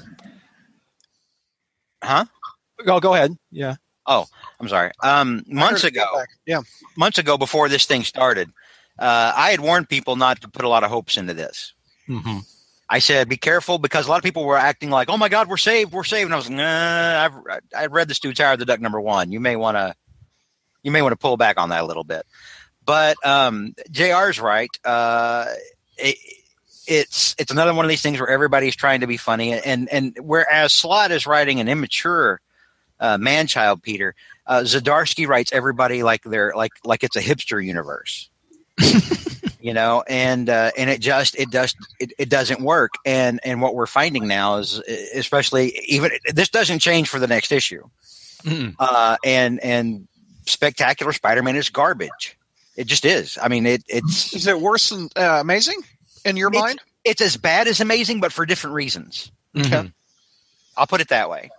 Huh? 2.07 2.25
Go 2.85 3.01
go 3.01 3.15
ahead. 3.15 3.37
Yeah. 3.51 3.77
Oh, 4.07 4.27
I'm 4.61 4.69
sorry. 4.69 4.93
Um, 5.03 5.43
months 5.49 5.83
I 5.83 5.89
heard 5.89 5.97
it 5.97 5.99
ago. 5.99 6.23
Yeah. 6.47 6.61
months 6.97 7.19
ago, 7.19 7.37
before 7.37 7.69
this 7.69 7.87
thing 7.87 8.05
started, 8.05 8.51
uh, 8.99 9.33
I 9.35 9.51
had 9.51 9.61
warned 9.61 9.89
people 9.89 10.17
not 10.17 10.41
to 10.43 10.49
put 10.49 10.65
a 10.65 10.69
lot 10.69 10.85
of 10.85 10.91
hopes 10.91 11.17
into 11.17 11.35
this. 11.35 11.73
Mm-hmm. 12.09 12.39
I 12.89 13.01
said, 13.01 13.29
"Be 13.29 13.37
careful," 13.37 13.79
because 13.79 14.07
a 14.07 14.11
lot 14.11 14.19
of 14.19 14.23
people 14.23 14.45
were 14.45 14.57
acting 14.57 14.91
like, 14.91 15.11
"Oh 15.11 15.17
my 15.17 15.29
God, 15.29 15.49
we're 15.49 15.57
saved, 15.57 15.93
we're 15.93 16.05
saved," 16.05 16.27
and 16.27 16.35
I 16.35 16.37
was, 16.37 16.49
like, 16.49 16.59
"Nah, 16.59 17.25
I've 17.25 17.61
I 17.77 17.87
read 17.87 18.09
the 18.09 18.15
Stu 18.15 18.33
Tower, 18.33 18.53
of 18.53 18.61
the 18.61 18.65
Duck 18.65 18.81
number 18.81 19.01
one. 19.01 19.33
You 19.33 19.41
may 19.41 19.57
want 19.57 19.77
to, 19.77 19.95
you 20.85 20.93
may 20.93 21.03
want 21.03 21.13
to 21.13 21.17
pull 21.17 21.37
back 21.37 21.59
on 21.59 21.71
that 21.71 21.83
a 21.83 21.87
little 21.87 22.05
bit." 22.05 22.25
But 22.85 23.17
um, 23.27 23.75
Jr's 23.91 24.39
right. 24.39 24.71
Uh, 24.85 25.47
it, 25.99 26.17
it's 26.87 27.35
it's 27.39 27.51
another 27.51 27.75
one 27.75 27.85
of 27.85 27.89
these 27.89 28.03
things 28.03 28.21
where 28.21 28.29
everybody's 28.29 28.77
trying 28.77 29.01
to 29.01 29.07
be 29.07 29.17
funny, 29.17 29.53
and 29.53 29.89
and 29.91 30.17
whereas 30.21 30.73
Slott 30.73 31.11
is 31.11 31.27
writing 31.27 31.61
an 31.61 31.69
immature 31.69 32.41
uh, 33.01 33.19
man 33.19 33.47
child 33.47 33.83
Peter, 33.83 34.15
uh, 34.47 34.61
Zdarsky 34.61 35.27
writes 35.27 35.53
everybody 35.53 36.03
like 36.03 36.23
they're 36.23 36.53
like 36.55 36.73
like 36.85 37.05
it's 37.05 37.17
a 37.17 37.21
hipster 37.21 37.65
universe. 37.65 38.31
you 39.61 39.73
know 39.73 40.05
and 40.07 40.51
uh, 40.51 40.71
and 40.77 40.91
it 40.91 41.01
just 41.01 41.35
it 41.37 41.51
does 41.51 41.75
it, 41.99 42.13
it 42.19 42.29
doesn't 42.29 42.61
work. 42.61 42.95
And 43.05 43.41
and 43.45 43.61
what 43.61 43.75
we're 43.75 43.87
finding 43.87 44.29
now 44.29 44.57
is 44.57 44.79
especially 45.15 45.79
even 45.87 46.11
this 46.33 46.49
doesn't 46.49 46.81
change 46.81 47.09
for 47.09 47.19
the 47.19 47.27
next 47.27 47.53
issue. 47.53 47.89
Mm-mm. 48.45 48.75
uh, 48.79 49.17
and 49.25 49.59
and 49.61 50.07
spectacular 50.47 51.13
spider-man 51.13 51.57
is 51.57 51.69
garbage. 51.69 52.39
It 52.77 52.87
just 52.87 53.05
is. 53.05 53.39
I 53.43 53.49
mean 53.49 53.67
it 53.67 53.83
it's 53.89 54.33
Is 54.35 54.47
it 54.47 54.61
worse 54.61 54.91
than 54.91 55.09
uh, 55.17 55.39
Amazing 55.41 55.83
in 56.27 56.37
your 56.37 56.49
It's- 56.49 56.63
mind? 56.63 56.81
it's 57.05 57.21
as 57.21 57.37
bad 57.37 57.69
as 57.69 57.81
amazing 57.81 58.21
but 58.21 58.33
for 58.33 58.45
different 58.47 58.75
reasons 58.75 59.31
mm-hmm. 59.55 59.73
Okay. 59.73 59.93
i'll 60.77 60.87
put 60.87 61.01
it 61.01 61.09
that 61.09 61.31
way 61.31 61.51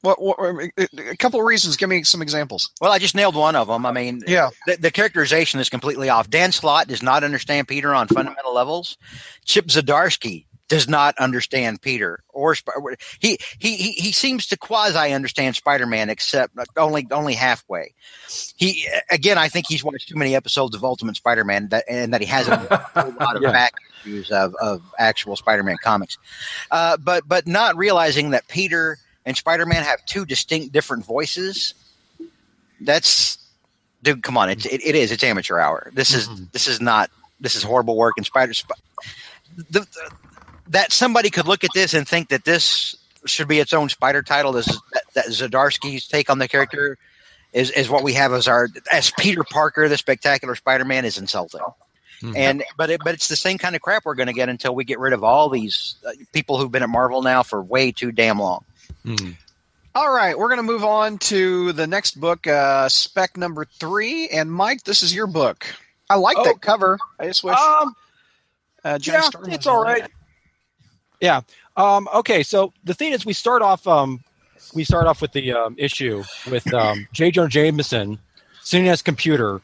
What, 0.00 0.20
what, 0.20 0.38
a 0.78 1.16
couple 1.16 1.40
of 1.40 1.46
reasons. 1.46 1.76
Give 1.78 1.88
me 1.88 2.02
some 2.04 2.20
examples. 2.22 2.70
well 2.80 2.90
i 2.92 2.98
just 2.98 3.14
nailed 3.14 3.34
one 3.36 3.54
of 3.56 3.68
them 3.68 3.84
i 3.86 3.92
mean 3.92 4.22
Yeah. 4.26 4.50
the, 4.66 4.76
the 4.76 4.90
characterization 4.90 5.60
is 5.60 5.68
completely 5.70 6.08
off. 6.10 6.28
Dan 6.30 6.52
Slott 6.52 6.88
does 6.88 7.02
not 7.02 7.22
understand 7.24 7.68
Peter 7.68 7.94
on 7.94 8.08
fundamental 8.08 8.54
levels. 8.54 8.96
Chip 9.44 9.66
Zdarsky 9.66 10.46
does 10.68 10.88
not 10.88 11.14
understand 11.18 11.82
Peter 11.82 12.20
or 12.30 12.54
Sp- 12.56 12.72
he 13.20 13.38
he 13.58 13.76
he, 13.92 14.12
seems 14.12 14.46
to 14.46 14.56
quasi 14.56 15.12
understand 15.12 15.56
Spider-Man 15.56 16.08
except 16.08 16.56
only 16.76 17.06
only 17.10 17.34
halfway. 17.34 17.94
He 18.56 18.88
again, 19.10 19.36
I 19.36 19.48
think 19.48 19.66
he's 19.68 19.84
watched 19.84 20.08
too 20.08 20.16
many 20.16 20.34
episodes 20.34 20.74
of 20.74 20.82
Ultimate 20.82 21.16
Spider-Man 21.16 21.68
that, 21.68 21.84
and 21.88 22.14
that 22.14 22.20
he 22.20 22.26
hasn't 22.26 22.62
a 22.70 23.14
lot 23.20 23.36
of 23.36 23.42
Yeah. 23.42 23.52
back 23.52 23.74
issues 24.00 24.30
of, 24.30 24.54
of 24.60 24.82
actual 24.98 25.36
Spider-Man 25.36 25.76
comics. 25.82 26.16
Uh, 26.70 26.96
but 26.96 27.28
but 27.28 27.46
not 27.46 27.76
realizing 27.76 28.30
that 28.30 28.48
Peter 28.48 28.98
and 29.26 29.36
Spider-Man 29.36 29.82
have 29.82 30.04
two 30.06 30.24
distinct 30.24 30.72
different 30.72 31.04
voices. 31.04 31.74
That's 32.80 33.38
dude, 34.02 34.22
come 34.22 34.36
on! 34.36 34.50
It's, 34.50 34.66
it, 34.66 34.80
it 34.84 34.94
is. 34.94 35.12
It's 35.12 35.24
amateur 35.24 35.58
hour. 35.58 35.90
This 35.92 36.14
is 36.14 36.28
this 36.52 36.68
is 36.68 36.80
not. 36.80 37.10
This 37.40 37.54
is 37.56 37.62
horrible 37.62 37.96
work. 37.96 38.14
And 38.16 38.24
Spider, 38.24 38.54
Sp- 38.56 38.80
the, 39.56 39.80
the, 39.80 39.86
that 40.68 40.92
somebody 40.92 41.30
could 41.30 41.46
look 41.46 41.64
at 41.64 41.70
this 41.74 41.94
and 41.94 42.06
think 42.08 42.28
that 42.28 42.44
this 42.44 42.96
should 43.26 43.48
be 43.48 43.58
its 43.58 43.72
own 43.72 43.88
Spider 43.88 44.22
title. 44.22 44.56
Is 44.56 44.66
that, 44.92 45.02
that 45.14 45.26
Zdarsky's 45.26 46.06
take 46.06 46.30
on 46.30 46.38
the 46.38 46.48
character 46.48 46.98
is 47.52 47.70
is 47.70 47.88
what 47.88 48.02
we 48.02 48.14
have 48.14 48.32
as 48.32 48.48
our 48.48 48.68
as 48.92 49.10
Peter 49.18 49.44
Parker, 49.44 49.88
the 49.88 49.96
Spectacular 49.96 50.54
Spider-Man, 50.54 51.04
is 51.04 51.18
insulting. 51.18 51.60
Mhm. 52.22 52.36
And 52.36 52.64
but 52.76 52.90
it, 52.90 53.00
but 53.04 53.14
it's 53.14 53.28
the 53.28 53.36
same 53.36 53.58
kind 53.58 53.74
of 53.76 53.82
crap 53.82 54.04
we're 54.04 54.14
going 54.14 54.28
to 54.28 54.32
get 54.32 54.48
until 54.48 54.74
we 54.74 54.84
get 54.84 54.98
rid 54.98 55.12
of 55.12 55.22
all 55.24 55.48
these 55.50 55.96
uh, 56.06 56.12
people 56.32 56.58
who've 56.58 56.70
been 56.72 56.82
at 56.82 56.88
Marvel 56.88 57.22
now 57.22 57.42
for 57.42 57.62
way 57.62 57.92
too 57.92 58.12
damn 58.12 58.38
long. 58.38 58.64
Mhm. 59.04 59.36
All 59.96 60.12
right, 60.12 60.36
we're 60.36 60.48
going 60.48 60.58
to 60.58 60.62
move 60.64 60.84
on 60.84 61.18
to 61.18 61.70
the 61.72 61.86
next 61.86 62.18
book, 62.20 62.48
uh, 62.48 62.88
spec 62.88 63.36
number 63.36 63.64
three. 63.78 64.26
And 64.28 64.50
Mike, 64.50 64.82
this 64.82 65.04
is 65.04 65.14
your 65.14 65.28
book. 65.28 65.64
I 66.10 66.16
like 66.16 66.36
Oh. 66.36 66.44
that 66.44 66.60
cover. 66.60 66.98
I 67.20 67.26
just 67.26 67.44
wish 67.44 67.56
Um, 67.56 67.94
uh, 68.84 68.98
yeah, 69.02 69.20
Storm 69.20 69.50
it's 69.50 69.66
all 69.68 69.82
right. 69.84 69.94
on 69.96 70.00
right. 70.02 70.10
Yeah. 71.24 71.40
Um, 71.76 72.06
okay. 72.14 72.42
So 72.42 72.72
the 72.84 72.92
thing 72.92 73.12
is, 73.14 73.24
we 73.24 73.32
start 73.32 73.62
off. 73.62 73.86
Um, 73.88 74.20
we 74.74 74.84
start 74.84 75.06
off 75.06 75.22
with 75.22 75.32
the 75.32 75.52
um, 75.54 75.74
issue 75.78 76.22
with 76.50 76.72
um, 76.74 77.08
J. 77.12 77.30
Jonah 77.30 77.48
Jameson 77.48 78.18
sitting 78.62 78.86
at 78.88 78.90
his 78.92 79.02
computer 79.02 79.62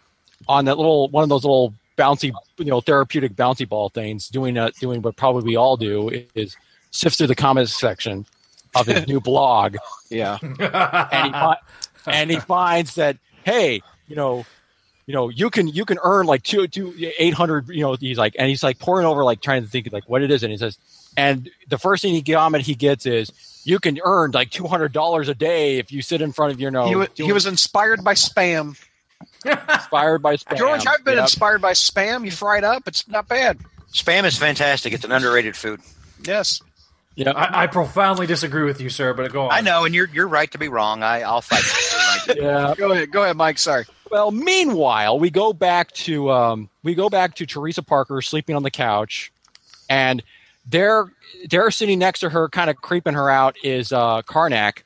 on 0.49 0.65
that 0.65 0.77
little 0.79 1.09
one 1.09 1.23
of 1.23 1.29
those 1.29 1.45
little 1.45 1.75
bouncy, 1.99 2.33
you 2.57 2.65
know, 2.65 2.81
therapeutic 2.81 3.35
bouncy 3.37 3.69
ball 3.69 3.91
things, 3.91 4.29
doing 4.29 4.57
uh, 4.57 4.71
doing 4.81 5.03
what 5.03 5.17
probably 5.17 5.43
we 5.45 5.57
all 5.57 5.77
do 5.77 6.09
is 6.35 6.57
sift 6.93 7.19
through 7.19 7.27
the 7.27 7.35
comments 7.35 7.79
section 7.79 8.25
of 8.75 8.87
his 8.87 9.07
new 9.07 9.21
blog, 9.31 9.77
Yeah. 10.09 10.39
and 10.43 11.35
he 11.35 12.11
and 12.11 12.31
he 12.31 12.41
finds 12.41 12.95
that 12.95 13.19
hey, 13.45 13.83
you 14.09 14.17
know. 14.17 14.47
You 15.07 15.15
know, 15.15 15.29
you 15.29 15.51
can 15.51 15.67
you 15.67 15.85
can 15.85 15.99
earn 16.05 16.27
like 16.27 16.45
two 16.45 16.69
two 16.69 16.95
eight 17.19 17.35
hundred. 17.35 17.69
You 17.69 17.81
know, 17.81 17.95
he's 17.99 18.17
like, 18.19 18.37
and 18.39 18.49
he's 18.49 18.63
like 18.63 18.79
pouring 18.79 19.05
over, 19.07 19.25
like 19.25 19.41
trying 19.41 19.63
to 19.65 19.69
think 19.69 19.89
like 19.93 20.09
what 20.09 20.23
it 20.23 20.31
is, 20.31 20.45
and 20.45 20.53
he 20.53 20.57
says, 20.57 20.79
and 21.17 21.51
the 21.69 21.79
first 21.79 22.03
thing 22.03 22.15
he 22.15 22.23
comment 22.23 22.65
he 22.65 22.75
gets 22.75 23.07
is 23.07 23.33
you 23.65 23.79
can 23.79 23.99
earn 24.05 24.31
like 24.31 24.51
two 24.51 24.67
hundred 24.67 24.93
dollars 24.93 25.29
a 25.29 25.35
day 25.35 25.79
if 25.79 25.93
you 25.93 26.03
sit 26.03 26.21
in 26.23 26.33
front 26.33 26.53
of 26.53 26.61
your 26.61 26.71
know 26.71 26.87
he, 26.87 26.97
wa- 26.97 27.07
he 27.15 27.33
was 27.33 27.47
inspired 27.47 28.03
by 28.05 28.15
spam. 28.15 28.77
inspired 29.45 30.23
by 30.23 30.37
spam. 30.37 30.57
George, 30.57 30.87
I've 30.87 31.05
been 31.05 31.15
Yep. 31.17 31.23
inspired 31.25 31.61
by 31.63 31.73
spam. 31.73 32.25
You 32.25 32.31
fry 32.31 32.59
it 32.59 32.65
up. 32.65 32.87
It's 32.87 33.07
not 33.09 33.29
bad. 33.29 33.59
Spam 33.93 34.25
is 34.25 34.37
fantastic. 34.37 34.93
It's 34.93 35.05
an 35.05 35.13
underrated 35.13 35.57
food. 35.57 35.81
Yes. 36.23 36.61
Yep. 37.17 37.35
I, 37.37 37.63
I 37.65 37.67
profoundly 37.67 38.27
disagree 38.27 38.65
with 38.65 38.81
you, 38.81 38.89
sir. 38.89 39.13
But 39.15 39.33
go 39.33 39.43
on. 39.43 39.53
I 39.53 39.61
know, 39.63 39.85
and 39.85 39.95
you're 39.95 40.09
you're 40.13 40.29
right 40.29 40.51
to 40.53 40.59
be 40.59 40.69
wrong. 40.69 41.03
I 41.03 41.23
I'll 41.23 41.41
fight. 41.43 41.63
you. 41.65 42.43
Yeah. 42.43 42.75
Go 42.77 42.93
ahead. 42.93 43.11
Go 43.11 43.23
ahead, 43.25 43.37
Mike. 43.37 43.59
Sorry. 43.59 43.85
Well, 44.11 44.31
meanwhile, 44.31 45.19
we 45.19 45.31
go 45.31 45.53
back 45.53 45.91
to 45.93 46.31
um, 46.31 46.69
we 46.83 46.95
go 46.95 47.09
back 47.09 47.35
to 47.37 47.47
Teresa 47.47 47.83
Parker 47.83 48.21
sleeping 48.23 48.55
on 48.57 48.63
the 48.63 48.71
couch, 48.71 49.33
and 49.89 50.23
there, 50.67 51.13
there 51.49 51.71
sitting 51.71 51.99
next 51.99 52.21
to 52.21 52.29
her, 52.31 52.49
kind 52.49 52.71
of 52.71 52.77
creeping 52.77 53.15
her 53.15 53.31
out, 53.31 53.57
is 53.65 53.93
uh, 53.93 54.23
Karnak. 54.23 54.83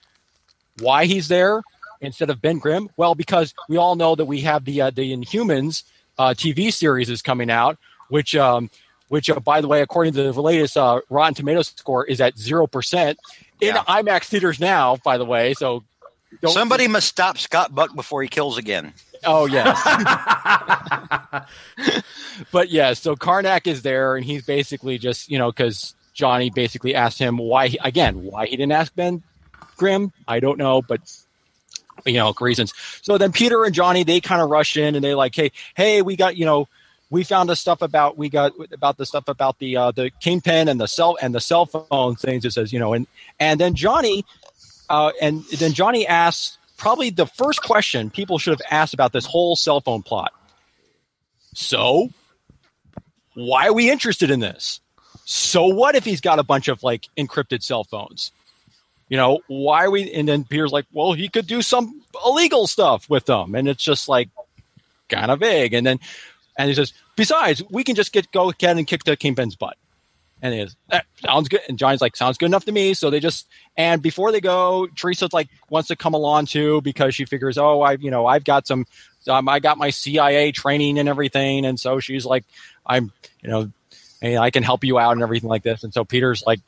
Why 0.81 1.05
he's 1.07 1.29
there 1.29 1.63
instead 2.01 2.31
of 2.31 2.41
Ben 2.43 2.59
Grimm? 2.59 2.89
Well, 2.97 3.15
because 3.15 3.55
we 3.69 3.77
all 3.77 3.95
know 3.97 4.15
that 4.15 4.25
we 4.25 4.41
have 4.43 4.65
the 4.65 4.81
uh, 4.83 4.91
the 4.91 5.15
Inhumans 5.17 5.85
uh, 6.19 6.31
TV 6.37 6.73
series 6.73 7.09
is 7.11 7.23
coming 7.23 7.51
out, 7.51 7.79
which 8.09 8.35
um, 8.35 8.71
which 9.09 9.31
uh, 9.31 9.39
by 9.41 9.61
the 9.61 9.69
way, 9.69 9.83
according 9.83 10.15
to 10.15 10.33
the 10.33 10.43
latest 10.43 10.77
uh, 10.77 11.01
Rotten 11.11 11.35
Tomatoes 11.35 11.69
score, 11.77 12.05
is 12.05 12.21
at 12.21 12.37
zero 12.39 12.67
percent 12.67 13.19
in 13.61 13.75
Yeah. 13.75 13.85
IMAX 13.85 14.25
theaters 14.25 14.59
now. 14.59 14.97
By 15.05 15.17
the 15.19 15.25
way, 15.25 15.55
so 15.55 15.85
don't- 16.43 16.53
Somebody 16.53 16.89
must 16.89 17.07
stop 17.09 17.39
Scott 17.39 17.73
Buck 17.75 17.95
before 17.95 18.23
he 18.23 18.29
kills 18.29 18.59
again. 18.59 18.93
Oh 19.27 19.47
yes. 19.47 19.83
but 22.53 22.71
yeah, 22.71 22.93
so 22.95 23.17
Karnak 23.17 23.67
is 23.67 23.83
there, 23.83 24.17
and 24.17 24.25
he's 24.25 24.45
basically 24.45 24.99
just 24.99 25.31
you 25.31 25.39
know 25.39 25.51
because 25.51 25.95
Johnny 26.13 26.51
basically 26.51 26.95
asked 26.95 27.19
him 27.19 27.39
why 27.39 27.69
he, 27.69 27.79
again 27.83 28.23
why 28.23 28.47
he 28.47 28.57
didn't 28.57 28.73
ask 28.73 28.95
Ben 28.95 29.23
Grimm. 29.77 30.13
I 30.27 30.41
don't 30.41 30.59
know, 30.59 30.83
but 30.83 31.01
you 32.05 32.15
know 32.15 32.35
reasons. 32.41 32.73
So 33.03 33.19
then 33.19 33.33
Peter 33.33 33.65
and 33.65 33.75
Johnny 33.75 34.05
they 34.05 34.21
kind 34.21 34.43
of 34.43 34.51
rush 34.51 34.77
in 34.77 34.95
and 34.95 35.05
they 35.05 35.15
like, 35.15 35.35
hey, 35.35 35.53
hey, 35.77 36.03
we 36.03 36.17
got 36.17 36.37
you 36.37 36.45
know 36.45 36.69
we 37.11 37.25
found 37.25 37.49
the 37.49 37.57
stuff 37.57 37.83
about 37.83 38.17
we 38.17 38.29
got 38.29 38.53
about 38.73 38.97
the 38.97 39.07
stuff 39.07 39.29
about 39.29 39.59
the 39.59 39.77
uh, 39.77 39.91
the 39.91 40.11
kingpin 40.21 40.69
and 40.69 40.81
the 40.81 40.89
cell 40.89 41.17
and 41.21 41.35
the 41.35 41.41
cell 41.41 41.67
phone 41.67 42.17
things. 42.17 42.45
It 42.45 42.53
says 42.53 42.73
you 42.73 42.79
know 42.79 42.93
and 42.93 43.07
and 43.39 43.61
then 43.61 43.75
Johnny 43.75 44.25
uh, 44.89 45.13
and 45.21 45.45
then 45.59 45.73
Johnny 45.73 46.07
asks 46.07 46.59
probably 46.77 47.11
the 47.11 47.27
first 47.27 47.63
question 47.63 48.11
people 48.11 48.39
should 48.39 48.53
have 48.53 48.63
asked 48.71 48.95
about 48.95 49.13
this 49.13 49.27
whole 49.27 49.57
cell 49.57 49.81
phone 49.81 50.03
plot. 50.03 50.33
So, 51.55 52.11
why 53.35 53.69
are 53.69 53.73
we 53.73 53.91
interested 53.91 54.31
in 54.31 54.41
this? 54.41 54.81
So 55.25 55.67
what 55.67 55.95
if 55.95 56.05
he's 56.05 56.21
got 56.21 56.39
a 56.39 56.43
bunch 56.43 56.69
of 56.69 56.83
like 56.83 57.09
encrypted 57.17 57.63
cell 57.63 57.85
phones? 57.85 58.33
You 59.09 59.17
know, 59.17 59.41
why 59.47 59.85
are 59.85 59.91
we? 59.91 60.11
And 60.13 60.29
then 60.29 60.45
Peter's 60.45 60.73
like, 60.73 60.87
well, 60.93 61.13
he 61.13 61.29
could 61.29 61.47
do 61.47 61.63
some 61.63 62.03
illegal 62.25 62.67
stuff 62.67 63.09
with 63.09 63.27
them, 63.27 63.55
and 63.55 63.69
it's 63.69 63.83
just 63.83 64.09
like 64.09 64.31
kind 65.09 65.31
of 65.31 65.41
vague. 65.41 65.75
And 65.75 65.87
then, 65.87 66.01
and 66.59 66.69
he 66.69 66.75
says, 66.75 66.93
besides, 67.17 67.63
we 67.71 67.85
can 67.85 67.95
just 67.95 68.13
get 68.13 68.31
go 68.33 68.51
ahead 68.51 68.77
and 68.77 68.87
kick 68.87 69.05
the 69.05 69.17
kingpin's 69.17 69.57
butt. 69.57 69.77
And 70.45 70.71
that 70.91 71.07
sounds 71.25 71.49
good. 71.49 71.63
And 71.71 71.79
Johnny's 71.79 72.03
like, 72.03 72.17
sounds 72.17 72.37
good 72.37 72.45
enough 72.45 72.67
to 72.67 72.73
me. 72.73 72.93
So 72.93 73.09
they 73.09 73.19
just 73.19 73.49
and 73.79 74.03
before 74.03 74.31
they 74.31 74.43
go, 74.43 74.87
Teresa's 74.95 75.33
like 75.33 75.49
wants 75.71 75.89
to 75.89 75.97
come 75.97 76.13
along 76.13 76.47
too 76.47 76.83
because 76.83 77.15
she 77.15 77.25
figures, 77.25 77.57
oh, 77.57 77.81
I've 77.81 78.03
you 78.03 78.11
know 78.11 78.27
I've 78.27 78.45
got 78.45 78.67
some, 78.67 78.85
um, 79.27 79.49
I 79.49 79.59
got 79.59 79.79
my 79.79 79.89
CIA 79.89 80.53
training 80.53 80.99
and 80.99 81.09
everything, 81.09 81.65
and 81.65 81.81
so 81.81 81.99
she's 81.99 82.27
like, 82.27 82.45
I'm 82.85 83.11
you 83.43 83.49
know, 83.49 83.73
I 84.23 84.51
can 84.51 84.63
help 84.63 84.85
you 84.85 84.99
out 84.99 85.13
and 85.13 85.23
everything 85.23 85.49
like 85.49 85.63
this. 85.63 85.83
And 85.83 85.95
so 85.95 86.05
Peter's 86.05 86.45
like, 86.47 86.61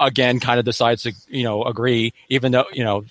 again, 0.00 0.38
kind 0.38 0.60
of 0.60 0.64
decides 0.64 1.02
to 1.02 1.12
you 1.26 1.42
know 1.42 1.64
agree, 1.64 2.12
even 2.28 2.52
though 2.52 2.66
you 2.72 2.84
know, 2.84 3.04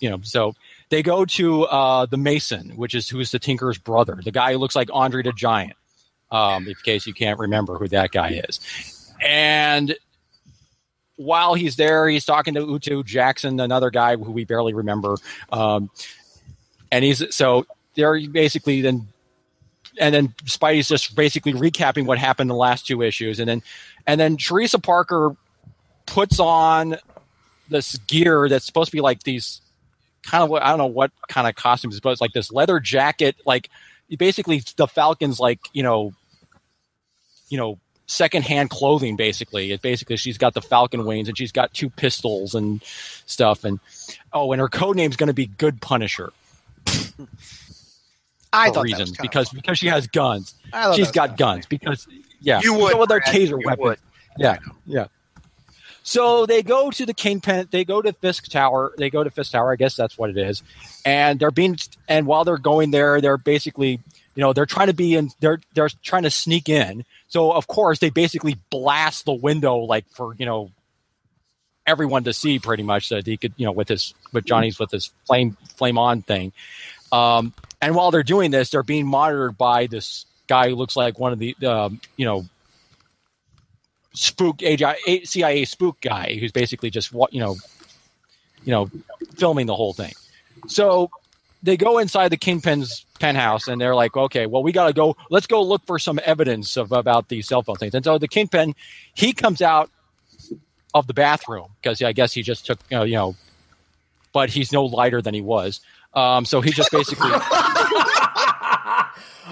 you 0.00 0.10
know, 0.10 0.18
so 0.22 0.56
they 0.88 1.04
go 1.04 1.24
to 1.24 1.62
uh, 1.66 2.06
the 2.06 2.16
Mason, 2.16 2.70
which 2.70 2.96
is 2.96 3.08
who's 3.08 3.30
the 3.30 3.38
Tinker's 3.38 3.78
brother, 3.78 4.18
the 4.20 4.32
guy 4.32 4.54
who 4.54 4.58
looks 4.58 4.74
like 4.74 4.90
Andre 4.92 5.22
the 5.22 5.32
Giant 5.32 5.76
um, 6.30 6.66
in 6.68 6.74
case 6.82 7.06
you 7.06 7.14
can't 7.14 7.38
remember 7.38 7.78
who 7.78 7.88
that 7.88 8.10
guy 8.10 8.42
is. 8.48 8.60
And 9.24 9.96
while 11.16 11.54
he's 11.54 11.76
there, 11.76 12.08
he's 12.08 12.24
talking 12.24 12.54
to 12.54 12.60
Utu 12.60 13.02
Jackson, 13.02 13.58
another 13.60 13.90
guy 13.90 14.16
who 14.16 14.30
we 14.30 14.44
barely 14.44 14.72
remember. 14.72 15.16
Um, 15.50 15.90
and 16.90 17.04
he's 17.04 17.34
so 17.34 17.66
they're 17.94 18.26
basically 18.28 18.80
then, 18.80 19.08
and 20.00 20.14
then 20.14 20.28
Spidey's 20.44 20.88
just 20.88 21.16
basically 21.16 21.52
recapping 21.52 22.06
what 22.06 22.18
happened 22.18 22.50
in 22.50 22.54
the 22.54 22.60
last 22.60 22.86
two 22.86 23.02
issues, 23.02 23.40
and 23.40 23.48
then 23.48 23.62
and 24.06 24.20
then 24.20 24.36
Teresa 24.36 24.78
Parker 24.78 25.36
puts 26.06 26.38
on 26.40 26.96
this 27.68 27.96
gear 28.06 28.48
that's 28.48 28.64
supposed 28.64 28.90
to 28.90 28.96
be 28.96 29.00
like 29.00 29.24
these 29.24 29.60
kind 30.22 30.44
of 30.44 30.52
I 30.52 30.68
don't 30.68 30.78
know 30.78 30.86
what 30.86 31.10
kind 31.28 31.48
of 31.48 31.56
costumes, 31.56 31.98
but 32.00 32.10
it's 32.10 32.20
like 32.20 32.32
this 32.32 32.52
leather 32.52 32.80
jacket, 32.80 33.36
like 33.44 33.68
basically 34.16 34.62
the 34.76 34.86
Falcons 34.86 35.38
like 35.40 35.60
you 35.72 35.82
know, 35.82 36.12
you 37.48 37.58
know, 37.58 37.78
secondhand 38.06 38.70
clothing. 38.70 39.16
Basically, 39.16 39.72
it 39.72 39.82
basically 39.82 40.16
she's 40.16 40.38
got 40.38 40.54
the 40.54 40.62
Falcon 40.62 41.04
wings 41.04 41.28
and 41.28 41.36
she's 41.36 41.52
got 41.52 41.74
two 41.74 41.90
pistols 41.90 42.54
and 42.54 42.82
stuff. 42.84 43.64
And 43.64 43.80
oh, 44.32 44.52
and 44.52 44.60
her 44.60 44.68
code 44.68 44.96
name's 44.96 45.16
going 45.16 45.28
to 45.28 45.34
be 45.34 45.46
Good 45.46 45.80
Punisher. 45.80 46.32
I 48.52 48.68
for 48.68 48.74
thought 48.74 48.84
reasons 48.84 49.12
that 49.12 49.22
because 49.22 49.50
because 49.50 49.78
she 49.78 49.88
has 49.88 50.06
guns. 50.06 50.54
I 50.72 50.84
thought 50.84 50.96
that 50.96 51.14
got 51.14 51.28
kinda 51.30 51.36
guns 51.36 51.66
because 51.66 52.06
yeah, 52.40 52.60
You 52.62 52.74
would, 52.74 52.92
go 52.92 53.00
with 53.00 53.08
their 53.08 53.20
taser 53.20 53.60
you 53.60 53.62
weapons. 53.64 53.78
would. 53.84 53.98
Yeah, 54.38 54.58
yeah. 54.86 55.06
So 56.08 56.46
they 56.46 56.62
go 56.62 56.90
to 56.90 57.04
the 57.04 57.12
Kingpin. 57.12 57.68
They 57.70 57.84
go 57.84 58.00
to 58.00 58.14
Fisk 58.14 58.48
Tower. 58.48 58.94
They 58.96 59.10
go 59.10 59.22
to 59.22 59.28
Fisk 59.28 59.52
Tower. 59.52 59.74
I 59.74 59.76
guess 59.76 59.94
that's 59.94 60.16
what 60.16 60.30
it 60.30 60.38
is. 60.38 60.62
And 61.04 61.38
they're 61.38 61.50
being. 61.50 61.76
And 62.08 62.26
while 62.26 62.46
they're 62.46 62.56
going 62.56 62.92
there, 62.92 63.20
they're 63.20 63.36
basically, 63.36 64.00
you 64.34 64.40
know, 64.40 64.54
they're 64.54 64.64
trying 64.64 64.86
to 64.86 64.94
be 64.94 65.16
in. 65.16 65.28
They're 65.40 65.60
they're 65.74 65.90
trying 66.02 66.22
to 66.22 66.30
sneak 66.30 66.70
in. 66.70 67.04
So 67.28 67.52
of 67.52 67.66
course 67.66 67.98
they 67.98 68.08
basically 68.08 68.56
blast 68.70 69.26
the 69.26 69.34
window 69.34 69.76
like 69.80 70.08
for 70.08 70.34
you 70.38 70.46
know 70.46 70.70
everyone 71.86 72.24
to 72.24 72.32
see 72.32 72.58
pretty 72.58 72.84
much 72.84 73.10
that 73.10 73.26
he 73.26 73.36
could 73.36 73.52
you 73.58 73.66
know 73.66 73.72
with 73.72 73.88
his 73.88 74.14
with 74.32 74.46
Johnny's 74.46 74.78
with 74.78 74.90
his 74.90 75.10
flame 75.26 75.58
flame 75.76 75.98
on 75.98 76.22
thing. 76.22 76.54
Um, 77.12 77.52
and 77.82 77.94
while 77.94 78.12
they're 78.12 78.22
doing 78.22 78.50
this, 78.50 78.70
they're 78.70 78.82
being 78.82 79.06
monitored 79.06 79.58
by 79.58 79.86
this 79.86 80.24
guy 80.46 80.70
who 80.70 80.74
looks 80.74 80.96
like 80.96 81.18
one 81.18 81.34
of 81.34 81.38
the 81.38 81.54
um, 81.66 82.00
you 82.16 82.24
know 82.24 82.46
spook 84.18 84.60
CIA 85.24 85.64
spook 85.64 86.00
guy 86.00 86.36
who's 86.40 86.52
basically 86.52 86.90
just 86.90 87.12
wa- 87.12 87.28
you 87.30 87.40
know 87.40 87.56
you 88.64 88.72
know 88.72 88.90
filming 89.36 89.66
the 89.66 89.76
whole 89.76 89.92
thing. 89.92 90.12
So 90.66 91.10
they 91.62 91.76
go 91.76 91.98
inside 91.98 92.28
the 92.28 92.36
kingpin's 92.36 93.04
penthouse 93.20 93.68
and 93.68 93.80
they're 93.80 93.94
like, 93.94 94.16
okay, 94.16 94.46
well 94.46 94.62
we 94.62 94.72
got 94.72 94.88
to 94.88 94.92
go. 94.92 95.16
Let's 95.30 95.46
go 95.46 95.62
look 95.62 95.86
for 95.86 95.98
some 95.98 96.18
evidence 96.24 96.76
of 96.76 96.90
about 96.92 97.28
these 97.28 97.46
cell 97.46 97.62
phone 97.62 97.76
things. 97.76 97.94
And 97.94 98.04
so 98.04 98.18
the 98.18 98.28
kingpin 98.28 98.74
he 99.14 99.32
comes 99.32 99.62
out 99.62 99.90
of 100.94 101.06
the 101.06 101.14
bathroom 101.14 101.68
because 101.80 102.02
I 102.02 102.12
guess 102.12 102.32
he 102.32 102.42
just 102.42 102.66
took 102.66 102.80
uh, 102.92 103.02
you 103.02 103.14
know, 103.14 103.36
but 104.32 104.50
he's 104.50 104.72
no 104.72 104.84
lighter 104.84 105.22
than 105.22 105.34
he 105.34 105.40
was. 105.40 105.80
Um, 106.14 106.44
so 106.44 106.60
he 106.60 106.72
just 106.72 106.90
basically 106.90 107.30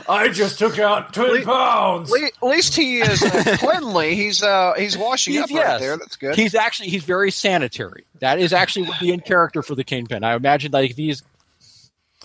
I 0.09 0.29
just 0.31 0.59
took 0.59 0.79
out 0.79 1.13
ten 1.13 1.43
pounds. 1.45 2.11
Le- 2.11 2.27
At 2.27 2.43
least 2.43 2.75
he 2.77 2.99
is 3.01 3.23
uh, 3.23 3.57
cleanly. 3.59 4.15
He's 4.15 4.43
uh 4.43 4.75
he's 4.77 4.97
washing 4.97 5.35
He's- 5.35 5.51
up 5.51 5.57
right 5.57 5.81
there. 5.81 5.97
That's 5.97 6.17
good. 6.17 6.37
He's 6.37 6.55
actually 6.55 6.91
he's 6.91 7.05
very 7.05 7.31
sanitary. 7.31 8.05
That 8.21 8.39
is 8.39 8.53
actually 8.53 8.89
would 8.89 8.99
be 9.01 9.13
in 9.13 9.21
character 9.21 9.63
for 9.63 9.75
the 9.75 9.85
kingpin. 9.85 10.25
I 10.25 10.35
imagine 10.35 10.73
like 10.73 10.91
if 10.91 10.97
he's 10.97 11.23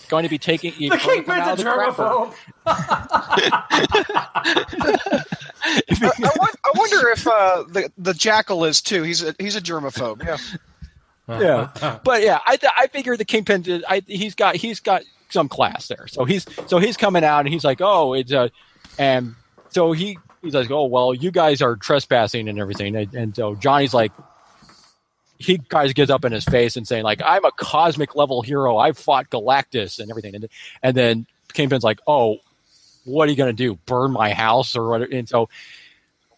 going 0.08 0.24
to 0.24 0.28
be 0.28 0.38
taking 0.38 0.72
the 0.90 0.98
kingpin's 0.98 1.60
a 1.60 1.64
germaphobe. 1.64 2.34
I, 2.66 3.92
I, 5.64 6.48
I 6.64 6.72
wonder 6.76 7.08
if 7.10 7.26
uh, 7.26 7.64
the 7.68 7.90
the 7.98 8.14
jackal 8.14 8.64
is 8.64 8.80
too. 8.82 9.02
He's 9.02 9.22
a 9.22 9.34
he's 9.38 9.56
a 9.56 9.60
germaphobe. 9.60 10.24
Yeah. 10.24 10.38
yeah, 11.40 11.98
but 12.04 12.22
yeah, 12.22 12.38
I 12.46 12.56
th- 12.56 12.72
I 12.76 12.86
figure 12.88 13.16
the 13.16 13.24
kingpin. 13.24 13.62
Did, 13.62 13.84
I 13.88 14.02
he's 14.06 14.34
got 14.34 14.56
he's 14.56 14.80
got 14.80 15.02
some 15.32 15.48
class 15.48 15.88
there. 15.88 16.06
So 16.08 16.24
he's 16.24 16.46
so 16.66 16.78
he's 16.78 16.96
coming 16.96 17.24
out 17.24 17.40
and 17.40 17.48
he's 17.48 17.64
like, 17.64 17.80
oh, 17.80 18.14
it's 18.14 18.32
a, 18.32 18.50
and 18.98 19.34
so 19.70 19.92
he 19.92 20.18
he's 20.42 20.54
like, 20.54 20.70
oh 20.70 20.86
well, 20.86 21.14
you 21.14 21.30
guys 21.30 21.62
are 21.62 21.76
trespassing 21.76 22.48
and 22.48 22.58
everything, 22.58 22.96
and, 22.96 23.14
and 23.14 23.36
so 23.36 23.54
Johnny's 23.54 23.94
like. 23.94 24.12
He 25.38 25.58
guys 25.58 25.92
gets 25.92 26.08
up 26.08 26.24
in 26.24 26.30
his 26.30 26.44
face 26.44 26.76
and 26.76 26.86
saying 26.86 27.02
like 27.02 27.20
I'm 27.24 27.44
a 27.44 27.50
cosmic 27.50 28.14
level 28.14 28.42
hero. 28.42 28.76
I've 28.76 28.96
fought 28.96 29.28
Galactus 29.28 29.98
and 29.98 30.08
everything, 30.08 30.36
and 30.36 30.48
and 30.84 30.96
then 30.96 31.26
Kingpin's 31.52 31.82
like, 31.82 31.98
oh, 32.06 32.38
what 33.04 33.28
are 33.28 33.30
you 33.32 33.36
to 33.36 33.52
do? 33.52 33.74
Burn 33.86 34.12
my 34.12 34.32
house 34.32 34.76
or 34.76 34.88
what? 34.88 35.10
And 35.12 35.28
so 35.28 35.48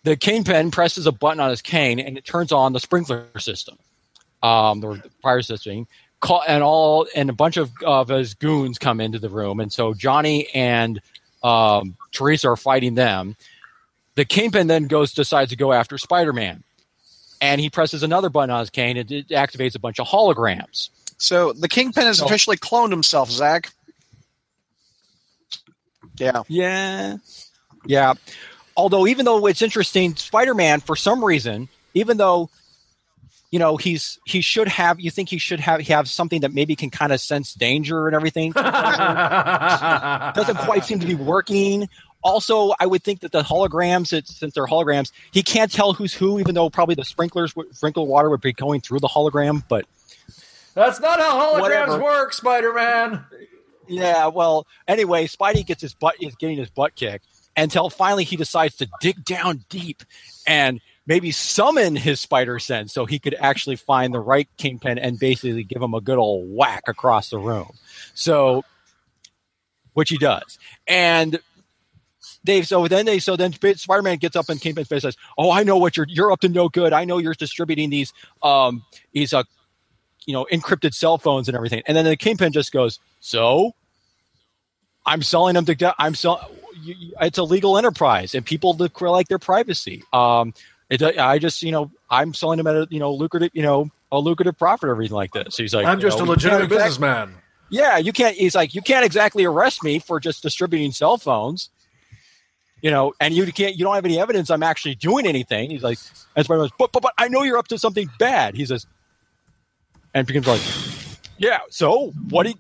the 0.02 0.16
Kingpin 0.16 0.70
presses 0.70 1.06
a 1.06 1.12
button 1.12 1.40
on 1.40 1.50
his 1.50 1.62
cane 1.62 1.98
and 1.98 2.16
it 2.18 2.24
turns 2.24 2.52
on 2.52 2.72
the 2.72 2.80
sprinkler 2.80 3.26
system, 3.38 3.78
um, 4.42 4.80
the 4.80 5.02
fire 5.22 5.42
system. 5.42 5.86
Call, 6.24 6.42
and 6.48 6.62
all 6.62 7.06
and 7.14 7.28
a 7.28 7.34
bunch 7.34 7.58
of, 7.58 7.70
of 7.84 8.08
his 8.08 8.32
goons 8.32 8.78
come 8.78 8.98
into 8.98 9.18
the 9.18 9.28
room, 9.28 9.60
and 9.60 9.70
so 9.70 9.92
Johnny 9.92 10.48
and 10.54 10.98
um, 11.42 11.96
Teresa 12.12 12.48
are 12.48 12.56
fighting 12.56 12.94
them. 12.94 13.36
The 14.14 14.24
Kingpin 14.24 14.66
then 14.68 14.86
goes 14.86 15.12
decides 15.12 15.50
to 15.50 15.56
go 15.56 15.70
after 15.70 15.98
Spider 15.98 16.32
Man, 16.32 16.64
and 17.42 17.60
he 17.60 17.68
presses 17.68 18.02
another 18.02 18.30
button 18.30 18.48
on 18.50 18.60
his 18.60 18.70
cane 18.70 18.96
and 18.96 19.12
it 19.12 19.28
activates 19.28 19.74
a 19.74 19.78
bunch 19.78 20.00
of 20.00 20.06
holograms. 20.06 20.88
So 21.18 21.52
the 21.52 21.68
kingpin 21.68 22.04
has 22.04 22.22
Oh. 22.22 22.24
officially 22.24 22.56
cloned 22.56 22.90
himself, 22.90 23.30
Zach. 23.30 23.70
Yeah. 26.16 26.42
Yeah. 26.48 27.16
Yeah. 27.86 28.14
Although, 28.76 29.06
even 29.06 29.24
though 29.24 29.46
it's 29.46 29.62
interesting, 29.62 30.16
Spider 30.16 30.54
Man, 30.54 30.80
for 30.80 30.96
some 30.96 31.22
reason, 31.24 31.68
even 31.94 32.16
though, 32.16 32.50
you 33.54 33.60
know, 33.60 33.76
he's 33.76 34.18
he 34.24 34.40
should 34.40 34.66
have, 34.66 34.98
you 34.98 35.12
think 35.12 35.28
he 35.28 35.38
should 35.38 35.60
have 35.60 35.80
have 35.82 36.08
something 36.08 36.40
that 36.40 36.52
maybe 36.52 36.74
can 36.74 36.90
kind 36.90 37.12
of 37.12 37.20
sense 37.20 37.54
danger 37.54 38.08
and 38.08 38.16
everything, 38.16 38.50
doesn't 38.50 38.66
quite 40.58 40.84
seem 40.84 40.98
to 40.98 41.06
be 41.06 41.14
working. 41.14 41.88
Also, 42.24 42.72
I 42.80 42.86
would 42.86 43.04
think 43.04 43.20
that 43.20 43.30
the 43.30 43.44
holograms, 43.44 44.12
it's, 44.12 44.36
since 44.36 44.54
they're 44.54 44.66
holograms, 44.66 45.12
he 45.30 45.44
can't 45.44 45.70
tell 45.70 45.92
who's 45.92 46.12
who, 46.12 46.40
even 46.40 46.56
though 46.56 46.68
probably 46.68 46.96
the 46.96 47.04
sprinklers, 47.04 47.54
would, 47.54 47.72
sprinkler 47.76 48.02
water 48.02 48.28
would 48.28 48.40
be 48.40 48.52
going 48.52 48.80
through 48.80 48.98
the 48.98 49.06
hologram. 49.06 49.62
But 49.68 49.86
That's 50.74 50.98
not 50.98 51.20
how 51.20 51.54
holograms 51.54 51.60
Whatever. 51.60 52.02
work, 52.02 52.32
Spider 52.32 52.72
Man. 52.72 53.24
Yeah, 53.86 54.26
well, 54.26 54.66
anyway, 54.88 55.28
Spidey 55.28 55.64
gets 55.64 55.80
his 55.80 55.94
butt 55.94 56.16
is 56.20 56.34
getting 56.34 56.56
his 56.56 56.70
butt 56.70 56.96
kicked 56.96 57.28
until 57.56 57.88
finally 57.88 58.24
he 58.24 58.34
decides 58.34 58.74
to 58.78 58.88
dig 59.00 59.24
down 59.24 59.64
deep 59.68 60.02
and 60.44 60.80
maybe 61.06 61.30
summon 61.30 61.96
his 61.96 62.20
spider 62.20 62.58
sense 62.58 62.92
so 62.92 63.04
he 63.04 63.18
could 63.18 63.34
actually 63.38 63.76
find 63.76 64.14
the 64.14 64.20
right 64.20 64.48
kingpin 64.56 64.98
and 64.98 65.18
basically 65.18 65.64
give 65.64 65.82
him 65.82 65.94
a 65.94 66.00
good 66.00 66.18
old 66.18 66.48
whack 66.50 66.82
across 66.86 67.30
the 67.30 67.38
room. 67.38 67.70
So 68.14 68.64
which 69.92 70.10
he 70.10 70.18
does. 70.18 70.58
And 70.86 71.38
Dave, 72.44 72.66
so 72.66 72.86
then 72.88 73.06
they, 73.06 73.18
so 73.18 73.36
then 73.36 73.52
Spider 73.52 74.02
Man 74.02 74.18
gets 74.18 74.36
up 74.36 74.48
and 74.48 74.60
Kingpin's 74.60 74.88
face 74.88 75.04
and 75.04 75.14
says, 75.14 75.16
"Oh, 75.38 75.50
I 75.50 75.62
know 75.62 75.78
what 75.78 75.96
you're 75.96 76.06
you're 76.08 76.30
up 76.30 76.40
to. 76.40 76.48
No 76.48 76.68
good. 76.68 76.92
I 76.92 77.04
know 77.04 77.18
you're 77.18 77.34
distributing 77.34 77.88
these 77.88 78.12
um 78.42 78.84
these 79.12 79.32
uh 79.32 79.44
you 80.26 80.34
know 80.34 80.46
encrypted 80.52 80.92
cell 80.92 81.16
phones 81.16 81.48
and 81.48 81.56
everything." 81.56 81.82
And 81.86 81.96
then 81.96 82.04
the 82.04 82.16
Kingpin 82.16 82.52
just 82.52 82.72
goes, 82.72 82.98
"So." 83.20 83.72
I'm 85.06 85.22
selling 85.22 85.54
them 85.54 85.66
to. 85.66 85.94
I'm 85.98 86.14
selling. 86.14 86.42
It's 87.20 87.36
a 87.38 87.42
legal 87.42 87.76
enterprise, 87.76 88.34
and 88.34 88.44
people 88.44 88.74
like 89.00 89.28
their 89.28 89.38
privacy. 89.38 90.02
Um, 90.14 90.54
it, 90.90 91.02
I 91.02 91.38
just, 91.38 91.62
you 91.62 91.72
know, 91.72 91.90
I'm 92.10 92.34
selling 92.34 92.58
them 92.58 92.66
at 92.66 92.76
a, 92.76 92.86
you 92.90 93.00
know, 93.00 93.12
lucrative, 93.12 93.50
you 93.52 93.62
know, 93.62 93.90
a 94.12 94.18
lucrative 94.18 94.58
profit 94.58 94.88
or 94.88 94.92
everything 94.92 95.16
like 95.16 95.32
this. 95.32 95.56
So 95.56 95.62
he's 95.62 95.74
like, 95.74 95.86
I'm 95.86 96.00
just 96.00 96.18
know, 96.18 96.24
a 96.24 96.26
legitimate 96.26 96.68
businessman. 96.68 97.34
Yeah, 97.70 97.96
you 97.96 98.12
can't. 98.12 98.36
He's 98.36 98.54
like, 98.54 98.74
you 98.74 98.82
can't 98.82 99.04
exactly 99.04 99.44
arrest 99.44 99.82
me 99.82 99.98
for 99.98 100.20
just 100.20 100.42
distributing 100.42 100.92
cell 100.92 101.16
phones. 101.16 101.70
You 102.82 102.90
know, 102.90 103.14
and 103.18 103.32
you 103.34 103.50
can't. 103.50 103.76
You 103.76 103.84
don't 103.84 103.94
have 103.94 104.04
any 104.04 104.20
evidence 104.20 104.50
I'm 104.50 104.62
actually 104.62 104.94
doing 104.94 105.26
anything. 105.26 105.70
He's 105.70 105.82
like, 105.82 105.98
and 106.36 106.44
Spider 106.44 106.68
but, 106.78 106.92
but 106.92 107.02
but 107.02 107.14
I 107.16 107.28
know 107.28 107.42
you're 107.42 107.56
up 107.56 107.68
to 107.68 107.78
something 107.78 108.10
bad. 108.18 108.54
He 108.54 108.66
says, 108.66 108.86
and 110.12 110.26
becomes 110.26 110.46
like, 110.46 110.60
yeah. 111.38 111.60
So 111.70 112.12
what 112.28 112.42
do 112.42 112.50
you, 112.50 112.56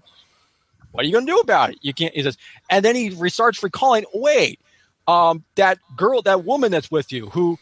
what 0.92 1.04
are 1.04 1.06
you 1.06 1.12
going 1.12 1.26
to 1.26 1.32
do 1.32 1.38
about 1.38 1.70
it? 1.70 1.78
You 1.82 1.92
can't. 1.92 2.14
He 2.14 2.22
says, 2.22 2.38
and 2.70 2.82
then 2.82 2.96
he 2.96 3.10
restarts 3.10 3.62
recalling. 3.62 4.06
Wait, 4.14 4.58
um, 5.06 5.44
that 5.56 5.78
girl, 5.94 6.22
that 6.22 6.44
woman 6.44 6.72
that's 6.72 6.90
with 6.90 7.12
you, 7.12 7.28
who 7.28 7.58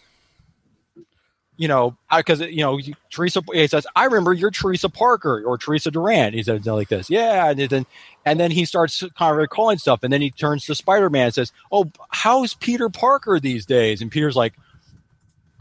you 1.62 1.68
know, 1.68 1.96
because 2.16 2.40
you 2.40 2.62
know, 2.62 2.80
Teresa. 3.08 3.40
He 3.52 3.68
says, 3.68 3.86
"I 3.94 4.06
remember 4.06 4.32
you're 4.32 4.50
Teresa 4.50 4.88
Parker 4.88 5.44
or 5.46 5.56
Teresa 5.56 5.92
Durand." 5.92 6.34
He 6.34 6.42
says 6.42 6.66
like 6.66 6.88
this, 6.88 7.08
yeah, 7.08 7.50
and 7.50 7.70
then 7.70 7.86
and 8.26 8.40
then 8.40 8.50
he 8.50 8.64
starts 8.64 9.04
kind 9.16 9.30
of 9.30 9.36
recalling 9.36 9.78
stuff, 9.78 10.02
and 10.02 10.12
then 10.12 10.20
he 10.20 10.32
turns 10.32 10.66
to 10.66 10.74
Spider 10.74 11.08
Man 11.08 11.26
and 11.26 11.34
says, 11.34 11.52
"Oh, 11.70 11.92
how's 12.10 12.54
Peter 12.54 12.88
Parker 12.88 13.38
these 13.38 13.64
days?" 13.64 14.02
And 14.02 14.10
Peter's 14.10 14.34
like, 14.34 14.54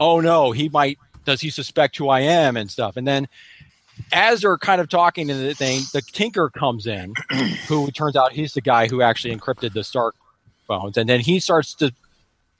"Oh 0.00 0.18
no, 0.18 0.50
he 0.50 0.68
might. 0.68 0.98
Does 1.24 1.40
he 1.40 1.50
suspect 1.50 1.96
who 1.96 2.08
I 2.08 2.22
am 2.22 2.56
and 2.56 2.68
stuff?" 2.68 2.96
And 2.96 3.06
then 3.06 3.28
as 4.12 4.40
they're 4.40 4.58
kind 4.58 4.80
of 4.80 4.88
talking 4.88 5.28
to 5.28 5.34
the 5.34 5.54
thing, 5.54 5.82
the 5.92 6.02
Tinker 6.02 6.50
comes 6.50 6.88
in, 6.88 7.14
who 7.68 7.92
turns 7.92 8.16
out 8.16 8.32
he's 8.32 8.54
the 8.54 8.60
guy 8.60 8.88
who 8.88 9.02
actually 9.02 9.36
encrypted 9.36 9.72
the 9.72 9.84
Stark 9.84 10.16
phones, 10.66 10.96
and 10.96 11.08
then 11.08 11.20
he 11.20 11.38
starts 11.38 11.74
to 11.74 11.92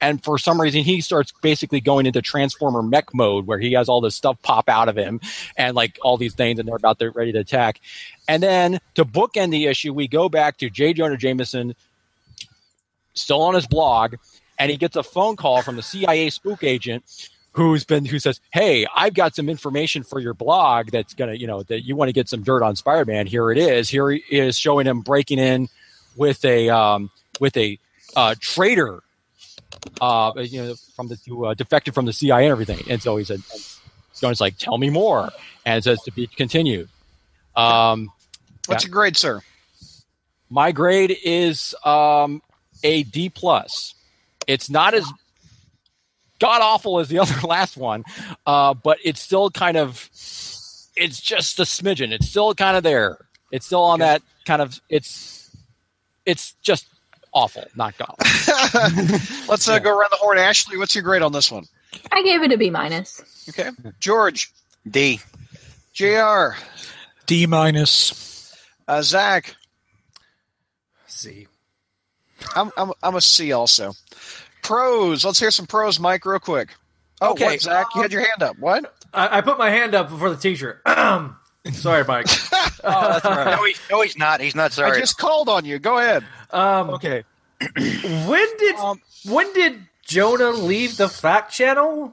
and 0.02 0.22
for 0.22 0.36
some 0.36 0.60
reason 0.60 0.82
he 0.82 1.00
starts 1.00 1.32
basically 1.40 1.80
going 1.80 2.04
into 2.04 2.20
transformer 2.20 2.82
mech 2.82 3.14
mode 3.14 3.46
where 3.46 3.58
he 3.58 3.72
has 3.72 3.88
all 3.88 4.02
this 4.02 4.14
stuff 4.14 4.36
pop 4.42 4.68
out 4.68 4.88
of 4.88 4.96
him 4.96 5.20
and 5.56 5.74
like 5.74 5.98
all 6.02 6.18
these 6.18 6.34
things 6.34 6.58
and 6.58 6.68
they're 6.68 6.76
about 6.76 6.98
to 6.98 7.10
ready 7.10 7.32
to 7.32 7.38
attack. 7.38 7.80
And 8.28 8.42
then 8.42 8.80
to 8.96 9.04
bookend 9.04 9.52
the 9.52 9.66
issue 9.66 9.94
we 9.94 10.08
go 10.08 10.28
back 10.28 10.58
to 10.58 10.68
j. 10.68 10.92
Jonah 10.92 11.16
jameson 11.16 11.74
still 13.14 13.42
on 13.42 13.54
his 13.54 13.66
blog 13.66 14.16
and 14.58 14.70
he 14.70 14.76
gets 14.76 14.96
a 14.96 15.02
phone 15.02 15.36
call 15.36 15.62
from 15.62 15.76
the 15.76 15.82
cia 15.82 16.28
spook 16.30 16.64
agent 16.64 17.04
who's 17.52 17.84
been 17.84 18.04
who 18.06 18.18
says 18.18 18.40
hey 18.52 18.86
i've 18.96 19.12
got 19.12 19.34
some 19.34 19.48
information 19.48 20.02
for 20.02 20.18
your 20.18 20.32
blog 20.32 20.90
that's 20.90 21.12
gonna 21.12 21.34
you 21.34 21.46
know 21.46 21.62
that 21.64 21.82
you 21.82 21.94
want 21.94 22.08
to 22.08 22.12
get 22.12 22.28
some 22.28 22.42
dirt 22.42 22.62
on 22.62 22.74
spider-man. 22.74 23.26
Here 23.26 23.50
it 23.50 23.58
is. 23.58 23.88
Here 23.88 24.10
he 24.10 24.22
is 24.30 24.58
showing 24.58 24.86
him 24.86 25.00
breaking 25.00 25.38
in 25.38 25.68
with 26.16 26.44
a 26.44 26.68
um, 26.70 27.10
with 27.40 27.56
a 27.56 27.78
uh, 28.16 28.34
traitor 28.40 29.02
uh, 30.00 30.32
you 30.36 30.62
know, 30.62 30.74
from 30.94 31.08
the 31.08 31.18
who 31.26 31.44
uh, 31.44 31.54
defected 31.54 31.94
from 31.94 32.06
the 32.06 32.12
CIA 32.12 32.44
and 32.44 32.52
everything. 32.52 32.80
And 32.88 33.02
so 33.02 33.16
he 33.16 33.24
said, 33.24 33.40
Jonah's 34.18 34.40
like, 34.40 34.56
tell 34.58 34.78
me 34.78 34.90
more, 34.90 35.30
and 35.64 35.78
it 35.78 35.84
says 35.84 36.00
to 36.02 36.12
be 36.12 36.26
continued. 36.26 36.88
Um, 37.56 38.10
What's 38.66 38.84
yeah. 38.84 38.88
your 38.88 38.92
grade, 38.92 39.16
sir? 39.16 39.40
My 40.48 40.72
grade 40.72 41.16
is 41.24 41.74
um, 41.84 42.42
a 42.84 43.02
D 43.04 43.28
plus. 43.28 43.94
It's 44.46 44.70
not 44.70 44.94
as 44.94 45.06
god 46.38 46.60
awful 46.60 47.00
as 47.00 47.08
the 47.08 47.18
other 47.20 47.46
last 47.46 47.76
one, 47.76 48.04
uh, 48.46 48.74
but 48.74 48.98
it's 49.04 49.20
still 49.20 49.50
kind 49.50 49.76
of. 49.76 50.08
It's 50.94 51.20
just 51.20 51.58
a 51.58 51.62
smidgen. 51.62 52.12
It's 52.12 52.28
still 52.28 52.54
kind 52.54 52.76
of 52.76 52.82
there. 52.82 53.16
It's 53.50 53.64
still 53.64 53.82
on 53.82 54.00
that 54.00 54.22
kind 54.44 54.60
of. 54.62 54.80
It's. 54.88 55.50
It's 56.24 56.54
just 56.62 56.86
awful, 57.32 57.64
not 57.76 57.96
god. 57.98 58.14
Let's 59.48 59.68
uh, 59.68 59.78
go 59.78 59.90
around 59.96 60.10
the 60.10 60.18
horn. 60.18 60.38
Ashley, 60.38 60.76
what's 60.76 60.94
your 60.94 61.04
grade 61.04 61.22
on 61.22 61.32
this 61.32 61.50
one? 61.50 61.64
I 62.12 62.22
gave 62.22 62.42
it 62.42 62.52
a 62.52 62.56
B 62.58 62.70
minus. 62.70 63.20
Okay, 63.48 63.70
George, 64.00 64.52
D. 64.88 65.20
Jr., 65.92 66.56
D 67.26 67.46
minus. 67.46 68.56
uh, 68.88 69.02
Zach. 69.02 69.54
C. 71.06 71.46
I'm, 72.56 72.70
I'm 72.76 72.92
I'm 73.02 73.14
a 73.14 73.20
C 73.20 73.52
also. 73.52 73.92
Pros. 74.62 75.24
Let's 75.24 75.38
hear 75.38 75.50
some 75.50 75.66
pros, 75.66 76.00
Mike, 76.00 76.24
real 76.24 76.38
quick. 76.38 76.70
Oh, 77.20 77.32
Okay. 77.32 77.44
what, 77.44 77.60
Zach, 77.60 77.86
you 77.94 78.02
had 78.02 78.12
your 78.12 78.22
hand 78.22 78.42
up. 78.42 78.58
What? 78.58 78.94
I, 79.12 79.38
I 79.38 79.40
put 79.42 79.58
my 79.58 79.70
hand 79.70 79.94
up 79.94 80.08
before 80.08 80.30
the 80.30 80.36
T-shirt. 80.36 80.82
Sorry, 81.72 82.04
Mike. 82.04 82.26
oh, 82.84 83.08
that's 83.12 83.24
all 83.24 83.36
right. 83.36 83.56
No, 83.56 83.64
he, 83.64 83.74
no, 83.90 84.02
he's 84.02 84.18
not. 84.18 84.40
He's 84.40 84.54
not 84.54 84.72
sorry. 84.72 84.96
I 84.96 85.00
just 85.00 85.16
called 85.18 85.48
on 85.48 85.64
you. 85.64 85.78
Go 85.78 85.98
ahead. 85.98 86.24
Um, 86.50 86.90
Okay. 86.90 87.24
when 87.76 88.56
did 88.58 88.76
Um, 88.76 89.00
when 89.26 89.52
did 89.52 89.86
Jonah 90.04 90.50
leave 90.50 90.96
the 90.96 91.08
fact 91.08 91.52
channel? 91.52 92.12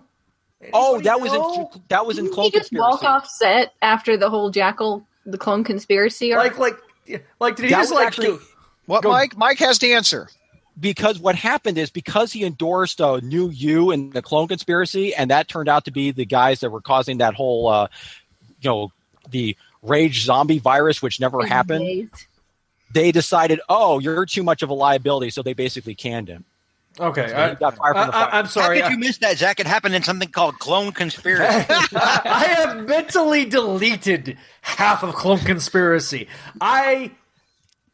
Oh, 0.73 0.99
that 1.01 1.19
was 1.21 1.31
know? 1.33 1.71
in 1.73 1.81
that 1.87 2.05
was 2.05 2.17
in 2.19 2.25
Didn't 2.25 2.35
Clone 2.35 2.51
he 2.51 2.51
just 2.59 2.71
walk 2.73 2.99
Conspiracy. 2.99 3.07
off 3.07 3.27
set 3.27 3.73
after 3.81 4.17
the 4.17 4.29
whole 4.29 4.51
Jackal, 4.51 5.05
the 5.25 5.37
clone 5.37 5.63
conspiracy? 5.63 6.33
arc? 6.33 6.59
Like 6.59 6.77
like 7.09 7.25
like 7.39 7.55
did 7.55 7.65
he 7.65 7.71
That 7.71 7.79
just 7.81 7.93
like 7.93 8.07
actually- 8.07 8.27
go- 8.27 8.39
What, 8.85 9.03
Go- 9.03 9.09
Mike? 9.11 9.35
Mike 9.37 9.57
has 9.59 9.79
the 9.79 9.93
answer. 9.93 10.27
because 10.79 11.17
what 11.19 11.33
happened 11.35 11.77
is 11.79 11.89
because 11.89 12.31
he 12.31 12.43
endorsed 12.45 12.99
a 12.99 13.19
new 13.21 13.49
you 13.49 13.89
in 13.91 14.11
the 14.11 14.21
clone 14.21 14.47
conspiracy, 14.47 15.15
and 15.15 15.31
that 15.31 15.47
turned 15.47 15.69
out 15.69 15.85
to 15.85 15.91
be 15.91 16.11
the 16.11 16.25
guys 16.25 16.59
that 16.59 16.69
were 16.69 16.81
causing 16.81 17.17
that 17.19 17.33
whole, 17.33 17.67
uh, 17.67 17.87
you 18.61 18.69
know, 18.69 18.91
the 19.31 19.55
rage 19.81 20.23
zombie 20.23 20.59
virus, 20.59 21.01
which 21.01 21.19
never 21.19 21.45
happened. 21.45 21.85
Days. 21.85 22.09
They 22.93 23.11
decided, 23.11 23.59
oh, 23.69 23.99
you're 23.99 24.25
too 24.25 24.41
much 24.43 24.61
of 24.63 24.69
a 24.69 24.73
liability, 24.73 25.29
so 25.29 25.41
they 25.43 25.53
basically 25.53 25.93
canned 25.95 26.27
him. 26.27 26.43
Okay, 26.99 27.27
So 27.29 27.35
I, 27.35 27.49
he 27.51 27.55
got 27.55 27.77
fired 27.77 27.93
from 27.95 28.07
the 28.07 28.15
I, 28.17 28.19
fact- 28.21 28.33
am 28.33 28.43
How 28.45 28.49
sorry. 28.49 28.81
did 28.81 28.91
you 28.91 28.97
miss 28.97 29.17
that, 29.19 29.37
Zach? 29.37 29.59
It 29.59 29.67
happened 29.67 29.95
in 29.95 30.03
something 30.03 30.27
called 30.29 30.57
Clone 30.59 30.91
Conspiracy. 30.91 31.65
I, 31.69 31.87
I 32.25 32.45
have 32.45 32.87
mentally 32.87 33.45
deleted 33.45 34.37
half 34.61 35.03
of 35.03 35.13
Clone 35.15 35.37
Conspiracy. 35.39 36.27
I. 36.59 37.11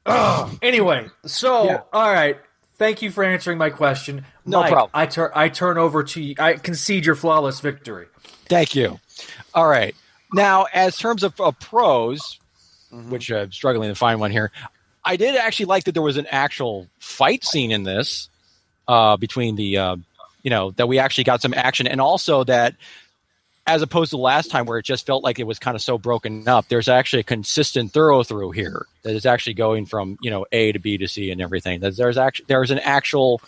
Ugh. 0.05 0.57
Anyway, 0.61 1.07
so 1.25 1.65
Yeah. 1.65 1.81
all 1.91 2.11
right. 2.11 2.37
Thank 2.77 3.01
you 3.01 3.09
for 3.11 3.23
answering 3.23 3.57
my 3.57 3.69
question. 3.69 4.25
No 4.45 4.61
Mike, 4.61 4.71
problem. 4.71 4.91
I 4.93 5.05
turn 5.07 5.31
I 5.33 5.49
turn 5.49 5.77
over 5.77 6.03
to 6.03 6.21
you. 6.21 6.35
I 6.39 6.53
concede 6.53 7.05
your 7.05 7.15
flawless 7.15 7.59
victory. 7.59 8.07
Thank 8.47 8.75
you. 8.75 8.99
All 9.53 9.67
right. 9.67 9.95
Now, 10.35 10.65
as 10.73 10.97
terms 10.97 11.23
of, 11.23 11.39
of 11.39 11.57
pros, 11.61 12.41
which 12.91 13.31
I'm 13.31 13.53
struggling 13.53 13.87
to 13.87 13.95
find 13.95 14.19
one 14.19 14.31
here, 14.31 14.51
I 15.01 15.15
did 15.15 15.37
actually 15.37 15.67
like 15.67 15.85
that 15.85 15.93
there 15.93 16.01
was 16.01 16.17
an 16.17 16.27
actual 16.29 16.87
fight 16.99 17.45
scene 17.45 17.71
in 17.71 17.83
this 17.83 18.27
uh, 18.85 19.15
between 19.15 19.55
the, 19.55 19.77
uh, 19.77 19.95
you 20.43 20.49
know, 20.49 20.71
that 20.71 20.89
we 20.89 20.99
actually 20.99 21.23
got 21.23 21.41
some 21.41 21.53
action, 21.53 21.87
and 21.87 22.01
also 22.01 22.43
that 22.43 22.75
as 23.65 23.81
opposed 23.81 24.09
to 24.09 24.17
last 24.17 24.51
time 24.51 24.65
where 24.65 24.77
it 24.77 24.83
just 24.83 25.05
felt 25.05 25.23
like 25.23 25.39
it 25.39 25.47
was 25.47 25.57
kind 25.57 25.73
of 25.73 25.81
so 25.81 25.97
broken 25.97 26.45
up, 26.49 26.67
there's 26.67 26.89
actually 26.89 27.21
a 27.21 27.23
consistent 27.23 27.93
thorough 27.93 28.21
through 28.21 28.51
here 28.51 28.87
that 29.03 29.15
is 29.15 29.25
actually 29.25 29.53
going 29.53 29.85
from 29.85 30.17
you 30.21 30.29
know 30.29 30.45
A 30.51 30.73
to 30.73 30.79
B 30.79 30.97
to 30.97 31.07
C 31.07 31.31
and 31.31 31.41
everything. 31.41 31.79
That 31.79 31.95
there's 31.95 32.17
actually 32.17 32.47
there's 32.49 32.71
an 32.71 32.79
actual 32.79 33.41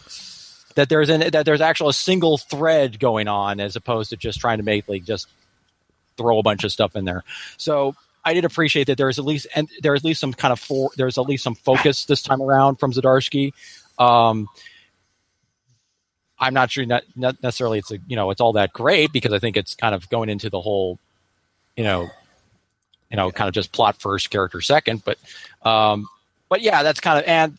that 0.75 0.87
there's 0.87 1.09
an 1.09 1.31
that 1.31 1.45
there's 1.45 1.59
actual 1.59 1.89
a 1.89 1.93
single 1.93 2.37
thread 2.37 2.97
going 2.97 3.27
on 3.27 3.59
as 3.59 3.75
opposed 3.75 4.11
to 4.11 4.15
just 4.15 4.39
trying 4.39 4.59
to 4.59 4.63
make 4.63 4.87
like 4.87 5.03
just 5.03 5.27
throw 6.17 6.39
a 6.39 6.43
bunch 6.43 6.63
of 6.63 6.71
stuff 6.71 6.95
in 6.95 7.05
there. 7.05 7.23
So 7.57 7.95
I 8.25 8.33
did 8.33 8.43
appreciate 8.43 8.87
that 8.87 8.97
there's 8.97 9.19
at 9.19 9.25
least 9.25 9.47
and 9.55 9.69
there's 9.81 10.01
at 10.01 10.05
least 10.05 10.19
some 10.19 10.33
kind 10.33 10.51
of 10.51 10.59
for 10.59 10.89
there's 10.97 11.17
at 11.17 11.25
least 11.25 11.43
some 11.43 11.55
focus 11.55 12.05
this 12.05 12.21
time 12.21 12.41
around 12.41 12.75
from 12.75 12.91
Zdarsky. 12.91 13.53
Um, 13.97 14.49
I'm 16.39 16.53
not 16.53 16.69
sure 16.71 16.85
not, 16.85 17.03
not 17.15 17.41
necessarily 17.41 17.79
it's 17.79 17.91
a 17.91 17.99
you 18.07 18.15
know 18.15 18.29
it's 18.31 18.41
all 18.41 18.53
that 18.53 18.73
great 18.73 19.11
because 19.11 19.33
I 19.33 19.39
think 19.39 19.57
it's 19.57 19.75
kind 19.75 19.95
of 19.95 20.09
going 20.09 20.29
into 20.29 20.49
the 20.49 20.61
whole 20.61 20.99
you 21.75 21.83
know 21.83 22.09
you 23.09 23.17
know 23.17 23.31
kind 23.31 23.47
of 23.47 23.53
just 23.53 23.71
plot 23.71 23.95
first 23.99 24.29
character 24.29 24.61
second 24.61 25.03
but 25.05 25.17
um 25.65 26.07
but 26.49 26.61
yeah 26.61 26.83
that's 26.83 26.99
kind 26.99 27.17
of 27.17 27.25
and 27.25 27.57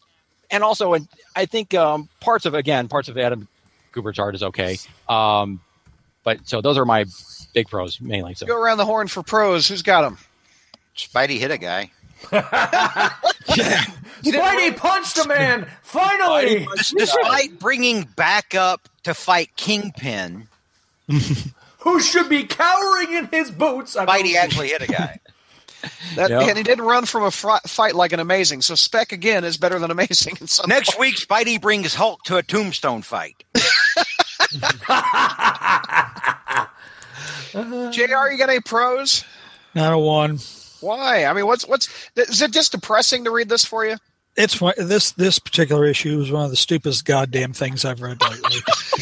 and 0.50 0.62
also 0.62 0.94
and 0.94 1.08
I 1.34 1.46
think 1.46 1.74
um 1.74 2.08
parts 2.20 2.46
of 2.46 2.54
again 2.54 2.88
parts 2.88 3.08
of 3.08 3.18
Adam 3.18 3.48
Kubert's 3.92 4.18
art 4.18 4.34
is 4.34 4.42
okay 4.42 4.78
um 5.08 5.60
but 6.24 6.46
so 6.46 6.60
those 6.60 6.76
are 6.76 6.84
my 6.84 7.06
big 7.58 7.68
pros 7.68 8.00
mainly 8.00 8.34
so 8.34 8.46
Go 8.46 8.56
around 8.56 8.78
the 8.78 8.84
horn 8.86 9.08
for 9.08 9.22
pros. 9.24 9.66
Who's 9.66 9.82
got 9.82 10.02
them? 10.02 10.16
Spidey 10.96 11.38
hit 11.38 11.50
a 11.50 11.58
guy. 11.58 11.90
Spidey 14.22 14.76
punched 14.76 15.18
a 15.18 15.26
man. 15.28 15.66
Finally, 15.82 16.66
Des- 16.76 16.96
Despite 16.98 17.58
bringing 17.58 18.02
back 18.04 18.54
up 18.54 18.88
to 19.04 19.14
fight 19.14 19.50
Kingpin, 19.56 20.48
who 21.78 22.00
should 22.00 22.28
be 22.28 22.44
cowering 22.44 23.12
in 23.14 23.26
his 23.28 23.50
boots? 23.50 23.96
I 23.96 24.06
Spidey 24.06 24.22
mean- 24.22 24.36
actually 24.36 24.68
hit 24.68 24.82
a 24.82 24.86
guy. 24.86 25.20
That, 26.16 26.28
Yep. 26.30 26.42
And 26.48 26.58
he 26.58 26.64
didn't 26.64 26.84
run 26.86 27.04
from 27.04 27.22
a 27.22 27.30
fri- 27.30 27.60
fight 27.68 27.94
like 27.94 28.12
an 28.12 28.18
amazing. 28.18 28.62
So 28.62 28.74
spec 28.74 29.12
again 29.12 29.44
is 29.44 29.56
better 29.58 29.78
than 29.78 29.92
amazing. 29.92 30.36
In 30.40 30.48
some 30.48 30.66
Next 30.68 30.98
week, 30.98 31.14
Spidey 31.14 31.60
brings 31.60 31.94
Hulk 31.94 32.24
to 32.24 32.36
a 32.36 32.42
tombstone 32.42 33.02
fight. 33.02 33.44
Uh-huh. 37.54 37.90
Jr. 37.90 38.30
You 38.30 38.38
got 38.38 38.50
any 38.50 38.60
pros? 38.60 39.24
Not 39.74 39.92
a 39.92 39.98
one. 39.98 40.38
Why? 40.80 41.24
I 41.24 41.32
mean, 41.32 41.46
what's 41.46 41.66
what's 41.66 41.88
is 42.16 42.42
it 42.42 42.52
just 42.52 42.72
depressing 42.72 43.24
to 43.24 43.30
read 43.30 43.48
this 43.48 43.64
for 43.64 43.84
you? 43.84 43.96
It's 44.36 44.60
one, 44.60 44.74
this 44.78 45.12
this 45.12 45.38
particular 45.38 45.84
issue 45.84 46.20
is 46.20 46.30
one 46.30 46.44
of 46.44 46.50
the 46.50 46.56
stupidest 46.56 47.04
goddamn 47.04 47.52
things 47.52 47.84
I've 47.84 48.00
read 48.00 48.22
lately. 48.22 48.60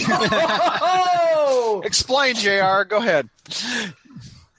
Oh! 0.08 1.82
Explain, 1.84 2.34
Jr. 2.36 2.84
Go 2.88 2.96
ahead. 2.96 3.28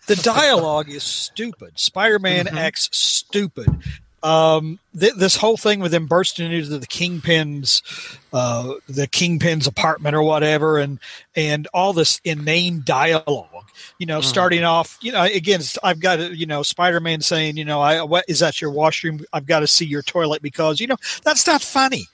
the 0.08 0.16
dialogue 0.18 0.90
is 0.90 1.04
stupid. 1.04 1.80
Spider-Man 1.80 2.46
mm-hmm. 2.46 2.58
acts 2.58 2.90
stupid. 2.92 3.68
Um, 4.23 4.80
th- 4.99 5.14
this 5.15 5.35
whole 5.35 5.57
thing 5.57 5.80
with 5.80 5.94
him 5.94 6.07
bursting 6.07 6.52
into 6.52 6.77
the 6.80 6.88
Kingpin's, 6.88 7.84
uh, 8.34 8.73
the 8.89 9.07
Kingpin's 9.07 9.68
apartment 9.68 10.15
or 10.15 10.23
whatever, 10.23 10.80
and 10.80 10.99
and 11.35 11.68
all 11.73 11.94
this 11.94 12.19
inane 12.23 12.81
dialogue. 12.84 13.48
You 13.99 14.07
know, 14.07 14.22
starting 14.22 14.64
off, 14.64 14.98
you 15.02 15.11
know, 15.11 15.23
again, 15.23 15.61
I've 15.84 15.99
got 15.99 16.35
you 16.35 16.45
know, 16.48 16.64
Spider-Man 16.64 17.22
saying, 17.22 17.57
you 17.57 17.65
know, 17.65 17.80
I 17.80 18.02
what 18.03 18.26
is 18.27 18.39
that 18.39 18.60
your 18.60 18.72
washroom? 18.72 19.22
I've 19.31 19.45
got 19.45 19.60
to 19.60 19.68
see 19.68 19.85
your 19.85 20.02
toilet 20.02 20.41
because 20.41 20.80
you 20.80 20.88
know 20.88 20.98
that's 21.23 21.45
not 21.45 21.61
funny. 21.61 22.06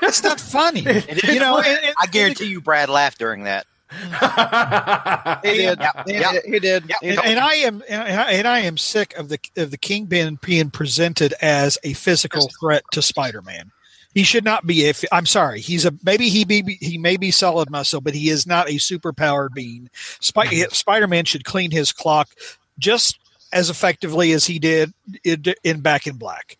That's 0.00 0.22
not 0.22 0.38
funny. 0.38 0.80
you 1.24 1.40
know, 1.40 1.56
and- 1.58 1.84
and- 1.84 1.94
I 2.00 2.06
guarantee 2.06 2.46
you, 2.46 2.60
Brad 2.60 2.90
laughed 2.90 3.18
during 3.18 3.44
that. 3.44 3.66
He 3.90 5.56
did. 5.58 5.78
Yeah, 5.78 6.02
He, 6.06 6.12
yeah. 6.14 6.32
did. 6.32 6.44
he 6.44 6.58
did. 6.58 6.84
Yeah. 6.88 6.96
And, 7.02 7.20
and 7.24 7.38
I 7.38 7.54
am 7.54 7.82
and 7.88 8.48
I, 8.48 8.60
am 8.60 8.76
sick 8.76 9.16
of 9.16 9.28
the 9.28 9.38
of 9.56 9.70
the 9.70 9.78
Kingpin 9.78 10.38
being 10.42 10.70
presented 10.70 11.34
as 11.40 11.78
a 11.84 11.92
physical 11.92 12.48
threat 12.60 12.84
to 12.92 13.02
Spider-Man. 13.02 13.70
He 14.14 14.22
should 14.22 14.44
not 14.44 14.66
be. 14.66 14.86
If 14.86 15.04
I'm 15.12 15.26
sorry, 15.26 15.60
he's 15.60 15.84
a 15.84 15.92
maybe 16.02 16.28
he 16.28 16.44
be 16.44 16.78
he 16.80 16.98
may 16.98 17.16
be 17.16 17.30
solid 17.30 17.70
muscle, 17.70 18.00
but 18.00 18.14
he 18.14 18.30
is 18.30 18.46
not 18.46 18.68
a 18.68 18.76
superpowered 18.76 19.52
being. 19.54 19.90
Spy, 20.20 20.46
mm-hmm. 20.46 20.72
Spider-Man 20.72 21.26
should 21.26 21.44
clean 21.44 21.70
his 21.70 21.92
clock 21.92 22.30
just 22.78 23.18
as 23.52 23.70
effectively 23.70 24.32
as 24.32 24.46
he 24.46 24.58
did 24.58 24.92
in, 25.22 25.44
in 25.62 25.80
Back 25.80 26.06
in 26.06 26.16
Black. 26.16 26.56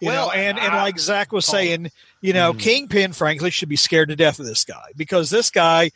You 0.00 0.08
Well, 0.08 0.26
know, 0.26 0.32
and 0.32 0.58
and 0.58 0.74
like 0.74 0.98
Zach 0.98 1.32
was 1.32 1.46
saying, 1.46 1.90
you 2.20 2.32
know, 2.32 2.50
mm-hmm. 2.50 2.60
Kingpin, 2.60 3.12
frankly, 3.12 3.50
should 3.50 3.68
be 3.68 3.76
scared 3.76 4.08
to 4.08 4.16
death 4.16 4.38
of 4.38 4.46
this 4.46 4.64
guy 4.64 4.92
because 4.96 5.30
this 5.30 5.50
guy 5.50 5.90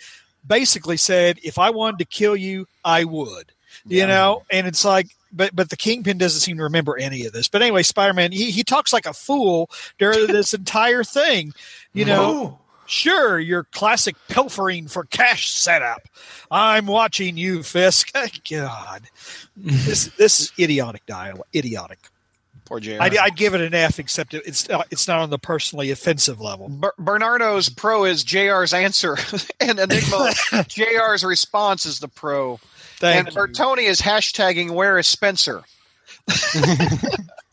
basically 0.47 0.97
said, 0.97 1.39
if 1.43 1.59
I 1.59 1.71
wanted 1.71 1.99
to 1.99 2.05
kill 2.05 2.37
you, 2.37 2.67
I 2.85 3.05
would. 3.05 3.53
You 3.87 4.07
know, 4.07 4.43
and 4.51 4.67
it's 4.67 4.85
like, 4.85 5.09
but 5.33 5.55
but 5.55 5.71
the 5.71 5.77
Kingpin 5.77 6.19
doesn't 6.19 6.41
seem 6.41 6.59
to 6.59 6.65
remember 6.65 6.99
any 6.99 7.25
of 7.25 7.33
this. 7.33 7.49
But 7.49 7.63
anyway, 7.63 7.83
Spider 7.83 8.13
Man, 8.13 8.31
he 8.31 8.51
he 8.51 8.63
talks 8.63 8.93
like 8.93 9.07
a 9.07 9.15
fool 9.15 9.71
during 9.99 10.27
this 10.27 10.53
entire 10.53 11.03
thing. 11.03 11.55
You 11.95 12.05
know, 12.05 12.59
sure, 12.87 13.39
your 13.39 13.65
classic 13.65 14.17
pilfering 14.29 14.89
for 14.89 15.05
cash 15.05 15.51
setup. 15.51 16.03
I'm 16.51 16.87
watching 16.87 17.37
you, 17.37 17.63
Fisk. 17.63 18.13
God, 18.51 19.05
this 19.57 20.07
this 20.17 20.41
is 20.41 20.53
idiotic 20.59 21.07
dialogue. 21.07 21.47
Idiotic. 21.55 21.99
Poor 22.71 22.79
Jr. 22.79 22.99
I'd, 23.01 23.17
I'd 23.17 23.37
give 23.37 23.55
it 23.55 23.61
an 23.63 23.75
F, 23.75 23.99
except 23.99 24.33
it's 24.33 24.71
uh, 24.71 24.85
it's 24.93 25.09
not 25.09 25.19
on 25.19 25.29
the 25.31 25.41
personally 25.41 25.91
offensive 25.91 26.41
level. 26.41 26.69
Ber- 26.69 26.95
Bernardo's 27.01 27.69
pro 27.69 28.05
is 28.05 28.23
JR's 28.23 28.73
answer, 28.73 29.17
and 29.61 29.81
Enigma 29.81 30.33
JR's 30.69 31.25
response 31.25 31.85
is 31.85 31.99
the 31.99 32.07
pro. 32.07 32.61
Thank 32.99 33.27
and 33.27 33.35
you. 33.35 33.43
Bertoni 33.43 33.89
is 33.89 34.01
hashtagging 34.01 34.71
where 34.71 34.99
is 34.99 35.09
Spencer? 35.09 35.65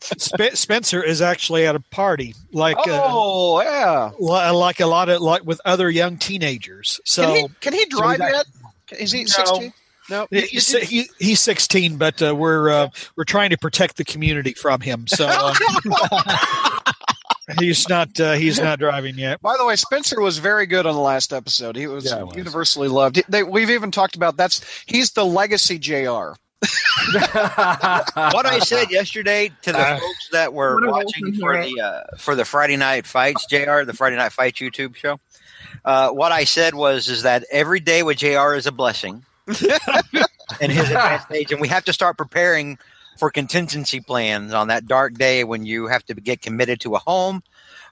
Spe- 0.00 0.54
Spencer 0.54 1.02
is 1.02 1.20
actually 1.20 1.66
at 1.66 1.74
a 1.74 1.80
party, 1.80 2.36
like 2.52 2.76
uh, 2.78 2.82
Oh 3.04 3.60
yeah. 3.60 4.10
li- 4.20 4.50
like 4.56 4.78
a 4.78 4.86
lot 4.86 5.08
of 5.08 5.20
like 5.20 5.44
with 5.44 5.60
other 5.64 5.90
young 5.90 6.16
teenagers. 6.18 7.00
So 7.04 7.24
Can 7.26 7.34
he 7.34 7.48
can 7.60 7.72
he 7.72 7.84
drive 7.86 8.20
he's 8.20 8.30
yet? 8.30 8.46
Is 9.00 9.10
he 9.12 9.20
No. 9.22 9.26
sixteen? 9.26 9.72
No. 10.10 10.26
he's, 10.30 10.74
he, 10.88 11.08
he's 11.18 11.40
16, 11.40 11.96
but 11.96 12.22
uh, 12.22 12.34
we're 12.34 12.70
uh, 12.70 12.88
we're 13.16 13.24
trying 13.24 13.50
to 13.50 13.58
protect 13.58 13.96
the 13.98 14.04
community 14.04 14.54
from 14.54 14.80
him. 14.80 15.06
So 15.06 15.26
uh, 15.30 15.54
he's 17.60 17.88
not 17.88 18.18
uh, 18.20 18.32
he's 18.34 18.58
not 18.60 18.78
driving 18.78 19.18
yet. 19.18 19.40
By 19.42 19.56
the 19.58 19.64
way, 19.66 19.76
Spencer 19.76 20.20
was 20.20 20.38
very 20.38 20.66
good 20.66 20.86
on 20.86 20.94
the 20.94 21.00
last 21.00 21.32
episode. 21.32 21.76
He 21.76 21.86
was, 21.86 22.04
Yeah, 22.06 22.22
was. 22.22 22.36
universally 22.36 22.88
loved. 22.88 23.22
They, 23.28 23.42
we've 23.42 23.70
even 23.70 23.90
talked 23.90 24.16
about 24.16 24.36
that's 24.36 24.64
he's 24.86 25.12
the 25.12 25.24
legacy 25.24 25.78
JR. 25.78 26.32
what 27.12 28.46
I 28.46 28.58
said 28.60 28.90
yesterday 28.90 29.50
to 29.62 29.72
the 29.72 29.78
Uh, 29.78 29.98
folks 29.98 30.28
that 30.32 30.52
were 30.52 30.90
watching 30.90 31.32
for 31.34 31.56
here. 31.56 31.62
the 31.76 31.80
uh, 31.80 32.16
for 32.18 32.34
the 32.34 32.44
Friday 32.44 32.76
Night 32.76 33.06
Fights, 33.06 33.46
Jr. 33.46 33.82
the 33.84 33.94
Friday 33.94 34.16
Night 34.16 34.32
Fights 34.32 34.58
YouTube 34.60 34.96
show. 34.96 35.20
Uh, 35.84 36.10
what 36.10 36.32
I 36.32 36.44
said 36.44 36.74
was 36.74 37.08
is 37.08 37.22
that 37.22 37.44
every 37.52 37.80
day 37.80 38.02
with 38.02 38.18
Jr. 38.18 38.54
is 38.54 38.66
a 38.66 38.72
blessing 38.72 39.24
in 40.60 40.70
his 40.70 40.84
advanced 40.90 41.30
age, 41.32 41.52
and 41.52 41.60
we 41.60 41.68
have 41.68 41.84
to 41.84 41.92
start 41.92 42.16
preparing 42.16 42.78
for 43.18 43.30
contingency 43.30 44.00
plans 44.00 44.54
on 44.54 44.68
that 44.68 44.86
dark 44.86 45.14
day 45.14 45.44
when 45.44 45.64
you 45.64 45.86
have 45.88 46.04
to 46.06 46.14
get 46.14 46.40
committed 46.40 46.80
to 46.80 46.94
a 46.94 46.98
home. 46.98 47.42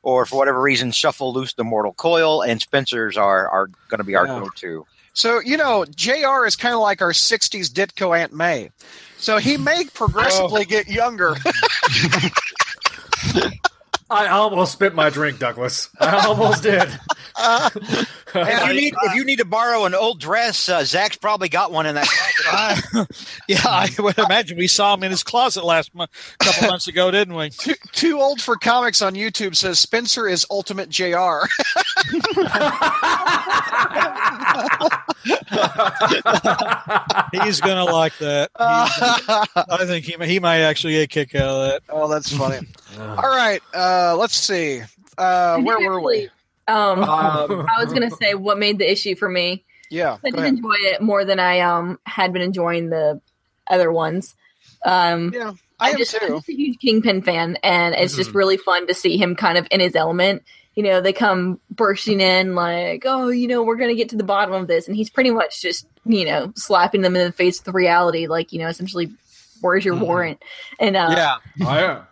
Or 0.02 0.24
for 0.24 0.36
whatever 0.36 0.60
reason, 0.60 0.92
shuffle 0.92 1.32
loose 1.32 1.54
the 1.54 1.64
mortal 1.64 1.92
coil, 1.92 2.42
and 2.42 2.60
Spencer's 2.60 3.16
are 3.16 3.48
are 3.48 3.66
going 3.88 3.98
to 3.98 4.04
be 4.04 4.14
our 4.14 4.26
Yeah. 4.26 4.38
go-to. 4.38 4.86
So 5.14 5.40
you 5.40 5.56
know, 5.56 5.84
JR 5.84 6.46
is 6.46 6.54
kind 6.54 6.74
of 6.74 6.80
like 6.80 7.02
our 7.02 7.10
'60s 7.12 7.70
Ditko 7.72 8.16
Aunt 8.16 8.32
May. 8.32 8.70
So 9.18 9.38
he 9.38 9.56
may 9.56 9.84
progressively 9.92 10.62
oh. 10.62 10.64
get 10.64 10.86
younger. 10.88 11.34
I 14.08 14.28
almost 14.28 14.72
spit 14.72 14.94
my 14.94 15.10
drink, 15.10 15.38
Douglas. 15.40 15.88
I 16.00 16.26
almost 16.26 16.62
did. 16.62 16.88
If 17.38 18.66
you 18.68 18.72
need 18.74 18.94
if 19.02 19.14
you 19.14 19.24
need 19.24 19.38
to 19.40 19.44
borrow 19.44 19.84
an 19.84 19.94
old 19.94 20.20
dress, 20.20 20.68
uh, 20.68 20.84
Zach's 20.84 21.16
probably 21.16 21.48
got 21.48 21.72
one 21.72 21.86
in 21.86 21.94
that 21.96 22.06
closet. 22.06 22.84
I, 22.94 23.06
yeah, 23.48 23.60
I 23.64 23.88
would 23.98 24.16
imagine 24.18 24.58
we 24.58 24.68
saw 24.68 24.94
him 24.94 25.02
in 25.02 25.10
his 25.10 25.22
closet 25.22 25.64
last 25.64 25.94
month, 25.94 26.10
a 26.40 26.44
couple 26.44 26.68
months 26.70 26.86
ago, 26.86 27.10
didn't 27.10 27.34
we? 27.34 27.50
too, 27.50 27.74
too 27.92 28.20
old 28.20 28.40
for 28.40 28.56
comics 28.56 29.02
on 29.02 29.14
YouTube 29.14 29.56
says 29.56 29.78
Spencer 29.78 30.28
is 30.28 30.46
ultimate 30.50 30.88
JR. 30.88 31.40
He's 37.32 37.60
gonna 37.60 37.84
like 37.84 38.16
that. 38.18 38.50
He's- 38.58 39.46
I 39.56 39.84
think 39.86 40.04
he 40.04 40.16
may- 40.16 40.28
he 40.28 40.40
might 40.40 40.60
actually 40.60 40.94
get 40.94 41.02
a 41.02 41.06
kick 41.06 41.34
out 41.34 41.42
of 41.48 41.68
that. 41.70 41.82
oh, 41.88 42.08
that's 42.08 42.34
funny. 42.36 42.66
All 42.98 43.16
right, 43.28 43.60
uh, 43.96 44.16
let's 44.16 44.36
see. 44.36 44.82
Uh, 45.18 45.58
where 45.60 45.78
were 45.80 46.00
we? 46.00 46.28
Um, 46.68 47.02
Um, 47.02 47.66
I 47.70 47.82
was 47.82 47.92
gonna 47.92 48.10
say 48.10 48.34
what 48.34 48.58
made 48.58 48.78
the 48.78 48.90
issue 48.90 49.14
for 49.16 49.28
me. 49.28 49.64
yeah, 49.90 50.18
I 50.24 50.30
did 50.30 50.38
ahead. 50.40 50.54
enjoy 50.54 50.74
it 50.78 51.00
more 51.00 51.24
than 51.24 51.38
I 51.40 51.60
um 51.60 51.98
had 52.04 52.32
been 52.32 52.42
enjoying 52.42 52.90
the 52.90 53.20
other 53.68 53.90
ones. 53.92 54.34
Um, 54.84 55.32
Yeah, 55.34 55.52
I 55.80 55.90
am 55.90 55.98
just, 55.98 56.14
I'm 56.22 56.28
just 56.28 56.48
a 56.48 56.52
huge 56.52 56.78
Kingpin 56.80 57.22
fan, 57.22 57.56
and 57.62 57.94
it's 57.94 58.16
just 58.16 58.34
really 58.34 58.56
fun 58.56 58.86
to 58.88 58.94
see 58.94 59.16
him 59.16 59.34
kind 59.36 59.58
of 59.58 59.66
in 59.70 59.80
his 59.80 59.94
element. 59.96 60.42
You 60.74 60.82
know, 60.82 61.00
they 61.00 61.12
come 61.14 61.58
bursting 61.70 62.20
in 62.20 62.54
like, 62.54 63.04
"Oh, 63.06 63.28
you 63.28 63.48
know, 63.48 63.62
we're 63.62 63.76
going 63.76 63.88
to 63.90 63.94
get 63.96 64.10
to 64.10 64.16
the 64.16 64.24
bottom 64.24 64.54
of 64.54 64.66
this," 64.68 64.86
and 64.88 64.96
he's 64.96 65.08
pretty 65.08 65.30
much 65.30 65.62
just, 65.62 65.86
you 66.04 66.26
know, 66.26 66.52
slapping 66.54 67.00
them 67.00 67.16
in 67.16 67.24
the 67.26 67.32
face 67.32 67.64
with 67.64 67.74
reality, 67.74 68.26
like, 68.26 68.52
you 68.52 68.58
know, 68.58 68.68
essentially, 68.68 69.10
"Where's 69.62 69.84
your 69.86 69.96
warrant?" 69.96 70.42
And 70.78 70.94
uh, 70.96 71.14
Yeah, 71.16 71.36
Oh, 71.66 71.74
yeah. 71.74 72.02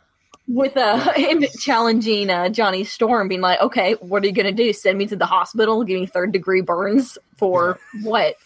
With 0.46 0.76
uh, 0.76 1.12
him 1.16 1.44
challenging 1.60 2.30
uh, 2.30 2.48
Johnny 2.48 2.84
Storm, 2.84 3.28
being 3.28 3.40
like, 3.40 3.60
"Okay, 3.60 3.94
what 3.94 4.22
are 4.22 4.26
you 4.26 4.32
going 4.32 4.46
to 4.46 4.52
do? 4.52 4.72
Send 4.72 4.98
me 4.98 5.06
to 5.06 5.16
the 5.16 5.26
hospital? 5.26 5.84
Give 5.84 6.00
me 6.00 6.06
third 6.06 6.32
degree 6.32 6.60
burns 6.60 7.16
for 7.36 7.78
what?" 8.02 8.36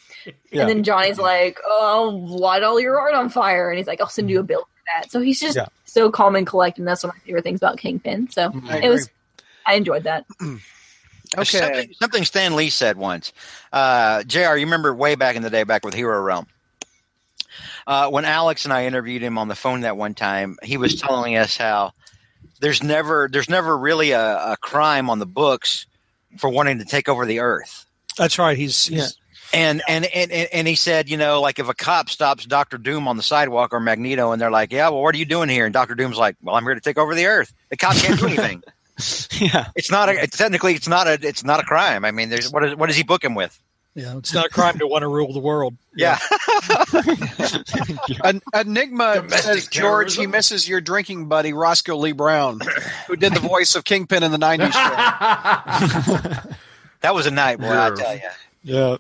Yeah. 0.50 0.60
And 0.62 0.68
then 0.68 0.82
Johnny's 0.84 1.18
like, 1.18 1.58
"Oh, 1.66 2.10
light 2.24 2.62
all 2.62 2.78
your 2.80 2.98
art 2.98 3.14
on 3.14 3.28
fire," 3.28 3.70
and 3.70 3.78
he's 3.78 3.86
like, 3.86 4.00
"I'll 4.00 4.08
send 4.08 4.28
you 4.30 4.40
a 4.40 4.42
bill 4.42 4.60
for 4.62 4.82
that." 4.86 5.10
So 5.10 5.20
he's 5.20 5.40
just 5.40 5.56
Yeah. 5.56 5.66
so 5.84 6.10
calm 6.10 6.36
and 6.36 6.46
collected. 6.46 6.80
And 6.82 6.88
that's 6.88 7.02
one 7.02 7.10
of 7.10 7.16
my 7.16 7.20
favorite 7.20 7.44
things 7.44 7.60
about 7.60 7.78
Kingpin. 7.78 8.30
So 8.30 8.52
I 8.68 8.78
it 8.80 8.88
was, 8.90 9.08
I 9.66 9.74
enjoyed 9.74 10.04
that. 10.04 10.26
Okay. 11.36 11.58
Something, 11.58 11.92
something 12.00 12.24
Stan 12.24 12.56
Lee 12.56 12.70
said 12.70 12.96
once. 12.96 13.34
Uh, 13.70 14.22
Jr. 14.22 14.38
You 14.38 14.64
remember 14.64 14.94
way 14.94 15.14
back 15.14 15.36
in 15.36 15.42
the 15.42 15.50
day, 15.50 15.62
back 15.62 15.84
with 15.84 15.92
Hero 15.92 16.18
Realm. 16.22 16.46
Uh, 17.88 18.10
when 18.10 18.26
Alex 18.26 18.66
and 18.66 18.74
I 18.74 18.84
interviewed 18.84 19.22
him 19.22 19.38
on 19.38 19.48
the 19.48 19.54
phone 19.54 19.80
that 19.80 19.96
one 19.96 20.12
time, 20.12 20.58
he 20.62 20.76
was 20.76 21.00
telling 21.00 21.36
us 21.38 21.56
how 21.56 21.92
there's 22.60 22.82
never 22.82 23.30
there's 23.32 23.48
never 23.48 23.76
really 23.78 24.10
a, 24.10 24.52
a 24.52 24.56
crime 24.58 25.08
on 25.08 25.18
the 25.18 25.26
books 25.26 25.86
for 26.36 26.50
wanting 26.50 26.80
to 26.80 26.84
take 26.84 27.08
over 27.08 27.24
the 27.24 27.40
earth. 27.40 27.86
That's 28.18 28.38
right. 28.38 28.58
He's, 28.58 28.84
he's 28.84 29.16
And 29.54 29.80
and, 29.88 30.04
and 30.04 30.30
and 30.30 30.48
and 30.52 30.68
he 30.68 30.74
said, 30.74 31.08
you 31.08 31.16
know, 31.16 31.40
like 31.40 31.58
if 31.58 31.70
a 31.70 31.74
cop 31.74 32.10
stops 32.10 32.44
Doctor 32.44 32.76
Doom 32.76 33.08
on 33.08 33.16
the 33.16 33.22
sidewalk 33.22 33.72
or 33.72 33.80
Magneto, 33.80 34.32
and 34.32 34.42
they're 34.42 34.50
like, 34.50 34.70
"Yeah, 34.70 34.90
well, 34.90 35.02
what 35.02 35.14
are 35.14 35.18
you 35.18 35.24
doing 35.24 35.48
here?" 35.48 35.64
and 35.64 35.72
Doctor 35.72 35.94
Doom's 35.94 36.18
like, 36.18 36.36
"Well, 36.42 36.56
I'm 36.56 36.64
here 36.64 36.74
to 36.74 36.82
take 36.82 36.98
over 36.98 37.14
the 37.14 37.24
Earth." 37.24 37.54
The 37.70 37.78
cop 37.78 37.96
can't 37.96 38.20
do 38.20 38.26
anything. 38.26 38.62
yeah. 39.40 39.68
it's 39.74 39.90
not 39.90 40.10
a 40.10 40.24
it's, 40.24 40.36
technically 40.36 40.74
it's 40.74 40.88
not 40.88 41.06
a 41.06 41.18
it's 41.22 41.42
not 41.42 41.58
a 41.58 41.62
crime. 41.62 42.04
I 42.04 42.10
mean, 42.10 42.28
there's 42.28 42.52
what 42.52 42.64
is 42.64 42.76
what 42.76 42.88
does 42.88 42.96
he 42.96 43.02
book 43.02 43.24
him 43.24 43.34
with? 43.34 43.58
Yeah, 43.94 44.16
it's 44.18 44.32
not 44.32 44.46
a 44.46 44.48
crime 44.48 44.78
to 44.78 44.86
want 44.86 45.02
to 45.02 45.08
rule 45.08 45.32
the 45.32 45.40
world. 45.40 45.76
Yeah. 45.96 46.18
En- 48.24 48.40
Enigma 48.54 49.14
Domestic 49.16 49.40
says 49.54 49.66
George 49.68 50.14
he 50.14 50.26
misses 50.28 50.68
your 50.68 50.80
drinking 50.80 51.26
buddy 51.26 51.52
Roscoe 51.52 51.96
Lee 51.96 52.12
Browne, 52.12 52.60
who 53.08 53.16
did 53.16 53.34
the 53.34 53.40
voice 53.40 53.74
of 53.74 53.84
Kingpin 53.84 54.22
in 54.22 54.30
the 54.30 54.38
'90s 54.38 54.72
show. 54.72 56.50
That 57.00 57.14
was 57.14 57.26
a 57.26 57.30
night, 57.30 57.60
boy. 57.60 57.68
I 57.70 57.90
tell 57.94 58.14
you. 58.16 58.20
Yeah. 58.64 58.96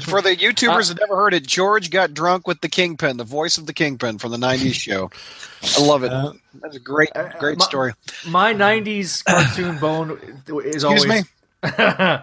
For 0.00 0.20
the 0.20 0.34
YouTubers 0.36 0.88
that 0.88 0.98
never 1.00 1.14
heard 1.14 1.32
it, 1.32 1.46
George 1.46 1.90
got 1.92 2.12
drunk 2.12 2.48
with 2.48 2.60
the 2.60 2.68
Kingpin, 2.68 3.18
the 3.18 3.24
voice 3.24 3.56
of 3.56 3.66
the 3.66 3.72
Kingpin 3.72 4.18
from 4.18 4.32
the 4.32 4.36
'90s 4.36 4.74
show. 4.74 5.12
I 5.78 5.80
love 5.86 6.02
it. 6.02 6.12
Uh, 6.12 6.32
That's 6.60 6.74
a 6.74 6.80
great, 6.80 7.10
great 7.38 7.58
my- 7.58 7.64
story. 7.64 7.92
My 8.26 8.52
'90s 8.52 9.24
cartoon 9.24 9.78
bone 9.78 10.18
is 10.64 10.82
Excuse 10.82 10.84
always 10.84 11.06
me. 11.06 11.22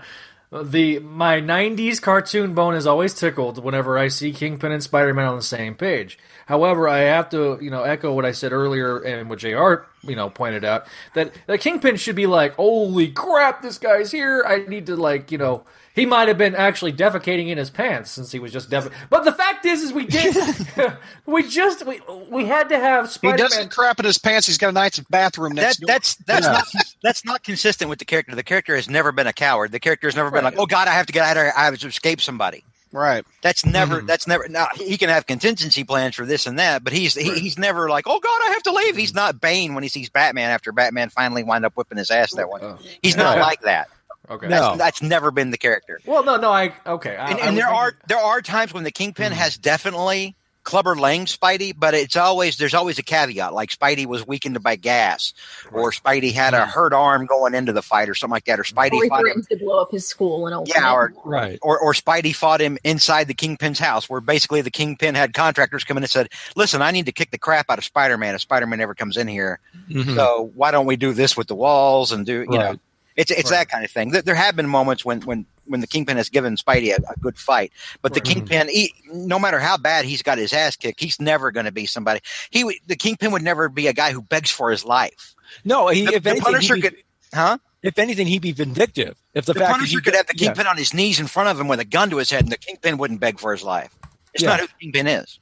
the 0.61 0.99
my 0.99 1.41
'90s 1.41 2.01
cartoon 2.01 2.53
bone 2.53 2.75
is 2.75 2.85
always 2.85 3.13
tickled 3.13 3.63
whenever 3.63 3.97
I 3.97 4.07
see 4.07 4.31
Kingpin 4.31 4.71
and 4.71 4.84
Spider-Man 4.84 5.25
on 5.25 5.35
the 5.35 5.41
same 5.41 5.73
page. 5.73 6.19
However, 6.45 6.88
I 6.88 6.99
have 6.99 7.30
to 7.30 7.57
you 7.61 7.71
know 7.71 7.84
echo 7.84 8.13
what 8.13 8.25
I 8.25 8.31
said 8.34 8.51
earlier 8.51 8.99
and 8.99 9.30
what 9.30 9.39
Jr. 9.39 9.85
you 10.03 10.15
know 10.15 10.30
pointed 10.30 10.63
out 10.63 10.85
that 11.15 11.34
the 11.47 11.57
Kingpin 11.57 11.95
should 11.95 12.15
be 12.15 12.27
like, 12.27 12.53
"Holy 12.55 13.09
crap, 13.09 13.61
this 13.61 13.77
guy's 13.77 14.11
here! 14.11 14.43
I 14.47 14.59
need 14.69 14.85
to 14.88 14.95
like 14.95 15.31
you 15.31 15.38
know." 15.38 15.63
He 15.95 16.06
might 16.07 16.28
have 16.28 16.38
been 16.40 16.56
actually 16.56 16.91
defecating 16.94 17.49
in 17.49 17.57
his 17.57 17.70
pants 17.70 18.10
since 18.10 18.32
he 18.32 18.40
was 18.40 18.52
just 18.52 18.70
def. 18.70 18.90
But 19.11 19.26
the 19.26 19.32
fact 19.32 19.64
is, 19.65 19.82
is 19.84 19.94
we 19.94 20.06
did, 20.06 20.36
we 21.28 21.44
just 21.48 21.86
we 21.86 22.02
we 22.30 22.45
had 22.45 22.70
to 22.70 22.80
have 22.80 23.06
He 23.06 23.11
Spider-Man. 23.11 23.38
doesn't 23.38 23.72
crap 23.72 23.99
in 23.99 24.06
his 24.06 24.18
pants. 24.18 24.48
He's 24.48 24.57
got 24.57 24.70
a 24.70 24.72
nice 24.72 24.98
bathroom 24.99 25.53
That, 25.56 25.61
next 25.61 25.78
door. 25.82 25.88
that's 25.88 26.15
that's 26.15 26.45
Yeah. 26.48 26.52
not 26.53 26.68
that's 27.03 27.26
not 27.26 27.44
consistent 27.44 27.90
with 27.90 27.99
the 27.99 28.06
character. 28.06 28.34
The 28.36 28.44
character 28.44 28.76
has 28.76 28.90
never 28.90 29.11
been 29.11 29.28
a 29.28 29.34
coward. 29.34 29.72
The 29.72 29.80
character 29.80 30.07
has 30.07 30.15
never 30.15 30.32
been 30.32 30.44
like, 30.44 30.57
oh 30.57 30.65
God, 30.65 30.88
I 30.88 30.91
have 30.94 31.06
to 31.06 31.14
get 31.14 31.24
out 31.26 31.38
of 31.38 31.44
here. 31.44 31.53
I 31.56 31.65
have 31.65 31.78
to 31.78 31.88
escape 31.88 32.22
somebody. 32.22 32.64
right. 32.91 33.24
That's 33.44 33.64
never. 33.65 33.98
Mm-hmm. 33.98 34.07
That's 34.07 34.26
never. 34.28 34.48
Now 34.49 34.68
he 34.76 34.98
can 34.98 35.10
have 35.10 35.28
contingency 35.28 35.84
plans 35.84 36.15
for 36.15 36.26
this 36.26 36.48
and 36.48 36.57
that, 36.57 36.84
but 36.84 36.94
he's 36.94 37.14
he, 37.14 37.38
he's 37.40 37.57
never 37.60 37.88
like, 37.90 38.06
oh 38.07 38.20
God, 38.20 38.41
I 38.45 38.49
have 38.53 38.64
to 38.64 38.72
leave. 38.72 38.95
He's 38.95 39.14
not 39.14 39.40
Bane 39.40 39.76
when 39.76 39.84
he 39.84 39.90
sees 39.90 40.10
Batman 40.10 40.49
after 40.49 40.72
Batman 40.72 41.10
finally 41.10 41.44
wind 41.44 41.65
up 41.65 41.74
whipping 41.76 41.98
his 41.99 42.10
ass 42.10 42.32
that 42.34 42.49
way. 42.49 42.61
Oh. 42.64 42.80
He's 43.03 43.15
not 43.18 43.38
Yeah. 43.38 43.44
like 43.44 43.61
that. 43.61 43.90
Okay. 44.29 44.47
No. 44.47 44.59
That's, 44.59 44.77
that's 44.77 45.01
never 45.01 45.31
been 45.31 45.51
the 45.51 45.57
character. 45.57 45.99
Well, 46.05 46.23
no, 46.23 46.37
no, 46.37 46.49
I 46.51 46.73
okay. 46.85 47.15
I, 47.17 47.31
And, 47.31 47.39
and 47.39 47.55
was 47.55 47.55
there 47.63 47.67
are 47.73 47.89
thinking- 47.91 48.05
there 48.07 48.17
are 48.19 48.41
times 48.41 48.73
when 48.73 48.83
the 48.83 48.91
Kingpin 48.91 49.31
has 49.33 49.57
definitely 49.57 50.35
Clubber 50.63 50.95
Lang 50.95 51.25
Spidey, 51.25 51.73
but 51.77 51.93
it's 51.93 52.15
always 52.15 52.55
there's 52.55 52.73
always 52.73 52.97
a 52.97 53.03
caveat. 53.03 53.53
Like 53.53 53.69
Spidey 53.69 54.05
was 54.05 54.25
weakened 54.25 54.63
by 54.63 54.77
gas, 54.77 55.33
or 55.73 55.91
Spidey 55.91 56.31
had 56.31 56.53
a 56.53 56.65
hurt 56.65 56.93
arm 56.93 57.25
going 57.25 57.53
into 57.53 57.73
the 57.73 57.81
fight, 57.81 58.07
or 58.07 58.15
something 58.15 58.31
like 58.31 58.45
that, 58.45 58.59
or 58.59 58.61
Or 58.61 58.63
Spidey 58.63 59.01
he 59.03 59.09
fought 59.09 59.27
him, 59.27 59.43
to 59.49 59.57
blow 59.57 59.81
up 59.81 59.91
his 59.91 60.07
school 60.07 60.47
and 60.47 60.65
yeah, 60.69 60.93
or 60.93 61.11
Right. 61.25 61.59
or, 61.61 61.77
or 61.77 61.91
Spidey 61.91 62.33
fought 62.33 62.61
him 62.61 62.77
inside 62.85 63.27
the 63.27 63.33
Kingpin's 63.33 63.77
house, 63.77 64.09
where 64.09 64.21
basically 64.21 64.61
the 64.61 64.71
Kingpin 64.71 65.15
had 65.15 65.33
contractors 65.33 65.83
come 65.83 65.97
in 65.97 66.03
and 66.03 66.09
said, 66.09 66.29
"Listen, 66.55 66.81
I 66.81 66.91
need 66.91 67.07
to 67.07 67.11
kick 67.11 67.31
the 67.31 67.37
crap 67.37 67.69
out 67.69 67.77
of 67.77 67.83
Spider 67.83 68.17
Man 68.17 68.33
if 68.33 68.39
Spider 68.39 68.65
Man 68.65 68.79
ever 68.79 68.95
comes 68.95 69.17
in 69.17 69.27
here. 69.27 69.59
Mhm. 69.91 70.15
So 70.15 70.49
why 70.55 70.71
don't 70.71 70.85
we 70.85 70.95
do 70.95 71.11
this 71.11 71.35
with 71.35 71.47
the 71.47 71.55
walls 71.55 72.13
and 72.13 72.25
do 72.25 72.39
you 72.39 72.47
know?" 72.47 72.77
It's 73.15 73.31
it's 73.31 73.52
Right. 73.52 73.60
that 73.60 73.69
kind 73.69 73.85
of 73.85 73.91
thing. 73.91 74.11
There, 74.11 74.22
there 74.22 74.35
have 74.35 74.56
been 74.56 74.68
moments 74.68 75.03
when 75.06 75.22
when 75.22 75.45
when 75.65 75.80
the 75.81 75.88
Kingpin 75.88 76.18
has 76.18 76.30
given 76.30 76.56
Spidey 76.57 76.91
a, 76.91 76.95
a 77.11 77.15
good 77.19 77.38
fight, 77.38 77.72
but 78.02 78.14
the 78.14 78.19
Right. 78.19 78.26
Mm-hmm. 78.38 78.48
Kingpin, 78.48 78.69
he, 78.69 78.94
no 79.14 79.40
matter 79.40 79.60
how 79.60 79.77
bad 79.77 80.06
he's 80.06 80.22
got 80.22 80.38
his 80.38 80.52
ass 80.53 80.76
kicked, 80.76 80.99
he's 80.99 81.19
never 81.22 81.52
going 81.52 81.65
to 81.65 81.72
be 81.72 81.85
somebody. 81.85 82.19
He 82.49 82.80
the 82.88 82.95
Kingpin 82.95 83.31
would 83.31 83.41
never 83.44 83.69
be 83.69 83.88
a 83.88 83.94
guy 83.94 84.11
who 84.11 84.22
begs 84.22 84.49
for 84.52 84.72
his 84.72 84.84
life. 84.84 85.35
No, 85.64 85.88
he, 85.90 86.06
The, 86.06 86.15
if 86.15 86.23
the 86.23 86.30
anything, 86.31 86.44
Punisher 86.45 86.76
he'd 86.76 86.81
be, 86.81 86.90
could, 86.90 86.98
huh? 87.34 87.57
if 87.81 87.98
anything, 87.99 88.27
he'd 88.27 88.41
be 88.41 88.52
vindictive. 88.53 89.15
If 89.34 89.45
the, 89.45 89.53
The, 89.53 89.60
fact 89.61 89.73
Punisher 89.73 89.98
he 89.99 90.02
could 90.03 90.15
have 90.15 90.27
the 90.27 90.34
yeah. 90.35 90.48
Kingpin 90.48 90.68
on 90.68 90.77
his 90.77 90.94
knees 90.94 91.19
in 91.19 91.27
front 91.27 91.49
of 91.49 91.60
him 91.60 91.68
with 91.68 91.80
a 91.80 91.85
gun 91.85 92.10
to 92.10 92.18
his 92.18 92.30
head, 92.30 92.44
and 92.44 92.52
the 92.52 92.57
Kingpin 92.57 92.98
wouldn't 92.98 93.19
beg 93.19 93.40
for 93.40 93.52
his 93.52 93.64
life. 93.64 93.95
It's 94.34 94.44
Yeah. 94.44 94.49
not 94.49 94.60
who 94.61 94.68
the 94.68 94.73
Kingpin 94.81 95.07
is. 95.07 95.40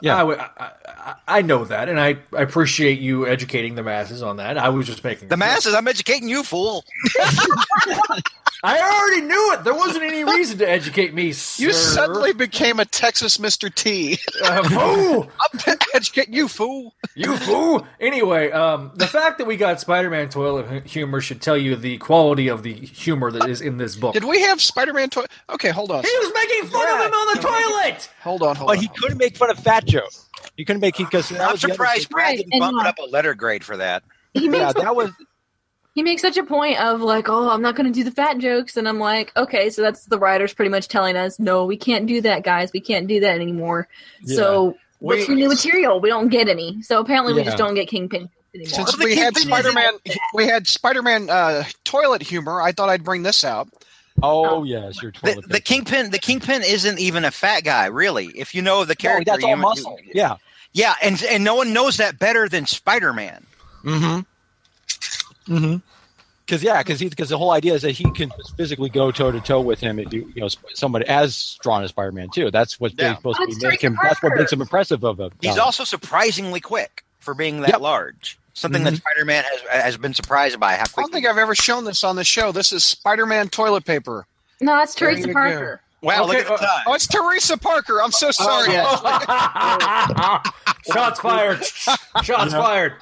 Yeah. 0.00 0.22
I, 0.22 0.34
I, 0.34 0.50
I, 0.86 1.14
I 1.28 1.42
know 1.42 1.64
that, 1.64 1.88
and 1.88 2.00
I, 2.00 2.18
I 2.36 2.42
appreciate 2.42 3.00
you 3.00 3.26
educating 3.26 3.74
the 3.74 3.82
masses 3.82 4.22
on 4.22 4.36
that. 4.36 4.58
I 4.58 4.68
was 4.70 4.86
just 4.86 5.04
making 5.04 5.28
The 5.28 5.36
masses, 5.36 5.74
I'm 5.74 5.88
educating 5.88 6.28
you, 6.28 6.42
fool. 6.42 6.84
I 8.64 8.78
already 8.78 9.26
knew 9.26 9.52
it. 9.54 9.64
There 9.64 9.74
wasn't 9.74 10.04
any 10.04 10.22
reason 10.22 10.58
to 10.58 10.68
educate 10.68 11.12
me. 11.12 11.32
Sir. 11.32 11.64
You 11.64 11.72
suddenly 11.72 12.32
became 12.32 12.78
a 12.78 12.84
Texas 12.84 13.38
Mr. 13.38 13.74
T. 13.74 14.18
Uh, 14.42 14.62
fool! 14.68 15.28
I'm 15.40 15.76
educating 15.94 16.32
you, 16.34 16.46
fool. 16.46 16.94
You 17.16 17.36
fool! 17.38 17.84
Anyway, 18.00 18.52
um, 18.52 18.92
the 18.94 19.08
fact 19.08 19.38
that 19.38 19.48
we 19.48 19.56
got 19.56 19.80
Spider-Man 19.80 20.28
toilet 20.28 20.86
humor 20.86 21.20
should 21.20 21.40
tell 21.42 21.56
you 21.56 21.74
the 21.74 21.98
quality 21.98 22.46
of 22.46 22.62
the 22.62 22.72
humor 22.72 23.32
that 23.32 23.48
is 23.48 23.60
in 23.60 23.78
this 23.78 23.96
book. 23.96 24.14
Did 24.14 24.24
we 24.24 24.40
have 24.42 24.60
Spider-Man 24.60 25.10
toilet? 25.10 25.32
Okay, 25.50 25.70
hold 25.70 25.90
on. 25.90 26.04
He 26.04 26.18
was 26.18 26.32
making 26.32 26.70
fun 26.70 26.88
of 26.88 27.06
him 27.06 27.12
on 27.12 27.34
the 27.34 27.42
toilet. 27.42 28.10
Hold 28.22 28.42
on, 28.42 28.54
hold 28.54 28.68
But 28.68 28.78
on. 28.78 28.78
But 28.78 28.78
he 28.78 28.88
couldn't 29.00 29.18
make 29.18 29.36
fun 29.36 29.50
of 29.50 29.58
Fat 29.58 29.86
Joe. 29.86 30.06
You 30.56 30.64
couldn't 30.64 30.80
make 30.80 30.96
because 30.98 31.32
I'm 31.32 31.56
surprised 31.56 32.10
Brad 32.10 32.28
Right, 32.28 32.36
didn't 32.38 32.52
and, 32.54 32.60
bump 32.60 32.80
it 32.80 32.86
up 32.86 32.98
a 32.98 33.06
letter 33.10 33.34
grade 33.34 33.64
for 33.64 33.76
that. 33.78 34.04
he 34.34 34.46
Yeah, 34.48 34.72
that 34.72 34.94
was 34.94 35.10
he 35.94 36.02
makes 36.02 36.22
such 36.22 36.36
a 36.36 36.44
point 36.44 36.80
of 36.80 37.00
like, 37.00 37.28
oh, 37.28 37.50
I'm 37.50 37.62
not 37.62 37.74
going 37.76 37.86
to 37.86 37.92
do 37.92 38.04
the 38.04 38.10
fat 38.10 38.38
jokes, 38.38 38.76
and 38.76 38.88
I'm 38.88 38.98
like, 38.98 39.32
okay, 39.36 39.70
so 39.70 39.82
that's 39.82 40.06
the 40.06 40.18
writers 40.18 40.54
pretty 40.54 40.70
much 40.70 40.88
telling 40.88 41.16
us, 41.16 41.38
no, 41.38 41.64
we 41.64 41.76
can't 41.76 42.06
do 42.06 42.20
that, 42.22 42.44
guys, 42.44 42.72
we 42.72 42.80
can't 42.80 43.06
do 43.06 43.20
that 43.20 43.34
anymore. 43.34 43.88
So 44.26 44.76
what's 45.00 45.28
We- 45.28 45.34
your 45.34 45.36
new 45.36 45.48
material? 45.48 46.00
We 46.00 46.08
don't 46.08 46.28
get 46.28 46.48
any. 46.48 46.82
So 46.82 47.00
apparently, 47.00 47.34
we 47.34 47.44
just 47.44 47.58
don't 47.58 47.74
get 47.74 47.88
Kingpin 47.88 48.28
anymore. 48.54 48.68
Since 48.74 48.88
Well, 48.88 48.96
the 48.98 49.04
we 49.04 49.16
had 49.16 49.36
Spider-Man, 49.36 49.94
we 50.34 50.46
had 50.46 50.66
Spider-Man 50.66 51.28
uh, 51.30 51.64
toilet 51.84 52.22
humor. 52.22 52.60
I 52.62 52.72
thought 52.72 52.88
I'd 52.88 53.04
bring 53.04 53.22
this 53.22 53.44
out. 53.44 53.68
oh 54.22 54.62
yes, 54.64 55.02
your 55.02 55.10
The, 55.12 55.18
toilet. 55.32 55.48
the 55.48 55.60
Kingpin, 55.60 56.10
the 56.10 56.18
Kingpin 56.18 56.62
isn't 56.62 56.98
even 56.98 57.24
a 57.24 57.30
fat 57.30 57.64
guy, 57.64 57.86
really. 57.86 58.26
If 58.36 58.54
you 58.54 58.60
know 58.62 58.84
the 58.84 58.92
No, 58.92 58.94
character, 58.96 59.24
that's 59.32 59.44
all 59.44 59.50
you- 59.50 59.56
muscle. 59.56 59.98
you- 60.04 60.12
Yeah. 60.14 60.36
yeah, 60.72 60.94
and 61.02 61.22
and 61.24 61.42
no 61.44 61.54
one 61.54 61.72
knows 61.72 61.96
that 61.96 62.18
better 62.18 62.48
than 62.48 62.66
Spider 62.66 63.12
Man. 63.12 63.46
Mm-hmm. 63.84 64.20
Mm-hmm. 65.48 65.76
Because 66.46 66.62
yeah, 66.62 66.82
because 66.82 66.98
because 67.00 67.28
the 67.28 67.38
whole 67.38 67.52
idea 67.52 67.74
is 67.74 67.82
that 67.82 67.92
he 67.92 68.10
can 68.10 68.30
physically 68.56 68.88
go 68.90 69.10
toe 69.12 69.30
to 69.30 69.40
toe 69.40 69.60
with 69.60 69.78
him 69.80 69.98
if 70.00 70.12
you 70.12 70.30
you 70.34 70.40
know 70.42 70.48
someone 70.74 71.02
as 71.04 71.36
strong 71.36 71.84
as 71.84 71.90
Spider 71.90 72.10
Man 72.12 72.28
too. 72.34 72.50
That's 72.50 72.80
what's 72.80 72.94
Yeah. 72.98 73.14
supposed 73.16 73.38
Oh, 73.40 73.46
to 73.46 73.48
be 73.48 73.54
make 73.54 73.62
Teresa 73.80 73.86
him. 73.86 73.98
That's 74.02 74.20
what 74.22 74.32
makes 74.36 74.52
him 74.52 74.60
impressive 74.60 75.04
of 75.04 75.20
him. 75.20 75.30
He's 75.40 75.56
also 75.56 75.84
surprisingly 75.84 76.60
quick 76.60 77.04
for 77.20 77.32
being 77.34 77.60
that 77.60 77.70
Yep. 77.70 77.80
large. 77.80 78.38
Something 78.54 78.82
that 78.84 78.94
Mhm. 78.94 78.98
Spider 78.98 79.24
Man 79.24 79.44
has 79.44 79.82
has 79.84 79.96
been 79.96 80.12
surprised 80.14 80.58
by 80.60 80.74
how 80.74 80.82
I 80.82 81.00
don't 81.02 81.12
think 81.12 81.26
I've 81.26 81.38
ever 81.38 81.54
shown 81.54 81.84
this 81.84 82.02
on 82.04 82.16
the 82.16 82.24
show. 82.24 82.52
This 82.52 82.72
is 82.72 82.84
Spider-Man 82.84 83.48
toilet 83.48 83.84
paper. 83.86 84.26
no, 84.60 84.76
that's 84.76 84.94
There 84.94 85.08
Teresa 85.10 85.28
you 85.28 85.32
Parker. 85.32 85.80
wow, 86.02 86.26
look 86.26 86.36
at 86.36 86.46
the 86.48 86.52
uh, 86.54 86.58
time. 86.58 86.82
Oh, 86.86 86.92
it's 86.92 87.06
Teresa 87.06 87.56
Parker. 87.56 88.02
I'm 88.02 88.12
so 88.12 88.30
sorry. 88.32 88.74
Shots 90.92 91.20
fired! 91.20 91.64
Shots 92.24 92.52
fired! 92.52 92.94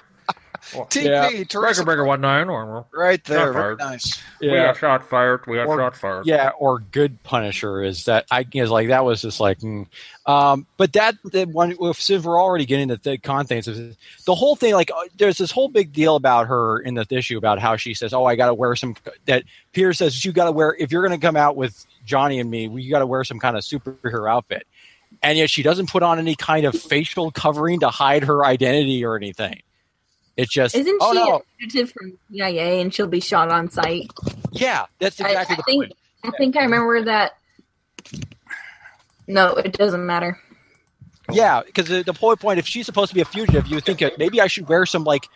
TP, 0.60 1.04
Yeah. 1.04 1.44
Teresa, 1.44 1.84
breaker 1.84 2.04
one 2.04 2.20
nine 2.20 2.48
or 2.48 2.86
right 2.92 3.22
there. 3.24 3.52
Very 3.52 3.76
nice. 3.76 4.20
yeah. 4.40 4.72
shot 4.72 5.08
fired. 5.08 5.46
We 5.46 5.56
got 5.56 5.66
Or- 5.66 5.78
shot 5.78 5.96
fired. 5.96 6.26
Yeah, 6.26 6.50
or 6.58 6.78
good 6.78 7.22
Punisher 7.22 7.82
is 7.82 8.04
that 8.04 8.26
I 8.30 8.46
is 8.52 8.70
like 8.70 8.88
that 8.88 9.04
was 9.04 9.22
just 9.22 9.40
like, 9.40 9.58
mm. 9.60 9.86
um, 10.26 10.66
but 10.76 10.92
that 10.94 11.16
the 11.24 11.44
one 11.44 11.76
if 11.80 12.00
since 12.00 12.24
we're 12.24 12.40
already 12.40 12.66
getting 12.66 12.90
into 12.90 12.96
the 13.02 13.18
contents 13.18 13.68
of 13.68 13.76
the 14.26 14.34
whole 14.34 14.56
thing, 14.56 14.74
like 14.74 14.90
uh, 14.90 15.00
there's 15.16 15.38
this 15.38 15.50
whole 15.50 15.68
big 15.68 15.92
deal 15.92 16.16
about 16.16 16.46
her 16.46 16.78
in 16.80 16.94
the 16.94 17.06
issue 17.10 17.38
about 17.38 17.58
how 17.58 17.76
she 17.76 17.94
says, 17.94 18.12
"Oh, 18.12 18.24
I 18.24 18.36
got 18.36 18.46
to 18.46 18.54
wear 18.54 18.76
some." 18.76 18.96
That 19.26 19.44
Peter 19.72 19.92
says 19.92 20.24
you 20.24 20.32
got 20.32 20.44
to 20.44 20.52
wear 20.52 20.76
if 20.78 20.92
you're 20.92 21.06
going 21.06 21.18
to 21.18 21.24
come 21.26 21.36
out 21.36 21.56
with 21.56 21.86
Johnny 22.04 22.38
and 22.40 22.50
me, 22.50 22.68
you 22.68 22.90
got 22.90 23.00
to 23.00 23.06
wear 23.06 23.24
some 23.24 23.38
kind 23.38 23.56
of 23.56 23.62
superhero 23.62 24.30
outfit, 24.30 24.66
and 25.22 25.38
yet 25.38 25.50
she 25.50 25.62
doesn't 25.62 25.88
put 25.90 26.02
on 26.02 26.18
any 26.18 26.34
kind 26.34 26.66
of 26.66 26.74
facial 26.74 27.30
covering 27.30 27.80
to 27.80 27.88
hide 27.88 28.24
her 28.24 28.44
identity 28.44 29.04
or 29.04 29.16
anything. 29.16 29.60
It's 30.36 30.52
just, 30.52 30.74
Isn't 30.74 30.98
oh 31.00 31.12
she 31.12 31.18
no, 31.18 31.36
a 31.36 31.40
fugitive 31.58 31.90
from 31.92 32.18
CIA 32.30 32.80
and 32.80 32.94
she'll 32.94 33.06
be 33.08 33.20
shot 33.20 33.50
on 33.50 33.70
sight? 33.70 34.10
yeah, 34.52 34.86
that's 34.98 35.20
exactly 35.20 35.54
I, 35.54 35.56
the 35.56 35.62
think 35.64 35.82
point. 35.84 35.92
I 36.24 36.30
think 36.38 36.56
I 36.56 36.62
remember 36.62 37.02
that. 37.04 37.32
No, 39.26 39.54
it 39.54 39.72
doesn't 39.72 40.04
matter. 40.04 40.38
Yeah, 41.32 41.62
because 41.64 41.86
the, 41.88 42.02
the 42.02 42.12
whole 42.12 42.34
point, 42.36 42.58
if 42.58 42.66
she's 42.66 42.86
supposed 42.86 43.10
to 43.10 43.14
be 43.14 43.20
a 43.20 43.24
fugitive, 43.24 43.66
you 43.68 43.80
think 43.80 44.02
uh, 44.02 44.10
maybe 44.18 44.40
I 44.40 44.48
should 44.48 44.68
wear 44.68 44.84
some 44.86 45.04
like 45.04 45.28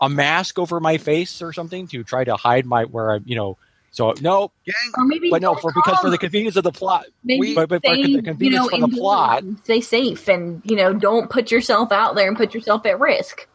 a 0.00 0.08
mask 0.08 0.58
over 0.58 0.80
my 0.80 0.96
face 0.98 1.42
or 1.42 1.52
something 1.52 1.86
to 1.88 2.02
try 2.04 2.24
to 2.24 2.36
hide 2.36 2.64
my 2.64 2.84
where 2.84 3.12
I'm, 3.12 3.22
you 3.26 3.36
know. 3.36 3.58
So 3.90 4.14
no, 4.22 4.50
Or 4.96 5.04
maybe 5.04 5.28
but 5.28 5.42
no, 5.42 5.52
don't 5.52 5.60
for 5.60 5.70
because 5.74 5.98
for 5.98 6.08
the 6.08 6.16
convenience 6.16 6.56
of 6.56 6.64
the 6.64 6.72
plot. 6.72 7.04
maybe 7.24 7.54
but- 7.54 7.68
but 7.68 7.82
for 7.84 7.92
stay, 7.94 8.02
the 8.04 8.08
you 8.08 8.22
convenience 8.22 8.64
know, 8.64 8.78
for 8.78 8.80
the 8.88 8.96
plot- 8.96 9.44
stay 9.64 9.82
safe, 9.82 10.28
and 10.28 10.62
you 10.64 10.76
know, 10.76 10.94
don't 10.94 11.28
put 11.28 11.50
yourself 11.50 11.92
out 11.92 12.14
there 12.14 12.26
and 12.26 12.34
put 12.36 12.54
yourself 12.54 12.86
at 12.86 12.98
risk. 12.98 13.46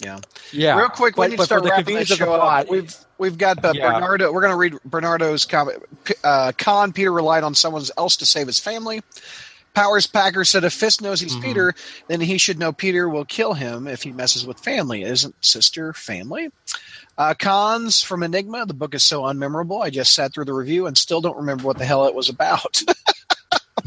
Yeah, 0.00 0.18
Yeah. 0.52 0.78
Real 0.78 0.88
quick, 0.88 1.16
we 1.16 1.22
but, 1.24 1.30
need 1.30 1.36
to 1.38 1.44
start 1.44 1.64
wrapping 1.64 1.94
this 1.94 2.08
show 2.08 2.26
plot, 2.26 2.64
up. 2.64 2.70
We've 2.70 2.94
we've 3.18 3.38
got 3.38 3.64
uh, 3.64 3.72
Yeah. 3.74 3.92
Bernardo. 3.94 4.32
We're 4.32 4.42
going 4.42 4.52
to 4.52 4.56
read 4.56 4.74
Bernardo's 4.84 5.44
comment. 5.46 5.82
Uh, 6.22 6.52
Con 6.58 6.92
Peter 6.92 7.10
relied 7.12 7.44
on 7.44 7.54
someone 7.54 7.82
else 7.96 8.16
to 8.18 8.26
save 8.26 8.46
his 8.46 8.58
family. 8.58 9.02
Powers 9.74 10.06
Packer 10.06 10.44
said 10.44 10.64
if 10.64 10.72
Fisk 10.72 11.02
knows 11.02 11.20
he's 11.20 11.36
Mhm. 11.36 11.42
Peter, 11.42 11.74
then 12.08 12.20
he 12.20 12.38
should 12.38 12.58
know 12.58 12.72
Peter 12.72 13.08
will 13.10 13.26
kill 13.26 13.52
him 13.54 13.86
if 13.86 14.02
he 14.02 14.10
messes 14.12 14.46
with 14.46 14.58
family. 14.60 15.02
Isn't 15.02 15.34
sister 15.44 15.92
family? 15.92 16.50
Uh, 17.18 17.34
cons 17.38 18.02
from 18.02 18.22
Enigma. 18.22 18.64
The 18.66 18.74
book 18.74 18.94
is 18.94 19.02
so 19.02 19.22
unmemorable. 19.22 19.82
I 19.82 19.90
just 19.90 20.14
sat 20.14 20.32
through 20.32 20.46
the 20.46 20.54
review 20.54 20.86
and 20.86 20.96
still 20.96 21.20
don't 21.20 21.36
remember 21.36 21.64
what 21.64 21.76
the 21.78 21.84
hell 21.84 22.06
it 22.06 22.14
was 22.14 22.28
about. 22.30 22.82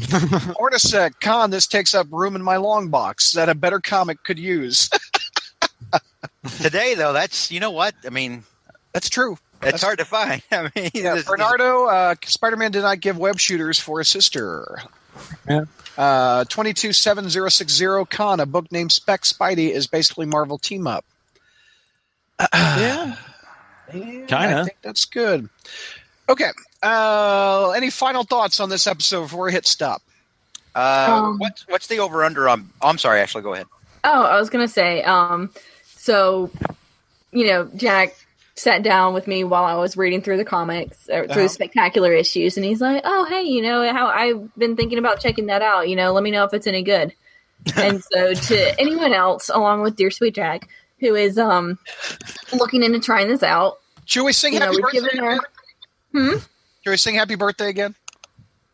Ortisec, 0.00 1.20
con, 1.20 1.50
this 1.50 1.66
takes 1.66 1.94
up 1.94 2.06
room 2.10 2.34
in 2.34 2.42
my 2.42 2.56
long 2.56 2.88
box 2.88 3.32
that 3.32 3.48
a 3.48 3.54
better 3.54 3.80
comic 3.80 4.22
could 4.24 4.38
use. 4.38 4.88
Today, 6.62 6.94
though, 6.94 7.12
that's 7.12 7.50
you 7.50 7.60
know 7.60 7.70
what 7.70 7.94
I 8.04 8.10
mean. 8.10 8.44
That's 8.92 9.08
true. 9.08 9.38
It's 9.62 9.82
hard 9.82 9.98
to 9.98 10.04
find. 10.04 10.42
I 10.50 10.70
mean, 10.74 10.90
Yeah, 10.94 11.14
this- 11.16 11.24
Bernardo, 11.26 11.86
uh, 11.86 12.14
Spider 12.24 12.56
Man 12.56 12.70
did 12.72 12.82
not 12.82 13.00
give 13.00 13.18
web 13.18 13.38
shooters 13.38 13.78
for 13.78 14.00
a 14.00 14.04
sister. 14.04 14.80
Yeah. 15.48 15.64
Uh, 15.98 16.44
227060 16.44 18.06
Con, 18.10 18.40
a 18.40 18.46
book 18.46 18.72
named 18.72 18.90
Spec 18.92 19.22
Spidey, 19.22 19.70
is 19.70 19.86
basically 19.86 20.24
Marvel 20.24 20.56
Team 20.56 20.86
Up. 20.86 21.04
yeah. 22.54 23.16
Yeah, 23.92 24.26
Kinda. 24.26 24.60
I 24.60 24.64
think 24.64 24.76
that's 24.82 25.04
good. 25.04 25.48
Okay. 26.28 26.48
Uh, 26.82 27.70
any 27.76 27.90
final 27.90 28.22
thoughts 28.24 28.60
on 28.60 28.70
this 28.70 28.86
episode 28.86 29.22
before 29.22 29.46
we 29.46 29.52
hit 29.52 29.66
stop? 29.66 30.00
uh, 30.74 31.22
Um, 31.24 31.38
what's 31.38 31.66
what's 31.68 31.86
the 31.88 31.98
over 31.98 32.24
under 32.24 32.48
on? 32.48 32.70
Oh, 32.80 32.88
I'm 32.88 32.98
sorry, 32.98 33.20
Ashley. 33.20 33.42
Go 33.42 33.52
ahead. 33.52 33.66
Oh, 34.04 34.22
I 34.24 34.38
was 34.38 34.50
gonna 34.50 34.68
say, 34.68 35.02
um, 35.02 35.50
so 35.84 36.50
you 37.32 37.46
know, 37.46 37.70
Jack 37.76 38.14
sat 38.56 38.82
down 38.82 39.14
with 39.14 39.26
me 39.26 39.44
while 39.44 39.64
I 39.64 39.74
was 39.74 39.96
reading 39.96 40.20
through 40.20 40.36
the 40.36 40.44
comics 40.44 41.08
or 41.08 41.24
through 41.24 41.32
Uh-huh. 41.32 41.42
the 41.42 41.48
spectacular 41.48 42.12
issues, 42.12 42.56
and 42.56 42.64
he's 42.66 42.80
like, 42.80 43.02
"Oh, 43.04 43.24
hey, 43.24 43.42
you 43.42 43.62
know, 43.62 43.90
how 43.92 44.06
I've 44.08 44.54
been 44.56 44.76
thinking 44.76 44.98
about 44.98 45.20
checking 45.20 45.46
that 45.46 45.62
out. 45.62 45.88
You 45.88 45.96
know, 45.96 46.12
let 46.12 46.22
me 46.22 46.30
know 46.30 46.44
if 46.44 46.52
it's 46.54 46.66
any 46.66 46.82
good." 46.82 47.14
and 47.76 48.02
so, 48.02 48.32
to 48.34 48.80
anyone 48.80 49.12
else, 49.12 49.48
along 49.50 49.82
with 49.82 49.94
Dear 49.96 50.10
Sweet 50.10 50.34
Jack, 50.34 50.68
who 50.98 51.14
is 51.14 51.38
um 51.38 51.78
looking 52.52 52.82
into 52.82 52.98
trying 53.00 53.28
this 53.28 53.42
out, 53.42 53.78
Should 54.06 54.24
we 54.24 54.32
sing 54.32 54.54
you 54.54 54.60
know, 54.60 54.66
Happy 54.66 54.80
Birthday 54.80 55.16
her. 55.18 55.38
Should 56.82 56.90
we 56.90 56.96
sing 56.96 57.14
Happy 57.16 57.34
Birthday 57.34 57.68
again? 57.68 57.94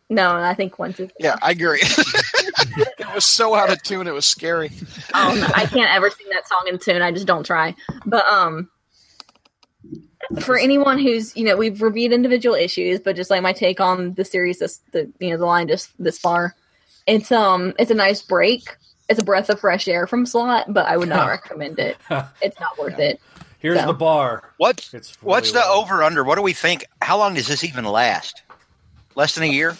No, 0.08 0.36
I 0.36 0.54
think 0.54 0.78
once 0.78 1.00
is. 1.00 1.10
Yeah, 1.18 1.36
I 1.42 1.50
agree. 1.50 1.80
it 1.82 3.14
was 3.14 3.24
so 3.24 3.54
out 3.54 3.72
of 3.72 3.82
tune, 3.82 4.06
it 4.06 4.14
was 4.14 4.24
scary. 4.24 4.68
Um, 5.14 5.42
I 5.54 5.66
can't 5.66 5.92
ever 5.92 6.10
sing 6.10 6.26
that 6.30 6.46
song 6.46 6.66
in 6.68 6.78
tune. 6.78 7.02
I 7.02 7.10
just 7.10 7.26
don't 7.26 7.44
try. 7.44 7.74
But 8.04 8.24
um, 8.26 8.70
for 10.40 10.56
anyone 10.56 10.98
who's 10.98 11.36
you 11.36 11.44
know 11.44 11.56
we've 11.56 11.82
reviewed 11.82 12.12
individual 12.12 12.54
issues, 12.54 13.00
but 13.00 13.16
just 13.16 13.30
like 13.30 13.42
my 13.42 13.52
take 13.52 13.80
on 13.80 14.14
the 14.14 14.24
series, 14.24 14.58
this 14.60 14.80
the 14.92 15.10
you 15.18 15.30
know 15.30 15.38
the 15.38 15.46
line 15.46 15.68
just 15.68 15.90
this 16.02 16.18
far, 16.18 16.54
it's 17.06 17.32
um 17.32 17.74
it's 17.78 17.90
a 17.90 17.94
nice 17.94 18.22
break. 18.22 18.76
It's 19.08 19.20
a 19.20 19.24
breath 19.24 19.50
of 19.50 19.60
fresh 19.60 19.86
air 19.86 20.06
from 20.06 20.26
Slott, 20.26 20.72
but 20.72 20.86
I 20.86 20.96
would 20.96 21.08
not 21.08 21.28
recommend 21.28 21.78
it. 21.78 21.96
It's 22.42 22.58
not 22.58 22.78
worth 22.78 22.98
it. 22.98 23.20
Here's 23.58 23.80
So. 23.80 23.86
the 23.86 23.94
bar. 23.94 24.52
What's 24.58 24.92
It's 24.94 25.20
what's 25.22 25.52
the 25.52 25.64
over 25.64 26.02
under? 26.02 26.22
What 26.24 26.36
do 26.36 26.42
we 26.42 26.52
think? 26.52 26.84
How 27.02 27.18
long 27.18 27.34
does 27.34 27.46
this 27.48 27.64
even 27.64 27.84
last? 27.84 28.42
Less 29.14 29.34
than 29.34 29.44
a 29.44 29.48
year? 29.48 29.76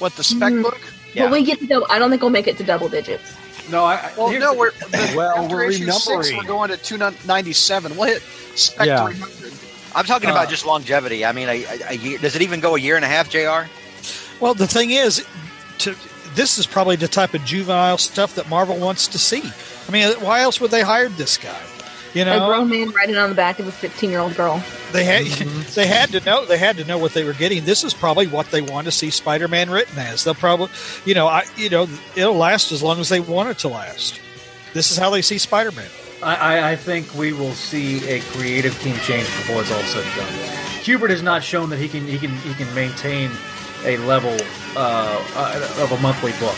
What, 0.00 0.16
the 0.16 0.24
spec 0.24 0.52
Mhm. 0.52 0.62
book? 0.64 0.80
Yeah. 1.14 1.24
But 1.24 1.32
we 1.32 1.44
get 1.44 1.58
to 1.60 1.66
double. 1.66 1.86
I 1.88 1.98
don't 2.00 2.10
think 2.10 2.22
we'll 2.22 2.30
make 2.30 2.46
it 2.48 2.56
to 2.58 2.64
double 2.64 2.88
digits. 2.88 3.22
No, 3.70 3.84
I. 3.84 3.94
I- 3.94 4.10
Well, 4.16 4.30
no, 4.32 4.52
the- 4.52 4.58
we're 4.58 4.70
the, 4.72 5.12
Well, 5.16 5.36
after 5.44 5.54
we're 5.56 5.64
issue 5.70 5.90
six, 5.92 6.32
we're 6.32 6.42
going 6.44 6.70
to 6.70 6.76
two 6.76 6.98
ninety 7.26 7.52
seven. 7.52 7.96
We'll 7.96 8.08
hit 8.08 8.22
spec 8.56 8.86
Yeah. 8.86 9.04
three 9.06 9.14
hundred. 9.16 9.52
I'm 9.94 10.04
talking 10.04 10.28
Uh, 10.28 10.32
about 10.32 10.48
just 10.48 10.64
longevity. 10.66 11.24
I 11.24 11.32
mean, 11.32 11.48
a, 11.48 11.64
a, 11.64 11.78
a 11.90 11.94
year. 11.94 12.18
Does 12.18 12.34
it 12.36 12.42
even 12.42 12.60
go 12.60 12.76
a 12.76 12.80
year 12.80 12.96
and 12.96 13.04
a 13.04 13.08
half, 13.08 13.28
Jr? 13.28 13.68
Well, 14.40 14.54
the 14.54 14.66
thing 14.68 14.90
is, 14.90 15.24
to, 15.78 15.94
this 16.34 16.58
is 16.58 16.66
probably 16.66 16.96
the 16.96 17.08
type 17.08 17.34
of 17.34 17.44
juvenile 17.44 17.98
stuff 17.98 18.34
that 18.36 18.48
Marvel 18.48 18.76
wants 18.76 19.08
to 19.08 19.18
see. 19.18 19.42
I 19.88 19.90
mean, 19.92 20.12
why 20.20 20.42
else 20.42 20.60
would 20.60 20.70
they 20.70 20.82
hired 20.82 21.16
this 21.16 21.36
guy? 21.36 21.58
You 22.14 22.24
know, 22.24 22.44
A 22.44 22.48
grown 22.48 22.68
man 22.68 22.90
riding 22.90 23.16
on 23.16 23.28
the 23.28 23.34
back 23.36 23.58
of 23.60 23.68
a 23.68 23.72
fifteen-year-old 23.72 24.34
girl. 24.34 24.62
they 24.92 25.04
had 25.04 25.26
Mm-hmm. 25.26 25.74
they 25.74 25.86
had 25.86 26.10
to 26.10 26.20
know 26.20 26.44
they 26.44 26.58
had 26.58 26.76
to 26.78 26.84
know 26.84 26.98
what 26.98 27.14
they 27.14 27.24
were 27.24 27.32
getting. 27.32 27.64
This 27.64 27.84
is 27.84 27.94
probably 27.94 28.26
what 28.26 28.50
they 28.50 28.60
want 28.62 28.86
to 28.86 28.90
see 28.90 29.10
Spider-Man 29.10 29.70
written 29.70 29.98
as. 29.98 30.24
They'll 30.24 30.34
probably, 30.34 30.68
you 31.04 31.14
know, 31.14 31.28
I 31.28 31.44
you 31.56 31.70
know, 31.70 31.86
it'll 32.16 32.34
last 32.34 32.72
as 32.72 32.82
long 32.82 32.98
as 32.98 33.08
they 33.08 33.20
want 33.20 33.50
it 33.50 33.58
to 33.58 33.68
last. 33.68 34.20
This 34.74 34.90
is 34.90 34.96
how 34.96 35.10
they 35.10 35.22
see 35.22 35.38
Spider-Man. 35.38 35.88
I, 36.22 36.34
I, 36.34 36.70
I 36.72 36.76
think 36.76 37.14
we 37.14 37.32
will 37.32 37.52
see 37.52 38.06
a 38.08 38.20
creative 38.32 38.78
team 38.80 38.96
change 38.96 39.24
before 39.26 39.62
it's 39.62 39.72
all 39.72 39.80
said 39.82 40.04
and 40.04 40.16
done. 40.16 40.28
Kubert 40.82 41.10
has 41.10 41.22
not 41.22 41.42
shown 41.42 41.70
that 41.70 41.78
he 41.78 41.88
can 41.88 42.06
he 42.06 42.18
can 42.18 42.30
he 42.38 42.54
can 42.54 42.72
maintain 42.74 43.30
a 43.84 43.96
level 43.98 44.36
uh, 44.76 45.24
uh, 45.36 45.82
of 45.82 45.92
a 45.92 45.98
monthly 46.02 46.32
book. 46.32 46.54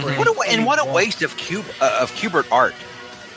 For 0.00 0.12
What 0.14 0.28
a, 0.28 0.50
and 0.52 0.66
what 0.66 0.78
a 0.80 0.84
waste 0.92 1.22
of 1.22 1.36
cube 1.36 1.64
uh, 1.80 1.98
of 2.02 2.12
Kubert 2.12 2.46
art. 2.52 2.74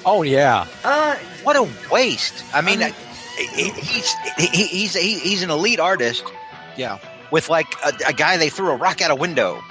Oh 0.07 0.23
yeah. 0.23 0.65
Uh, 0.83 1.15
What 1.43 1.55
a 1.57 1.67
waste. 1.91 2.43
I 2.53 2.61
mean, 2.61 2.81
I 2.81 2.85
mean- 2.87 2.93
he- 3.37 3.69
he's 3.69 4.13
he, 4.37 4.47
he's 4.65 4.93
he, 4.95 5.19
he's 5.19 5.43
an 5.43 5.51
elite 5.51 5.79
artist 5.79 6.23
Yeah. 6.75 6.97
with 7.29 7.49
like 7.49 7.67
a, 7.85 7.91
a 8.07 8.13
guy 8.13 8.37
they 8.37 8.49
threw 8.49 8.71
a 8.71 8.75
rock 8.75 8.99
out 9.01 9.11
a 9.11 9.15
window 9.15 9.61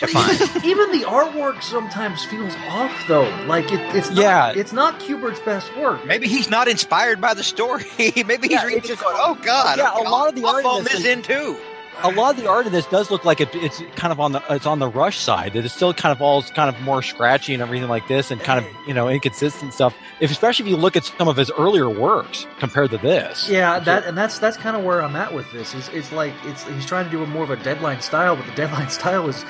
to 0.00 0.06
find. 0.08 0.40
even 0.64 0.90
the 0.92 1.04
artwork 1.06 1.62
sometimes 1.62 2.24
feels 2.24 2.54
off 2.68 3.04
though. 3.06 3.28
Like 3.46 3.70
it, 3.70 3.80
it's 3.94 4.08
not, 4.10 4.18
Yeah. 4.18 4.52
it's 4.56 4.72
not 4.72 4.98
Kubert's 4.98 5.40
best 5.40 5.74
work. 5.76 6.04
Maybe 6.06 6.26
he's 6.26 6.50
not 6.50 6.66
inspired 6.68 7.20
by 7.20 7.34
the 7.34 7.44
story. 7.44 7.84
Maybe 7.98 8.48
he's 8.48 8.52
Yeah, 8.52 8.64
reading 8.64 8.82
just- 8.82 9.02
going, 9.02 9.16
"Oh 9.18 9.34
God, 9.42 9.78
Yeah, 9.78 9.90
a 9.92 10.02
I'll- 10.02 10.10
lot 10.10 10.28
of 10.28 10.34
the 10.34 10.42
I'll 10.44 10.54
art 10.56 10.62
phone 10.64 10.82
this 10.84 10.94
this 10.94 11.00
is- 11.02 11.06
in 11.06 11.22
too." 11.22 11.56
A 12.02 12.10
lot 12.10 12.34
of 12.34 12.42
the 12.42 12.48
art 12.48 12.66
in 12.66 12.72
this 12.72 12.86
does 12.86 13.10
look 13.10 13.24
like 13.24 13.40
it, 13.40 13.54
it's 13.54 13.82
kind 13.94 14.12
of 14.12 14.20
on 14.20 14.32
the 14.32 14.42
it's 14.50 14.66
on 14.66 14.78
the 14.78 14.88
rush 14.88 15.18
side. 15.18 15.56
It 15.56 15.64
is 15.64 15.72
still 15.72 15.92
kind 15.94 16.12
of 16.12 16.20
all 16.20 16.42
kind 16.42 16.74
of 16.74 16.80
more 16.82 17.02
scratchy 17.02 17.54
and 17.54 17.62
everything 17.62 17.88
like 17.88 18.06
this, 18.08 18.30
and 18.30 18.40
kind 18.40 18.64
of 18.64 18.70
you 18.86 18.94
know 18.94 19.08
inconsistent 19.08 19.72
stuff. 19.72 19.94
If 20.20 20.30
especially 20.30 20.66
if 20.66 20.70
you 20.70 20.76
look 20.76 20.96
at 20.96 21.04
some 21.04 21.28
of 21.28 21.36
his 21.36 21.50
earlier 21.52 21.88
works 21.88 22.46
compared 22.58 22.90
to 22.90 22.98
this. 22.98 23.48
Yeah, 23.48 23.78
that 23.80 24.04
and 24.04 24.16
that's 24.16 24.38
that's 24.38 24.56
kind 24.56 24.76
of 24.76 24.84
where 24.84 25.02
I'm 25.02 25.16
at 25.16 25.32
with 25.32 25.50
this. 25.52 25.74
Is 25.74 25.88
it's 25.90 26.12
like 26.12 26.32
it's 26.44 26.64
he's 26.64 26.86
trying 26.86 27.04
to 27.06 27.10
do 27.10 27.22
a 27.22 27.26
more 27.26 27.44
of 27.44 27.50
a 27.50 27.56
deadline 27.56 28.00
style, 28.00 28.36
but 28.36 28.46
the 28.46 28.54
deadline 28.54 28.88
style 28.90 29.28
is 29.28 29.44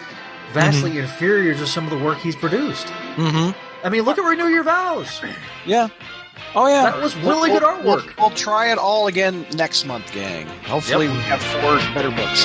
vastly 0.52 0.98
inferior 0.98 1.54
to 1.54 1.66
some 1.66 1.84
of 1.84 1.90
the 1.90 1.98
work 2.04 2.18
he's 2.18 2.36
produced. 2.36 2.86
Mm-hmm. 3.16 3.58
I 3.84 3.88
mean, 3.88 4.02
look 4.02 4.18
at 4.18 4.24
Renew 4.24 4.46
Your 4.46 4.64
Vows. 4.64 5.20
Yeah. 5.64 5.88
Oh 6.58 6.66
yeah. 6.68 6.84
That 6.90 7.02
was 7.02 7.14
really 7.18 7.50
We'll- 7.50 7.60
good 7.60 7.68
artwork. 7.68 7.84
We'll, 8.18 8.28
we'll 8.28 8.36
try 8.36 8.72
it 8.72 8.78
all 8.78 9.06
again 9.08 9.46
next 9.54 9.84
month, 9.84 10.10
gang. 10.12 10.46
Hopefully, 10.64 11.06
Yep. 11.06 11.14
we 11.16 11.22
have 11.22 11.42
four 11.42 11.76
better 11.94 12.10
books. 12.10 12.44